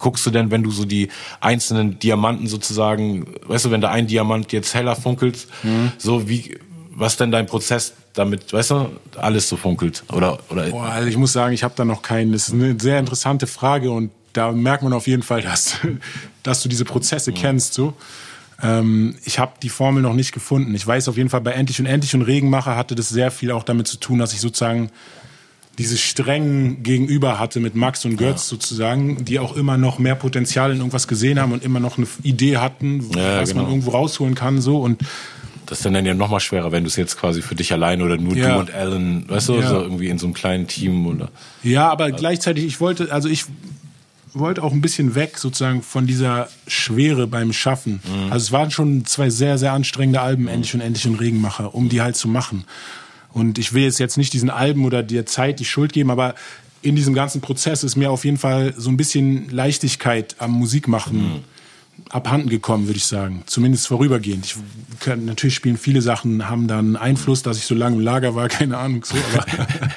guckst 0.00 0.26
du 0.26 0.30
denn, 0.30 0.50
wenn 0.50 0.64
du 0.64 0.72
so 0.72 0.84
die 0.84 1.08
einzelnen 1.40 2.00
Diamanten 2.00 2.48
sozusagen, 2.48 3.26
weißt 3.46 3.66
du, 3.66 3.70
wenn 3.70 3.80
da 3.80 3.90
ein 3.90 4.08
Diamant 4.08 4.50
jetzt 4.52 4.74
heller 4.74 4.96
funkelt, 4.96 5.46
Mhm. 5.62 5.92
so 5.98 6.28
wie, 6.28 6.58
was 6.90 7.16
denn 7.16 7.30
dein 7.30 7.46
Prozess 7.46 7.92
damit, 8.14 8.52
weißt 8.52 8.70
du, 8.72 8.90
alles 9.16 9.48
so 9.48 9.56
funkelt 9.56 10.02
oder 10.12 10.38
oder 10.50 10.68
Boah, 10.70 10.86
also 10.86 11.06
ich 11.08 11.16
muss 11.16 11.32
sagen, 11.32 11.54
ich 11.54 11.62
habe 11.62 11.74
da 11.76 11.84
noch 11.84 12.02
keinen. 12.02 12.32
Das 12.32 12.48
ist 12.48 12.54
eine 12.54 12.74
sehr 12.80 12.98
interessante 12.98 13.46
Frage 13.46 13.92
und 13.92 14.10
da 14.32 14.50
merkt 14.52 14.82
man 14.82 14.92
auf 14.92 15.06
jeden 15.06 15.22
Fall, 15.22 15.42
dass, 15.42 15.76
dass 16.42 16.62
du 16.62 16.68
diese 16.68 16.84
Prozesse 16.84 17.32
kennst. 17.32 17.74
So. 17.74 17.94
Ähm, 18.62 19.16
ich 19.24 19.38
habe 19.38 19.52
die 19.62 19.68
Formel 19.68 20.02
noch 20.02 20.14
nicht 20.14 20.32
gefunden. 20.32 20.74
Ich 20.74 20.86
weiß 20.86 21.08
auf 21.08 21.16
jeden 21.16 21.30
Fall, 21.30 21.40
bei 21.40 21.52
Endlich 21.52 21.78
und 21.80 21.86
Endlich 21.86 22.14
und 22.14 22.22
Regenmacher 22.22 22.76
hatte 22.76 22.94
das 22.94 23.08
sehr 23.08 23.30
viel 23.30 23.52
auch 23.52 23.62
damit 23.62 23.86
zu 23.88 23.96
tun, 23.98 24.18
dass 24.18 24.32
ich 24.32 24.40
sozusagen 24.40 24.90
diese 25.80 25.96
strengen 25.96 26.82
Gegenüber 26.82 27.38
hatte 27.38 27.58
mit 27.58 27.74
Max 27.74 28.04
und 28.04 28.18
Götz 28.18 28.46
sozusagen, 28.48 29.24
die 29.24 29.38
auch 29.38 29.56
immer 29.56 29.78
noch 29.78 29.98
mehr 29.98 30.14
Potenzial 30.14 30.70
in 30.72 30.76
irgendwas 30.76 31.08
gesehen 31.08 31.40
haben 31.40 31.52
und 31.52 31.64
immer 31.64 31.80
noch 31.80 31.96
eine 31.96 32.06
Idee 32.22 32.58
hatten, 32.58 33.00
Ja, 33.16 33.40
was 33.40 33.48
genau. 33.50 33.62
man 33.62 33.70
irgendwo 33.72 33.92
rausholen 33.92 34.34
kann. 34.34 34.60
So 34.60 34.78
und 34.78 35.00
das 35.64 35.78
ist 35.78 35.84
dann 35.86 36.04
ja 36.04 36.12
noch 36.12 36.28
mal 36.28 36.40
schwerer, 36.40 36.70
wenn 36.70 36.84
du 36.84 36.88
es 36.88 36.96
jetzt 36.96 37.16
quasi 37.18 37.40
für 37.40 37.54
dich 37.54 37.72
allein 37.72 38.02
oder 38.02 38.18
nur 38.18 38.36
Ja. 38.36 38.54
du 38.54 38.60
und 38.60 38.74
Alan, 38.74 39.24
weißt 39.26 39.48
du, 39.48 39.54
Ja. 39.60 39.68
so 39.70 39.80
irgendwie 39.80 40.08
in 40.08 40.18
so 40.18 40.26
einem 40.26 40.34
kleinen 40.34 40.66
Team 40.66 41.06
oder 41.06 41.30
Ja, 41.62 41.88
aber 41.88 42.10
gleichzeitig, 42.10 42.64
ich 42.64 42.78
wollte, 42.80 43.10
also 43.10 43.28
ich 43.30 43.46
wollte 44.34 44.62
auch 44.62 44.72
ein 44.72 44.82
bisschen 44.82 45.14
weg 45.14 45.38
sozusagen 45.38 45.82
von 45.82 46.06
dieser 46.06 46.48
Schwere 46.66 47.26
beim 47.26 47.52
Schaffen. 47.54 48.00
Also 48.30 48.44
es 48.44 48.52
waren 48.52 48.70
schon 48.70 49.04
zwei 49.06 49.30
sehr, 49.30 49.56
sehr 49.58 49.72
anstrengende 49.72 50.20
Alben, 50.20 50.46
Endlich 50.46 50.74
und 50.74 50.82
Endlich 50.82 51.06
und 51.06 51.16
Regenmacher, 51.16 51.74
um 51.74 51.88
die 51.88 52.00
halt 52.02 52.16
zu 52.16 52.28
machen. 52.28 52.64
Und 53.32 53.58
ich 53.58 53.72
will 53.72 53.84
jetzt, 53.84 53.98
jetzt 54.00 54.16
nicht 54.16 54.32
diesen 54.32 54.50
Alben 54.50 54.84
oder 54.84 55.02
der 55.02 55.26
Zeit 55.26 55.60
die 55.60 55.64
Schuld 55.64 55.92
geben, 55.92 56.10
aber 56.10 56.34
in 56.82 56.96
diesem 56.96 57.14
ganzen 57.14 57.40
Prozess 57.40 57.84
ist 57.84 57.96
mir 57.96 58.10
auf 58.10 58.24
jeden 58.24 58.38
Fall 58.38 58.74
so 58.76 58.90
ein 58.90 58.96
bisschen 58.96 59.50
Leichtigkeit 59.50 60.36
am 60.38 60.52
Musikmachen 60.52 61.44
abhanden 62.08 62.48
gekommen, 62.48 62.86
würde 62.86 62.96
ich 62.96 63.04
sagen. 63.04 63.42
Zumindest 63.46 63.86
vorübergehend. 63.86 64.46
Ich 64.46 64.56
kann, 65.00 65.24
natürlich 65.24 65.54
spielen 65.54 65.76
viele 65.76 66.02
Sachen, 66.02 66.48
haben 66.48 66.66
dann 66.66 66.96
Einfluss, 66.96 67.42
dass 67.42 67.58
ich 67.58 67.64
so 67.64 67.74
lange 67.74 67.96
im 67.96 68.02
Lager 68.02 68.34
war, 68.34 68.48
keine 68.48 68.78
Ahnung. 68.78 69.04
So, 69.04 69.16
aber 69.32 69.46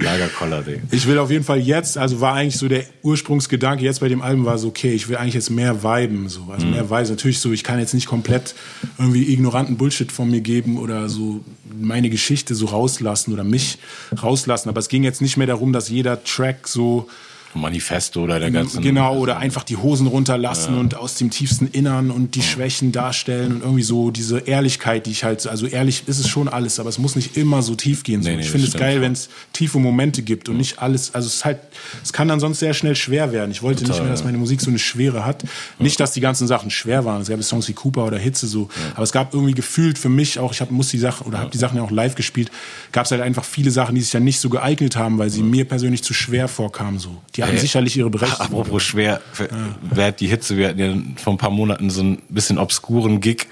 Lagerkoller, 0.00 0.62
Ding. 0.62 0.82
ich 0.90 1.06
will 1.06 1.18
auf 1.18 1.30
jeden 1.30 1.44
Fall 1.44 1.58
jetzt, 1.58 1.98
also 1.98 2.20
war 2.20 2.34
eigentlich 2.34 2.56
so 2.56 2.68
der 2.68 2.84
Ursprungsgedanke 3.02 3.84
jetzt 3.84 4.00
bei 4.00 4.08
dem 4.08 4.22
Album 4.22 4.44
war 4.44 4.58
so, 4.58 4.68
okay, 4.68 4.92
ich 4.92 5.08
will 5.08 5.16
eigentlich 5.16 5.34
jetzt 5.34 5.50
mehr 5.50 5.82
viben, 5.82 6.28
so, 6.28 6.48
also 6.50 6.66
mehr 6.66 6.88
Weise. 6.88 7.12
Natürlich 7.12 7.38
so, 7.38 7.52
ich 7.52 7.64
kann 7.64 7.78
jetzt 7.78 7.94
nicht 7.94 8.06
komplett 8.06 8.54
irgendwie 8.98 9.32
ignoranten 9.32 9.76
Bullshit 9.76 10.10
von 10.10 10.30
mir 10.30 10.40
geben 10.40 10.78
oder 10.78 11.08
so 11.08 11.44
meine 11.72 12.10
Geschichte 12.10 12.54
so 12.54 12.66
rauslassen 12.66 13.32
oder 13.32 13.44
mich 13.44 13.78
rauslassen, 14.22 14.68
aber 14.68 14.80
es 14.80 14.88
ging 14.88 15.04
jetzt 15.04 15.20
nicht 15.20 15.36
mehr 15.36 15.46
darum, 15.46 15.72
dass 15.72 15.88
jeder 15.88 16.24
Track 16.24 16.66
so 16.66 17.08
Manifesto 17.54 18.22
oder 18.22 18.38
der 18.38 18.50
ganzen. 18.50 18.82
Genau, 18.82 19.16
oder 19.16 19.38
einfach 19.38 19.64
die 19.64 19.76
Hosen 19.76 20.06
runterlassen 20.06 20.74
ja. 20.74 20.80
und 20.80 20.96
aus 20.96 21.16
dem 21.16 21.30
tiefsten 21.30 21.66
Innern 21.66 22.10
und 22.10 22.34
die 22.34 22.42
Schwächen 22.42 22.92
darstellen 22.92 23.52
und 23.52 23.62
irgendwie 23.62 23.82
so 23.82 24.10
diese 24.10 24.38
Ehrlichkeit, 24.38 25.06
die 25.06 25.10
ich 25.10 25.24
halt, 25.24 25.46
also 25.46 25.66
ehrlich 25.66 26.04
ist 26.06 26.18
es 26.18 26.28
schon 26.28 26.48
alles, 26.48 26.78
aber 26.78 26.88
es 26.88 26.98
muss 26.98 27.16
nicht 27.16 27.36
immer 27.36 27.62
so 27.62 27.74
tief 27.74 28.04
gehen. 28.04 28.20
Nee, 28.20 28.36
nee, 28.36 28.42
ich 28.42 28.50
finde 28.50 28.68
es 28.68 28.74
geil, 28.74 29.00
wenn 29.00 29.12
es 29.12 29.28
tiefe 29.52 29.78
Momente 29.78 30.22
gibt 30.22 30.48
und 30.48 30.58
nicht 30.58 30.78
alles, 30.78 31.14
also 31.14 31.26
es 31.26 31.36
ist 31.36 31.44
halt, 31.44 31.58
es 32.04 32.12
kann 32.12 32.28
dann 32.28 32.38
sonst 32.38 32.60
sehr 32.60 32.74
schnell 32.74 32.94
schwer 32.94 33.32
werden. 33.32 33.50
Ich 33.50 33.62
wollte 33.62 33.82
Total, 33.82 33.96
nicht 33.96 34.02
mehr, 34.04 34.12
dass 34.12 34.24
meine 34.24 34.38
Musik 34.38 34.60
so 34.60 34.70
eine 34.70 34.78
Schwere 34.78 35.24
hat. 35.24 35.44
Nicht, 35.78 35.98
dass 35.98 36.12
die 36.12 36.20
ganzen 36.20 36.46
Sachen 36.46 36.70
schwer 36.70 37.04
waren. 37.04 37.22
Es 37.22 37.28
gab 37.28 37.42
Songs 37.42 37.68
wie 37.68 37.72
Cooper 37.72 38.06
oder 38.06 38.18
Hitze 38.18 38.46
so, 38.46 38.68
aber 38.94 39.02
es 39.02 39.12
gab 39.12 39.34
irgendwie 39.34 39.54
gefühlt 39.54 39.98
für 39.98 40.08
mich 40.08 40.38
auch, 40.38 40.52
ich 40.52 40.60
hab, 40.60 40.70
muss 40.70 40.90
die 40.90 40.98
Sachen 40.98 41.26
oder 41.26 41.38
habe 41.38 41.50
die 41.50 41.58
Sachen 41.58 41.76
ja 41.76 41.82
auch 41.82 41.90
live 41.90 42.14
gespielt, 42.14 42.50
gab 42.92 43.06
es 43.06 43.10
halt 43.10 43.22
einfach 43.22 43.44
viele 43.44 43.70
Sachen, 43.70 43.94
die 43.94 44.02
sich 44.02 44.12
ja 44.12 44.20
nicht 44.20 44.38
so 44.38 44.50
geeignet 44.50 44.96
haben, 44.96 45.18
weil 45.18 45.30
sie 45.30 45.42
mir 45.42 45.64
persönlich 45.64 46.04
zu 46.04 46.14
schwer 46.14 46.46
vorkamen. 46.46 46.98
So. 46.98 47.16
Die 47.34 47.39
hatten 47.42 47.56
äh, 47.56 47.60
sicherlich 47.60 47.96
ihre 47.96 48.10
Berechtigung. 48.10 48.46
Apropos 48.46 48.82
schwer, 48.82 49.20
ja. 49.38 49.46
wer 49.82 50.12
die 50.12 50.26
Hitze, 50.26 50.56
wir 50.56 50.68
hatten 50.68 50.78
ja 50.78 50.94
vor 51.16 51.34
ein 51.34 51.38
paar 51.38 51.50
Monaten 51.50 51.90
so 51.90 52.02
ein 52.02 52.22
bisschen 52.28 52.58
obskuren 52.58 53.20
Gig 53.20 53.46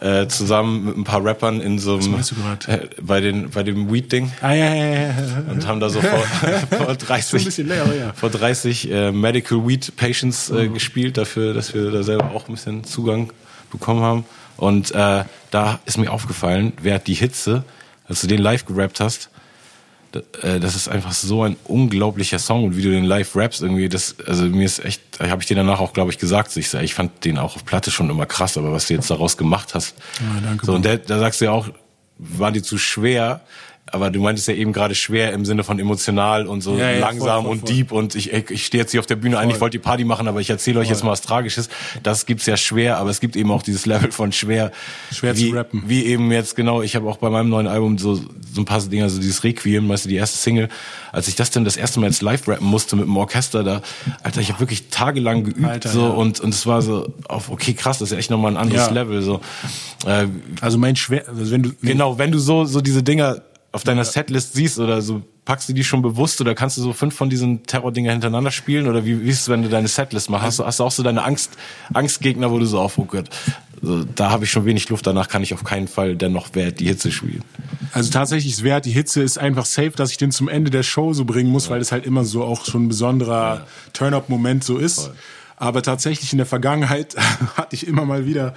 ja. 0.00 0.22
äh, 0.22 0.28
zusammen 0.28 0.84
mit 0.84 0.96
ein 0.96 1.04
paar 1.04 1.24
Rappern 1.24 1.60
in 1.60 1.78
so 1.78 1.96
einem 1.96 2.16
äh, 2.66 2.78
bei 3.00 3.20
den 3.20 3.50
bei 3.50 3.62
dem 3.62 3.92
Weed 3.92 4.12
Ding. 4.12 4.32
Ah, 4.40 4.52
ja, 4.52 4.74
ja, 4.74 4.84
ja. 4.84 5.14
Und 5.50 5.66
haben 5.66 5.80
da 5.80 5.88
so 5.88 6.00
vor, 6.00 6.18
vor 6.70 6.94
30 6.94 7.58
leer, 7.58 7.86
ja. 7.98 8.12
vor 8.14 8.30
30 8.30 8.90
äh, 8.90 9.12
Medical 9.12 9.66
Weed 9.66 9.96
Patients 9.96 10.50
äh, 10.50 10.68
mhm. 10.68 10.74
gespielt 10.74 11.16
dafür, 11.16 11.54
dass 11.54 11.74
wir 11.74 11.90
da 11.90 12.02
selber 12.02 12.30
auch 12.32 12.48
ein 12.48 12.54
bisschen 12.54 12.84
Zugang 12.84 13.32
bekommen 13.70 14.02
haben. 14.02 14.24
Und 14.56 14.92
äh, 14.92 15.24
da 15.50 15.80
ist 15.86 15.98
mir 15.98 16.12
aufgefallen, 16.12 16.72
wer 16.80 16.98
die 16.98 17.14
Hitze, 17.14 17.64
als 18.06 18.20
du 18.20 18.26
den 18.26 18.38
live 18.38 18.66
gerappt 18.66 19.00
hast, 19.00 19.30
das 20.12 20.76
ist 20.76 20.88
einfach 20.88 21.12
so 21.12 21.42
ein 21.42 21.56
unglaublicher 21.64 22.38
Song 22.38 22.64
und 22.64 22.76
wie 22.76 22.82
du 22.82 22.90
den 22.90 23.04
live 23.04 23.34
rappst 23.34 23.62
irgendwie, 23.62 23.88
das, 23.88 24.16
also 24.26 24.44
mir 24.44 24.64
ist 24.66 24.84
echt, 24.84 25.00
habe 25.20 25.42
ich 25.42 25.48
dir 25.48 25.56
danach 25.56 25.80
auch, 25.80 25.92
glaube 25.92 26.10
ich, 26.10 26.18
gesagt, 26.18 26.56
ich, 26.56 26.72
ich 26.74 26.94
fand 26.94 27.24
den 27.24 27.38
auch 27.38 27.56
auf 27.56 27.64
Platte 27.64 27.90
schon 27.90 28.10
immer 28.10 28.26
krass, 28.26 28.56
aber 28.56 28.72
was 28.72 28.86
du 28.86 28.94
jetzt 28.94 29.10
daraus 29.10 29.36
gemacht 29.36 29.74
hast. 29.74 29.94
Ja, 30.20 30.40
danke. 30.42 30.66
So, 30.66 30.74
und 30.74 30.84
da 30.84 31.18
sagst 31.18 31.40
du 31.40 31.46
ja 31.46 31.52
auch, 31.52 31.68
war 32.18 32.52
dir 32.52 32.62
zu 32.62 32.78
schwer, 32.78 33.40
aber 33.92 34.10
du 34.10 34.20
meintest 34.20 34.48
ja 34.48 34.54
eben 34.54 34.72
gerade 34.72 34.94
schwer 34.94 35.32
im 35.32 35.44
Sinne 35.44 35.64
von 35.64 35.78
emotional 35.78 36.46
und 36.46 36.62
so 36.62 36.76
ja, 36.76 36.90
ja, 36.90 36.98
langsam 36.98 37.42
voll, 37.42 37.42
voll, 37.42 37.50
und 37.52 37.68
deep 37.68 37.92
und 37.92 38.14
ich, 38.14 38.32
ich 38.32 38.66
stehe 38.66 38.82
jetzt 38.82 38.90
hier 38.90 39.00
auf 39.00 39.06
der 39.06 39.16
Bühne, 39.16 39.36
voll. 39.36 39.44
eigentlich 39.44 39.60
wollte 39.60 39.78
die 39.78 39.82
Party 39.82 40.04
machen, 40.04 40.28
aber 40.28 40.40
ich 40.40 40.48
erzähle 40.48 40.80
euch 40.80 40.88
jetzt 40.88 41.04
mal 41.04 41.10
was 41.10 41.20
Tragisches. 41.20 41.68
Das 42.02 42.24
gibt's 42.24 42.46
ja 42.46 42.56
schwer, 42.56 42.96
aber 42.98 43.10
es 43.10 43.20
gibt 43.20 43.36
eben 43.36 43.50
auch 43.50 43.62
dieses 43.62 43.84
Level 43.84 44.10
von 44.10 44.32
schwer. 44.32 44.72
Schwer 45.12 45.36
wie, 45.36 45.50
zu 45.50 45.54
rappen. 45.54 45.82
Wie 45.86 46.06
eben 46.06 46.32
jetzt, 46.32 46.56
genau, 46.56 46.82
ich 46.82 46.96
habe 46.96 47.08
auch 47.08 47.18
bei 47.18 47.28
meinem 47.28 47.50
neuen 47.50 47.66
Album 47.66 47.98
so, 47.98 48.14
so 48.14 48.24
ein 48.56 48.64
paar 48.64 48.80
Dinge, 48.80 49.08
so 49.10 49.20
dieses 49.20 49.44
Requiem, 49.44 49.88
weißt 49.88 50.06
du, 50.06 50.08
die 50.08 50.16
erste 50.16 50.38
Single, 50.38 50.68
als 51.12 51.28
ich 51.28 51.36
das 51.36 51.50
dann 51.50 51.64
das 51.64 51.76
erste 51.76 52.00
Mal 52.00 52.06
jetzt 52.06 52.22
live 52.22 52.48
rappen 52.48 52.66
musste 52.66 52.96
mit 52.96 53.04
dem 53.04 53.16
Orchester 53.16 53.62
da, 53.62 53.82
Alter, 54.22 54.40
ich 54.40 54.48
habe 54.48 54.60
wirklich 54.60 54.88
tagelang 54.88 55.44
geübt 55.44 55.64
Alter, 55.64 55.90
so 55.90 56.00
ja. 56.00 56.08
und, 56.08 56.40
und 56.40 56.54
es 56.54 56.66
war 56.66 56.80
so 56.80 57.12
auf, 57.28 57.50
okay, 57.50 57.74
krass, 57.74 57.98
das 57.98 58.08
ist 58.08 58.12
ja 58.12 58.18
echt 58.18 58.30
nochmal 58.30 58.52
ein 58.52 58.56
anderes 58.56 58.90
Level. 58.90 59.20
so. 59.20 59.40
Äh, 60.06 60.28
also 60.60 60.78
mein 60.78 60.96
schwer, 60.96 61.28
also 61.28 61.50
wenn 61.52 61.62
du... 61.62 61.72
Genau, 61.82 62.18
wenn 62.18 62.32
du 62.32 62.38
so, 62.38 62.64
so 62.64 62.80
diese 62.80 63.02
Dinger 63.02 63.42
auf 63.72 63.84
deiner 63.84 64.04
Setlist 64.04 64.52
siehst 64.52 64.78
oder 64.78 65.00
so, 65.00 65.22
packst 65.46 65.68
du 65.68 65.72
die 65.72 65.82
schon 65.82 66.02
bewusst 66.02 66.40
oder 66.42 66.54
kannst 66.54 66.76
du 66.76 66.82
so 66.82 66.92
fünf 66.92 67.14
von 67.14 67.30
diesen 67.30 67.64
Terror-Dinger 67.64 68.12
hintereinander 68.12 68.50
spielen 68.50 68.86
oder 68.86 69.04
wie, 69.06 69.24
wie 69.24 69.30
ist 69.30 69.40
es, 69.40 69.48
wenn 69.48 69.62
du 69.62 69.70
deine 69.70 69.88
Setlist 69.88 70.28
machst? 70.28 70.44
Hast 70.44 70.58
du, 70.58 70.66
hast 70.66 70.80
du 70.80 70.84
auch 70.84 70.92
so 70.92 71.02
deine 71.02 71.24
Angst, 71.24 71.52
Angstgegner, 71.94 72.50
wo 72.50 72.58
du 72.58 72.66
so 72.66 72.78
auf, 72.78 72.98
oh 72.98 73.06
also, 73.82 74.04
da 74.14 74.30
habe 74.30 74.44
ich 74.44 74.50
schon 74.50 74.66
wenig 74.66 74.88
Luft, 74.90 75.06
danach 75.06 75.28
kann 75.28 75.42
ich 75.42 75.54
auf 75.54 75.64
keinen 75.64 75.88
Fall 75.88 76.16
dennoch 76.16 76.54
Wert 76.54 76.80
die 76.80 76.86
Hitze 76.86 77.10
spielen. 77.10 77.42
Also 77.92 78.10
tatsächlich 78.10 78.52
ist 78.52 78.62
Wert 78.62 78.84
die 78.84 78.92
Hitze 78.92 79.22
ist 79.22 79.38
einfach 79.38 79.64
safe, 79.64 79.90
dass 79.90 80.10
ich 80.10 80.18
den 80.18 80.30
zum 80.32 80.48
Ende 80.48 80.70
der 80.70 80.82
Show 80.82 81.14
so 81.14 81.24
bringen 81.24 81.50
muss, 81.50 81.64
ja. 81.64 81.72
weil 81.72 81.80
es 81.80 81.92
halt 81.92 82.04
immer 82.06 82.24
so 82.24 82.44
auch 82.44 82.64
schon 82.66 82.84
ein 82.84 82.88
besonderer 82.88 83.54
ja. 83.54 83.66
Turn-up-Moment 83.94 84.64
so 84.64 84.76
ist. 84.76 85.00
Voll. 85.00 85.14
Aber 85.56 85.82
tatsächlich 85.82 86.32
in 86.32 86.38
der 86.38 86.46
Vergangenheit 86.46 87.16
hatte 87.56 87.74
ich 87.74 87.86
immer 87.86 88.04
mal 88.04 88.26
wieder 88.26 88.54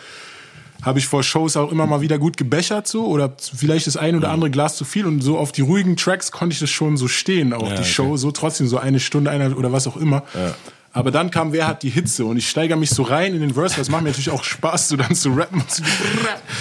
habe 0.82 1.00
ich 1.00 1.08
vor 1.08 1.24
Shows 1.24 1.58
auch 1.58 1.72
immer 1.72 1.88
mal 1.88 2.02
wieder 2.02 2.20
gut 2.20 2.38
gebechert 2.38 2.88
so 2.88 3.06
oder 3.06 3.34
vielleicht 3.38 3.88
das 3.88 3.98
ein 3.98 4.16
oder 4.16 4.30
andere 4.30 4.52
Glas 4.52 4.76
zu 4.76 4.86
viel 4.86 5.06
und 5.06 5.22
so 5.22 5.38
auf 5.38 5.52
die 5.52 5.62
ruhigen 5.62 5.98
Tracks 5.98 6.32
konnte 6.32 6.54
ich 6.54 6.60
das 6.60 6.70
schon 6.70 6.98
so 6.98 7.08
stehen, 7.08 7.54
auch 7.54 7.70
ja, 7.70 7.76
die 7.76 7.84
Show, 7.84 8.18
so 8.18 8.32
trotzdem 8.32 8.68
so 8.68 8.78
eine 8.78 9.00
Stunde, 9.00 9.32
einer 9.32 9.58
oder 9.58 9.72
was 9.72 9.88
auch 9.88 9.98
immer. 9.98 10.24
Ja. 10.34 10.56
Aber 10.96 11.12
dann 11.12 11.30
kam, 11.30 11.52
wer 11.52 11.68
hat 11.68 11.84
die 11.84 11.90
Hitze? 11.90 12.24
Und 12.24 12.38
ich 12.38 12.50
steigere 12.50 12.78
mich 12.78 12.90
so 12.90 13.04
rein 13.04 13.34
in 13.34 13.42
den 13.42 13.54
Verse. 13.56 13.76
Das 13.76 13.90
macht 13.90 14.04
mir 14.04 14.10
natürlich 14.10 14.30
auch 14.30 14.46
Spaß, 14.46 14.88
so 14.88 14.96
dann 14.96 15.14
zu 15.14 15.34
rappen. 15.34 15.60
Und, 15.60 15.70
zu 15.70 15.84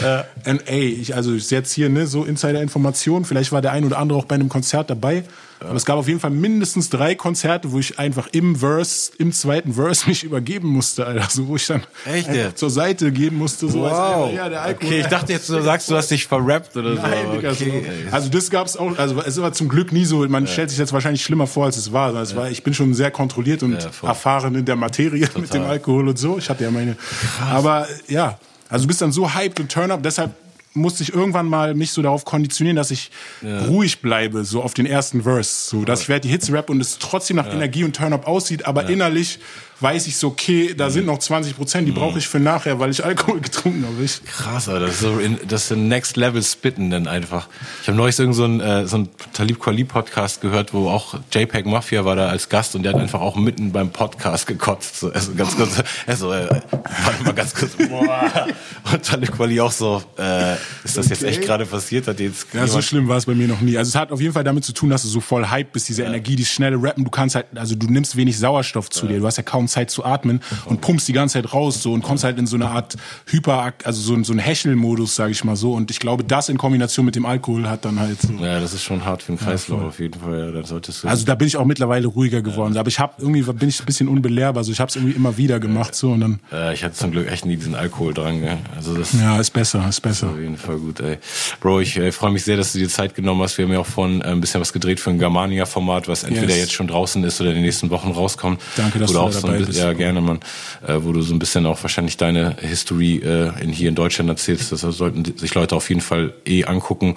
ja. 0.02 0.24
und 0.44 0.68
ey, 0.68 0.88
ich, 0.88 1.14
also 1.14 1.34
jetzt 1.34 1.72
hier, 1.72 1.88
ne, 1.88 2.08
so 2.08 2.24
Insider-Informationen. 2.24 3.24
Vielleicht 3.24 3.52
war 3.52 3.62
der 3.62 3.70
ein 3.70 3.84
oder 3.84 3.98
andere 3.98 4.18
auch 4.18 4.24
bei 4.24 4.34
einem 4.34 4.48
Konzert 4.48 4.90
dabei. 4.90 5.22
Aber 5.60 5.74
es 5.74 5.84
gab 5.84 5.96
auf 5.96 6.08
jeden 6.08 6.20
Fall 6.20 6.30
mindestens 6.30 6.90
drei 6.90 7.14
Konzerte, 7.14 7.72
wo 7.72 7.78
ich 7.78 7.98
einfach 7.98 8.28
im 8.32 8.56
Verse, 8.56 9.12
im 9.18 9.32
zweiten 9.32 9.74
Verse 9.74 10.06
mich 10.08 10.24
übergeben 10.24 10.68
musste, 10.68 11.06
Alter. 11.06 11.28
So, 11.30 11.48
wo 11.48 11.56
ich 11.56 11.66
dann 11.66 11.82
ja? 12.06 12.54
zur 12.54 12.70
Seite 12.70 13.12
gehen 13.12 13.36
musste. 13.36 13.68
So 13.68 13.80
wow. 13.80 14.26
als, 14.26 14.34
ja, 14.34 14.48
der 14.48 14.62
Alkohol, 14.62 14.88
okay, 14.88 15.00
ich 15.00 15.06
dachte 15.06 15.32
jetzt, 15.32 15.48
du 15.48 15.60
sagst, 15.62 15.90
du 15.90 15.96
hast 15.96 16.10
dich 16.10 16.26
verrappt 16.26 16.76
oder 16.76 16.94
Nein, 16.94 17.26
so. 17.26 17.32
Digga, 17.32 17.50
okay. 17.52 17.82
so. 18.10 18.14
Also 18.14 18.28
das 18.28 18.50
gab's 18.50 18.76
auch, 18.76 18.98
also 18.98 19.20
es 19.22 19.40
war 19.40 19.52
zum 19.52 19.68
Glück 19.68 19.92
nie 19.92 20.04
so, 20.04 20.26
man 20.28 20.44
ja. 20.44 20.50
stellt 20.50 20.70
sich 20.70 20.78
jetzt 20.78 20.92
wahrscheinlich 20.92 21.22
schlimmer 21.22 21.46
vor, 21.46 21.66
als 21.66 21.76
es 21.76 21.92
war. 21.92 22.14
Es 22.14 22.36
war 22.36 22.50
ich 22.50 22.62
bin 22.62 22.74
schon 22.74 22.94
sehr 22.94 23.10
kontrolliert 23.10 23.62
und 23.62 23.82
ja, 23.82 24.08
erfahren 24.08 24.54
in 24.54 24.64
der 24.64 24.76
Materie 24.76 25.26
Total. 25.26 25.40
mit 25.42 25.54
dem 25.54 25.64
Alkohol 25.64 26.08
und 26.08 26.18
so. 26.18 26.38
Ich 26.38 26.50
hatte 26.50 26.64
ja 26.64 26.70
meine. 26.70 26.94
Krass. 26.94 27.50
Aber 27.50 27.88
ja, 28.08 28.38
also 28.68 28.84
du 28.84 28.88
bist 28.88 29.02
dann 29.02 29.12
so 29.12 29.34
hyped 29.34 29.60
und 29.60 29.70
turn 29.70 29.90
up, 29.90 30.02
deshalb 30.02 30.32
musste 30.74 31.02
ich 31.02 31.14
irgendwann 31.14 31.46
mal 31.46 31.74
mich 31.74 31.92
so 31.92 32.02
darauf 32.02 32.24
konditionieren, 32.24 32.76
dass 32.76 32.90
ich 32.90 33.10
ja. 33.42 33.64
ruhig 33.64 34.00
bleibe, 34.00 34.44
so 34.44 34.62
auf 34.62 34.74
den 34.74 34.86
ersten 34.86 35.22
Verse. 35.22 35.68
So, 35.70 35.84
dass 35.84 36.02
ich 36.02 36.08
werde 36.08 36.22
die 36.22 36.28
Hits 36.28 36.52
rap 36.52 36.68
und 36.68 36.80
es 36.80 36.98
trotzdem 36.98 37.36
nach 37.36 37.46
ja. 37.46 37.52
Energie 37.52 37.84
und 37.84 37.96
Turn-Up 37.96 38.26
aussieht, 38.26 38.66
aber 38.66 38.88
innerlich 38.88 39.38
weiß 39.84 40.06
ich 40.06 40.16
so, 40.16 40.28
okay, 40.28 40.74
da 40.74 40.88
sind 40.88 41.04
noch 41.04 41.18
20 41.18 41.56
Prozent, 41.56 41.86
die 41.86 41.92
mhm. 41.92 41.96
brauche 41.96 42.18
ich 42.18 42.26
für 42.26 42.40
nachher, 42.40 42.80
weil 42.80 42.90
ich 42.90 43.04
Alkohol 43.04 43.40
getrunken 43.42 43.84
habe. 43.84 43.94
Krass, 44.26 44.68
Alter. 44.68 44.86
Das 44.86 44.94
ist, 44.94 45.00
so 45.00 45.18
in, 45.18 45.38
das 45.46 45.64
ist 45.64 45.72
ein 45.72 45.88
Next 45.88 46.16
Level 46.16 46.42
Spitten 46.42 46.90
dann 46.90 47.06
einfach. 47.06 47.48
Ich 47.82 47.88
habe 47.88 47.96
neulich 47.98 48.18
irgend 48.18 48.34
so 48.34 48.44
einen, 48.44 48.60
äh, 48.60 48.86
so 48.86 48.96
einen 48.96 49.10
Talib 49.34 49.60
Kweli 49.60 49.84
Podcast 49.84 50.40
gehört, 50.40 50.72
wo 50.72 50.88
auch 50.88 51.16
JPEG 51.30 51.66
Mafia 51.66 52.06
war 52.06 52.16
da 52.16 52.28
als 52.28 52.48
Gast 52.48 52.74
und 52.74 52.82
der 52.82 52.94
hat 52.94 53.00
einfach 53.00 53.20
auch 53.20 53.36
mitten 53.36 53.72
beim 53.72 53.90
Podcast 53.90 54.46
gekotzt. 54.46 55.00
So, 55.00 55.12
also 55.12 55.34
ganz 55.34 55.54
kurz, 55.54 55.82
also, 56.06 56.32
äh, 56.32 56.48
warte 56.48 57.22
mal 57.22 57.34
ganz 57.34 57.54
kurz, 57.54 57.72
boah. 57.88 58.46
Und 58.90 59.02
Talib 59.02 59.32
Kweli 59.32 59.60
auch 59.60 59.72
so, 59.72 60.02
äh, 60.18 60.54
ist 60.82 60.96
das 60.96 61.06
okay. 61.06 61.08
jetzt 61.10 61.22
echt 61.24 61.42
gerade 61.42 61.66
passiert? 61.66 62.08
Hat 62.08 62.20
jetzt 62.20 62.46
ja, 62.54 62.66
so 62.66 62.80
schlimm 62.80 63.06
war 63.06 63.18
es 63.18 63.26
bei 63.26 63.34
mir 63.34 63.48
noch 63.48 63.60
nie. 63.60 63.76
Also 63.76 63.90
es 63.90 63.94
hat 63.96 64.12
auf 64.12 64.20
jeden 64.22 64.32
Fall 64.32 64.44
damit 64.44 64.64
zu 64.64 64.72
tun, 64.72 64.88
dass 64.88 65.02
du 65.02 65.08
so 65.08 65.20
voll 65.20 65.46
hype 65.46 65.72
bist, 65.72 65.90
diese 65.90 66.02
ja. 66.02 66.08
Energie, 66.08 66.36
dieses 66.36 66.52
schnelle 66.52 66.82
Rappen. 66.82 67.04
Du 67.04 67.10
kannst 67.10 67.34
halt, 67.34 67.46
also 67.54 67.74
du 67.74 67.86
nimmst 67.86 68.16
wenig 68.16 68.38
Sauerstoff 68.38 68.88
zu 68.88 69.04
ja. 69.04 69.12
dir. 69.12 69.18
Du 69.20 69.26
hast 69.26 69.36
ja 69.36 69.42
kaum 69.42 69.68
Zeit 69.74 69.90
zu 69.90 70.04
atmen 70.04 70.40
und 70.66 70.80
pumpst 70.80 71.08
die 71.08 71.12
ganze 71.12 71.34
Zeit 71.34 71.52
raus 71.52 71.82
so 71.82 71.92
und 71.92 72.02
kommst 72.02 72.24
halt 72.24 72.38
in 72.38 72.46
so 72.46 72.56
eine 72.56 72.68
Art 72.68 72.96
Hyper, 73.26 73.72
also 73.84 74.00
so, 74.00 74.22
so 74.22 74.32
ein 74.32 74.38
Hechelmodus, 74.38 75.16
sage 75.16 75.32
ich 75.32 75.44
mal 75.44 75.56
so. 75.56 75.72
Und 75.72 75.90
ich 75.90 75.98
glaube, 75.98 76.24
das 76.24 76.48
in 76.48 76.58
Kombination 76.58 77.04
mit 77.04 77.16
dem 77.16 77.26
Alkohol 77.26 77.68
hat 77.68 77.84
dann 77.84 77.98
halt 78.00 78.20
so. 78.20 78.32
Ja, 78.34 78.60
das 78.60 78.72
ist 78.72 78.82
schon 78.82 79.04
hart 79.04 79.22
für 79.22 79.32
den 79.32 79.38
Kreislauf 79.38 79.80
ja, 79.80 79.88
auf 79.88 79.98
jeden 79.98 80.20
Fall. 80.20 80.52
Ja, 80.54 80.64
solltest 80.64 81.02
du 81.02 81.08
also 81.08 81.24
da 81.24 81.34
bin 81.34 81.48
ich 81.48 81.56
auch 81.56 81.64
mittlerweile 81.64 82.06
ruhiger 82.06 82.42
geworden. 82.42 82.74
Ja. 82.74 82.80
Aber 82.80 82.88
ich 82.88 82.98
habe 82.98 83.14
irgendwie 83.18 83.42
bin 83.42 83.68
ich 83.68 83.80
ein 83.80 83.86
bisschen 83.86 84.08
unbelehrbar. 84.08 84.64
So 84.64 84.72
ich 84.72 84.80
habe 84.80 84.88
es 84.88 84.96
irgendwie 84.96 85.14
immer 85.14 85.36
wieder 85.36 85.60
gemacht 85.60 85.94
so 85.94 86.12
und 86.12 86.20
dann. 86.20 86.40
Ich 86.72 86.84
hatte 86.84 86.94
zum 86.94 87.10
Glück 87.10 87.30
echt 87.30 87.44
nie 87.44 87.56
diesen 87.56 87.74
Alkohol 87.74 88.14
dran. 88.14 88.40
Gell? 88.40 88.58
Also 88.76 88.96
das. 88.96 89.12
Ja, 89.12 89.38
ist 89.38 89.50
besser, 89.50 89.84
ist 89.88 90.00
besser. 90.00 90.28
Ist 90.28 90.32
auf 90.32 90.40
jeden 90.40 90.56
Fall 90.56 90.76
gut. 90.76 91.00
Ey. 91.00 91.18
Bro, 91.60 91.80
ich 91.80 91.96
äh, 91.96 92.12
freue 92.12 92.30
mich 92.30 92.44
sehr, 92.44 92.56
dass 92.56 92.72
du 92.72 92.78
dir 92.78 92.88
Zeit 92.88 93.14
genommen 93.14 93.42
hast. 93.42 93.58
Wir 93.58 93.64
haben 93.64 93.72
ja 93.72 93.80
auch 93.80 93.86
vorhin 93.86 94.20
äh, 94.20 94.26
ein 94.26 94.40
bisschen 94.40 94.60
was 94.60 94.72
gedreht 94.72 95.00
für 95.00 95.10
ein 95.10 95.18
Germania-Format, 95.18 96.08
was 96.08 96.24
entweder 96.24 96.48
yes. 96.48 96.58
jetzt 96.58 96.72
schon 96.72 96.86
draußen 96.86 97.22
ist 97.24 97.40
oder 97.40 97.50
in 97.50 97.56
den 97.56 97.64
nächsten 97.64 97.90
Wochen 97.90 98.10
rauskommt. 98.10 98.60
Danke, 98.76 98.98
dass 98.98 99.12
du 99.12 99.18
auch 99.18 99.32
da 99.32 99.40
dabei 99.40 99.53
so 99.60 99.66
bist. 99.66 99.78
Ja, 99.78 99.92
gerne, 99.92 100.20
Mann. 100.20 100.40
Äh, 100.86 100.96
wo 101.00 101.12
du 101.12 101.22
so 101.22 101.34
ein 101.34 101.38
bisschen 101.38 101.66
auch 101.66 101.82
wahrscheinlich 101.82 102.16
deine 102.16 102.56
History 102.60 103.16
äh, 103.16 103.62
in, 103.62 103.70
hier 103.70 103.88
in 103.88 103.94
Deutschland 103.94 104.30
erzählst. 104.30 104.72
Das 104.72 104.80
sollten 104.80 105.24
sich 105.36 105.54
Leute 105.54 105.76
auf 105.76 105.88
jeden 105.88 106.00
Fall 106.00 106.34
eh 106.46 106.64
angucken. 106.64 107.16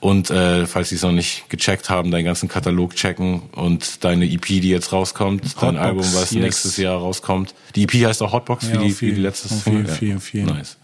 Und 0.00 0.30
äh, 0.30 0.66
falls 0.66 0.90
sie 0.90 0.96
es 0.96 1.02
noch 1.02 1.12
nicht 1.12 1.48
gecheckt 1.48 1.90
haben, 1.90 2.10
deinen 2.10 2.24
ganzen 2.24 2.48
Katalog 2.48 2.94
checken 2.94 3.42
und 3.52 4.04
deine 4.04 4.30
EP, 4.30 4.46
die 4.46 4.68
jetzt 4.68 4.92
rauskommt, 4.92 5.42
Hotbox, 5.42 5.60
dein 5.60 5.76
Album, 5.76 6.04
was 6.04 6.30
yes. 6.30 6.42
nächstes 6.42 6.76
Jahr 6.76 6.98
rauskommt. 6.98 7.54
Die 7.74 7.84
EP 7.84 8.06
heißt 8.06 8.22
auch 8.22 8.32
Hotbox, 8.32 8.68
ja, 8.68 8.80
wie, 8.80 8.88
die, 8.88 9.00
wie 9.00 9.12
die 9.12 9.20
letzte 9.20 9.48
Single. 9.48 9.84
Vielen, 9.86 10.20
vielen, 10.20 10.20
vielen. 10.20 10.46
Nice. 10.46 10.76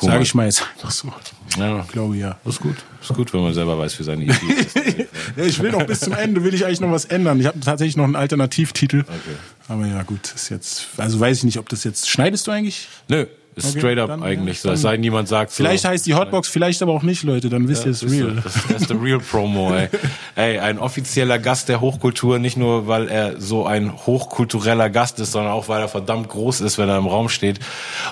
Cool, 0.00 0.10
Sag 0.10 0.22
ich 0.22 0.34
mal 0.34 0.46
jetzt 0.46 0.62
einfach 0.74 0.90
so. 0.90 1.12
Ja. 1.56 1.80
Ich 1.80 1.92
glaube 1.92 2.16
ja. 2.16 2.36
Das 2.44 2.54
ist 2.54 2.60
gut. 2.60 2.76
Das 3.00 3.10
ist 3.10 3.16
gut, 3.16 3.32
wenn 3.32 3.42
man 3.42 3.54
selber 3.54 3.78
weiß, 3.78 3.98
wie 3.98 4.02
seine 4.02 4.24
EP 4.24 4.42
ist. 4.42 4.76
ja, 5.36 5.44
ich 5.44 5.60
will 5.62 5.70
noch 5.70 5.86
bis 5.86 6.00
zum 6.00 6.12
Ende, 6.12 6.42
will 6.44 6.54
ich 6.54 6.64
eigentlich 6.64 6.80
noch 6.80 6.90
was 6.90 7.04
ändern. 7.04 7.40
Ich 7.40 7.46
habe 7.46 7.60
tatsächlich 7.60 7.96
noch 7.96 8.04
einen 8.04 8.16
Alternativtitel. 8.16 9.00
Okay. 9.00 9.36
Aber 9.68 9.86
ja, 9.86 10.02
gut, 10.02 10.32
ist 10.34 10.48
jetzt, 10.48 10.88
also 10.96 11.20
weiß 11.20 11.38
ich 11.38 11.44
nicht, 11.44 11.58
ob 11.58 11.68
das 11.68 11.84
jetzt, 11.84 12.08
schneidest 12.08 12.46
du 12.46 12.50
eigentlich? 12.50 12.88
Nö, 13.08 13.26
ist 13.58 13.70
okay, 13.70 13.78
straight 13.78 13.98
up 13.98 14.08
dann, 14.08 14.22
eigentlich. 14.22 14.60
So, 14.60 14.70
es 14.70 14.82
sei 14.82 14.92
denn, 14.92 15.04
jemand 15.04 15.28
sagt 15.28 15.52
Vielleicht 15.52 15.82
so, 15.82 15.88
heißt 15.88 16.06
die 16.06 16.14
Hotbox, 16.14 16.48
vielleicht 16.48 16.82
aber 16.82 16.92
auch 16.92 17.02
nicht, 17.02 17.22
Leute. 17.22 17.48
Dann 17.48 17.68
wisst 17.68 17.82
ja, 17.82 17.88
ihr 17.88 17.92
es 17.92 18.10
real. 18.10 18.34
So, 18.36 18.40
das, 18.40 18.80
ist 18.80 18.90
der 18.90 19.02
real 19.02 19.18
Promo, 19.18 19.74
ey. 19.74 19.88
ey, 20.36 20.58
ein 20.58 20.78
offizieller 20.78 21.38
Gast 21.38 21.68
der 21.68 21.80
Hochkultur, 21.80 22.38
nicht 22.38 22.56
nur, 22.56 22.86
weil 22.86 23.08
er 23.08 23.40
so 23.40 23.66
ein 23.66 23.92
hochkultureller 24.06 24.90
Gast 24.90 25.20
ist, 25.20 25.32
sondern 25.32 25.52
auch, 25.52 25.68
weil 25.68 25.80
er 25.80 25.88
verdammt 25.88 26.28
groß 26.28 26.60
ist, 26.60 26.78
wenn 26.78 26.88
er 26.88 26.98
im 26.98 27.06
Raum 27.06 27.28
steht 27.28 27.60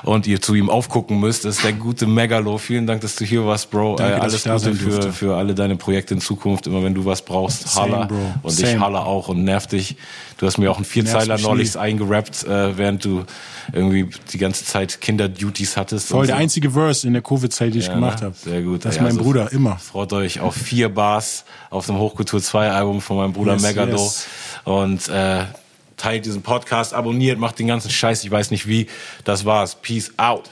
und 0.03 0.27
ihr 0.27 0.41
zu 0.41 0.55
ihm 0.55 0.69
aufgucken 0.69 1.21
müsst. 1.21 1.45
Das 1.45 1.57
ist 1.57 1.65
der 1.65 1.73
gute 1.73 2.07
Megalo. 2.07 2.59
Vielen 2.59 2.87
Dank, 2.87 3.01
dass 3.01 3.17
du 3.17 3.25
hier 3.25 3.47
warst, 3.47 3.71
Bro. 3.71 3.97
Danke, 3.97 4.15
ey, 4.15 4.21
alles 4.21 4.45
Gute 4.45 4.75
für, 4.75 5.13
für 5.13 5.37
alle 5.37 5.55
deine 5.55 5.77
Projekte 5.77 6.15
in 6.15 6.21
Zukunft. 6.21 6.67
Immer 6.67 6.83
wenn 6.83 6.95
du 6.95 7.05
was 7.05 7.23
brauchst, 7.23 7.69
Same, 7.69 7.93
holla. 7.93 8.05
Bro. 8.07 8.35
Und 8.43 8.51
Same. 8.51 8.73
ich 8.73 8.81
holla 8.81 9.03
auch 9.03 9.29
und 9.29 9.45
nerv 9.45 9.67
dich. 9.67 9.97
Du 10.39 10.47
hast 10.47 10.59
mir 10.59 10.71
auch 10.71 10.77
einen 10.77 10.85
Vierzeiler 10.85 11.39
neulich 11.39 11.79
eingerappt, 11.79 12.45
äh, 12.45 12.77
während 12.77 13.05
du 13.05 13.25
irgendwie 13.73 14.11
die 14.33 14.39
ganze 14.39 14.65
Zeit 14.67 15.01
Kinderduties 15.01 15.77
hattest. 15.79 16.09
Voll 16.09 16.27
der 16.27 16.37
so. 16.37 16.43
einzige 16.43 16.71
Verse 16.73 17.07
in 17.07 17.15
der 17.15 17.23
Covid-Zeit, 17.23 17.73
die 17.73 17.79
ich 17.79 17.87
Ja, 17.87 17.95
gemacht 17.95 18.21
ne? 18.21 18.27
habe. 18.27 18.37
Sehr 18.37 18.63
gut. 18.63 18.85
Das 18.85 18.93
ist 18.93 18.99
ey, 18.99 19.03
mein 19.05 19.13
also 19.13 19.23
Bruder, 19.25 19.51
immer. 19.53 19.79
Freut 19.79 20.13
euch 20.13 20.41
auf 20.41 20.55
vier 20.55 20.91
Bars 20.91 21.45
auf 21.71 21.87
dem 21.87 21.97
Hochkultur 21.99 22.43
2 22.43 22.71
Album 22.71 23.01
von 23.01 23.17
meinem 23.17 23.33
Bruder 23.33 23.55
Yes, 23.55 23.63
Megado. 23.63 23.93
yes. 23.97 24.27
Und 24.65 25.09
äh, 25.09 25.45
teilt 25.97 26.27
diesen 26.27 26.43
Podcast, 26.43 26.93
abonniert, 26.93 27.39
macht 27.39 27.59
den 27.59 27.69
ganzen 27.69 27.91
Scheiß. 27.91 28.23
Ich 28.25 28.31
weiß 28.31 28.51
nicht 28.51 28.67
wie. 28.69 28.89
Das 29.25 29.47
war's. 29.47 29.77
Peace 29.81 30.13
out. 30.19 30.51